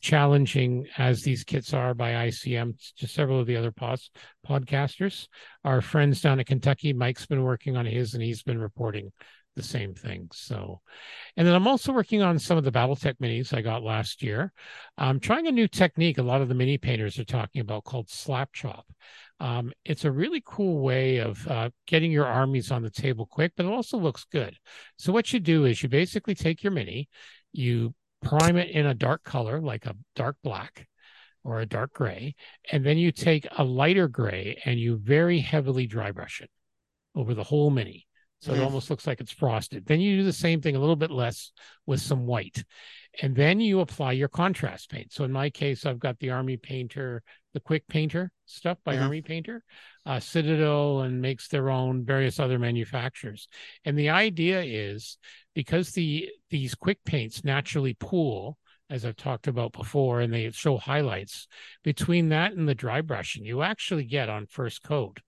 challenging 0.00 0.86
as 0.98 1.22
these 1.22 1.44
kits 1.44 1.72
are 1.72 1.94
by 1.94 2.28
ICM 2.28 2.74
to 2.98 3.06
several 3.06 3.40
of 3.40 3.46
the 3.46 3.56
other 3.56 3.72
pos- 3.72 4.10
podcasters. 4.46 5.28
Our 5.64 5.80
friends 5.80 6.20
down 6.20 6.40
at 6.40 6.46
Kentucky, 6.46 6.92
Mike's 6.92 7.26
been 7.26 7.42
working 7.42 7.76
on 7.76 7.86
his, 7.86 8.14
and 8.14 8.22
he's 8.22 8.42
been 8.42 8.60
reporting 8.60 9.12
the 9.54 9.62
same 9.62 9.94
thing. 9.94 10.28
So, 10.32 10.80
and 11.36 11.46
then 11.46 11.54
I'm 11.54 11.66
also 11.66 11.92
working 11.92 12.22
on 12.22 12.38
some 12.38 12.58
of 12.58 12.64
the 12.64 12.70
BattleTech 12.70 13.14
minis 13.20 13.56
I 13.56 13.62
got 13.62 13.82
last 13.82 14.22
year. 14.22 14.52
I'm 14.98 15.18
trying 15.18 15.46
a 15.46 15.52
new 15.52 15.66
technique. 15.66 16.18
A 16.18 16.22
lot 16.22 16.42
of 16.42 16.48
the 16.48 16.54
mini 16.54 16.76
painters 16.76 17.18
are 17.18 17.24
talking 17.24 17.62
about 17.62 17.84
called 17.84 18.10
slap 18.10 18.52
chop. 18.52 18.86
Um, 19.38 19.72
it's 19.84 20.04
a 20.04 20.10
really 20.10 20.42
cool 20.44 20.80
way 20.80 21.18
of 21.18 21.46
uh, 21.46 21.70
getting 21.86 22.10
your 22.10 22.24
armies 22.24 22.70
on 22.70 22.82
the 22.82 22.90
table 22.90 23.26
quick, 23.26 23.52
but 23.56 23.66
it 23.66 23.72
also 23.72 23.98
looks 23.98 24.24
good. 24.32 24.56
So 24.96 25.12
what 25.12 25.32
you 25.32 25.40
do 25.40 25.66
is 25.66 25.82
you 25.82 25.88
basically 25.88 26.34
take 26.34 26.62
your 26.62 26.72
mini, 26.72 27.08
you 27.52 27.94
prime 28.22 28.56
it 28.56 28.70
in 28.70 28.86
a 28.86 28.94
dark 28.94 29.24
color 29.24 29.60
like 29.60 29.86
a 29.86 29.94
dark 30.14 30.36
black 30.42 30.86
or 31.44 31.60
a 31.60 31.66
dark 31.66 31.92
gray, 31.92 32.34
and 32.72 32.84
then 32.84 32.98
you 32.98 33.12
take 33.12 33.46
a 33.56 33.62
lighter 33.62 34.08
gray 34.08 34.60
and 34.64 34.80
you 34.80 34.96
very 34.96 35.38
heavily 35.38 35.86
dry 35.86 36.10
brush 36.10 36.40
it 36.40 36.50
over 37.14 37.34
the 37.34 37.44
whole 37.44 37.70
mini. 37.70 38.06
So 38.40 38.52
mm. 38.52 38.56
it 38.56 38.62
almost 38.62 38.90
looks 38.90 39.06
like 39.06 39.20
it's 39.20 39.32
frosted. 39.32 39.86
Then 39.86 40.00
you 40.00 40.16
do 40.16 40.24
the 40.24 40.32
same 40.32 40.60
thing 40.60 40.76
a 40.76 40.80
little 40.80 40.96
bit 40.96 41.10
less 41.10 41.52
with 41.86 42.00
some 42.00 42.26
white. 42.26 42.64
And 43.22 43.34
then 43.34 43.60
you 43.60 43.80
apply 43.80 44.12
your 44.12 44.28
contrast 44.28 44.90
paint. 44.90 45.12
So 45.12 45.24
in 45.24 45.32
my 45.32 45.50
case, 45.50 45.86
I've 45.86 45.98
got 45.98 46.18
the 46.18 46.30
Army 46.30 46.56
Painter, 46.56 47.22
the 47.54 47.60
Quick 47.60 47.86
Painter 47.88 48.30
stuff 48.44 48.78
by 48.84 48.94
mm-hmm. 48.94 49.04
Army 49.04 49.22
Painter, 49.22 49.64
uh, 50.04 50.20
Citadel, 50.20 51.00
and 51.00 51.22
makes 51.22 51.48
their 51.48 51.70
own 51.70 52.04
various 52.04 52.38
other 52.38 52.58
manufacturers. 52.58 53.48
And 53.84 53.98
the 53.98 54.10
idea 54.10 54.62
is 54.62 55.18
because 55.54 55.92
the 55.92 56.28
these 56.50 56.74
quick 56.74 56.98
paints 57.04 57.44
naturally 57.44 57.94
pool, 57.94 58.58
as 58.90 59.04
I've 59.04 59.16
talked 59.16 59.48
about 59.48 59.72
before, 59.72 60.20
and 60.20 60.32
they 60.32 60.50
show 60.50 60.76
highlights 60.76 61.48
between 61.82 62.28
that 62.28 62.52
and 62.52 62.68
the 62.68 62.74
dry 62.74 63.00
brushing, 63.00 63.44
you 63.44 63.62
actually 63.62 64.04
get 64.04 64.28
on 64.28 64.46
first 64.46 64.82
coat 64.82 65.20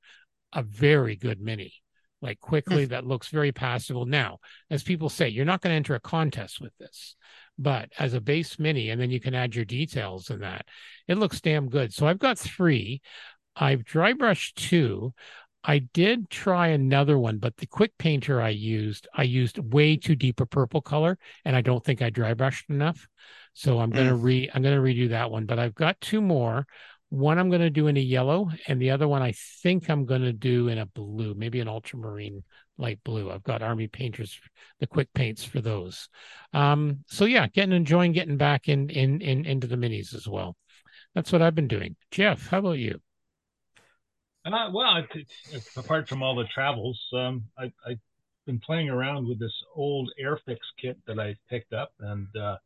a 0.52 0.62
very 0.62 1.16
good 1.16 1.40
mini 1.40 1.72
like 2.20 2.40
quickly 2.40 2.84
that 2.86 3.06
looks 3.06 3.28
very 3.28 3.52
passable. 3.52 4.06
Now, 4.06 4.38
as 4.70 4.82
people 4.82 5.08
say, 5.08 5.28
you're 5.28 5.44
not 5.44 5.60
going 5.60 5.72
to 5.72 5.76
enter 5.76 5.94
a 5.94 6.00
contest 6.00 6.60
with 6.60 6.76
this, 6.78 7.16
but 7.58 7.90
as 7.98 8.14
a 8.14 8.20
base 8.20 8.58
mini, 8.58 8.90
and 8.90 9.00
then 9.00 9.10
you 9.10 9.20
can 9.20 9.34
add 9.34 9.54
your 9.54 9.64
details 9.64 10.30
in 10.30 10.40
that, 10.40 10.66
it 11.06 11.18
looks 11.18 11.40
damn 11.40 11.68
good. 11.68 11.92
So 11.92 12.06
I've 12.06 12.18
got 12.18 12.38
three. 12.38 13.00
I've 13.56 13.84
dry 13.84 14.12
brushed 14.12 14.56
two. 14.56 15.12
I 15.64 15.80
did 15.80 16.30
try 16.30 16.68
another 16.68 17.18
one, 17.18 17.38
but 17.38 17.56
the 17.56 17.66
quick 17.66 17.92
painter 17.98 18.40
I 18.40 18.50
used, 18.50 19.08
I 19.12 19.24
used 19.24 19.58
way 19.58 19.96
too 19.96 20.14
deep 20.14 20.40
a 20.40 20.46
purple 20.46 20.80
color, 20.80 21.18
and 21.44 21.56
I 21.56 21.60
don't 21.60 21.84
think 21.84 22.00
I 22.00 22.10
dry 22.10 22.34
brushed 22.34 22.70
enough. 22.70 23.08
So 23.54 23.80
I'm 23.80 23.90
gonna 23.90 24.14
mm. 24.14 24.22
re 24.22 24.50
I'm 24.54 24.62
gonna 24.62 24.80
redo 24.80 25.08
that 25.10 25.30
one. 25.30 25.46
But 25.46 25.58
I've 25.58 25.74
got 25.74 26.00
two 26.00 26.20
more. 26.20 26.66
One 27.10 27.38
I'm 27.38 27.48
going 27.48 27.62
to 27.62 27.70
do 27.70 27.86
in 27.86 27.96
a 27.96 28.00
yellow, 28.00 28.50
and 28.66 28.80
the 28.80 28.90
other 28.90 29.08
one 29.08 29.22
I 29.22 29.32
think 29.62 29.88
I'm 29.88 30.04
going 30.04 30.20
to 30.20 30.32
do 30.32 30.68
in 30.68 30.76
a 30.76 30.84
blue, 30.84 31.34
maybe 31.34 31.58
an 31.60 31.68
ultramarine 31.68 32.44
light 32.78 33.00
blue. 33.04 33.30
I've 33.30 33.42
got 33.42 33.62
Army 33.62 33.88
Painters, 33.88 34.40
the 34.80 34.86
quick 34.86 35.12
paints 35.14 35.44
for 35.44 35.60
those. 35.60 36.08
Um, 36.52 37.04
so 37.06 37.24
yeah, 37.24 37.48
getting 37.48 37.74
enjoying 37.74 38.12
getting 38.12 38.36
back 38.36 38.68
in 38.68 38.88
in 38.90 39.20
in 39.20 39.44
into 39.44 39.66
the 39.66 39.76
minis 39.76 40.14
as 40.14 40.26
well. 40.26 40.56
That's 41.14 41.32
what 41.32 41.42
I've 41.42 41.54
been 41.54 41.68
doing. 41.68 41.96
Geoff, 42.10 42.46
how 42.48 42.58
about 42.58 42.78
you? 42.78 43.00
Uh, 44.44 44.70
well, 44.72 45.04
apart 45.76 46.08
from 46.08 46.22
all 46.22 46.34
the 46.34 46.44
travels, 46.44 46.98
um, 47.12 47.44
I, 47.58 47.70
have 47.86 47.98
been 48.46 48.60
playing 48.60 48.88
around 48.88 49.28
with 49.28 49.38
this 49.38 49.52
old 49.74 50.10
Airfix 50.22 50.58
kit 50.80 50.96
that 51.06 51.18
I 51.18 51.36
picked 51.50 51.74
up, 51.74 51.92
and 52.00 52.28
uh, 52.34 52.56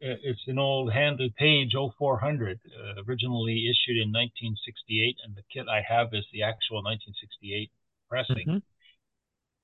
it's 0.00 0.46
an 0.46 0.58
old 0.58 0.92
Handley 0.92 1.32
Page 1.36 1.74
0400 1.98 2.60
uh, 2.66 3.02
originally 3.06 3.66
issued 3.66 3.96
in 3.96 4.12
1968 4.12 5.16
and 5.24 5.34
the 5.34 5.42
kit 5.52 5.66
i 5.68 5.82
have 5.86 6.08
is 6.12 6.24
the 6.32 6.42
actual 6.42 6.78
1968 6.84 7.70
pressing 8.08 8.36
mm-hmm. 8.36 8.58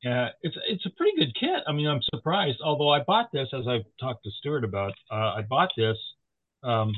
Uh, 0.06 0.28
it's 0.42 0.56
it's 0.68 0.86
a 0.86 0.90
pretty 0.90 1.16
good 1.18 1.34
kit 1.38 1.62
i 1.66 1.72
mean 1.72 1.86
i'm 1.86 2.00
surprised 2.14 2.58
although 2.64 2.90
i 2.90 3.00
bought 3.00 3.30
this 3.32 3.48
as 3.52 3.66
i've 3.68 3.84
talked 4.00 4.24
to 4.24 4.30
stuart 4.38 4.64
about 4.64 4.92
uh, 5.10 5.34
i 5.36 5.42
bought 5.48 5.70
this 5.76 5.96
um, 6.62 6.92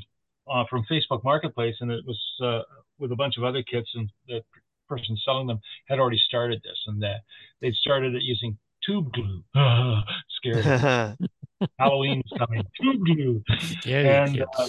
uh, 0.50 0.64
from 0.68 0.84
facebook 0.90 1.22
marketplace 1.24 1.74
and 1.80 1.90
it 1.90 2.04
was 2.06 2.20
uh, 2.42 2.62
with 2.98 3.12
a 3.12 3.16
bunch 3.16 3.36
of 3.36 3.44
other 3.44 3.62
kits 3.62 3.90
and 3.94 4.10
the 4.28 4.40
person 4.88 5.16
selling 5.24 5.46
them 5.46 5.60
had 5.88 5.98
already 5.98 6.20
started 6.28 6.60
this 6.62 6.78
and 6.86 7.02
that 7.02 7.22
they'd 7.60 7.74
started 7.74 8.14
it 8.14 8.22
using 8.22 8.56
tube 8.84 9.12
glue 9.12 9.42
scared 10.38 11.16
Halloween's 11.78 12.30
coming. 12.36 12.62
Tube 12.80 13.04
glue. 13.04 13.42
Yeah, 13.84 14.24
and 14.24 14.42
uh, 14.42 14.68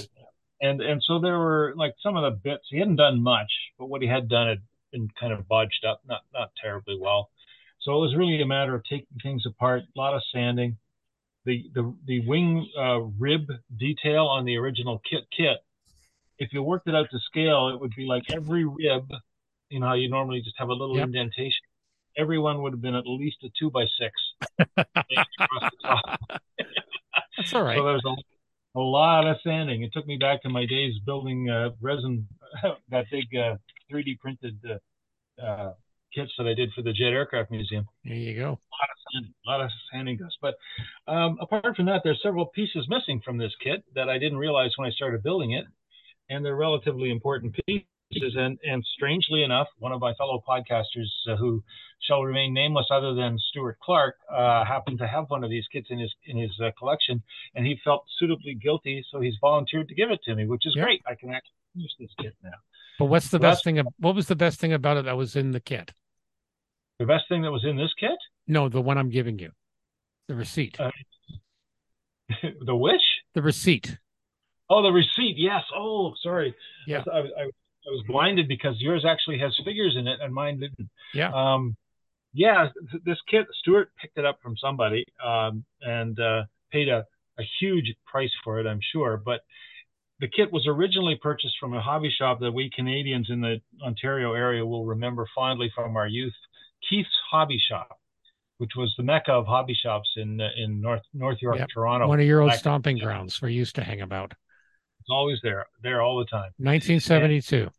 and 0.62 0.82
and 0.82 1.02
so 1.04 1.20
there 1.20 1.38
were 1.38 1.74
like 1.76 1.94
some 2.02 2.16
of 2.16 2.24
the 2.24 2.40
bits 2.40 2.64
he 2.70 2.80
hadn't 2.80 2.96
done 2.96 3.22
much, 3.22 3.52
but 3.78 3.88
what 3.88 4.02
he 4.02 4.08
had 4.08 4.30
done 4.30 4.48
had 4.48 4.62
been 4.92 5.10
kind 5.20 5.34
of 5.34 5.48
bodged 5.48 5.86
up, 5.88 6.02
not 6.08 6.22
not 6.34 6.52
terribly 6.62 6.98
well. 7.00 7.30
So 7.88 7.94
it 7.94 8.02
was 8.02 8.16
really 8.18 8.42
a 8.42 8.46
matter 8.46 8.76
of 8.76 8.84
taking 8.84 9.08
things 9.24 9.46
apart, 9.46 9.84
a 9.84 9.98
lot 9.98 10.14
of 10.14 10.22
sanding. 10.34 10.76
The 11.46 11.64
the 11.74 11.96
the 12.06 12.20
wing 12.28 12.70
uh, 12.78 13.00
rib 13.18 13.48
detail 13.80 14.26
on 14.26 14.44
the 14.44 14.58
original 14.58 15.02
kit 15.10 15.24
kit, 15.36 15.60
if 16.38 16.52
you 16.52 16.62
worked 16.62 16.90
it 16.90 16.96
out 16.96 17.08
to 17.12 17.20
scale, 17.20 17.70
it 17.70 17.80
would 17.80 17.96
be 17.96 18.06
like 18.06 18.24
every 18.30 18.66
rib, 18.66 19.10
you 19.70 19.80
know 19.80 19.88
how 19.88 19.94
you 19.94 20.10
normally 20.10 20.42
just 20.42 20.58
have 20.58 20.68
a 20.68 20.74
little 20.74 20.98
yep. 20.98 21.06
indentation. 21.06 21.64
Everyone 22.18 22.62
would 22.62 22.74
have 22.74 22.82
been 22.82 22.94
at 22.96 23.08
least 23.08 23.38
a 23.46 23.50
two 23.58 23.72
by 23.72 23.86
six. 23.98 24.12
That's 27.38 27.54
all 27.54 27.64
right. 27.64 27.78
So 27.78 27.86
there's 27.86 28.04
a, 28.06 28.16
a 28.80 28.82
lot 28.82 29.28
of 29.28 29.38
sanding. 29.46 29.84
It 29.84 29.94
took 29.94 30.06
me 30.06 30.18
back 30.18 30.42
to 30.42 30.50
my 30.50 30.66
days 30.66 30.96
building 31.06 31.50
uh, 31.50 31.70
resin, 31.80 32.28
that 32.90 33.06
big 33.10 33.34
uh, 33.34 33.56
3D 33.90 34.20
printed 34.20 34.60
uh, 34.70 35.42
uh, 35.42 35.74
kits 36.18 36.32
that 36.38 36.48
I 36.48 36.54
did 36.54 36.72
for 36.74 36.82
the 36.82 36.94
Jet 36.94 37.14
Aircraft 37.14 37.52
Museum. 37.52 37.86
There 38.04 38.16
you 38.16 38.36
go. 38.36 38.48
A 38.48 38.78
lot 38.80 38.90
of 38.92 38.98
sanding, 39.14 39.34
a 39.46 39.50
lot 39.50 39.62
of 39.62 39.70
sanding 39.92 40.18
dust. 40.18 40.38
But 40.42 40.56
um, 41.12 41.38
apart 41.40 41.76
from 41.76 41.86
that, 41.86 42.02
there's 42.04 42.20
several 42.24 42.48
pieces 42.48 42.88
missing 42.90 43.22
from 43.24 43.38
this 43.38 43.54
kit 43.64 43.84
that 43.96 44.10
I 44.10 44.18
didn't 44.18 44.38
realize 44.38 44.72
when 44.78 44.88
I 44.88 44.92
started 44.92 45.24
building 45.24 45.52
it, 45.52 45.66
and 46.30 46.44
they're 46.44 46.56
relatively 46.56 47.12
important 47.12 47.56
pieces 47.66 47.86
and 48.12 48.58
and 48.64 48.84
strangely 48.96 49.44
enough, 49.44 49.68
one 49.80 49.92
of 49.92 50.00
my 50.00 50.14
fellow 50.14 50.42
podcasters 50.48 51.10
uh, 51.30 51.36
who 51.36 51.62
shall 52.08 52.24
remain 52.24 52.54
nameless, 52.54 52.88
other 52.90 53.14
than 53.14 53.38
Stuart 53.50 53.78
Clark, 53.84 54.16
uh, 54.32 54.64
happened 54.66 54.98
to 55.00 55.08
have 55.08 55.26
one 55.28 55.44
of 55.44 55.50
these 55.50 55.66
kits 55.72 55.88
in 55.90 56.00
his 56.00 56.14
in 56.26 56.38
his 56.38 56.52
uh, 56.64 56.72
collection, 56.80 57.22
and 57.56 57.66
he 57.66 57.80
felt 57.84 58.06
suitably 58.18 58.56
guilty, 58.56 59.06
so 59.12 59.20
he's 59.20 59.36
volunteered 59.42 59.88
to 59.90 59.96
give 59.96 60.10
it 60.10 60.22
to 60.24 60.36
me, 60.36 60.46
which 60.48 60.66
is 60.66 60.74
yep. 60.76 60.86
great. 60.86 61.02
I 61.06 61.16
can 61.16 61.30
actually 61.30 61.52
use 61.76 61.96
this 62.00 62.10
kit 62.22 62.34
now. 62.44 62.52
But 62.98 63.06
what's 63.06 63.30
the 63.30 63.38
so 63.38 63.42
best 63.42 63.64
thing? 63.64 63.82
What 64.00 64.16
was 64.16 64.28
the 64.28 64.36
best 64.36 64.60
thing 64.60 64.74
about 64.74 64.98
it 64.98 65.06
that 65.06 65.18
was 65.18 65.36
in 65.36 65.52
the 65.52 65.60
kit? 65.60 65.92
The 67.00 67.06
best 67.06 67.26
thing 67.30 67.44
that 67.44 67.52
was 67.52 67.64
in 67.64 67.78
this 67.78 67.94
kit? 68.00 68.18
No, 68.48 68.70
the 68.70 68.82
one 68.82 68.98
I'm 68.98 69.10
giving 69.10 69.38
you, 69.40 69.52
the 70.28 70.36
receipt. 70.36 70.80
Uh, 70.80 70.92
the 72.66 72.76
which? 72.76 73.02
The 73.34 73.42
receipt. 73.42 73.98
Oh, 74.70 74.82
the 74.82 74.92
receipt. 74.92 75.36
Yes. 75.38 75.64
Oh, 75.76 76.14
sorry. 76.22 76.56
Yeah. 76.88 77.04
I, 77.12 77.20
I, 77.20 77.44
I 77.44 77.90
was 77.90 78.04
blinded 78.08 78.48
because 78.48 78.76
yours 78.80 79.06
actually 79.08 79.40
has 79.40 79.58
figures 79.64 79.96
in 79.98 80.08
it 80.08 80.20
and 80.22 80.34
mine 80.34 80.60
didn't. 80.60 80.90
Yeah. 81.14 81.32
Um, 81.34 81.78
yeah, 82.34 82.68
this 83.06 83.18
kit, 83.30 83.48
Stuart 83.60 83.92
picked 84.00 84.18
it 84.18 84.26
up 84.26 84.40
from 84.44 84.56
somebody 84.58 85.06
um, 85.26 85.64
and 85.82 86.20
uh, 86.20 86.44
paid 86.72 86.90
a, 86.90 87.06
a 87.40 87.44
huge 87.60 87.96
price 88.06 88.32
for 88.44 88.60
it, 88.60 88.68
I'm 88.68 88.82
sure. 88.92 89.22
But 89.24 89.42
the 90.20 90.28
kit 90.28 90.52
was 90.52 90.68
originally 90.68 91.16
purchased 91.16 91.56
from 91.60 91.74
a 91.74 91.82
hobby 91.82 92.14
shop 92.16 92.40
that 92.42 92.52
we 92.52 92.70
Canadians 92.76 93.28
in 93.30 93.42
the 93.42 93.62
Ontario 93.84 94.34
area 94.34 94.66
will 94.66 94.86
remember 94.86 95.28
fondly 95.34 95.72
from 95.74 95.96
our 95.96 96.08
youth, 96.08 96.34
Keith's 96.90 97.10
Hobby 97.32 97.60
Shop, 97.70 98.00
which 98.58 98.72
was 98.76 98.94
the 98.98 99.04
mecca 99.04 99.32
of 99.32 99.46
hobby 99.46 99.76
shops 99.76 100.10
in 100.18 100.40
in 100.58 100.82
North 100.82 101.04
North 101.14 101.38
York, 101.42 101.58
yep. 101.58 101.68
Toronto. 101.74 102.08
One 102.08 102.20
of 102.20 102.26
your 102.26 102.42
old 102.42 102.54
stomping 102.54 102.98
grounds 102.98 103.42
where 103.42 103.50
you 103.50 103.58
used 103.58 103.76
to 103.76 103.84
hang 103.84 104.02
about. 104.02 104.34
It's 105.00 105.10
always 105.10 105.40
there, 105.42 105.66
there 105.84 106.02
all 106.02 106.18
the 106.18 106.26
time. 106.26 106.52
1972. 106.58 107.70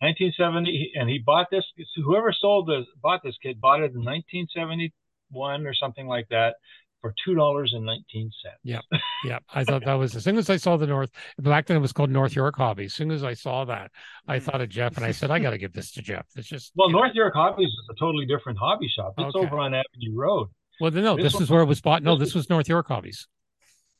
1970, 0.00 0.92
and 0.94 1.08
he 1.08 1.18
bought 1.18 1.46
this. 1.50 1.64
Whoever 1.96 2.32
sold 2.32 2.68
this, 2.68 2.84
bought 3.00 3.22
this 3.22 3.36
kid, 3.42 3.60
bought 3.60 3.80
it 3.80 3.94
in 3.94 4.04
1971 4.04 5.66
or 5.66 5.74
something 5.74 6.06
like 6.06 6.28
that 6.28 6.56
for 7.00 7.14
two 7.24 7.34
dollars 7.34 7.72
and 7.74 7.84
nineteen 7.84 8.30
cents. 8.42 8.58
Yeah, 8.62 8.80
yeah. 9.24 9.38
I 9.52 9.64
thought 9.64 9.84
that 9.84 9.94
was 9.94 10.16
as 10.16 10.24
soon 10.24 10.38
as 10.38 10.50
I 10.50 10.56
saw 10.56 10.76
the 10.76 10.86
North. 10.86 11.10
Back 11.38 11.66
then, 11.66 11.76
it 11.76 11.80
was 11.80 11.92
called 11.92 12.10
North 12.10 12.34
York 12.34 12.56
Hobby. 12.56 12.86
As 12.86 12.94
soon 12.94 13.10
as 13.10 13.24
I 13.24 13.34
saw 13.34 13.64
that, 13.66 13.90
I 14.26 14.38
thought 14.38 14.60
of 14.60 14.68
Geoff, 14.68 14.96
and 14.96 15.04
I 15.04 15.12
said, 15.12 15.30
I 15.30 15.38
got 15.38 15.50
to 15.50 15.58
give 15.58 15.72
this 15.72 15.92
to 15.92 16.02
Geoff. 16.02 16.26
It's 16.36 16.48
just 16.48 16.72
well, 16.74 16.90
North 16.90 17.14
know. 17.14 17.22
York 17.22 17.34
Hobbies 17.34 17.68
is 17.68 17.88
a 17.90 17.94
totally 17.98 18.26
different 18.26 18.58
hobby 18.58 18.88
shop. 18.88 19.14
It's 19.18 19.34
okay. 19.34 19.46
over 19.46 19.58
on 19.58 19.74
Avenue 19.74 20.14
Road. 20.14 20.48
Well, 20.80 20.90
no, 20.90 21.16
this, 21.16 21.32
this 21.32 21.42
is 21.42 21.50
where 21.50 21.62
it 21.62 21.66
was 21.66 21.80
bought. 21.80 22.02
No, 22.02 22.16
this 22.16 22.34
was 22.34 22.50
North 22.50 22.68
York 22.68 22.88
Hobbies. 22.88 23.28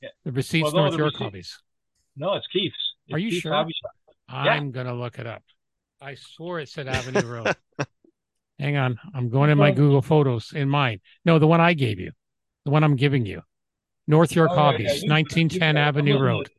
Yeah. 0.03 0.11
The 0.25 0.33
receipts, 0.33 0.65
well, 0.65 0.73
no, 0.73 0.89
North 0.89 0.99
York 0.99 1.13
receipt, 1.13 1.25
Hobbies. 1.25 1.63
No, 2.17 2.35
it's 2.35 2.47
Keith's. 2.49 2.75
It's 3.07 3.15
Are 3.15 3.19
you 3.19 3.31
Keith's 3.31 3.43
sure? 3.43 3.55
I'm 4.29 4.45
yeah. 4.45 4.61
gonna 4.73 4.95
look 4.95 5.19
it 5.19 5.27
up. 5.27 5.43
I 6.01 6.15
swore 6.15 6.61
it 6.61 6.69
said 6.69 6.89
Avenue 6.89 7.27
Road. 7.27 7.55
Hang 8.59 8.77
on, 8.77 8.99
I'm 9.15 9.29
going 9.29 9.51
in 9.51 9.59
my 9.59 9.71
Google 9.71 10.03
Photos 10.03 10.53
in 10.55 10.69
mine. 10.69 11.01
No, 11.25 11.39
the 11.39 11.47
one 11.47 11.61
I 11.61 11.75
gave 11.75 12.01
you, 12.01 12.13
the 12.67 12.71
one 12.73 12.85
I'm 12.85 12.97
giving 12.97 13.25
you. 13.25 13.43
North 14.09 14.35
York 14.35 14.51
Oh, 14.51 14.55
yeah, 14.55 14.61
yeah, 14.61 14.71
Hobbies, 14.73 15.03
you- 15.05 15.09
1910 15.09 15.77
you- 15.77 15.81
I'm 15.81 15.89
Avenue 15.89 16.19
Road. 16.19 16.47
at- 16.47 16.53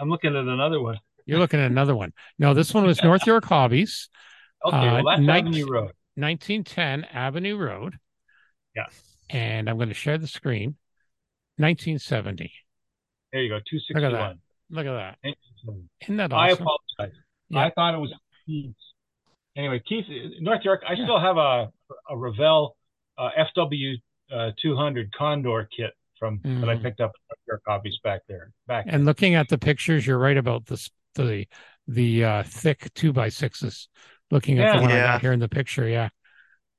I'm 0.00 0.10
looking 0.10 0.30
at 0.36 0.44
another 0.44 0.80
one. 0.80 0.98
You're 1.24 1.38
looking 1.38 1.60
at 1.60 1.70
another 1.70 1.96
one. 1.96 2.12
No, 2.38 2.52
this 2.52 2.74
one 2.74 2.84
was 2.84 3.02
North 3.02 3.26
York 3.26 3.44
Hobbies, 3.46 4.10
Okay, 4.66 4.76
Uh, 4.76 4.94
well, 5.02 5.04
that's 5.04 5.20
night- 5.22 5.46
Avenue 5.46 5.66
Road. 5.70 5.92
1910 6.16 7.04
Avenue 7.04 7.56
Road. 7.56 7.98
Yeah. 8.74 8.86
And 9.30 9.68
I'm 9.70 9.76
going 9.76 9.88
to 9.88 9.94
share 9.94 10.16
the 10.18 10.26
screen. 10.26 10.76
1970. 11.58 12.52
There 13.32 13.42
you 13.42 13.48
go, 13.48 13.58
261. 13.58 14.40
Look 14.70 14.86
at 14.86 14.92
that. 14.92 15.18
Interesting. 15.22 15.88
Isn't 16.02 16.16
that 16.16 16.32
awesome? 16.32 16.38
I 16.38 16.48
apologize. 16.50 17.18
Yeah. 17.50 17.58
I 17.66 17.70
thought 17.70 17.94
it 17.94 17.98
was 17.98 18.12
Keith. 18.46 18.74
Anyway, 19.56 19.80
Keith, 19.86 20.06
North 20.40 20.62
York. 20.64 20.82
I 20.88 20.94
Yeah. 20.94 21.04
still 21.04 21.20
have 21.20 21.36
a 21.36 21.70
a 22.10 22.16
Revell 22.16 22.76
uh, 23.18 23.30
FW 23.36 23.96
uh, 24.32 24.52
200 24.60 25.12
Condor 25.14 25.68
kit 25.76 25.92
from 26.18 26.42
that 26.60 26.70
I 26.70 26.76
Mhm. 26.76 26.82
picked 26.82 27.00
up 27.00 27.10
at 27.14 27.20
North 27.30 27.40
York 27.48 27.62
Hobbies 27.66 27.98
back 28.04 28.22
there. 28.28 28.52
Back 28.66 28.86
And 28.86 29.04
looking 29.04 29.34
at 29.34 29.48
the 29.48 29.58
pictures, 29.58 30.06
you're 30.06 30.18
right 30.18 30.36
about 30.36 30.66
this 30.66 30.90
the 31.14 31.46
the 31.86 32.24
uh, 32.24 32.42
thick 32.44 32.92
two 32.94 33.12
by 33.12 33.28
sixes. 33.28 33.88
Looking 34.30 34.58
at 34.58 34.70
the 34.70 34.78
Yeah. 34.78 34.80
one 34.80 34.92
I 34.92 35.00
got 35.00 35.20
here 35.20 35.32
in 35.32 35.38
the 35.40 35.48
picture, 35.48 35.86
yeah. 35.88 36.08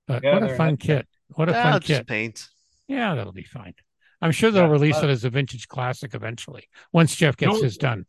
But 0.07 0.23
Yeah, 0.23 0.29
what 0.29 0.43
a 0.43 0.49
fun 0.49 0.77
kit! 0.77 1.07
What 1.35 1.49
a 1.49 1.53
Ah, 1.53 1.55
fun 1.55 1.79
just 1.79 2.05
kit! 2.05 2.07
paint. 2.07 2.49
Yeah, 2.87 3.15
that'll 3.15 3.33
be 3.33 3.43
fine. 3.43 3.75
I'm 4.21 4.31
sure 4.33 4.51
they'll 4.51 4.65
Yeah, 4.65 4.69
release 4.69 5.01
uh, 5.01 5.03
it 5.03 5.09
as 5.09 5.25
a 5.25 5.29
vintage 5.31 5.67
classic 5.67 6.15
eventually 6.15 6.69
once 6.93 7.15
Jeff 7.15 7.37
gets 7.37 7.59
No, 7.59 7.59
his 7.59 7.77
done. 7.77 8.05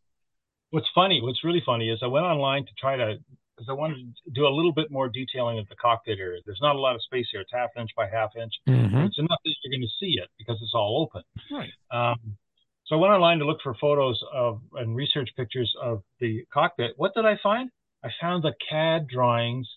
What's 0.71 0.89
funny, 0.95 1.21
what's 1.23 1.45
really 1.45 1.63
funny 1.65 1.89
is 1.91 2.01
I 2.03 2.07
went 2.07 2.27
online 2.27 2.67
to 2.67 2.73
try 2.79 2.97
to 2.97 3.17
because 3.57 3.69
I 3.71 3.73
wanted 3.73 4.15
to 4.25 4.31
do 4.33 4.47
a 4.47 4.53
little 4.55 4.73
bit 4.73 4.91
more 4.91 5.09
detailing 5.09 5.59
of 5.59 5.67
the 5.69 5.77
cockpit 5.77 6.19
area. 6.19 6.41
There's 6.45 6.61
not 6.61 6.77
a 6.77 6.79
lot 6.79 6.95
of 6.95 7.03
space 7.03 7.27
here. 7.33 7.41
It's 7.41 7.53
half 7.53 7.71
inch 7.79 7.91
by 7.97 8.07
half 8.09 8.37
inch. 8.37 8.53
Mhm. 8.69 9.07
It's 9.07 9.19
enough 9.19 9.39
that 9.45 9.55
you're 9.65 9.71
going 9.79 9.81
to 9.89 9.95
see 9.99 10.19
it 10.21 10.29
because 10.39 10.61
it's 10.61 10.75
all 10.75 11.01
open. 11.03 11.23
Right. 11.51 11.71
Um, 11.91 12.37
so 12.85 12.97
I 12.97 12.99
went 13.01 13.15
online 13.15 13.39
to 13.39 13.47
look 13.47 13.63
for 13.63 13.75
photos 13.75 14.23
of 14.33 14.61
and 14.75 14.95
research 14.95 15.31
pictures 15.37 15.75
of 15.81 16.03
the 16.21 16.45
cockpit. 16.53 16.93
What 16.97 17.15
did 17.15 17.25
I 17.25 17.37
find? 17.43 17.71
I 18.05 18.11
found 18.21 18.45
the 18.45 18.53
CAD 18.69 19.09
drawings 19.09 19.69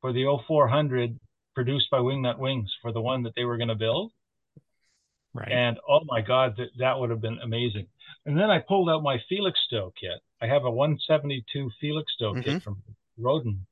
for 0.00 0.12
the 0.12 0.24
0400 0.46 1.18
produced 1.54 1.90
by 1.90 1.98
Wingnut 1.98 2.38
Wings 2.38 2.72
for 2.80 2.92
the 2.92 3.00
one 3.00 3.22
that 3.24 3.34
they 3.34 3.44
were 3.44 3.56
going 3.56 3.68
to 3.68 3.74
build. 3.74 4.12
Right. 5.34 5.50
And 5.52 5.78
oh 5.88 6.00
my 6.06 6.20
God, 6.22 6.56
that, 6.56 6.68
that 6.78 6.98
would 6.98 7.10
have 7.10 7.20
been 7.20 7.38
amazing. 7.42 7.88
And 8.24 8.38
then 8.38 8.50
I 8.50 8.58
pulled 8.60 8.88
out 8.88 9.02
my 9.02 9.18
Felixstowe 9.30 9.92
kit. 10.00 10.20
I 10.40 10.46
have 10.46 10.64
a 10.64 10.70
172 10.70 11.70
Felixstowe 11.82 12.34
Mhm. 12.34 12.44
kit 12.44 12.62
from 12.62 12.82
Roden 13.18 13.66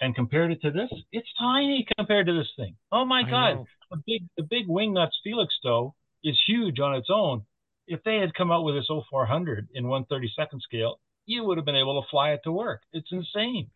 and 0.00 0.14
compared 0.14 0.50
it 0.52 0.60
to 0.62 0.70
this, 0.70 0.90
it's 1.12 1.28
tiny 1.38 1.86
compared 1.96 2.26
to 2.26 2.32
this 2.34 2.50
thing. 2.56 2.76
Oh 2.92 3.04
my 3.04 3.20
I 3.26 3.30
God 3.30 3.54
know. 3.54 3.66
the 3.90 4.02
big 4.06 4.22
the 4.36 4.42
big 4.42 4.66
Wingnuts 4.68 5.12
Felixstowe 5.24 5.94
is 6.22 6.38
huge 6.46 6.80
on 6.80 6.94
its 6.94 7.08
own. 7.10 7.42
If 7.86 8.02
they 8.04 8.16
had 8.16 8.34
come 8.34 8.50
out 8.50 8.64
with 8.64 8.74
this 8.76 8.88
0400 8.88 9.68
in 9.74 9.84
132nd 9.84 10.60
scale, 10.62 11.00
you 11.26 11.44
would 11.44 11.58
have 11.58 11.66
been 11.66 11.76
able 11.76 12.02
to 12.02 12.08
fly 12.10 12.30
it 12.30 12.40
to 12.44 12.52
work. 12.52 12.80
It's 12.92 13.10
insane. 13.12 13.70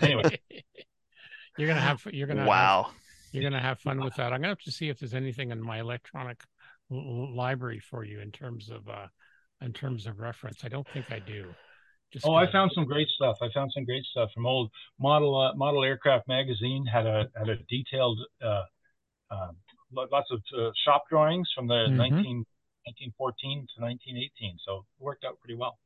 Anyway. 0.00 0.40
you're 1.58 1.68
gonna 1.68 1.80
have 1.80 2.06
you're 2.12 2.26
gonna 2.26 2.40
have, 2.40 2.48
Wow. 2.48 2.90
you're 3.32 3.42
gonna 3.42 3.60
have 3.60 3.80
fun 3.80 4.02
with 4.02 4.14
that. 4.16 4.32
I'm 4.32 4.40
gonna 4.40 4.48
have 4.48 4.58
to 4.60 4.72
see 4.72 4.88
if 4.88 4.98
there's 4.98 5.14
anything 5.14 5.50
in 5.50 5.60
my 5.60 5.80
electronic 5.80 6.42
l- 6.90 6.98
l- 6.98 7.34
library 7.36 7.80
for 7.80 8.04
you 8.04 8.20
in 8.20 8.30
terms 8.32 8.70
of 8.70 8.88
uh 8.88 9.06
in 9.60 9.72
terms 9.72 10.06
of 10.06 10.18
reference. 10.20 10.64
I 10.64 10.68
don't 10.68 10.86
think 10.88 11.10
I 11.12 11.18
do. 11.20 11.54
Just 12.14 12.24
Oh, 12.26 12.34
I 12.34 12.50
found 12.50 12.70
some 12.74 12.84
great 12.84 13.08
stuff. 13.08 13.36
I 13.42 13.48
found 13.52 13.72
some 13.74 13.84
great 13.84 14.04
stuff 14.04 14.30
from 14.32 14.46
old 14.46 14.70
model 15.00 15.36
uh, 15.36 15.52
model 15.54 15.82
aircraft 15.84 16.28
magazine 16.28 16.86
had 16.86 17.06
a 17.06 17.28
had 17.36 17.48
a 17.48 17.56
detailed 17.68 18.20
uh, 18.40 18.62
um, 19.32 19.56
lo- 19.92 20.06
lots 20.12 20.30
of 20.30 20.40
uh, 20.56 20.70
shop 20.84 21.02
drawings 21.10 21.48
from 21.54 21.66
the 21.66 21.74
Mhm. 21.90 21.96
19, 21.96 22.46
1914 22.86 23.66
to 23.74 23.82
1918. 23.82 24.58
So 24.64 24.86
it 24.98 25.02
worked 25.02 25.24
out 25.24 25.40
pretty 25.40 25.56
well. 25.56 25.76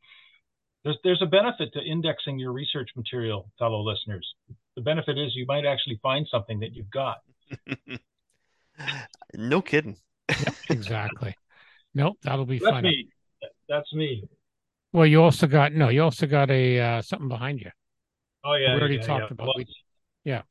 There's 0.85 0.99
there's 1.03 1.23
a 1.23 1.27
benefit 1.27 1.73
to 1.73 1.81
indexing 1.83 2.39
your 2.39 2.53
research 2.53 2.91
material, 2.95 3.51
fellow 3.59 3.81
listeners. 3.81 4.27
The 4.77 4.83
benefit 4.83 5.17
is 5.17 5.35
you 5.35 5.47
might 5.47 5.65
actually 5.65 5.99
find 6.03 6.27
something 6.31 6.61
that 6.61 6.73
you've 6.75 6.91
got. 6.91 7.19
No 9.35 9.61
kidding. 9.61 9.97
exactly. 10.71 11.35
Nope, 11.95 12.17
that'll 12.23 12.47
be 12.47 12.59
That's 12.59 12.71
fun. 12.71 12.83
me. 12.85 13.09
That's 13.69 13.93
me. 13.93 14.23
Well, 14.93 15.07
you 15.07 15.23
also 15.23 15.47
got 15.47 15.73
no, 15.73 15.89
you 15.89 16.03
also 16.03 16.27
got 16.27 16.51
a 16.51 16.81
uh, 16.81 17.03
something 17.03 17.29
behind 17.29 17.61
you. 17.61 17.71
Oh 18.45 18.55
yeah, 18.55 18.75
we 18.75 18.81
already 18.81 18.97
yeah, 18.97 19.03
talked 19.03 19.31
yeah. 19.31 19.33
about. 19.33 19.47
Well, 19.49 19.55
we, 19.57 19.67
yeah. 20.25 20.43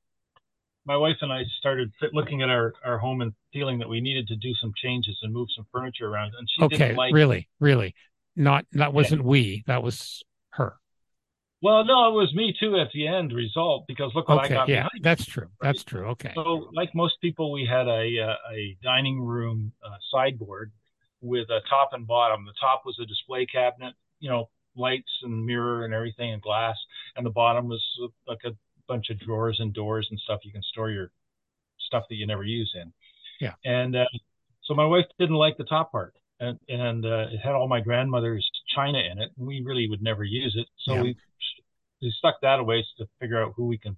my 0.86 0.96
wife 0.96 1.18
and 1.22 1.32
I 1.32 1.44
started 1.60 1.92
fit- 2.00 2.14
looking 2.14 2.42
at 2.42 2.50
our, 2.50 2.74
our 2.86 2.98
home 2.98 3.22
and 3.22 3.34
feeling 3.52 3.80
that 3.80 3.90
we 3.90 4.00
needed 4.00 4.28
to 4.28 4.36
do 4.36 4.54
some 4.62 4.72
changes 4.76 5.18
and 5.22 5.34
move 5.34 5.48
some 5.56 5.66
furniture 5.72 6.08
around. 6.08 6.34
And 6.38 6.48
she 6.50 6.64
okay, 6.64 6.78
didn't 6.78 6.98
like. 6.98 7.14
really, 7.14 7.50
really, 7.60 7.96
not 8.36 8.66
that 8.74 8.94
wasn't 8.94 9.24
we. 9.24 9.64
That 9.68 9.84
was 9.84 10.24
her. 10.52 10.76
Well, 11.62 11.84
no, 11.86 12.10
it 12.10 12.14
was 12.14 12.34
me 12.36 12.56
too 12.60 12.78
at 12.78 12.92
the 12.94 13.08
end 13.08 13.34
result 13.34 13.86
because 13.88 14.12
look 14.14 14.30
what 14.30 14.40
I 14.40 14.46
Okay, 14.46 14.54
got 14.54 14.70
yeah, 14.70 14.88
that's 15.02 15.26
true. 15.26 15.48
That's 15.60 15.84
true. 15.84 16.06
Okay. 16.10 16.32
So, 16.36 16.70
like 16.74 16.94
most 16.94 17.20
people, 17.20 17.52
we 17.52 17.66
had 17.66 17.88
a 17.88 18.20
uh, 18.22 18.36
a 18.54 18.78
dining 18.84 19.20
room 19.20 19.72
uh, 19.84 19.98
sideboard 20.12 20.72
with 21.22 21.50
a 21.50 21.62
top 21.68 21.90
and 21.94 22.06
bottom. 22.06 22.46
The 22.46 22.54
top 22.62 22.84
was 22.86 22.98
a 23.02 23.06
display 23.06 23.48
cabinet, 23.48 23.96
you 24.20 24.30
know, 24.30 24.50
lights 24.76 25.12
and 25.24 25.46
mirror 25.46 25.86
and 25.86 25.94
everything 25.94 26.34
and 26.34 26.42
glass, 26.42 26.76
and 27.16 27.26
the 27.26 27.30
bottom 27.32 27.68
was 27.68 27.84
like 28.28 28.40
a 28.46 28.52
bunch 28.88 29.10
of 29.10 29.20
drawers 29.20 29.58
and 29.60 29.74
doors 29.74 30.08
and 30.10 30.20
stuff 30.20 30.40
you 30.44 30.52
can 30.52 30.62
store 30.64 30.90
your 30.92 31.12
stuff 31.80 32.04
that 32.10 32.16
you 32.16 32.28
never 32.28 32.44
use 32.44 32.72
in. 32.76 32.94
Yeah. 33.40 33.54
And 33.66 33.96
uh, 33.96 34.06
so 34.64 34.74
my 34.74 34.86
wife 34.86 35.06
didn't 35.20 35.36
like 35.36 35.58
the 35.58 35.64
top 35.64 35.92
part, 35.92 36.14
and 36.40 36.60
and 36.70 37.06
uh, 37.06 37.28
it 37.32 37.40
had 37.44 37.54
all 37.54 37.68
my 37.68 37.80
grandmother's 37.82 38.50
china 38.76 39.00
in 39.00 39.20
it, 39.20 39.32
and 39.38 39.48
we 39.48 39.62
really 39.64 39.88
would 39.90 40.02
never 40.02 40.24
use 40.24 40.56
it. 40.58 40.68
So 40.86 40.96
Yeah. 40.96 41.02
we 41.02 41.18
we 42.02 42.14
stuck 42.18 42.42
that 42.42 42.60
away 42.60 42.86
to 42.98 43.08
figure 43.20 43.42
out 43.42 43.54
who 43.56 43.66
we 43.66 43.78
can 43.78 43.98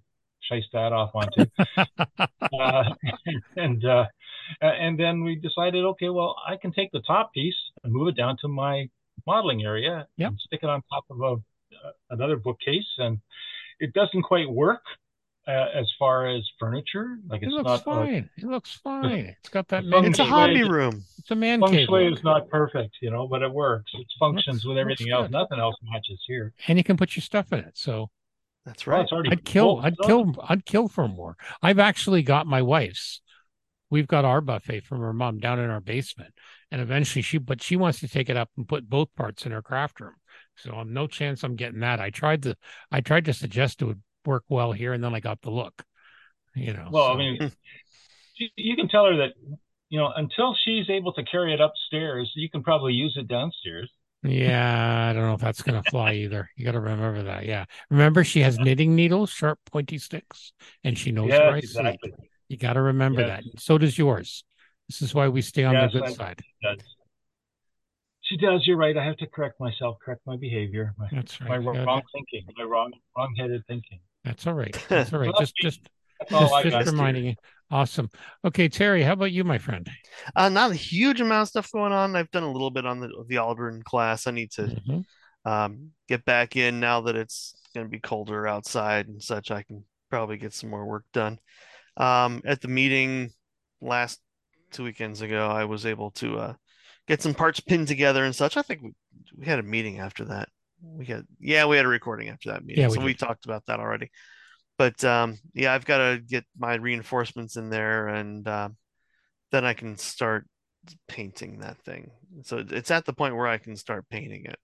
chase 0.49 0.63
that 0.71 0.93
off 0.93 1.11
onto 1.13 1.45
uh, 2.59 2.83
and 3.57 3.83
uh, 3.85 4.05
and 4.61 4.97
then 4.99 5.23
we 5.23 5.35
decided, 5.35 5.83
okay, 5.83 6.09
well, 6.09 6.35
I 6.47 6.55
can 6.55 6.71
take 6.71 6.91
the 6.91 7.01
top 7.01 7.33
piece 7.33 7.57
and 7.83 7.93
move 7.93 8.07
it 8.07 8.15
down 8.17 8.37
to 8.41 8.47
my 8.47 8.89
modeling 9.27 9.63
area 9.63 10.07
Yep. 10.17 10.29
and 10.29 10.39
stick 10.39 10.59
it 10.63 10.69
on 10.69 10.81
top 10.91 11.05
of 11.09 11.19
a 11.21 11.25
uh, 11.33 11.91
another 12.09 12.35
bookcase, 12.37 12.87
and 12.97 13.19
it 13.79 13.93
doesn't 13.93 14.23
quite 14.23 14.49
work 14.49 14.81
uh, 15.47 15.51
as 15.73 15.89
far 15.97 16.27
as 16.27 16.43
furniture. 16.59 17.17
Like 17.27 17.41
It 17.41 17.45
it's 17.45 17.53
looks 17.53 17.65
not. 17.69 17.83
Fine. 17.85 18.29
it 18.37 18.43
looks 18.43 18.73
fine. 18.73 19.35
It's 19.39 19.49
got 19.49 19.67
that 19.69 19.85
man. 19.85 20.05
It's 20.05 20.19
a 20.19 20.25
hobby 20.25 20.57
shui- 20.59 20.69
room. 20.69 21.03
It's 21.17 21.31
a 21.31 21.35
man 21.35 21.61
feng 21.61 21.71
cave. 21.71 21.87
shui 21.87 22.09
look. 22.09 22.17
is 22.19 22.23
not 22.23 22.49
perfect, 22.49 22.97
you 23.01 23.09
know, 23.11 23.27
but 23.27 23.41
it 23.41 23.51
works. 23.51 23.91
It 23.93 24.05
functions 24.19 24.57
Looks- 24.57 24.65
with 24.65 24.77
everything 24.77 25.11
else. 25.11 25.29
Nothing 25.31 25.59
else 25.59 25.75
matches 25.83 26.21
here. 26.27 26.53
and 26.67 26.77
you 26.77 26.83
can 26.83 26.97
put 26.97 27.15
your 27.15 27.21
stuff 27.21 27.53
in 27.53 27.59
it. 27.59 27.77
So 27.77 28.09
That's 28.65 28.85
right. 28.87 29.01
it's 29.03 29.11
already 29.11 29.31
I'd 29.31 29.45
kill. 29.45 29.75
full. 29.77 29.85
I'd 29.85 29.97
kill. 29.99 30.35
I'd 30.47 30.65
kill 30.65 30.87
for 30.87 31.07
more. 31.07 31.37
I've 31.61 31.79
actually 31.79 32.23
got 32.23 32.45
my 32.47 32.61
wife's. 32.61 33.21
We've 33.91 34.07
got 34.07 34.25
our 34.25 34.41
buffet 34.41 34.81
from 34.81 34.99
her 34.99 35.13
mom 35.13 35.39
down 35.39 35.57
in 35.59 35.69
our 35.71 35.79
basement, 35.81 36.33
and 36.71 36.81
eventually 36.81 37.21
she, 37.21 37.37
but 37.37 37.61
she 37.61 37.75
wants 37.75 37.99
to 37.99 38.07
take 38.07 38.29
it 38.29 38.37
up 38.37 38.49
and 38.57 38.67
put 38.67 38.89
both 38.89 39.13
parts 39.15 39.45
in 39.45 39.51
her 39.51 39.61
craft 39.61 39.99
room. 39.99 40.15
So 40.57 40.71
I'm 40.71 40.93
no 40.93 41.07
chance 41.07 41.43
I'm 41.43 41.55
getting 41.55 41.79
that. 41.81 41.99
I 41.99 42.09
tried 42.09 42.43
to. 42.43 42.55
I 42.91 43.01
tried 43.01 43.25
to 43.25 43.33
suggest 43.33 43.81
it 43.81 43.85
would 43.85 44.01
work 44.25 44.43
well 44.49 44.71
here, 44.71 44.93
and 44.93 45.03
then 45.03 45.15
I 45.15 45.19
got 45.19 45.41
the 45.41 45.51
look. 45.51 45.83
You 46.55 46.73
know. 46.73 46.89
Well, 46.91 47.07
so- 47.07 47.13
I 47.13 47.17
mean, 47.17 47.51
you, 48.57 48.75
can 48.75 48.87
tell 48.87 49.05
her 49.05 49.17
that, 49.17 49.33
you 49.89 49.99
know, 49.99 50.11
until 50.15 50.55
she's 50.63 50.89
able 50.89 51.13
to 51.13 51.23
carry 51.23 51.53
it 51.53 51.61
upstairs, 51.61 52.31
you 52.35 52.49
can 52.49 52.63
probably 52.63 52.93
use 52.93 53.15
it 53.17 53.27
downstairs. 53.27 53.91
Yeah, 54.23 55.07
I 55.09 55.13
don't 55.13 55.23
know 55.23 55.33
if 55.33 55.41
that's 55.41 55.61
going 55.61 55.81
to 55.81 55.89
fly 55.89 56.13
either. 56.13 56.49
You 56.57 56.65
got 56.65 56.73
to 56.73 56.81
remember 56.81 57.23
that. 57.23 57.45
Yeah. 57.45 57.65
Remember, 57.89 58.23
she 58.25 58.41
has 58.41 58.59
knitting 58.59 58.93
needles, 58.95 59.29
sharp, 59.29 59.59
pointy 59.71 59.97
sticks, 59.97 60.51
and 60.83 60.97
she 60.97 61.11
knows 61.11 61.29
where 61.29 61.51
I 61.51 61.55
yes, 61.57 61.71
sleep. 61.71 61.99
You 62.49 62.57
got 62.57 62.73
to 62.73 62.81
remember 62.81 63.21
Yes. 63.21 63.43
that. 63.45 63.61
So 63.61 63.77
does 63.77 63.97
yours. 63.97 64.43
This 64.89 65.01
is 65.03 65.13
why 65.13 65.27
we 65.27 65.41
stay 65.41 65.63
on 65.63 65.73
Yes, 65.75 65.93
the 65.93 65.99
good 65.99 66.09
I- 66.09 66.13
side. 66.13 66.41
Does. 66.63 66.77
She 68.21 68.37
does. 68.37 68.65
You're 68.67 68.77
right. 68.77 68.95
I 68.97 69.05
have 69.05 69.17
to 69.17 69.27
correct 69.27 69.59
myself, 69.59 69.97
correct 70.03 70.21
my 70.25 70.35
behavior, 70.37 70.93
my, 70.97 71.07
That's 71.11 71.39
right. 71.41 71.49
my 71.49 71.57
wrong 71.57 72.01
thinking, 72.13 72.45
my 72.57 72.63
wrong, 72.63 72.91
wrong-headed 73.17 73.63
thinking. 73.67 73.99
That's 74.23 74.45
all 74.45 74.53
right. 74.53 74.77
That's 74.89 75.11
all 75.13 75.19
right. 75.19 75.31
Well, 75.31 75.39
just, 75.39 75.55
just, 75.61 75.89
all 76.31 76.61
just, 76.61 76.75
just 76.75 76.91
reminding 76.91 77.25
you. 77.25 77.35
Awesome. 77.71 78.09
Okay, 78.45 78.67
Terry, 78.67 79.01
how 79.03 79.13
about 79.13 79.31
you, 79.31 79.43
my 79.43 79.57
friend? 79.57 79.89
Uh, 80.35 80.49
not 80.49 80.71
a 80.71 80.75
huge 80.75 81.21
amount 81.21 81.43
of 81.43 81.47
stuff 81.49 81.71
going 81.71 81.91
on. 81.93 82.15
I've 82.15 82.29
done 82.31 82.43
a 82.43 82.51
little 82.51 82.71
bit 82.71 82.85
on 82.85 82.99
the 82.99 83.07
the 83.27 83.35
Aldrin 83.35 83.83
class. 83.83 84.25
I 84.27 84.31
need 84.31 84.51
to 84.53 84.63
Mhm. 84.63 85.05
um, 85.45 85.91
get 86.07 86.25
back 86.25 86.55
in 86.55 86.79
now 86.79 87.01
that 87.01 87.15
it's 87.15 87.55
going 87.75 87.85
to 87.85 87.91
be 87.91 87.99
colder 87.99 88.47
outside 88.47 89.07
and 89.07 89.21
such. 89.21 89.49
I 89.51 89.61
can 89.63 89.85
probably 90.09 90.37
get 90.37 90.53
some 90.53 90.69
more 90.71 90.85
work 90.85 91.05
done. 91.13 91.39
Um, 91.95 92.41
at 92.45 92.61
the 92.61 92.67
meeting 92.67 93.31
last 93.81 94.19
two 94.71 94.83
weekends 94.83 95.21
ago, 95.21 95.47
I 95.47 95.65
was 95.65 95.85
able 95.85 96.11
to 96.11 96.37
uh, 96.39 96.53
get 97.07 97.21
some 97.21 97.33
parts 97.33 97.59
pinned 97.59 97.87
together 97.87 98.23
and 98.23 98.35
such. 98.35 98.57
I 98.57 98.61
think 98.61 98.81
we, 98.81 98.93
we 99.37 99.45
had 99.45 99.59
a 99.59 99.63
meeting 99.63 99.99
after 99.99 100.25
that. 100.25 100.49
We 100.81 101.05
had, 101.05 101.25
yeah, 101.39 101.65
we 101.65 101.77
had 101.77 101.85
a 101.85 101.89
recording 101.89 102.29
after 102.29 102.51
that 102.51 102.63
meeting. 102.63 102.81
Yeah, 102.81 102.89
we 102.89 102.95
so 102.95 103.01
we 103.01 103.13
talked 103.13 103.45
about 103.45 103.65
that 103.67 103.79
already. 103.79 104.11
But 104.77 105.03
um, 105.03 105.37
yeah, 105.53 105.73
I've 105.73 105.85
got 105.85 105.97
to 105.97 106.21
get 106.25 106.45
my 106.57 106.75
reinforcements 106.75 107.57
in 107.57 107.69
there 107.69 108.07
and 108.07 108.47
uh, 108.47 108.69
then 109.51 109.65
I 109.65 109.73
can 109.73 109.97
start 109.97 110.47
painting 111.07 111.59
that 111.59 111.77
thing. 111.79 112.11
So 112.43 112.63
it's 112.69 112.91
at 112.91 113.05
the 113.05 113.13
point 113.13 113.35
where 113.35 113.47
I 113.47 113.57
can 113.57 113.75
start 113.75 114.05
painting 114.09 114.45
it. 114.45 114.57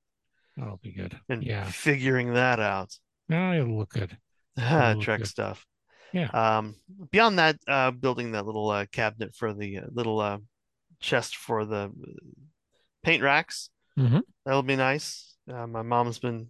That'll 0.55 0.79
be 0.81 0.93
good. 0.93 1.19
And 1.27 1.43
yeah. 1.43 1.65
figuring 1.65 2.33
that 2.33 2.59
out. 2.59 2.93
Yeah, 3.27 3.53
it'll 3.53 3.77
look 3.77 3.89
good. 3.89 4.17
It'll 4.57 5.01
Trek 5.01 5.19
good. 5.19 5.27
stuff. 5.27 5.65
Yeah. 6.15 6.29
Um, 6.29 6.75
beyond 7.11 7.39
that, 7.39 7.57
uh, 7.67 7.91
building 7.91 8.31
that 8.31 8.45
little 8.45 8.69
uh, 8.69 8.85
cabinet 8.89 9.35
for 9.35 9.53
the 9.53 9.79
uh, 9.79 9.81
little 9.91 10.21
uh, 10.21 10.37
chest 11.01 11.35
for 11.35 11.65
the 11.65 11.91
paint 13.03 13.21
racks. 13.21 13.69
Mm-hmm. 13.99 14.19
That'll 14.45 14.63
be 14.63 14.77
nice. 14.77 15.35
Uh, 15.51 15.67
my 15.67 15.81
mom's 15.81 16.19
been 16.19 16.47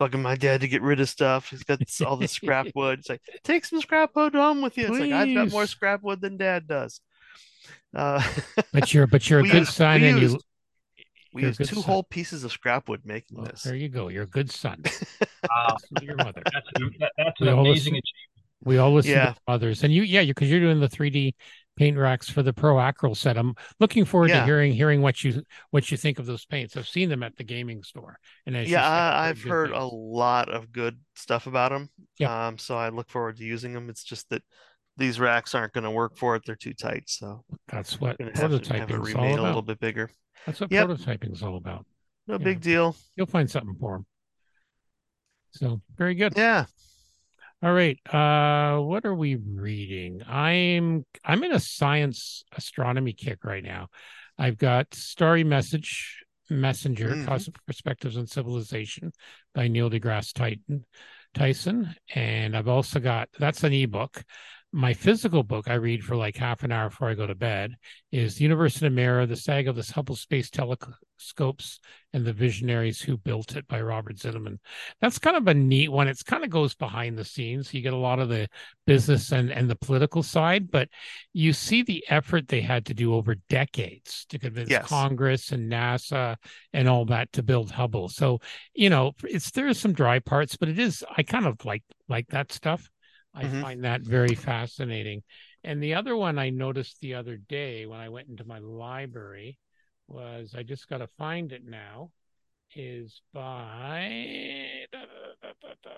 bugging 0.00 0.22
my 0.22 0.34
dad 0.34 0.62
to 0.62 0.68
get 0.68 0.80
rid 0.80 0.98
of 0.98 1.10
stuff. 1.10 1.50
He's 1.50 1.62
got 1.62 1.80
all 2.06 2.16
the 2.16 2.26
scrap 2.26 2.68
wood. 2.74 3.00
It's 3.00 3.10
like, 3.10 3.20
take 3.44 3.66
some 3.66 3.82
scrap 3.82 4.16
wood 4.16 4.34
home 4.34 4.62
with 4.62 4.78
you. 4.78 4.86
It's 4.86 4.98
like 4.98 5.12
I've 5.12 5.34
got 5.34 5.50
more 5.50 5.66
scrap 5.66 6.02
wood 6.02 6.22
than 6.22 6.38
dad 6.38 6.66
does. 6.66 7.02
Uh, 7.94 8.22
but 8.72 8.94
you're 8.94 9.06
but 9.06 9.28
you're 9.28 9.40
a 9.40 9.48
good 9.48 9.66
son, 9.66 10.02
and 10.02 10.22
used, 10.22 10.34
you. 10.36 11.04
We 11.34 11.42
used 11.42 11.58
two 11.58 11.66
son. 11.66 11.84
whole 11.84 12.02
pieces 12.02 12.44
of 12.44 12.52
scrap 12.52 12.88
wood 12.88 13.02
making 13.04 13.36
well, 13.36 13.46
this. 13.46 13.62
There 13.62 13.74
you 13.74 13.90
go. 13.90 14.08
You're 14.08 14.24
a 14.24 14.26
good 14.26 14.50
son. 14.50 14.82
Wow, 15.50 15.76
your 16.00 16.14
mother. 16.14 16.40
That's, 16.44 16.68
that, 17.00 17.12
that's 17.18 17.40
an 17.40 17.48
amazing 17.48 17.96
achievement. 17.96 18.04
We 18.64 18.78
all 18.78 18.92
listen 18.92 19.12
yeah. 19.12 19.32
to 19.32 19.36
others, 19.48 19.84
and 19.84 19.92
you, 19.92 20.02
yeah, 20.02 20.24
because 20.24 20.50
you, 20.50 20.56
are 20.58 20.60
doing 20.60 20.80
the 20.80 20.88
3D 20.88 21.34
paint 21.76 21.96
racks 21.96 22.28
for 22.28 22.42
the 22.42 22.52
Pro 22.52 22.74
Acryl 22.76 23.16
set. 23.16 23.36
I'm 23.36 23.54
looking 23.80 24.04
forward 24.04 24.30
yeah. 24.30 24.40
to 24.40 24.44
hearing 24.44 24.72
hearing 24.72 25.02
what 25.02 25.24
you 25.24 25.42
what 25.70 25.90
you 25.90 25.96
think 25.96 26.18
of 26.18 26.26
those 26.26 26.44
paints. 26.44 26.76
I've 26.76 26.88
seen 26.88 27.08
them 27.08 27.22
at 27.22 27.36
the 27.36 27.44
gaming 27.44 27.82
store, 27.82 28.18
and 28.46 28.54
yeah, 28.66 28.88
I, 28.88 29.26
have 29.26 29.42
heard 29.42 29.70
paints. 29.70 29.82
a 29.82 29.94
lot 29.94 30.48
of 30.48 30.72
good 30.72 30.98
stuff 31.14 31.46
about 31.46 31.70
them. 31.70 31.88
Yeah. 32.18 32.48
Um, 32.48 32.58
so 32.58 32.76
I 32.76 32.90
look 32.90 33.10
forward 33.10 33.36
to 33.38 33.44
using 33.44 33.72
them. 33.72 33.88
It's 33.88 34.04
just 34.04 34.28
that 34.30 34.42
these 34.96 35.18
racks 35.18 35.54
aren't 35.54 35.72
going 35.72 35.84
to 35.84 35.90
work 35.90 36.16
for 36.16 36.36
it; 36.36 36.42
they're 36.46 36.56
too 36.56 36.74
tight. 36.74 37.04
So 37.06 37.44
that's 37.68 38.00
what 38.00 38.18
prototyping 38.18 39.06
is 39.06 39.14
all 39.14 39.24
about. 39.24 39.38
A 39.38 39.42
little 39.42 39.62
bit 39.62 39.80
bigger. 39.80 40.10
That's 40.46 40.60
what 40.60 40.72
yep. 40.72 40.88
prototyping 40.88 41.32
is 41.32 41.42
all 41.42 41.56
about. 41.56 41.86
No 42.26 42.34
yeah. 42.34 42.44
big 42.44 42.60
deal. 42.60 42.96
You'll 43.16 43.26
find 43.26 43.50
something 43.50 43.76
for 43.80 43.96
them. 43.96 44.06
So 45.52 45.80
very 45.96 46.14
good. 46.14 46.34
Yeah. 46.36 46.66
All 47.62 47.72
right. 47.72 47.98
Uh 48.12 48.80
what 48.80 49.04
are 49.04 49.14
we 49.14 49.36
reading? 49.36 50.22
I'm 50.26 51.06
I'm 51.24 51.44
in 51.44 51.52
a 51.52 51.60
science 51.60 52.44
astronomy 52.56 53.12
kick 53.12 53.44
right 53.44 53.62
now. 53.62 53.88
I've 54.38 54.58
got 54.58 54.94
Starry 54.94 55.44
Message 55.44 56.24
Messenger, 56.50 57.10
mm-hmm. 57.10 57.26
Cosmic 57.26 57.64
Perspectives 57.66 58.16
on 58.16 58.26
Civilization 58.26 59.12
by 59.54 59.68
Neil 59.68 59.90
deGrasse 59.90 60.32
Tyson. 60.32 60.84
Tyson. 61.34 61.94
And 62.14 62.56
I've 62.56 62.68
also 62.68 62.98
got 62.98 63.28
that's 63.38 63.62
an 63.62 63.72
ebook 63.72 64.24
my 64.72 64.94
physical 64.94 65.42
book 65.42 65.68
I 65.68 65.74
read 65.74 66.02
for 66.02 66.16
like 66.16 66.36
half 66.36 66.62
an 66.62 66.72
hour 66.72 66.88
before 66.88 67.10
I 67.10 67.14
go 67.14 67.26
to 67.26 67.34
bed 67.34 67.76
is 68.10 68.36
The 68.36 68.44
Universe 68.44 68.80
in 68.80 68.86
a 68.86 68.90
Mirror, 68.90 69.26
The 69.26 69.36
Saga 69.36 69.70
of 69.70 69.76
the 69.76 69.92
Hubble 69.92 70.16
Space 70.16 70.50
Telescopes 71.22 71.78
and 72.12 72.24
the 72.24 72.32
Visionaries 72.32 73.00
Who 73.00 73.16
Built 73.16 73.56
It 73.56 73.66
by 73.68 73.80
Robert 73.80 74.18
Zimmerman. 74.18 74.58
That's 75.00 75.18
kind 75.18 75.36
of 75.36 75.46
a 75.48 75.54
neat 75.54 75.90
one. 75.90 76.08
It's 76.08 76.22
kind 76.22 76.44
of 76.44 76.50
goes 76.50 76.74
behind 76.74 77.16
the 77.16 77.24
scenes. 77.24 77.72
You 77.72 77.80
get 77.80 77.92
a 77.92 77.96
lot 77.96 78.18
of 78.18 78.28
the 78.28 78.48
business 78.86 79.32
and, 79.32 79.50
and 79.50 79.70
the 79.70 79.76
political 79.76 80.22
side, 80.22 80.70
but 80.70 80.88
you 81.32 81.52
see 81.52 81.82
the 81.82 82.04
effort 82.08 82.48
they 82.48 82.60
had 82.60 82.86
to 82.86 82.94
do 82.94 83.14
over 83.14 83.36
decades 83.48 84.26
to 84.28 84.38
convince 84.38 84.70
yes. 84.70 84.86
Congress 84.86 85.52
and 85.52 85.70
NASA 85.70 86.36
and 86.72 86.88
all 86.88 87.04
that 87.06 87.32
to 87.32 87.42
build 87.42 87.70
Hubble. 87.70 88.08
So, 88.08 88.40
you 88.74 88.90
know, 88.90 89.12
it's 89.24 89.50
there 89.52 89.68
are 89.68 89.74
some 89.74 89.92
dry 89.92 90.18
parts, 90.18 90.56
but 90.56 90.68
it 90.68 90.78
is 90.78 91.04
I 91.16 91.22
kind 91.22 91.46
of 91.46 91.64
like 91.64 91.84
like 92.08 92.28
that 92.28 92.52
stuff. 92.52 92.90
I 93.34 93.44
mm-hmm. 93.44 93.62
find 93.62 93.84
that 93.84 94.02
very 94.02 94.34
fascinating. 94.34 95.22
And 95.64 95.82
the 95.82 95.94
other 95.94 96.16
one 96.16 96.38
I 96.38 96.50
noticed 96.50 97.00
the 97.00 97.14
other 97.14 97.36
day 97.36 97.86
when 97.86 98.00
I 98.00 98.10
went 98.10 98.28
into 98.28 98.44
my 98.44 98.58
library 98.58 99.56
was 100.08 100.54
I 100.56 100.62
just 100.62 100.88
got 100.88 100.98
to 100.98 101.06
find 101.06 101.52
it 101.52 101.62
now 101.64 102.10
is 102.74 103.20
by 103.34 104.86
da, 104.90 105.00
da, 105.42 105.68
da, 105.82 105.90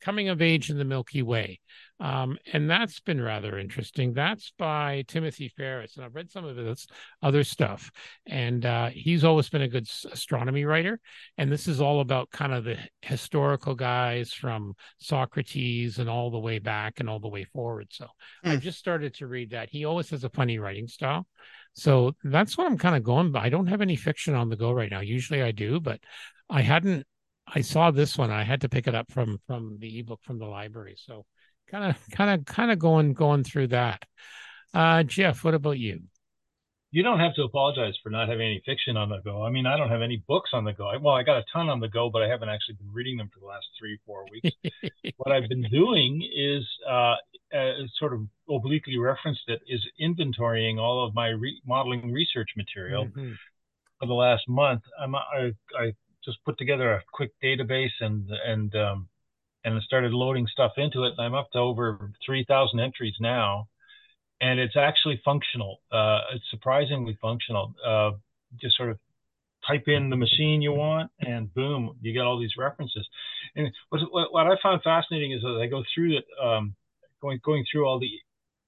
Coming 0.00 0.28
of 0.28 0.40
Age 0.40 0.70
in 0.70 0.78
the 0.78 0.84
Milky 0.84 1.22
Way. 1.22 1.60
Um, 2.00 2.38
and 2.52 2.70
that's 2.70 3.00
been 3.00 3.20
rather 3.20 3.58
interesting. 3.58 4.12
That's 4.12 4.52
by 4.56 5.04
Timothy 5.08 5.52
Ferris. 5.56 5.96
And 5.96 6.04
I've 6.04 6.14
read 6.14 6.30
some 6.30 6.44
of 6.44 6.56
his 6.56 6.86
other 7.20 7.42
stuff. 7.42 7.90
And 8.24 8.64
uh, 8.64 8.90
he's 8.90 9.24
always 9.24 9.48
been 9.48 9.62
a 9.62 9.68
good 9.68 9.88
astronomy 10.10 10.64
writer. 10.64 11.00
And 11.36 11.50
this 11.50 11.66
is 11.66 11.80
all 11.80 12.00
about 12.00 12.30
kind 12.30 12.54
of 12.54 12.64
the 12.64 12.78
historical 13.02 13.74
guys 13.74 14.32
from 14.32 14.74
Socrates 14.98 15.98
and 15.98 16.08
all 16.08 16.30
the 16.30 16.38
way 16.38 16.60
back 16.60 17.00
and 17.00 17.10
all 17.10 17.18
the 17.18 17.28
way 17.28 17.44
forward. 17.44 17.88
So 17.90 18.06
mm. 18.44 18.52
I 18.52 18.56
just 18.56 18.78
started 18.78 19.14
to 19.14 19.26
read 19.26 19.50
that. 19.50 19.68
He 19.68 19.84
always 19.84 20.10
has 20.10 20.22
a 20.22 20.30
funny 20.30 20.58
writing 20.58 20.86
style. 20.86 21.26
So 21.74 22.12
that's 22.24 22.58
what 22.58 22.66
I'm 22.66 22.78
kind 22.78 22.96
of 22.96 23.02
going. 23.02 23.34
I 23.36 23.48
don't 23.48 23.68
have 23.68 23.80
any 23.80 23.96
fiction 23.96 24.34
on 24.34 24.48
the 24.48 24.56
go 24.56 24.72
right 24.72 24.90
now. 24.90 25.00
Usually 25.00 25.42
I 25.42 25.52
do, 25.52 25.80
but 25.80 26.00
I 26.50 26.62
hadn't 26.62 27.06
I 27.46 27.60
saw 27.62 27.90
this 27.90 28.18
one. 28.18 28.30
I 28.30 28.42
had 28.42 28.60
to 28.62 28.68
pick 28.68 28.86
it 28.86 28.94
up 28.94 29.10
from 29.10 29.38
from 29.46 29.78
the 29.78 29.98
ebook 29.98 30.20
from 30.22 30.38
the 30.38 30.46
library. 30.46 30.96
So 30.98 31.24
kind 31.70 31.84
of 31.84 31.96
kind 32.10 32.40
of 32.40 32.46
kind 32.46 32.70
of 32.70 32.78
going 32.78 33.14
going 33.14 33.44
through 33.44 33.68
that. 33.68 34.02
Uh, 34.74 35.02
Geoff, 35.02 35.44
what 35.44 35.54
about 35.54 35.78
you? 35.78 36.02
You 36.90 37.02
don't 37.02 37.20
have 37.20 37.34
to 37.34 37.42
apologize 37.42 37.94
for 38.02 38.08
not 38.08 38.28
having 38.28 38.46
any 38.46 38.62
fiction 38.64 38.96
on 38.96 39.10
the 39.10 39.18
go. 39.18 39.42
I 39.42 39.50
mean, 39.50 39.66
I 39.66 39.76
don't 39.76 39.90
have 39.90 40.00
any 40.00 40.22
books 40.26 40.50
on 40.54 40.64
the 40.64 40.72
go. 40.72 40.90
Well, 41.00 41.14
I 41.14 41.22
got 41.22 41.36
a 41.36 41.44
ton 41.52 41.68
on 41.68 41.80
the 41.80 41.88
go, 41.88 42.08
but 42.08 42.22
I 42.22 42.28
haven't 42.28 42.48
actually 42.48 42.76
been 42.76 42.92
reading 42.92 43.18
them 43.18 43.30
for 43.32 43.40
the 43.40 43.46
last 43.46 43.66
three, 43.78 43.98
four 44.06 44.24
weeks. 44.30 44.56
what 45.18 45.30
I've 45.30 45.48
been 45.48 45.66
doing 45.70 46.26
is 46.34 46.64
uh, 46.88 47.16
uh, 47.54 47.72
sort 47.98 48.14
of 48.14 48.22
obliquely 48.48 48.96
referenced 48.96 49.42
it 49.48 49.60
is 49.68 49.84
inventorying 50.00 50.78
all 50.78 51.06
of 51.06 51.14
my 51.14 51.28
re- 51.28 51.60
modeling 51.66 52.10
research 52.10 52.50
material 52.56 53.04
mm-hmm. 53.06 53.32
for 54.00 54.06
the 54.06 54.14
last 54.14 54.48
month. 54.48 54.82
I'm, 54.98 55.14
I, 55.14 55.52
I 55.78 55.92
just 56.24 56.42
put 56.44 56.56
together 56.56 56.92
a 56.92 57.02
quick 57.12 57.32
database 57.42 58.00
and 58.00 58.30
and 58.46 58.74
um, 58.74 59.08
and 59.64 59.82
started 59.82 60.12
loading 60.12 60.46
stuff 60.46 60.72
into 60.76 61.04
it. 61.04 61.14
And 61.16 61.26
I'm 61.26 61.34
up 61.34 61.50
to 61.52 61.58
over 61.58 62.12
3,000 62.24 62.80
entries 62.80 63.14
now, 63.20 63.68
and 64.40 64.60
it's 64.60 64.76
actually 64.76 65.20
functional. 65.24 65.80
Uh, 65.90 66.20
it's 66.34 66.44
surprisingly 66.50 67.18
functional. 67.20 67.74
Uh, 67.84 68.10
just 68.60 68.76
sort 68.76 68.90
of 68.90 68.98
type 69.66 69.84
in 69.86 70.10
the 70.10 70.16
machine 70.16 70.62
you 70.62 70.72
want, 70.72 71.10
and 71.20 71.52
boom, 71.54 71.96
you 72.00 72.12
get 72.12 72.22
all 72.22 72.38
these 72.38 72.56
references. 72.56 73.06
And 73.56 73.70
what, 73.90 74.32
what 74.32 74.46
I 74.46 74.54
found 74.62 74.82
fascinating 74.82 75.32
is 75.32 75.42
that 75.42 75.60
I 75.62 75.66
go 75.66 75.82
through 75.94 76.18
it, 76.18 76.24
um, 76.42 76.74
going 77.20 77.40
going 77.44 77.64
through 77.70 77.86
all 77.86 77.98
the 77.98 78.10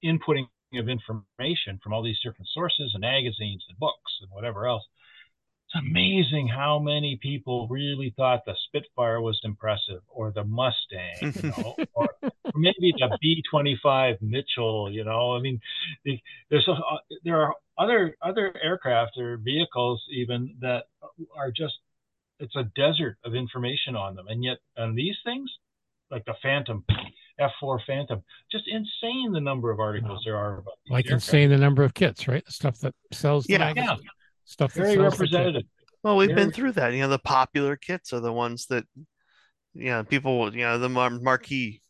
inputting 0.03 0.45
of 0.73 0.87
information 0.87 1.79
from 1.83 1.93
all 1.93 2.03
these 2.03 2.19
different 2.23 2.47
sources 2.53 2.91
and 2.93 3.01
magazines 3.01 3.63
and 3.67 3.77
books 3.77 4.11
and 4.21 4.31
whatever 4.31 4.67
else 4.67 4.83
it's 5.73 5.85
amazing 5.85 6.47
how 6.47 6.79
many 6.79 7.17
people 7.21 7.67
really 7.69 8.13
thought 8.17 8.41
the 8.45 8.55
Spitfire 8.67 9.21
was 9.21 9.39
impressive, 9.43 10.01
or 10.09 10.31
the 10.31 10.43
Mustang, 10.43 11.15
you 11.21 11.49
know, 11.57 11.75
or, 11.93 12.07
maybe 12.55 12.93
the 12.97 13.17
B-25 13.21 14.21
Mitchell. 14.21 14.91
You 14.91 15.03
know, 15.03 15.35
I 15.35 15.39
mean, 15.39 15.59
there's 16.49 16.67
a, 16.67 16.71
uh, 16.71 16.97
there 17.23 17.41
are 17.41 17.55
other 17.77 18.15
other 18.21 18.53
aircraft 18.61 19.17
or 19.17 19.37
vehicles 19.37 20.01
even 20.11 20.55
that 20.61 20.85
are 21.35 21.51
just 21.51 21.75
it's 22.39 22.55
a 22.55 22.63
desert 22.75 23.17
of 23.23 23.35
information 23.35 23.95
on 23.95 24.15
them, 24.15 24.27
and 24.27 24.43
yet 24.43 24.57
on 24.77 24.95
these 24.95 25.15
things, 25.23 25.49
like 26.09 26.25
the 26.25 26.33
Phantom, 26.41 26.83
F4 27.39 27.79
Phantom, 27.87 28.21
just 28.51 28.65
insane 28.67 29.31
the 29.31 29.39
number 29.39 29.71
of 29.71 29.79
articles 29.79 30.19
wow. 30.19 30.21
there 30.25 30.37
are 30.37 30.57
about. 30.59 30.73
Like 30.89 31.05
aircraft. 31.05 31.27
insane 31.27 31.49
the 31.49 31.57
number 31.57 31.83
of 31.83 31.93
kits, 31.93 32.27
right? 32.27 32.43
The 32.45 32.51
stuff 32.51 32.79
that 32.79 32.93
sells. 33.13 33.47
Yeah, 33.47 33.71
yeah 33.75 33.95
stuff 34.51 34.73
very 34.73 34.97
representative. 34.97 35.63
Well, 36.03 36.17
we've 36.17 36.29
very... 36.29 36.41
been 36.41 36.51
through 36.51 36.73
that. 36.73 36.93
You 36.93 37.01
know, 37.01 37.07
the 37.07 37.19
popular 37.19 37.75
kits 37.75 38.13
are 38.13 38.19
the 38.19 38.33
ones 38.33 38.67
that, 38.67 38.85
you 39.73 39.89
know, 39.89 40.03
people, 40.03 40.53
you 40.53 40.61
know, 40.61 40.77
the 40.77 40.89
mar- 40.89 41.09
marquee 41.09 41.81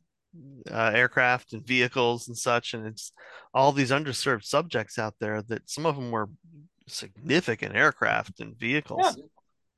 uh, 0.69 0.91
aircraft 0.93 1.53
and 1.53 1.65
vehicles 1.65 2.27
and 2.27 2.37
such, 2.37 2.73
and 2.73 2.85
it's 2.85 3.11
all 3.53 3.71
these 3.71 3.91
underserved 3.91 4.45
subjects 4.45 4.99
out 4.99 5.15
there 5.19 5.41
that 5.43 5.69
some 5.69 5.85
of 5.85 5.95
them 5.95 6.11
were 6.11 6.29
significant 6.87 7.75
aircraft 7.75 8.39
and 8.39 8.57
vehicles. 8.57 9.15
Yeah. 9.17 9.23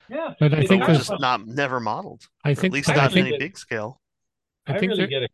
Yeah, 0.10 0.34
but 0.38 0.54
I 0.54 0.66
think 0.66 0.86
we're 0.86 0.96
just 0.96 1.18
not 1.20 1.48
never 1.48 1.80
modeled. 1.80 2.24
I 2.44 2.56
think 2.56 2.66
at 2.66 2.74
least 2.74 2.90
not 2.90 3.16
in 3.16 3.26
any 3.26 3.38
big 3.38 3.58
scale. 3.58 4.02
I, 4.68 4.74
I 4.74 4.78
think 4.78 4.92
really 4.92 5.08
get 5.08 5.24
a 5.24 5.30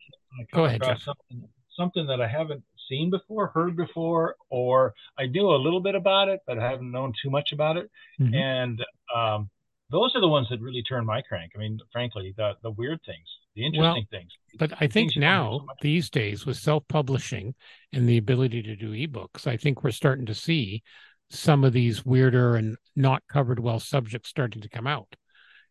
go 0.54 0.64
ahead, 0.64 0.80
Geoff. 0.80 1.02
Something, 1.02 1.48
something 1.70 2.06
that 2.06 2.20
I 2.20 2.28
haven't 2.28 2.62
seen 2.90 3.08
before, 3.08 3.46
heard 3.54 3.76
before, 3.76 4.36
or 4.50 4.92
I 5.18 5.26
knew 5.26 5.48
a 5.48 5.56
little 5.56 5.80
bit 5.80 5.94
about 5.94 6.28
it, 6.28 6.40
but 6.46 6.58
I 6.58 6.68
haven't 6.68 6.90
known 6.90 7.14
too 7.22 7.30
much 7.30 7.52
about 7.52 7.78
it. 7.78 7.90
Mm-hmm. 8.20 8.34
And 8.34 8.84
um, 9.14 9.48
those 9.90 10.14
are 10.14 10.20
the 10.20 10.28
ones 10.28 10.48
that 10.50 10.60
really 10.60 10.82
turn 10.82 11.06
my 11.06 11.22
crank. 11.22 11.52
I 11.54 11.58
mean, 11.58 11.78
frankly, 11.92 12.34
the 12.36 12.52
the 12.62 12.72
weird 12.72 13.00
things, 13.06 13.26
the 13.54 13.64
interesting 13.64 14.06
well, 14.10 14.20
things. 14.20 14.32
But 14.58 14.72
I 14.80 14.88
think 14.88 15.16
now, 15.16 15.60
so 15.60 15.66
these 15.80 16.10
days, 16.10 16.44
with 16.44 16.58
self 16.58 16.84
publishing 16.88 17.54
and 17.92 18.06
the 18.06 18.18
ability 18.18 18.62
to 18.62 18.76
do 18.76 18.90
ebooks, 18.90 19.46
I 19.46 19.56
think 19.56 19.82
we're 19.82 19.92
starting 19.92 20.26
to 20.26 20.34
see 20.34 20.82
some 21.30 21.64
of 21.64 21.72
these 21.72 22.04
weirder 22.04 22.56
and 22.56 22.76
not 22.96 23.22
covered 23.30 23.60
well 23.60 23.80
subjects 23.80 24.28
starting 24.28 24.60
to 24.62 24.68
come 24.68 24.86
out. 24.86 25.08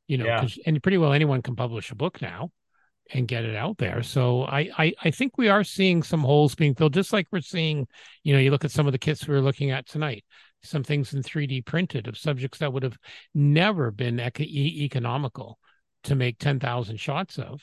You 0.08 0.18
know, 0.18 0.26
yeah. 0.26 0.48
and 0.66 0.82
pretty 0.82 0.98
well 0.98 1.14
anyone 1.14 1.44
can 1.44 1.56
publish 1.56 1.92
a 1.92 1.96
book 1.96 2.20
now 2.22 2.50
and 3.14 3.28
get 3.28 3.44
it 3.44 3.56
out 3.56 3.78
there. 3.78 4.04
So 4.04 4.44
I, 4.44 4.70
I, 4.78 4.94
I 5.04 5.12
think 5.12 5.38
we 5.38 5.50
are 5.50 5.64
seeing 5.64 6.04
some 6.04 6.22
holes 6.22 6.56
being 6.56 6.76
filled, 6.76 6.94
just 6.94 7.14
like 7.14 7.28
we're 7.32 7.42
seeing, 7.42 7.88
you 8.24 8.34
know, 8.34 8.40
you 8.40 8.52
look 8.52 8.66
at 8.66 8.72
some 8.72 8.86
of 8.86 8.92
the 8.92 9.00
kits 9.00 9.28
we 9.28 9.34
were 9.34 9.42
looking 9.42 9.72
at 9.72 9.88
tonight. 9.88 10.24
some 10.62 10.84
things 10.84 11.14
in 11.14 11.24
3D 11.24 11.66
printed 11.66 12.08
of 12.08 12.18
subjects 12.18 12.60
that 12.60 12.72
would 12.72 12.84
have 12.84 12.98
never 13.34 13.92
been 13.92 14.20
eco- 14.20 14.44
economical 14.44 15.58
to 16.04 16.16
make 16.16 16.38
10,000 16.40 17.00
shots 17.00 17.38
of, 17.38 17.62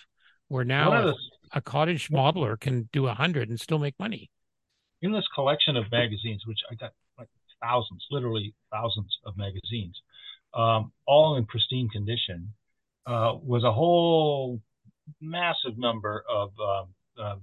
where 0.49 0.65
now 0.65 0.93
a, 0.93 1.15
a, 1.53 1.61
cottage 1.61 2.11
modeler 2.11 2.59
can 2.59 2.89
do 2.93 3.03
100 3.05 3.49
and 3.49 3.61
still 3.61 3.79
make 3.79 3.95
money. 3.99 4.31
In 5.03 5.13
this 5.13 5.27
collection 5.35 5.77
of 5.77 5.91
magazines, 5.91 6.43
which 6.47 6.59
I 6.71 6.75
got 6.75 6.93
like 7.19 7.29
thousands, 7.63 8.05
literally 8.11 8.55
thousands 8.73 9.17
of 9.25 9.37
magazines, 9.37 10.01
um, 10.55 10.93
all 11.07 11.37
in 11.37 11.47
pristine 11.47 11.89
condition, 11.89 12.53
uh, 13.07 13.35
was 13.41 13.63
a 13.63 13.73
whole 13.73 14.61
massive 15.21 15.79
number 15.79 16.25
of 16.29 16.51
um, 16.61 16.87
uh, 17.21 17.37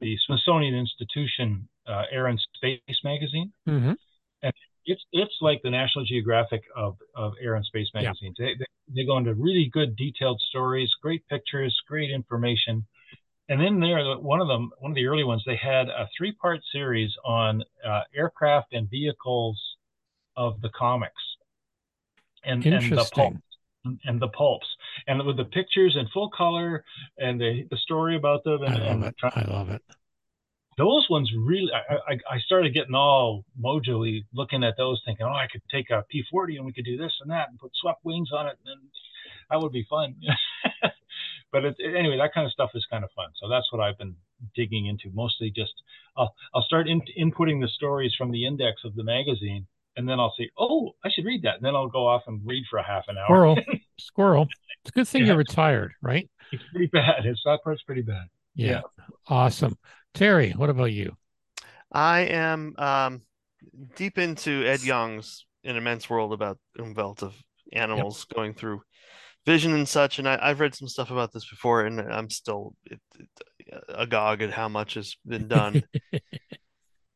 the 0.00 0.16
Smithsonian 0.26 0.74
Institution 0.74 1.68
uh, 1.86 2.04
Air 2.10 2.26
and 2.26 2.40
Space 2.54 2.80
magazine. 3.04 3.52
Mm-hmm. 3.68 3.92
And 4.42 4.52
it's 4.84 5.02
it's 5.12 5.34
like 5.40 5.62
the 5.62 5.70
National 5.70 6.04
Geographic 6.04 6.62
of, 6.76 6.96
of 7.14 7.32
air 7.40 7.54
and 7.54 7.64
space 7.64 7.88
magazines. 7.94 8.36
Yeah. 8.38 8.46
They, 8.46 8.54
they, 8.54 8.64
they 8.96 9.06
go 9.06 9.16
into 9.16 9.34
really 9.34 9.70
good 9.72 9.96
detailed 9.96 10.40
stories, 10.48 10.90
great 11.02 11.26
pictures, 11.28 11.74
great 11.88 12.10
information. 12.10 12.86
And 13.48 13.60
then 13.60 13.78
there, 13.78 14.02
one 14.16 14.40
of 14.40 14.48
them, 14.48 14.70
one 14.78 14.90
of 14.90 14.94
the 14.94 15.06
early 15.06 15.24
ones, 15.24 15.42
they 15.46 15.56
had 15.56 15.88
a 15.88 16.08
three-part 16.16 16.60
series 16.72 17.10
on 17.26 17.62
uh, 17.86 18.00
aircraft 18.14 18.72
and 18.72 18.88
vehicles 18.88 19.60
of 20.36 20.60
the 20.62 20.70
comics, 20.70 21.12
and, 22.42 22.64
and 22.64 22.90
the 22.90 23.08
pulps, 23.14 23.38
and 24.04 24.20
the 24.20 24.28
pulps, 24.28 24.66
and 25.06 25.24
with 25.26 25.36
the 25.36 25.44
pictures 25.44 25.96
in 25.98 26.06
full 26.12 26.30
color 26.30 26.84
and 27.18 27.40
the 27.40 27.66
the 27.70 27.76
story 27.76 28.16
about 28.16 28.44
them. 28.44 28.62
And, 28.62 28.74
I 28.74 28.78
love 28.78 28.90
and 28.92 29.04
it. 29.04 29.14
I 29.22 29.44
love 29.50 29.70
it 29.70 29.82
those 30.76 31.06
ones 31.08 31.30
really 31.36 31.70
I, 31.72 31.94
I, 31.94 32.34
I 32.34 32.38
started 32.40 32.74
getting 32.74 32.94
all 32.94 33.44
mojoy 33.60 34.24
looking 34.32 34.64
at 34.64 34.76
those 34.76 35.00
thinking 35.04 35.26
oh 35.26 35.30
i 35.30 35.46
could 35.50 35.62
take 35.70 35.90
a 35.90 36.04
p40 36.12 36.56
and 36.56 36.66
we 36.66 36.72
could 36.72 36.84
do 36.84 36.96
this 36.96 37.12
and 37.20 37.30
that 37.30 37.48
and 37.50 37.58
put 37.58 37.72
swept 37.74 38.04
wings 38.04 38.30
on 38.32 38.46
it 38.46 38.58
and 38.66 38.80
that 39.50 39.60
would 39.60 39.72
be 39.72 39.86
fun 39.88 40.16
but 41.52 41.64
it, 41.64 41.76
anyway 41.96 42.16
that 42.16 42.34
kind 42.34 42.46
of 42.46 42.52
stuff 42.52 42.70
is 42.74 42.86
kind 42.90 43.04
of 43.04 43.10
fun 43.14 43.28
so 43.40 43.48
that's 43.48 43.70
what 43.72 43.80
i've 43.80 43.98
been 43.98 44.16
digging 44.54 44.86
into 44.86 45.10
mostly 45.14 45.52
just 45.54 45.72
i'll, 46.16 46.34
I'll 46.54 46.62
start 46.62 46.88
in, 46.88 47.00
inputting 47.18 47.60
the 47.60 47.68
stories 47.68 48.14
from 48.16 48.30
the 48.30 48.46
index 48.46 48.82
of 48.84 48.94
the 48.94 49.04
magazine 49.04 49.66
and 49.96 50.08
then 50.08 50.18
i'll 50.20 50.34
say 50.38 50.48
oh 50.58 50.92
i 51.04 51.10
should 51.10 51.24
read 51.24 51.42
that 51.42 51.56
and 51.56 51.64
then 51.64 51.74
i'll 51.74 51.88
go 51.88 52.06
off 52.06 52.22
and 52.26 52.40
read 52.44 52.64
for 52.68 52.78
a 52.78 52.86
half 52.86 53.04
an 53.08 53.16
hour 53.16 53.26
squirrel 53.26 53.58
squirrel 53.98 54.48
it's 54.82 54.90
a 54.90 54.92
good 54.92 55.08
thing 55.08 55.22
yeah. 55.22 55.28
you're 55.28 55.36
retired 55.36 55.92
right 56.02 56.28
it's 56.52 56.62
pretty 56.70 56.86
bad 56.86 57.24
it's 57.24 57.42
that 57.44 57.60
part's 57.64 57.82
pretty 57.82 58.02
bad 58.02 58.26
yeah. 58.54 58.70
yeah. 58.70 58.80
awesome 59.28 59.76
Terry, 60.14 60.52
what 60.52 60.70
about 60.70 60.92
you? 60.92 61.16
I 61.92 62.20
am 62.20 62.74
um, 62.78 63.22
deep 63.96 64.16
into 64.16 64.64
Ed 64.64 64.82
Yong's 64.82 65.44
An 65.64 65.76
Immense 65.76 66.08
World 66.08 66.32
about 66.32 66.58
Umwelt 66.78 67.22
of 67.22 67.34
animals 67.72 68.24
yep. 68.28 68.36
going 68.36 68.54
through 68.54 68.82
vision 69.44 69.74
and 69.74 69.88
such. 69.88 70.20
And 70.20 70.28
I, 70.28 70.48
have 70.48 70.60
read 70.60 70.74
some 70.74 70.88
stuff 70.88 71.10
about 71.10 71.32
this 71.32 71.48
before, 71.50 71.84
and 71.84 72.00
I'm 72.00 72.30
still 72.30 72.74
it, 72.86 73.00
it, 73.18 73.28
agog 73.88 74.40
at 74.40 74.52
how 74.52 74.68
much 74.68 74.94
has 74.94 75.16
been 75.26 75.48
done. 75.48 75.82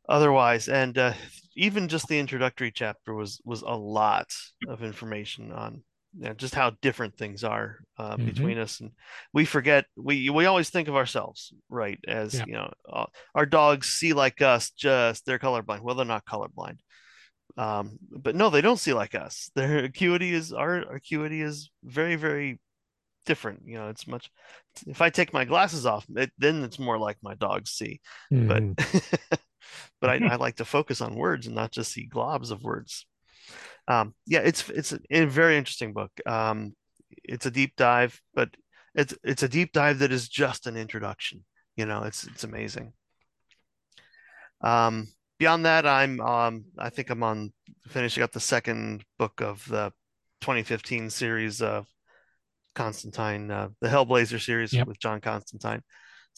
Otherwise, 0.09 0.69
and 0.69 0.97
uh, 0.97 1.13
even 1.55 1.89
just 1.89 2.09
the 2.09 2.19
introductory 2.19 2.71
chapter 2.71 3.15
was 3.15 3.41
was 3.45 3.63
a 3.63 3.75
lot 3.75 4.29
of 4.69 4.83
information 4.83 5.53
on 5.53 5.83
you 6.17 6.25
know, 6.25 6.35
just 6.35 6.55
how 6.55 6.73
different 6.81 7.17
things 7.17 7.45
are 7.45 7.79
uh, 7.99 8.17
mm-hmm. 8.17 8.27
between 8.27 8.59
us. 8.59 8.81
And 8.81 8.93
we 9.33 9.45
forget 9.45 9.85
we 9.97 10.31
we 10.31 10.47
always 10.47 10.71
think 10.71 10.89
of 10.89 10.97
ourselves 10.97 11.53
right 11.69 11.99
as 12.07 12.35
yeah. 12.35 12.45
you 12.47 12.53
know 12.55 12.73
uh, 12.91 13.07
our 13.35 13.47
dogs 13.47 13.89
see 13.89 14.13
like 14.13 14.41
us 14.41 14.71
just 14.71 15.27
they're 15.27 15.39
colorblind. 15.39 15.83
Well 15.83 15.95
they're 15.95 16.07
not 16.07 16.25
colorblind. 16.25 16.79
Um, 17.57 17.99
but 18.11 18.35
no 18.35 18.51
they 18.51 18.61
don't 18.61 18.79
see 18.79 18.95
like 18.95 19.15
us. 19.15 19.51
Their 19.55 19.85
acuity 19.85 20.33
is 20.33 20.53
our 20.53 20.77
acuity 20.77 21.43
is 21.43 21.71
very 21.85 22.17
very 22.17 22.61
different. 23.27 23.63
You 23.67 23.75
know 23.75 23.89
it's 23.89 24.07
much 24.07 24.31
if 24.87 25.03
i 25.03 25.11
take 25.11 25.33
my 25.33 25.45
glasses 25.45 25.85
off 25.87 26.07
it, 26.17 26.33
then 26.39 26.63
it's 26.63 26.79
more 26.79 26.99
like 26.99 27.19
my 27.23 27.35
dogs 27.35 27.73
see. 27.73 28.01
Mm-hmm. 28.33 28.73
but 28.73 29.41
but 30.01 30.11
I, 30.11 30.21
I 30.27 30.37
like 30.37 30.57
to 30.57 30.65
focus 30.65 31.01
on 31.01 31.15
words 31.15 31.47
and 31.47 31.57
not 31.57 31.73
just 31.73 31.93
see 31.93 32.09
globs 32.09 32.51
of 32.51 32.63
words 32.63 33.07
um, 33.89 34.15
yeah, 34.27 34.41
it's 34.41 34.69
it's 34.69 34.95
a 35.11 35.25
very 35.25 35.57
interesting 35.57 35.95
book. 35.95 36.13
Um, 36.27 36.75
it's 37.25 37.47
a 37.47 37.51
deep 37.51 37.75
dive, 37.77 38.21
but 38.35 38.51
it's 38.95 39.15
it's 39.25 39.43
a 39.43 39.49
deep 39.49 39.73
dive 39.73 40.01
that 40.01 40.13
is 40.13 40.29
just 40.29 40.67
an 40.67 40.77
introduction. 40.77 41.45
You 41.77 41.87
know, 41.87 42.03
it's 42.03 42.25
it's 42.27 42.45
amazing. 42.45 42.93
Um, 44.61 45.09
beyond 45.39 45.65
that, 45.65 45.87
I'm 45.87 46.21
um, 46.21 46.67
I 46.79 46.91
think 46.91 47.09
I'm 47.09 47.23
on 47.23 47.53
finishing 47.89 48.23
up 48.23 48.33
the 48.33 48.41
second 48.41 49.05
book 49.19 49.41
of 49.41 49.67
the 49.67 49.91
2015 50.43 51.09
series 51.09 51.63
of 51.63 51.87
Constantine, 52.75 53.51
uh, 53.51 53.69
the 53.81 53.89
Hellblazer 53.89 54.41
series 54.41 54.75
yep. 54.75 54.87
with 54.87 55.01
John 55.01 55.23
Constantine. 55.23 55.83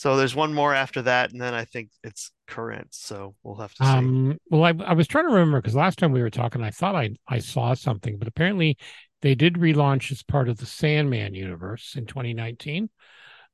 So 0.01 0.17
there's 0.17 0.35
one 0.35 0.55
more 0.55 0.75
after 0.75 1.03
that, 1.03 1.31
and 1.31 1.39
then 1.39 1.53
I 1.53 1.67
think 1.67 1.91
it's 2.03 2.31
current. 2.47 2.87
So 2.95 3.35
we'll 3.43 3.57
have 3.57 3.75
to 3.75 3.85
see. 3.85 3.91
Um, 3.91 4.39
well, 4.49 4.65
I, 4.65 4.73
I 4.83 4.95
was 4.95 5.07
trying 5.07 5.27
to 5.27 5.35
remember 5.35 5.61
because 5.61 5.75
last 5.75 5.99
time 5.99 6.11
we 6.11 6.23
were 6.23 6.31
talking, 6.31 6.63
I 6.63 6.71
thought 6.71 6.97
I 6.97 7.11
I 7.29 7.39
saw 7.39 7.75
something, 7.75 8.17
but 8.17 8.27
apparently 8.27 8.79
they 9.21 9.35
did 9.35 9.57
relaunch 9.57 10.11
as 10.11 10.23
part 10.23 10.49
of 10.49 10.57
the 10.57 10.65
Sandman 10.65 11.35
universe 11.35 11.97
in 11.99 12.07
2019. 12.07 12.89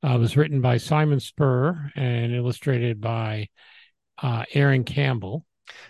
Uh, 0.01 0.15
it 0.15 0.19
was 0.19 0.37
written 0.37 0.61
by 0.61 0.77
Simon 0.77 1.19
Spurrier 1.19 1.91
and 1.97 2.33
illustrated 2.33 3.01
by 3.01 3.49
uh, 4.23 4.45
Aaron 4.53 4.85
Campbell. 4.85 5.43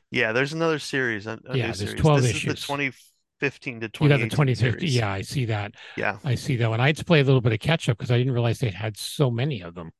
Yeah, 0.09 0.31
there's 0.31 0.53
another 0.53 0.79
series. 0.79 1.27
A, 1.27 1.39
a 1.45 1.55
yeah, 1.55 1.65
there's 1.65 1.81
series. 1.81 2.01
12 2.01 2.21
this 2.23 2.31
issues. 2.31 2.53
Is 2.55 2.61
the 2.61 2.65
2015 2.65 3.81
to 3.81 3.89
20. 3.89 4.11
You 4.11 4.17
got 4.17 4.23
the 4.23 4.35
2015. 4.35 4.89
Yeah, 4.89 5.11
I 5.11 5.21
see 5.21 5.45
that. 5.45 5.75
Yeah, 5.95 6.17
I 6.23 6.33
see 6.33 6.55
that 6.55 6.67
one. 6.67 6.81
I 6.81 6.87
had 6.87 6.97
to 6.97 7.05
play 7.05 7.19
a 7.19 7.23
little 7.23 7.41
bit 7.41 7.53
of 7.53 7.59
catch 7.59 7.87
up 7.89 7.99
because 7.99 8.09
I 8.09 8.17
didn't 8.17 8.33
realize 8.33 8.57
they 8.57 8.71
had 8.71 8.97
so 8.97 9.29
many 9.29 9.61
of 9.61 9.75
them. 9.75 9.91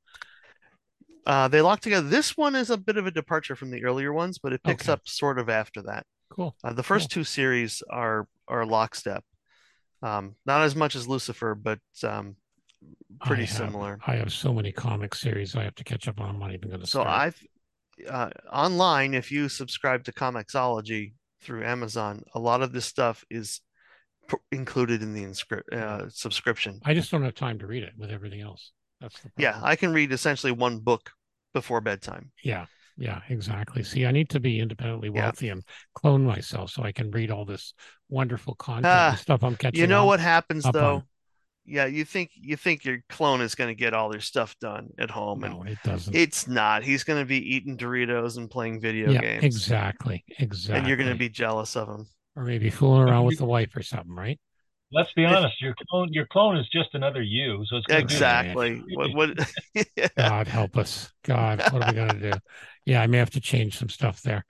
Uh, 1.27 1.49
they 1.49 1.61
lock 1.61 1.81
together. 1.81 2.07
This 2.07 2.37
one 2.37 2.55
is 2.55 2.69
a 2.69 2.77
bit 2.77 2.95
of 2.95 3.05
a 3.05 3.11
departure 3.11 3.57
from 3.57 3.69
the 3.69 3.83
earlier 3.83 4.13
ones, 4.13 4.39
but 4.39 4.53
it 4.53 4.63
picks 4.63 4.85
okay. 4.85 4.93
up 4.93 5.01
sort 5.05 5.37
of 5.37 5.49
after 5.49 5.81
that. 5.81 6.05
Cool. 6.29 6.55
Uh, 6.63 6.71
the 6.71 6.83
first 6.83 7.09
cool. 7.09 7.21
two 7.21 7.23
series 7.25 7.83
are 7.89 8.29
are 8.47 8.65
lockstep. 8.65 9.25
Um, 10.01 10.35
not 10.45 10.61
as 10.61 10.73
much 10.73 10.95
as 10.95 11.05
Lucifer, 11.05 11.53
but 11.53 11.79
um, 12.03 12.37
pretty 13.25 13.43
I 13.43 13.45
have, 13.45 13.57
similar. 13.57 13.99
I 14.07 14.15
have 14.15 14.31
so 14.31 14.53
many 14.53 14.71
comic 14.71 15.13
series 15.13 15.53
I 15.53 15.63
have 15.63 15.75
to 15.75 15.83
catch 15.83 16.07
up 16.07 16.21
on. 16.21 16.29
I'm 16.29 16.39
not 16.39 16.53
even 16.53 16.69
going 16.69 16.79
to. 16.79 16.87
So 16.87 17.03
I've 17.03 17.37
uh, 18.09 18.29
online. 18.49 19.13
If 19.13 19.29
you 19.29 19.49
subscribe 19.49 20.05
to 20.05 20.13
Comixology 20.13 21.13
through 21.41 21.65
Amazon, 21.65 22.23
a 22.35 22.39
lot 22.39 22.61
of 22.61 22.71
this 22.71 22.85
stuff 22.85 23.25
is 23.29 23.59
included 24.53 25.01
in 25.01 25.13
the 25.13 25.23
inscri- 25.23 25.73
uh, 25.73 26.07
subscription. 26.07 26.79
I 26.85 26.93
just 26.93 27.11
don't 27.11 27.23
have 27.23 27.35
time 27.35 27.59
to 27.59 27.67
read 27.67 27.83
it 27.83 27.93
with 27.97 28.11
everything 28.11 28.39
else. 28.39 28.71
That's 29.01 29.19
the 29.19 29.29
yeah. 29.37 29.59
I 29.61 29.75
can 29.75 29.91
read 29.91 30.13
essentially 30.13 30.53
one 30.53 30.79
book 30.79 31.11
before 31.57 31.81
bedtime. 31.81 32.31
Yeah. 32.43 32.65
Yeah, 32.99 33.21
exactly. 33.29 33.83
See, 33.83 34.07
I 34.07 34.11
need 34.11 34.29
to 34.31 34.39
be 34.39 34.59
independently 34.59 35.09
wealthy 35.09 35.47
yeah. 35.47 35.53
and 35.53 35.63
clone 35.93 36.23
myself 36.25 36.71
so 36.71 36.81
I 36.81 36.91
can 36.91 37.11
read 37.11 37.29
all 37.29 37.45
this 37.45 37.75
wonderful 38.09 38.55
content 38.55 38.85
uh, 38.87 39.15
stuff 39.15 39.43
I'm 39.43 39.55
catching. 39.55 39.79
You 39.79 39.85
know 39.85 40.05
what 40.05 40.19
happens 40.19 40.63
though? 40.63 40.95
On. 40.95 41.03
Yeah, 41.63 41.85
you 41.85 42.05
think 42.05 42.31
you 42.33 42.55
think 42.55 42.85
your 42.85 43.03
clone 43.07 43.41
is 43.41 43.53
going 43.53 43.67
to 43.67 43.75
get 43.75 43.93
all 43.93 44.09
their 44.09 44.21
stuff 44.21 44.55
done 44.59 44.89
at 44.97 45.11
home, 45.11 45.41
no, 45.41 45.59
and 45.61 45.69
it 45.69 45.77
doesn't. 45.83 46.15
It's 46.15 46.47
not. 46.47 46.83
He's 46.83 47.03
going 47.03 47.21
to 47.21 47.25
be 47.25 47.37
eating 47.55 47.77
Doritos 47.77 48.37
and 48.37 48.49
playing 48.49 48.81
video 48.81 49.11
yeah, 49.11 49.21
games. 49.21 49.43
Exactly. 49.43 50.23
Exactly. 50.39 50.79
And 50.79 50.87
you're 50.87 50.97
going 50.97 51.09
to 51.09 51.15
be 51.15 51.29
jealous 51.29 51.75
of 51.75 51.89
him, 51.89 52.07
or 52.35 52.45
maybe 52.45 52.71
fooling 52.71 53.07
around 53.07 53.25
with 53.25 53.37
the 53.37 53.45
wife 53.45 53.75
or 53.75 53.83
something, 53.83 54.15
right? 54.15 54.39
Let's 54.91 55.11
be 55.13 55.25
honest. 55.25 55.61
Your 55.61 55.75
clone, 55.89 56.13
your 56.13 56.25
clone 56.27 56.57
is 56.57 56.67
just 56.69 56.95
another 56.95 57.21
you. 57.21 57.63
So 57.65 57.77
it's 57.77 57.85
exactly 57.89 58.81
what. 58.93 59.13
what 59.13 59.49
yeah. 59.95 60.07
God 60.17 60.47
help 60.47 60.77
us. 60.77 61.11
God, 61.23 61.61
what 61.71 61.83
are 61.83 61.91
we 61.91 61.95
gonna 61.95 62.19
do? 62.19 62.31
Yeah, 62.85 63.01
I 63.01 63.07
may 63.07 63.17
have 63.17 63.31
to 63.31 63.41
change 63.41 63.77
some 63.77 63.89
stuff 63.89 64.21
there. 64.21 64.45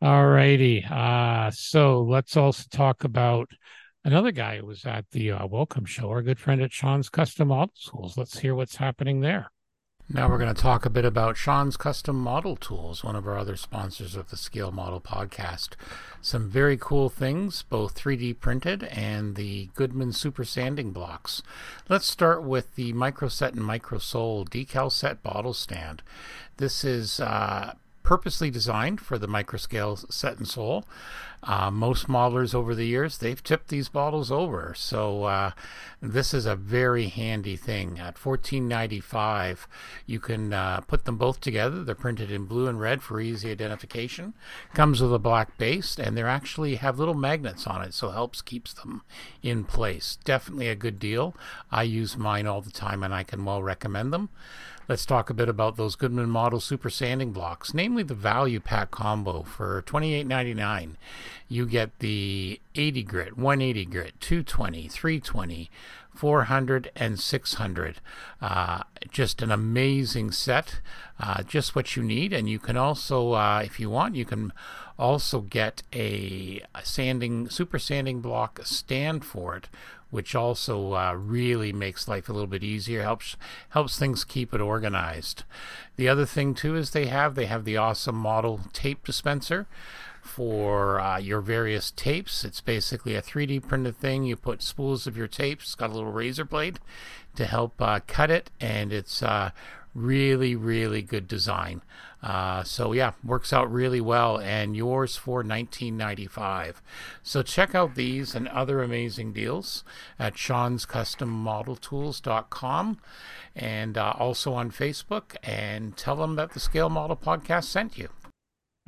All 0.00 0.26
righty. 0.26 0.84
Uh, 0.88 1.50
so 1.50 2.02
let's 2.02 2.36
also 2.36 2.64
talk 2.70 3.02
about 3.02 3.50
another 4.04 4.30
guy 4.30 4.58
who 4.58 4.66
was 4.66 4.84
at 4.84 5.06
the 5.10 5.32
uh, 5.32 5.46
welcome 5.46 5.84
show. 5.84 6.08
Our 6.10 6.22
good 6.22 6.38
friend 6.38 6.62
at 6.62 6.72
Sean's 6.72 7.08
Custom 7.08 7.50
Auto 7.50 7.72
Tools. 7.90 8.16
Let's 8.16 8.38
hear 8.38 8.54
what's 8.54 8.76
happening 8.76 9.20
there. 9.20 9.50
Now 10.06 10.28
we're 10.28 10.38
going 10.38 10.54
to 10.54 10.62
talk 10.62 10.84
a 10.84 10.90
bit 10.90 11.06
about 11.06 11.38
Sean's 11.38 11.78
Custom 11.78 12.16
Model 12.16 12.56
Tools, 12.56 13.02
one 13.02 13.16
of 13.16 13.26
our 13.26 13.38
other 13.38 13.56
sponsors 13.56 14.14
of 14.14 14.28
the 14.28 14.36
Scale 14.36 14.70
Model 14.70 15.00
podcast. 15.00 15.70
Some 16.20 16.50
very 16.50 16.76
cool 16.76 17.08
things, 17.08 17.62
both 17.62 17.94
3D 17.94 18.38
printed 18.38 18.84
and 18.84 19.34
the 19.34 19.70
Goodman 19.74 20.12
Super 20.12 20.44
Sanding 20.44 20.90
Blocks. 20.90 21.42
Let's 21.88 22.06
start 22.06 22.44
with 22.44 22.74
the 22.74 22.92
Microset 22.92 23.52
and 23.52 23.62
Microsol 23.62 24.46
decal 24.46 24.92
set 24.92 25.22
bottle 25.22 25.54
stand. 25.54 26.02
This 26.58 26.84
is 26.84 27.18
uh, 27.18 27.72
purposely 28.04 28.50
designed 28.50 29.00
for 29.00 29.18
the 29.18 29.26
microscale 29.26 30.10
set 30.12 30.38
and 30.38 30.46
Sol. 30.46 30.84
Uh, 31.42 31.70
most 31.70 32.08
modelers 32.08 32.54
over 32.54 32.74
the 32.74 32.86
years, 32.86 33.18
they've 33.18 33.42
tipped 33.42 33.68
these 33.68 33.90
bottles 33.90 34.32
over. 34.32 34.72
So 34.74 35.24
uh, 35.24 35.50
this 36.00 36.32
is 36.32 36.46
a 36.46 36.56
very 36.56 37.08
handy 37.08 37.56
thing. 37.56 37.98
At 37.98 38.16
$14.95, 38.16 39.66
you 40.06 40.20
can 40.20 40.54
uh, 40.54 40.80
put 40.80 41.04
them 41.04 41.18
both 41.18 41.40
together. 41.40 41.84
They're 41.84 41.94
printed 41.94 42.30
in 42.30 42.46
blue 42.46 42.66
and 42.66 42.80
red 42.80 43.02
for 43.02 43.20
easy 43.20 43.50
identification. 43.50 44.32
Comes 44.72 45.02
with 45.02 45.12
a 45.12 45.18
black 45.18 45.58
base, 45.58 45.98
and 45.98 46.16
they 46.16 46.22
actually 46.22 46.76
have 46.76 46.98
little 46.98 47.14
magnets 47.14 47.66
on 47.66 47.82
it, 47.82 47.92
so 47.92 48.08
it 48.08 48.14
helps 48.14 48.40
keeps 48.40 48.72
them 48.72 49.02
in 49.42 49.64
place. 49.64 50.16
Definitely 50.24 50.68
a 50.68 50.74
good 50.74 50.98
deal. 50.98 51.34
I 51.70 51.82
use 51.82 52.16
mine 52.16 52.46
all 52.46 52.62
the 52.62 52.70
time, 52.70 53.02
and 53.02 53.12
I 53.12 53.22
can 53.22 53.44
well 53.44 53.62
recommend 53.62 54.14
them. 54.14 54.30
Let's 54.86 55.06
talk 55.06 55.30
a 55.30 55.34
bit 55.34 55.48
about 55.48 55.78
those 55.78 55.96
Goodman 55.96 56.28
Model 56.28 56.60
Super 56.60 56.90
Sanding 56.90 57.32
Blocks, 57.32 57.72
namely 57.72 58.02
the 58.02 58.12
Value 58.12 58.60
Pack 58.60 58.90
Combo 58.90 59.42
for 59.42 59.80
$28.99. 59.86 60.96
You 61.48 61.64
get 61.64 61.98
the 62.00 62.60
80 62.74 63.02
grit, 63.04 63.38
180 63.38 63.86
grit, 63.86 64.20
220, 64.20 64.88
320, 64.88 65.70
400, 66.14 66.90
and 66.94 67.18
600. 67.18 68.00
Uh, 68.42 68.82
just 69.10 69.40
an 69.40 69.50
amazing 69.50 70.32
set, 70.32 70.80
uh, 71.18 71.42
just 71.44 71.74
what 71.74 71.96
you 71.96 72.02
need. 72.02 72.34
And 72.34 72.46
you 72.46 72.58
can 72.58 72.76
also, 72.76 73.32
uh, 73.32 73.62
if 73.64 73.80
you 73.80 73.88
want, 73.88 74.16
you 74.16 74.26
can 74.26 74.52
also 74.98 75.40
get 75.40 75.82
a, 75.94 76.62
a 76.74 76.84
sanding, 76.84 77.48
super 77.48 77.78
sanding 77.78 78.20
block 78.20 78.60
stand 78.64 79.24
for 79.24 79.56
it 79.56 79.70
which 80.14 80.36
also 80.36 80.94
uh, 80.94 81.12
really 81.12 81.72
makes 81.72 82.06
life 82.06 82.28
a 82.28 82.32
little 82.32 82.46
bit 82.46 82.62
easier. 82.62 83.02
helps 83.02 83.36
helps 83.70 83.98
things 83.98 84.22
keep 84.22 84.54
it 84.54 84.60
organized. 84.60 85.42
The 85.96 86.08
other 86.08 86.24
thing 86.24 86.54
too 86.54 86.76
is 86.76 86.90
they 86.90 87.06
have 87.06 87.34
they 87.34 87.46
have 87.46 87.64
the 87.64 87.76
awesome 87.76 88.14
model 88.14 88.60
tape 88.72 89.04
dispenser 89.04 89.66
for 90.22 91.00
uh, 91.00 91.18
your 91.18 91.40
various 91.40 91.90
tapes. 91.90 92.44
It's 92.44 92.60
basically 92.60 93.16
a 93.16 93.22
3D 93.22 93.66
printed 93.66 93.96
thing. 93.96 94.22
You 94.22 94.36
put 94.36 94.62
spools 94.62 95.08
of 95.08 95.16
your 95.16 95.26
tapes. 95.26 95.64
It's 95.64 95.74
got 95.74 95.90
a 95.90 95.94
little 95.94 96.12
razor 96.12 96.44
blade 96.44 96.78
to 97.34 97.44
help 97.44 97.82
uh, 97.82 97.98
cut 98.06 98.30
it, 98.30 98.52
and 98.60 98.92
it's 98.92 99.20
uh, 99.20 99.50
really 99.94 100.56
really 100.56 101.02
good 101.02 101.28
design. 101.28 101.82
Uh, 102.24 102.64
so 102.64 102.92
yeah, 102.92 103.12
works 103.22 103.52
out 103.52 103.70
really 103.70 104.00
well, 104.00 104.38
and 104.38 104.74
yours 104.74 105.14
for 105.16 105.44
19.95. 105.44 106.76
So 107.22 107.42
check 107.42 107.74
out 107.74 107.94
these 107.94 108.34
and 108.34 108.48
other 108.48 108.82
amazing 108.82 109.34
deals 109.34 109.84
at 110.18 110.32
Sean'sCustomModelTools.com, 110.34 112.98
and 113.54 113.98
uh, 113.98 114.14
also 114.18 114.54
on 114.54 114.70
Facebook, 114.70 115.36
and 115.42 115.94
tell 115.98 116.16
them 116.16 116.36
that 116.36 116.52
the 116.52 116.60
Scale 116.60 116.88
Model 116.88 117.16
Podcast 117.16 117.64
sent 117.64 117.98
you. 117.98 118.08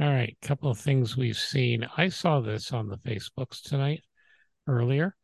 All 0.01 0.09
right, 0.09 0.35
couple 0.41 0.71
of 0.71 0.79
things 0.79 1.15
we've 1.17 1.37
seen. 1.37 1.87
I 1.97 2.09
saw 2.09 2.41
this 2.41 2.73
on 2.73 2.89
the 2.89 2.99
Facebooks 2.99 3.63
tonight 3.63 4.03
earlier. 4.67 5.15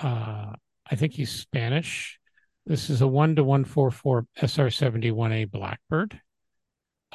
Uh, 0.00 0.52
I 0.90 0.94
think 0.94 1.12
he's 1.14 1.32
Spanish. 1.32 2.17
This 2.68 2.90
is 2.90 3.00
a 3.00 3.08
one 3.08 3.34
to 3.36 3.44
one 3.44 3.64
four 3.64 3.90
four 3.90 4.26
SR 4.36 4.68
seventy 4.68 5.10
one 5.10 5.32
A 5.32 5.46
Blackbird. 5.46 6.20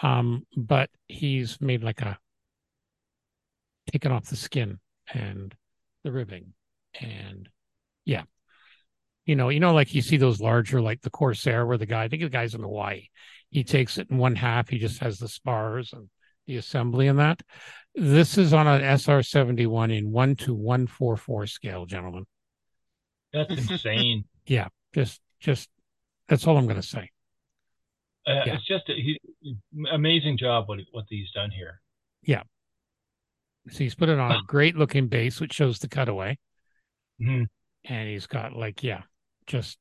Um, 0.02 0.48
but 0.58 0.90
he's 1.08 1.62
made 1.62 1.84
like 1.84 2.02
a 2.02 2.18
taken 3.92 4.12
off 4.12 4.26
the 4.26 4.36
skin 4.36 4.80
and 5.14 5.54
the 6.04 6.12
ribbing 6.12 6.54
and 7.00 7.48
yeah. 8.04 8.24
You 9.28 9.36
know 9.36 9.50
you 9.50 9.60
know 9.60 9.76
like 9.76 9.94
you 9.94 10.02
see 10.02 10.18
those 10.18 10.42
larger 10.42 10.82
like 10.82 11.02
the 11.02 11.12
corsair 11.12 11.68
where 11.68 11.78
the 11.78 11.86
guy 11.86 12.06
i 12.06 12.08
think 12.08 12.24
the 12.24 12.30
guy's 12.30 12.56
in 12.56 12.64
hawaii. 12.64 13.10
He 13.52 13.64
takes 13.64 14.00
it 14.00 14.10
in 14.10 14.18
one 14.18 14.36
half. 14.36 14.70
He 14.70 14.80
just 14.80 15.02
has 15.02 15.20
the 15.20 15.28
spars 15.28 15.94
and 15.94 16.10
the 16.48 16.58
assembly 16.58 17.08
and 17.08 17.20
that. 17.20 17.44
This 17.94 18.40
is 18.40 18.54
on 18.54 18.66
an 18.66 18.82
sr71 18.82 19.96
in 19.96 20.12
1 20.12 20.36
to 20.38 20.56
144 20.56 21.46
scale 21.46 21.86
gentlemen. 21.86 22.26
That's 23.32 23.52
insane. 23.70 24.26
Yeah 24.48 24.70
just 24.94 25.20
just 25.44 25.70
that's 26.28 26.48
all 26.48 26.58
i'm 26.58 26.66
going 26.66 26.82
to 26.82 26.88
say 26.88 27.10
uh, 28.26 28.44
yeah. 28.46 28.54
It's 28.56 28.66
just 28.66 28.90
a, 28.90 28.94
he, 28.94 29.20
amazing 29.92 30.38
job 30.38 30.70
what 30.70 30.80
what 30.92 31.06
he's 31.10 31.30
done 31.32 31.52
here. 31.52 31.82
Yeah. 32.24 32.44
So 33.70 33.80
he's 33.80 33.96
put 33.96 34.10
it 34.10 34.20
on 34.20 34.32
a 34.32 34.42
great 34.48 34.76
looking 34.76 35.08
base, 35.08 35.40
which 35.42 35.54
shows 35.54 35.80
the 35.80 35.88
cutaway. 35.90 36.38
Mm-hmm. 37.22 37.44
And 37.86 38.10
he's 38.10 38.28
got 38.28 38.54
like, 38.54 38.84
yeah, 38.84 39.02
just, 39.46 39.78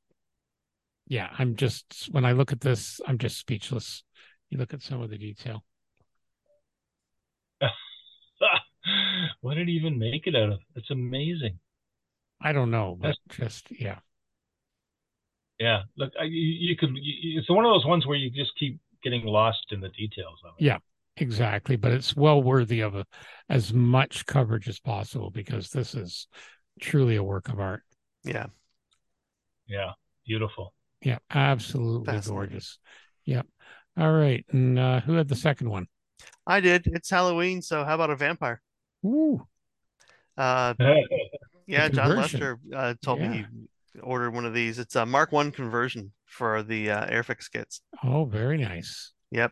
yeah, 1.07 1.29
I'm 1.37 1.55
just, 1.55 2.09
when 2.11 2.25
I 2.25 2.33
look 2.33 2.51
at 2.51 2.61
this, 2.61 2.99
I'm 3.07 3.17
just 3.17 3.37
speechless. 3.37 4.03
You 4.49 4.57
look 4.57 4.73
at 4.73 4.81
some 4.81 5.01
of 5.01 5.09
the 5.09 5.17
detail. 5.17 5.63
what 9.41 9.55
did 9.55 9.69
he 9.69 9.75
even 9.75 9.97
make 9.97 10.27
it 10.27 10.35
out 10.35 10.49
of? 10.49 10.59
It's 10.75 10.91
amazing. 10.91 11.59
I 12.41 12.51
don't 12.51 12.71
know, 12.71 12.97
but 12.99 13.15
That's... 13.29 13.39
just, 13.39 13.71
yeah. 13.71 13.99
Yeah, 15.63 15.83
look, 15.95 16.11
I, 16.19 16.25
you, 16.25 16.69
you 16.71 16.75
could. 16.75 16.89
You, 16.93 17.39
it's 17.39 17.49
one 17.49 17.63
of 17.63 17.71
those 17.71 17.85
ones 17.85 18.05
where 18.05 18.17
you 18.17 18.29
just 18.29 18.51
keep 18.59 18.81
getting 19.01 19.25
lost 19.25 19.67
in 19.71 19.79
the 19.79 19.87
details 19.87 20.37
of 20.43 20.55
it. 20.59 20.65
Yeah, 20.65 20.79
exactly. 21.15 21.77
But 21.77 21.93
it's 21.93 22.17
well 22.17 22.43
worthy 22.43 22.81
of 22.81 22.95
a, 22.95 23.05
as 23.47 23.71
much 23.71 24.25
coverage 24.25 24.67
as 24.67 24.81
possible 24.81 25.29
because 25.29 25.69
this 25.69 25.95
is 25.95 26.27
truly 26.81 27.15
a 27.15 27.23
work 27.23 27.47
of 27.47 27.61
art. 27.61 27.81
Yeah. 28.25 28.47
Yeah. 29.65 29.91
Beautiful. 30.27 30.73
Yeah. 31.01 31.19
Absolutely 31.33 32.19
gorgeous. 32.27 32.77
Yep. 33.23 33.47
All 33.97 34.11
right. 34.11 34.45
And 34.51 34.77
uh, 34.77 34.99
who 34.99 35.13
had 35.13 35.29
the 35.29 35.35
second 35.37 35.69
one? 35.69 35.87
I 36.45 36.59
did. 36.59 36.87
It's 36.87 37.09
Halloween, 37.09 37.61
so 37.61 37.85
how 37.85 37.95
about 37.95 38.09
a 38.09 38.17
vampire? 38.17 38.61
Ooh. 39.05 39.47
Uh, 40.37 40.73
yeah, 41.67 41.87
John 41.87 42.17
Lester 42.17 42.59
uh, 42.75 42.95
told 43.01 43.19
yeah. 43.19 43.29
me 43.29 43.37
he 43.37 43.45
ordered 44.01 44.31
one 44.31 44.45
of 44.45 44.53
these. 44.53 44.79
It's 44.79 44.95
a 44.95 45.05
Mark 45.05 45.31
One 45.31 45.51
conversion 45.51 46.11
for 46.25 46.63
the 46.63 46.91
uh, 46.91 47.05
Airfix 47.07 47.51
kits. 47.51 47.81
Oh, 48.03 48.25
very 48.25 48.57
nice. 48.57 49.11
Yep. 49.31 49.51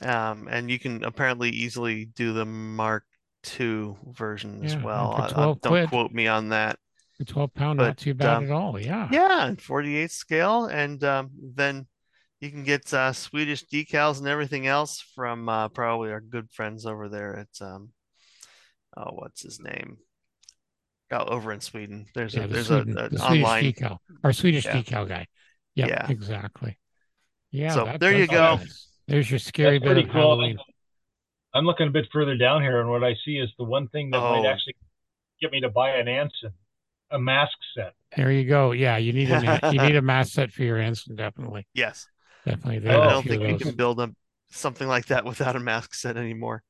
Um, 0.00 0.48
and 0.50 0.70
you 0.70 0.78
can 0.78 1.04
apparently 1.04 1.50
easily 1.50 2.06
do 2.06 2.32
the 2.32 2.46
Mark 2.46 3.04
Two 3.42 3.96
version 4.06 4.60
yeah, 4.60 4.66
as 4.66 4.76
well. 4.76 5.14
Uh, 5.18 5.28
don't 5.28 5.60
quid. 5.60 5.88
quote 5.88 6.12
me 6.12 6.28
on 6.28 6.50
that. 6.50 6.78
For 7.18 7.24
twelve 7.24 7.52
pound, 7.54 7.78
but, 7.78 7.86
not 7.86 7.98
too 7.98 8.14
bad 8.14 8.36
um, 8.36 8.44
at 8.44 8.50
all. 8.50 8.78
Yeah. 8.78 9.08
Yeah, 9.10 9.54
forty 9.58 9.96
eight 9.96 10.12
scale, 10.12 10.66
and 10.66 11.02
um, 11.02 11.30
then 11.54 11.86
you 12.40 12.50
can 12.50 12.62
get 12.62 12.92
uh, 12.94 13.12
Swedish 13.12 13.64
decals 13.66 14.18
and 14.18 14.28
everything 14.28 14.66
else 14.66 15.00
from 15.14 15.48
uh, 15.48 15.68
probably 15.68 16.10
our 16.12 16.20
good 16.20 16.50
friends 16.50 16.86
over 16.86 17.08
there 17.08 17.36
at 17.36 17.66
um, 17.66 17.90
oh, 18.96 19.10
what's 19.12 19.42
his 19.42 19.60
name? 19.60 19.98
Out 21.12 21.28
over 21.28 21.52
in 21.52 21.60
Sweden. 21.60 22.06
There's 22.14 22.34
yeah, 22.34 22.44
a 22.44 22.46
the 22.46 22.54
there's 22.54 22.66
Sweden, 22.66 22.98
a, 22.98 23.08
the 23.08 23.18
online 23.18 23.64
decal, 23.64 23.98
our 24.24 24.32
Swedish 24.32 24.64
yeah. 24.64 24.76
decal 24.76 25.08
guy. 25.08 25.26
Yep, 25.74 25.88
yeah, 25.88 26.10
exactly. 26.10 26.78
Yeah. 27.50 27.74
So 27.74 27.84
that, 27.84 28.00
there 28.00 28.12
you 28.12 28.26
go. 28.26 28.56
Nice. 28.56 28.88
There's 29.08 29.30
your 29.30 29.38
scary 29.38 29.78
that's 29.78 29.88
bit 29.88 30.04
of 30.04 30.10
cool. 30.10 30.20
Halloween. 30.20 30.58
I'm 31.54 31.64
looking 31.64 31.86
a 31.86 31.90
bit 31.90 32.06
further 32.12 32.36
down 32.36 32.62
here, 32.62 32.80
and 32.80 32.88
what 32.88 33.04
I 33.04 33.14
see 33.24 33.36
is 33.36 33.50
the 33.58 33.64
one 33.64 33.88
thing 33.88 34.10
that 34.10 34.18
oh. 34.18 34.42
might 34.42 34.48
actually 34.48 34.76
get 35.40 35.52
me 35.52 35.60
to 35.60 35.68
buy 35.68 35.90
an 35.90 36.08
Anson, 36.08 36.52
a 37.10 37.18
mask 37.18 37.56
set. 37.76 37.92
There 38.16 38.30
you 38.30 38.48
go. 38.48 38.72
Yeah, 38.72 38.96
you 38.96 39.12
need 39.12 39.30
a 39.30 39.70
you 39.72 39.80
need 39.80 39.96
a 39.96 40.02
mask 40.02 40.32
set 40.32 40.52
for 40.52 40.62
your 40.62 40.78
Anson, 40.78 41.16
definitely. 41.16 41.66
Yes, 41.74 42.06
definitely. 42.46 42.88
I 42.88 43.10
don't 43.10 43.26
think 43.26 43.42
you 43.42 43.58
can 43.58 43.76
build 43.76 44.00
a 44.00 44.10
something 44.50 44.88
like 44.88 45.06
that 45.06 45.24
without 45.24 45.56
a 45.56 45.60
mask 45.60 45.94
set 45.94 46.16
anymore. 46.16 46.62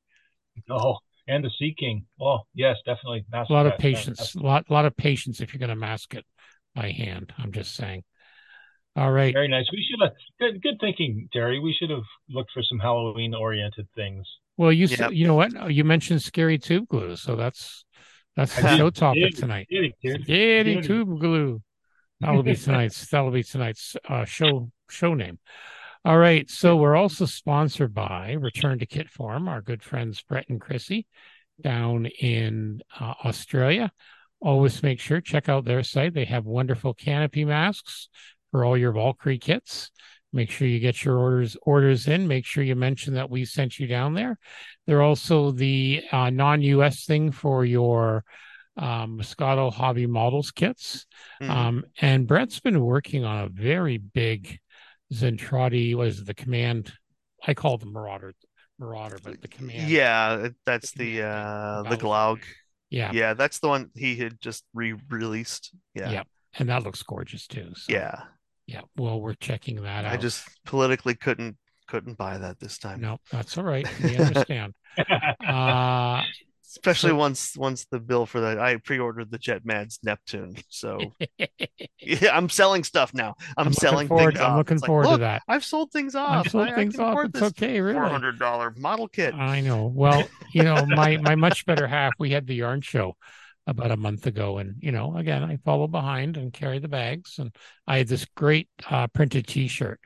No, 0.68 0.98
and 1.28 1.44
the 1.44 1.50
Sea 1.58 1.74
King. 1.78 2.06
Oh, 2.20 2.40
yes, 2.54 2.76
definitely. 2.84 3.24
a 3.32 3.52
lot 3.52 3.66
of 3.66 3.78
patience. 3.78 4.34
A 4.34 4.40
lot, 4.40 4.70
lot 4.70 4.84
of 4.84 4.96
patience 4.96 5.40
if 5.40 5.52
you're 5.52 5.58
going 5.58 5.70
to 5.70 5.76
mask 5.76 6.14
it 6.14 6.24
by 6.74 6.90
hand. 6.90 7.32
I'm 7.38 7.52
just 7.52 7.74
saying. 7.74 8.04
All 8.94 9.10
right. 9.10 9.32
Very 9.32 9.48
nice. 9.48 9.64
We 9.72 9.86
should 9.88 10.00
have 10.02 10.12
good, 10.38 10.62
good 10.62 10.78
thinking, 10.80 11.28
Terry. 11.32 11.58
We 11.58 11.74
should 11.78 11.90
have 11.90 12.04
looked 12.28 12.50
for 12.52 12.62
some 12.62 12.78
Halloween 12.78 13.34
oriented 13.34 13.88
things. 13.94 14.26
Well, 14.58 14.72
you 14.72 14.86
yep. 14.86 15.12
you 15.12 15.26
know 15.26 15.34
what? 15.34 15.72
You 15.72 15.82
mentioned 15.82 16.20
scary 16.20 16.58
tube 16.58 16.88
glue, 16.88 17.16
so 17.16 17.36
that's 17.36 17.86
that's 18.36 18.54
the 18.54 18.76
show 18.76 18.90
topic 18.90 19.34
tonight. 19.34 19.66
Scary 19.70 20.82
tube 20.82 21.18
glue. 21.18 21.62
That'll 22.20 22.42
be 22.42 22.54
tonight's. 22.56 23.08
that'll 23.08 23.30
be 23.30 23.42
tonight's 23.42 23.96
uh, 24.06 24.26
show 24.26 24.70
show 24.90 25.14
name. 25.14 25.38
All 26.04 26.18
right. 26.18 26.50
So 26.50 26.76
we're 26.76 26.96
also 26.96 27.26
sponsored 27.26 27.94
by 27.94 28.32
Return 28.32 28.80
to 28.80 28.86
Kit 28.86 29.08
Form, 29.08 29.48
our 29.48 29.62
good 29.62 29.84
friends 29.84 30.20
Brett 30.22 30.48
and 30.48 30.60
Chrissy 30.60 31.06
down 31.62 32.06
in 32.06 32.82
uh, 32.98 33.14
Australia. 33.24 33.92
Always 34.40 34.82
make 34.82 34.98
sure 34.98 35.20
check 35.20 35.48
out 35.48 35.64
their 35.64 35.84
site. 35.84 36.12
They 36.12 36.24
have 36.24 36.44
wonderful 36.44 36.92
canopy 36.92 37.44
masks 37.44 38.08
for 38.50 38.64
all 38.64 38.76
your 38.76 38.90
Valkyrie 38.90 39.38
kits. 39.38 39.92
Make 40.32 40.50
sure 40.50 40.66
you 40.66 40.80
get 40.80 41.04
your 41.04 41.18
orders 41.18 41.56
orders 41.62 42.08
in. 42.08 42.26
Make 42.26 42.46
sure 42.46 42.64
you 42.64 42.74
mention 42.74 43.14
that 43.14 43.30
we 43.30 43.44
sent 43.44 43.78
you 43.78 43.86
down 43.86 44.14
there. 44.14 44.38
They're 44.88 45.02
also 45.02 45.52
the 45.52 46.02
uh, 46.10 46.30
non-US 46.30 47.04
thing 47.04 47.30
for 47.30 47.64
your 47.64 48.24
um, 48.76 49.18
Moscato 49.18 49.72
Hobby 49.72 50.06
Models 50.06 50.50
kits. 50.50 51.06
Mm-hmm. 51.40 51.50
Um, 51.52 51.84
and 52.00 52.26
Brett's 52.26 52.58
been 52.58 52.80
working 52.80 53.24
on 53.24 53.44
a 53.44 53.48
very 53.48 53.98
big 53.98 54.58
Zentradi 55.12 55.94
was 55.94 56.24
the 56.24 56.34
command. 56.34 56.92
I 57.46 57.54
call 57.54 57.78
the 57.78 57.86
Marauder 57.86 58.34
Marauder, 58.78 59.18
but 59.22 59.40
the 59.40 59.48
command. 59.48 59.88
Yeah, 59.88 60.48
that's 60.66 60.92
The 60.92 60.98
the 61.04 61.20
command 61.20 61.34
uh 61.34 61.82
the 61.90 61.96
the 61.96 62.02
Glaug. 62.02 62.40
Yeah. 62.90 63.12
Yeah, 63.12 63.34
that's 63.34 63.58
the 63.58 63.68
one 63.68 63.90
he 63.94 64.16
had 64.16 64.38
just 64.40 64.64
re-released. 64.74 65.74
Yeah. 65.94 66.10
yeah, 66.10 66.22
And 66.58 66.68
that 66.68 66.82
looks 66.82 67.02
gorgeous 67.02 67.46
too. 67.46 67.72
So, 67.74 67.92
Yeah. 67.92 68.22
Yeah. 68.66 68.82
Well, 68.96 69.20
we're 69.20 69.34
checking 69.34 69.82
that 69.82 70.04
out. 70.04 70.12
I 70.12 70.16
just 70.16 70.46
politically 70.64 71.14
couldn't 71.14 71.56
couldn't 71.88 72.16
buy 72.16 72.38
that 72.38 72.58
this 72.58 72.78
time. 72.78 73.00
no, 73.00 73.18
that's 73.30 73.58
all 73.58 73.64
right. 73.64 73.86
We 74.02 74.16
understand. 74.16 74.74
uh, 75.46 76.22
Especially 76.74 77.12
once 77.12 77.54
once 77.56 77.84
the 77.90 78.00
bill 78.00 78.24
for 78.24 78.40
that 78.40 78.58
I 78.58 78.76
pre-ordered 78.76 79.30
the 79.30 79.38
Jetmads 79.38 79.98
Neptune. 80.02 80.56
So 80.68 80.98
yeah, 82.00 82.34
I'm 82.34 82.48
selling 82.48 82.82
stuff 82.82 83.12
now. 83.12 83.34
I'm, 83.58 83.66
looking 83.66 83.72
selling 83.78 84.08
forward. 84.08 84.34
things 84.34 84.40
I'm 84.40 84.52
off. 84.52 84.56
looking 84.58 84.74
It's 84.76 84.82
like, 84.82 84.88
forward 84.88 85.10
to 85.10 85.16
that. 85.18 85.42
I've 85.46 85.64
sold 85.64 85.92
things 85.92 86.14
off. 86.14 86.46
I've 86.46 86.50
sold 86.50 86.68
I, 86.68 86.74
things 86.74 86.98
I 86.98 87.04
off. 87.04 87.26
It's 87.26 87.42
okay, 87.42 87.80
really. 87.80 87.98
four 87.98 88.08
hundred 88.08 88.38
dollar 88.38 88.74
model 88.78 89.06
kit. 89.06 89.34
I 89.34 89.60
know. 89.60 89.92
Well, 89.94 90.26
you 90.54 90.62
know, 90.62 90.86
my 90.86 91.18
my 91.18 91.34
much 91.34 91.66
better 91.66 91.86
half. 91.86 92.14
We 92.18 92.30
had 92.30 92.46
the 92.46 92.54
yarn 92.54 92.80
show 92.80 93.16
about 93.66 93.90
a 93.90 93.96
month 93.96 94.26
ago, 94.26 94.56
and 94.58 94.76
you 94.80 94.92
know, 94.92 95.16
again, 95.16 95.44
I 95.44 95.58
follow 95.58 95.88
behind 95.88 96.38
and 96.38 96.52
carry 96.52 96.78
the 96.78 96.88
bags, 96.88 97.38
and 97.38 97.54
I 97.86 97.98
had 97.98 98.08
this 98.08 98.24
great 98.34 98.68
uh, 98.88 99.08
printed 99.08 99.46
T-shirt 99.46 100.00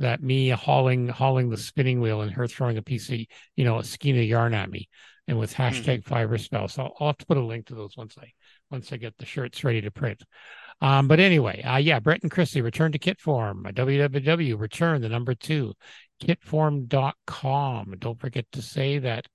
that 0.00 0.22
me 0.22 0.48
hauling 0.48 1.08
hauling 1.08 1.50
the 1.50 1.56
spinning 1.56 2.00
wheel 2.00 2.22
and 2.22 2.32
her 2.32 2.46
throwing 2.46 2.78
a 2.78 2.82
piece 2.82 3.08
of 3.10 3.18
you 3.56 3.64
know 3.64 3.78
a 3.78 3.84
skein 3.84 4.18
of 4.18 4.24
yarn 4.24 4.54
at 4.54 4.70
me, 4.70 4.88
and 5.30 5.38
with 5.38 5.54
hashtag 5.54 6.04
fiber 6.04 6.36
spell. 6.38 6.66
So 6.66 6.82
I'll, 6.82 6.94
I'll 6.98 7.06
have 7.06 7.18
to 7.18 7.26
put 7.26 7.36
a 7.36 7.44
link 7.44 7.66
to 7.66 7.74
those 7.76 7.96
once 7.96 8.16
I 8.18 8.32
once 8.68 8.92
I 8.92 8.96
get 8.96 9.16
the 9.16 9.24
shirts 9.24 9.62
ready 9.62 9.80
to 9.80 9.90
print. 9.92 10.24
Um, 10.80 11.06
but 11.06 11.20
anyway, 11.20 11.62
uh, 11.62 11.76
yeah, 11.76 12.00
Brett 12.00 12.22
and 12.22 12.30
Chrissy 12.30 12.62
return 12.62 12.90
to 12.92 12.98
kit 12.98 13.18
Kitform, 13.18 13.62
www, 13.62 14.58
return 14.58 15.00
the 15.00 15.08
number 15.08 15.34
two, 15.34 15.74
kitform.com. 16.20 17.94
Don't 17.98 18.20
forget 18.20 18.46
to 18.52 18.60
say 18.60 18.98
that 18.98 19.26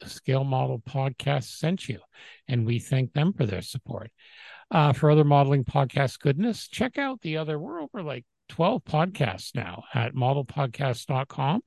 the 0.00 0.08
Scale 0.08 0.44
Model 0.44 0.78
Podcast 0.78 1.58
sent 1.58 1.90
you, 1.90 1.98
and 2.48 2.64
we 2.64 2.78
thank 2.78 3.12
them 3.12 3.34
for 3.34 3.44
their 3.44 3.62
support. 3.62 4.10
Uh, 4.70 4.94
for 4.94 5.10
other 5.10 5.24
modeling 5.24 5.64
podcast 5.64 6.20
goodness, 6.20 6.68
check 6.68 6.96
out 6.96 7.20
the 7.20 7.36
other, 7.36 7.58
we're 7.58 7.82
over 7.82 8.02
like 8.02 8.24
12 8.48 8.82
podcasts 8.84 9.54
now 9.54 9.84
at 9.92 10.14
modelpodcast.com. 10.14 11.60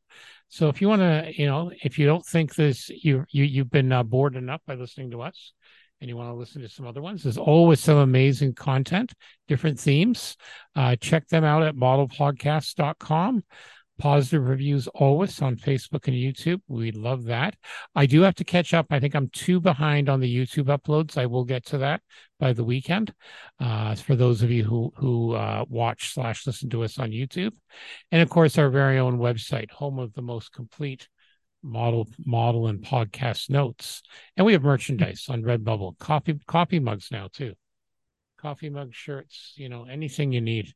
So 0.50 0.70
if 0.70 0.82
you 0.82 0.88
want 0.88 1.02
to, 1.02 1.32
you 1.36 1.46
know, 1.46 1.72
if 1.84 2.00
you 2.00 2.06
don't 2.06 2.26
think 2.26 2.56
this, 2.56 2.90
you, 2.90 3.26
you, 3.30 3.44
you've 3.44 3.72
been 3.72 3.92
uh, 3.92 4.04
bored 4.04 4.36
enough 4.36 4.62
by 4.66 4.76
listening 4.76 5.12
to 5.12 5.22
us, 5.22 5.54
and 6.00 6.10
you 6.10 6.16
want 6.16 6.30
to 6.30 6.36
listen 6.36 6.62
to 6.62 6.70
some 6.70 6.86
other 6.86 7.02
ones, 7.02 7.24
there's 7.24 7.38
always 7.38 7.80
some 7.80 7.98
amazing 7.98 8.54
content, 8.54 9.14
different 9.48 9.80
themes. 9.80 10.38
Uh, 10.76 10.96
check 10.96 11.28
them 11.28 11.44
out 11.44 11.64
at 11.64 11.76
modelpodcast.com. 11.76 13.44
Positive 13.98 14.48
reviews 14.48 14.88
always 14.90 15.42
on 15.42 15.56
Facebook 15.56 16.08
and 16.08 16.16
YouTube. 16.16 16.62
We 16.68 16.92
love 16.92 17.26
that. 17.26 17.56
I 17.96 18.06
do 18.06 18.22
have 18.22 18.36
to 18.36 18.44
catch 18.44 18.74
up. 18.74 18.88
I 18.92 19.00
think 19.00 19.16
I'm 19.16 19.30
too 19.30 19.60
behind 19.60 20.08
on 20.08 20.20
the 20.20 20.34
YouTube 20.34 20.66
uploads. 20.66 21.18
I 21.18 21.26
will 21.26 21.44
get 21.44 21.66
to 21.68 21.80
that 21.80 22.02
by 22.40 22.54
the 22.54 22.64
weekend. 22.64 23.14
Uh, 23.60 23.96
for 23.96 24.16
those 24.16 24.44
of 24.44 24.52
you 24.52 24.64
who 24.64 24.94
who 24.96 25.34
uh, 25.34 25.66
watch 25.68 26.14
slash 26.14 26.46
listen 26.46 26.70
to 26.70 26.84
us 26.84 27.00
on 27.00 27.10
YouTube, 27.10 27.54
and 28.12 28.22
of 28.22 28.30
course 28.30 28.58
our 28.58 28.70
very 28.70 29.00
own 29.00 29.18
website, 29.18 29.72
home 29.72 29.98
of 29.98 30.14
the 30.14 30.22
most 30.22 30.54
complete 30.54 31.08
model 31.64 32.08
model 32.26 32.68
and 32.68 32.84
podcast 32.84 33.50
notes 33.50 34.02
and 34.36 34.46
we 34.46 34.54
have 34.54 34.64
merchandise 34.64 35.26
on 35.28 35.42
redbubble 35.42 35.98
coffee 35.98 36.40
coffee 36.46 36.80
mugs 36.80 37.10
now 37.12 37.28
too 37.32 37.54
coffee 38.40 38.70
mug 38.70 38.94
shirts 38.94 39.54
you 39.56 39.68
know 39.68 39.86
anything 39.86 40.32
you 40.32 40.40
need 40.40 40.72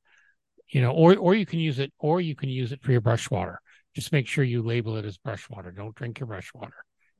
you 0.71 0.81
know 0.81 0.91
or 0.91 1.15
or 1.17 1.35
you 1.35 1.45
can 1.45 1.59
use 1.59 1.79
it 1.79 1.91
or 1.99 2.21
you 2.21 2.35
can 2.35 2.49
use 2.49 2.71
it 2.71 2.81
for 2.81 2.91
your 2.91 3.01
brush 3.01 3.29
water 3.29 3.59
just 3.95 4.11
make 4.11 4.27
sure 4.27 4.43
you 4.43 4.61
label 4.61 4.95
it 4.97 5.05
as 5.05 5.17
brush 5.17 5.49
water 5.49 5.71
don't 5.71 5.95
drink 5.95 6.19
your 6.19 6.27
brush 6.27 6.53
water 6.53 6.73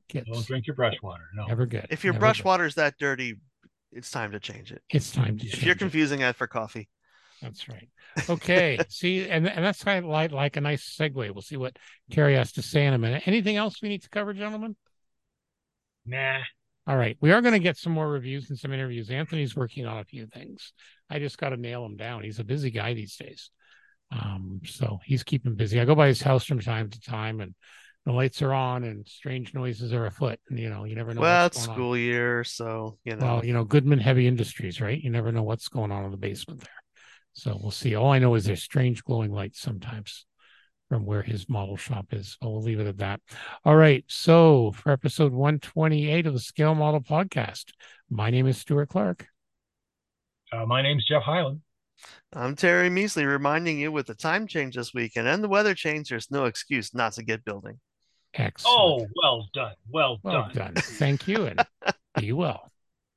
kids 0.09 0.27
Don't 0.31 0.45
drink 0.45 0.67
your 0.67 0.75
brush 0.75 0.95
water. 1.01 1.23
No. 1.33 1.45
never 1.45 1.65
good 1.65 1.87
If 1.89 2.03
your 2.03 2.13
never 2.13 2.19
brush 2.21 2.41
good. 2.43 2.61
is 2.61 2.75
that 2.75 2.95
dirty, 2.99 3.35
it's 3.93 4.11
time 4.11 4.31
to 4.33 4.39
change 4.39 4.71
it. 4.71 4.81
it's 4.89 5.11
time 5.11 5.37
to 5.37 5.45
If 5.45 5.63
you're 5.63 5.73
change 5.73 5.75
it. 5.75 5.79
confusing 5.79 6.19
that 6.19 6.35
for 6.35 6.47
coffee. 6.47 6.89
That's 7.41 7.67
right. 7.69 7.89
Okay. 8.29 8.77
see, 8.89 9.27
and 9.27 9.47
and 9.47 9.65
that's 9.65 9.83
kind 9.83 10.03
of 10.05 10.11
like 10.11 10.31
like 10.31 10.57
a 10.57 10.61
nice 10.61 10.95
segue. 10.95 11.15
We'll 11.15 11.41
see 11.41 11.57
what 11.57 11.75
Terry 12.11 12.35
has 12.35 12.51
to 12.53 12.61
say 12.61 12.85
in 12.85 12.93
a 12.93 12.97
minute. 12.99 13.23
Anything 13.25 13.55
else 13.55 13.81
we 13.81 13.89
need 13.89 14.03
to 14.03 14.09
cover, 14.09 14.33
gentlemen? 14.33 14.75
Nah. 16.05 16.39
All 16.87 16.97
right. 16.97 17.17
We 17.21 17.31
are 17.31 17.41
going 17.41 17.53
to 17.53 17.59
get 17.59 17.77
some 17.77 17.93
more 17.93 18.09
reviews 18.09 18.49
and 18.49 18.57
some 18.57 18.73
interviews. 18.73 19.09
Anthony's 19.09 19.55
working 19.55 19.85
on 19.85 19.99
a 19.99 20.03
few 20.03 20.25
things. 20.25 20.73
I 21.09 21.19
just 21.19 21.37
got 21.37 21.49
to 21.49 21.57
nail 21.57 21.85
him 21.85 21.95
down. 21.95 22.23
He's 22.23 22.39
a 22.39 22.43
busy 22.43 22.71
guy 22.71 22.93
these 22.93 23.15
days. 23.15 23.51
Um, 24.11 24.61
so 24.65 24.99
he's 25.05 25.23
keeping 25.23 25.55
busy. 25.55 25.79
I 25.79 25.85
go 25.85 25.95
by 25.95 26.07
his 26.07 26.21
house 26.21 26.45
from 26.45 26.59
time 26.59 26.89
to 26.89 26.99
time 26.99 27.39
and 27.39 27.53
the 28.05 28.11
lights 28.11 28.41
are 28.41 28.53
on 28.53 28.83
and 28.83 29.07
strange 29.07 29.53
noises 29.53 29.93
are 29.93 30.07
afoot. 30.07 30.39
And 30.49 30.59
you 30.59 30.69
know, 30.69 30.85
you 30.85 30.95
never 30.95 31.13
know. 31.13 31.21
well, 31.21 31.45
what's 31.45 31.57
it's 31.57 31.67
going 31.67 31.71
on. 31.71 31.77
school 31.77 31.97
year, 31.97 32.43
so 32.43 32.97
you 33.03 33.15
know. 33.15 33.25
Well, 33.25 33.45
you 33.45 33.53
know, 33.53 33.63
Goodman 33.63 33.99
Heavy 33.99 34.27
Industries, 34.27 34.81
right? 34.81 34.99
You 34.99 35.11
never 35.11 35.31
know 35.31 35.43
what's 35.43 35.67
going 35.67 35.91
on 35.91 36.05
in 36.05 36.11
the 36.11 36.17
basement 36.17 36.61
there. 36.61 36.69
So 37.33 37.57
we'll 37.61 37.71
see. 37.71 37.95
All 37.95 38.11
I 38.11 38.19
know 38.19 38.33
is 38.35 38.45
there's 38.45 38.63
strange 38.63 39.03
glowing 39.03 39.31
lights 39.31 39.61
sometimes 39.61 40.25
from 40.91 41.05
where 41.05 41.21
his 41.21 41.47
model 41.47 41.77
shop 41.77 42.07
is. 42.11 42.37
But 42.41 42.49
we'll 42.49 42.61
leave 42.61 42.81
it 42.81 42.85
at 42.85 42.97
that. 42.97 43.21
All 43.63 43.77
right. 43.77 44.03
So 44.09 44.73
for 44.73 44.91
episode 44.91 45.31
128 45.31 46.27
of 46.27 46.33
the 46.33 46.39
Scale 46.41 46.75
Model 46.75 46.99
Podcast, 46.99 47.71
my 48.09 48.29
name 48.29 48.45
is 48.45 48.57
Stuart 48.57 48.89
Clark. 48.89 49.25
Uh, 50.51 50.65
my 50.65 50.85
is 50.85 51.05
Geoff 51.05 51.23
Highland. 51.23 51.61
I'm 52.33 52.57
Terry 52.57 52.89
Measley 52.89 53.25
reminding 53.25 53.79
you 53.79 53.89
with 53.89 54.07
the 54.07 54.15
time 54.15 54.47
change 54.47 54.75
this 54.75 54.93
weekend 54.93 55.29
and 55.29 55.41
the 55.41 55.47
weather 55.47 55.73
change, 55.73 56.09
there's 56.09 56.29
no 56.29 56.43
excuse 56.43 56.93
not 56.93 57.13
to 57.13 57.23
get 57.23 57.45
building. 57.45 57.79
Excellent. 58.33 58.77
Oh, 58.77 59.07
well 59.23 59.47
done. 59.53 59.75
Well, 59.89 60.17
well 60.23 60.49
done. 60.53 60.73
done. 60.73 60.83
Thank 60.83 61.25
you 61.25 61.45
and 61.45 61.65
be 62.19 62.33
well. 62.33 62.69